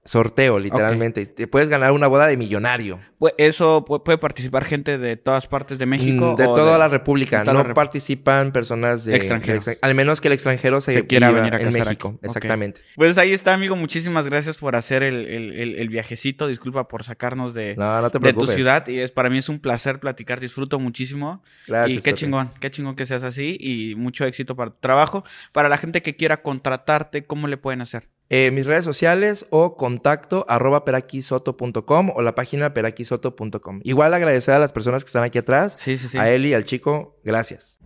sorteo, 0.08 0.58
literalmente. 0.58 1.26
Te 1.26 1.46
puedes 1.46 1.68
ganar 1.68 1.92
una 1.92 2.06
boda 2.06 2.26
de 2.26 2.36
millonario. 2.36 2.98
Pues 3.18 3.34
eso 3.36 3.84
pu- 3.84 4.02
puede 4.02 4.16
participar 4.18 4.64
gente 4.64 4.96
de 4.96 5.16
todas 5.16 5.46
partes 5.46 5.78
de 5.78 5.86
México. 5.86 6.32
Mm, 6.32 6.36
De 6.36 6.46
o 6.46 6.54
toda 6.54 6.78
la 6.78 6.88
República. 6.88 7.42
toda 7.42 7.52
No 7.52 7.62
la 7.62 7.70
Rep- 7.70 7.74
participan 7.74 8.52
personas 8.52 9.04
de 9.04 9.14
Extranjero. 9.16 9.60
Al 9.82 9.94
menos 9.94 10.20
que 10.20 10.28
el 10.28 10.34
extranjero 10.34 10.80
se, 10.80 10.94
Se 10.94 11.06
quiera 11.06 11.30
venir 11.30 11.54
a 11.54 11.60
en 11.60 11.72
México. 11.72 12.08
aquí. 12.16 12.26
Exactamente. 12.26 12.80
Pues 12.96 13.18
ahí 13.18 13.32
está, 13.32 13.52
amigo. 13.54 13.76
Muchísimas 13.76 14.24
gracias 14.26 14.56
por 14.56 14.76
hacer 14.76 15.02
el, 15.02 15.26
el- 15.26 15.52
el- 15.52 15.74
el 15.76 15.88
viajecito. 15.88 16.46
Disculpa 16.46 16.88
por 16.88 17.04
sacarnos 17.04 17.52
de, 17.54 17.74
No, 17.76 18.00
no 18.00 18.10
te 18.10 18.18
de 18.18 18.32
tu 18.32 18.46
ciudad. 18.46 18.86
Y 18.88 19.00
es 19.00 19.12
para 19.12 19.28
mí 19.30 19.38
es 19.38 19.48
un 19.48 19.58
placer 19.60 20.00
platicar. 20.00 20.40
Disfruto 20.40 20.78
muchísimo. 20.78 21.42
Gracias. 21.66 21.98
y 21.98 22.02
qué 22.02 22.14
chingón, 22.14 22.50
qué 22.60 22.70
chingón 22.70 22.96
que 22.96 23.04
seas 23.04 23.22
así. 23.24 23.56
Y 23.60 23.94
mucho 23.96 24.24
éxito 24.24 24.56
para 24.56 24.70
tu 24.70 24.78
trabajo. 24.80 25.24
Para 25.52 25.68
la 25.68 25.76
gente 25.76 26.02
que 26.02 26.16
quiera 26.16 26.40
contratarte, 26.42 27.24
¿cómo 27.24 27.46
le 27.48 27.56
pueden 27.58 27.80
hacer? 27.82 28.08
Eh, 28.30 28.50
mis 28.52 28.66
redes 28.66 28.84
sociales 28.84 29.46
o 29.48 29.74
contacto 29.74 30.44
arroba 30.48 30.84
peraquisoto.com 30.84 32.10
o 32.14 32.20
la 32.20 32.34
página 32.34 32.74
peraquisoto.com. 32.74 33.80
Igual 33.84 34.12
agradecer 34.12 34.52
a 34.52 34.58
las 34.58 34.74
personas 34.74 35.02
que 35.02 35.08
están 35.08 35.24
aquí 35.24 35.38
atrás. 35.38 35.76
Sí, 35.78 35.96
sí, 35.96 36.08
sí. 36.08 36.18
A 36.18 36.30
Eli, 36.30 36.52
al 36.52 36.64
chico, 36.64 37.18
gracias. 37.24 37.78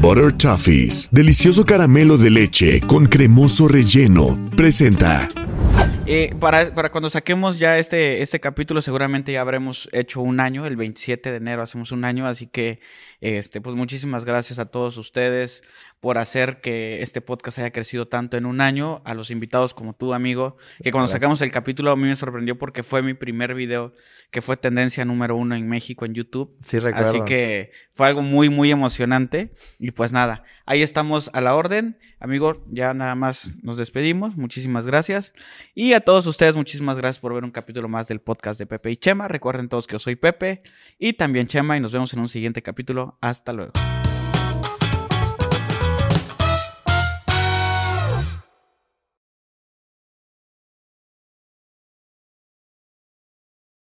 Butter 0.00 0.32
Toffees, 0.32 1.08
delicioso 1.10 1.66
caramelo 1.66 2.16
de 2.16 2.30
leche 2.30 2.80
con 2.80 3.06
cremoso 3.06 3.68
relleno, 3.68 4.50
presenta. 4.56 5.28
Eh, 6.06 6.34
para, 6.38 6.74
para 6.74 6.90
cuando 6.90 7.08
saquemos 7.08 7.58
ya 7.58 7.78
este, 7.78 8.20
este 8.20 8.38
capítulo, 8.38 8.82
seguramente 8.82 9.32
ya 9.32 9.40
habremos 9.40 9.88
hecho 9.92 10.20
un 10.20 10.38
año, 10.38 10.66
el 10.66 10.76
27 10.76 11.30
de 11.30 11.36
enero 11.38 11.62
hacemos 11.62 11.92
un 11.92 12.04
año, 12.04 12.26
así 12.26 12.46
que 12.46 12.80
este, 13.22 13.62
pues 13.62 13.74
muchísimas 13.74 14.26
gracias 14.26 14.58
a 14.58 14.66
todos 14.66 14.98
ustedes 14.98 15.62
por 16.04 16.18
hacer 16.18 16.60
que 16.60 17.02
este 17.02 17.22
podcast 17.22 17.58
haya 17.58 17.70
crecido 17.70 18.08
tanto 18.08 18.36
en 18.36 18.44
un 18.44 18.60
año, 18.60 19.00
a 19.06 19.14
los 19.14 19.30
invitados 19.30 19.72
como 19.72 19.94
tú, 19.94 20.12
amigo, 20.12 20.58
que 20.82 20.92
cuando 20.92 21.06
Gracias. 21.06 21.22
sacamos 21.22 21.40
el 21.40 21.50
capítulo 21.50 21.92
a 21.92 21.96
mí 21.96 22.02
me 22.02 22.14
sorprendió 22.14 22.58
porque 22.58 22.82
fue 22.82 23.02
mi 23.02 23.14
primer 23.14 23.54
video 23.54 23.94
que 24.30 24.42
fue 24.42 24.58
tendencia 24.58 25.06
número 25.06 25.34
uno 25.34 25.54
en 25.54 25.66
México 25.66 26.04
en 26.04 26.12
YouTube. 26.12 26.54
Sí, 26.62 26.78
recuerdo. 26.78 27.08
Así 27.08 27.22
que 27.24 27.70
fue 27.94 28.06
algo 28.06 28.20
muy, 28.20 28.50
muy 28.50 28.70
emocionante. 28.70 29.54
Y 29.78 29.92
pues 29.92 30.12
nada, 30.12 30.44
ahí 30.66 30.82
estamos 30.82 31.30
a 31.32 31.40
la 31.40 31.54
orden. 31.54 31.96
Amigo, 32.20 32.52
ya 32.68 32.92
nada 32.92 33.14
más 33.14 33.52
nos 33.62 33.78
despedimos. 33.78 34.36
Muchísimas 34.36 34.84
gracias. 34.84 35.32
Y 35.74 35.94
a 35.94 36.00
todos 36.00 36.26
ustedes, 36.26 36.54
muchísimas 36.54 36.98
gracias 36.98 37.20
por 37.20 37.32
ver 37.32 37.44
un 37.44 37.50
capítulo 37.50 37.88
más 37.88 38.08
del 38.08 38.20
podcast 38.20 38.58
de 38.58 38.66
Pepe 38.66 38.90
y 38.90 38.96
Chema. 38.98 39.26
Recuerden 39.26 39.70
todos 39.70 39.86
que 39.86 39.92
yo 39.94 39.98
soy 39.98 40.16
Pepe 40.16 40.64
y 40.98 41.14
también 41.14 41.46
Chema 41.46 41.78
y 41.78 41.80
nos 41.80 41.92
vemos 41.92 42.12
en 42.12 42.20
un 42.20 42.28
siguiente 42.28 42.60
capítulo. 42.60 43.16
Hasta 43.22 43.54
luego. 43.54 43.72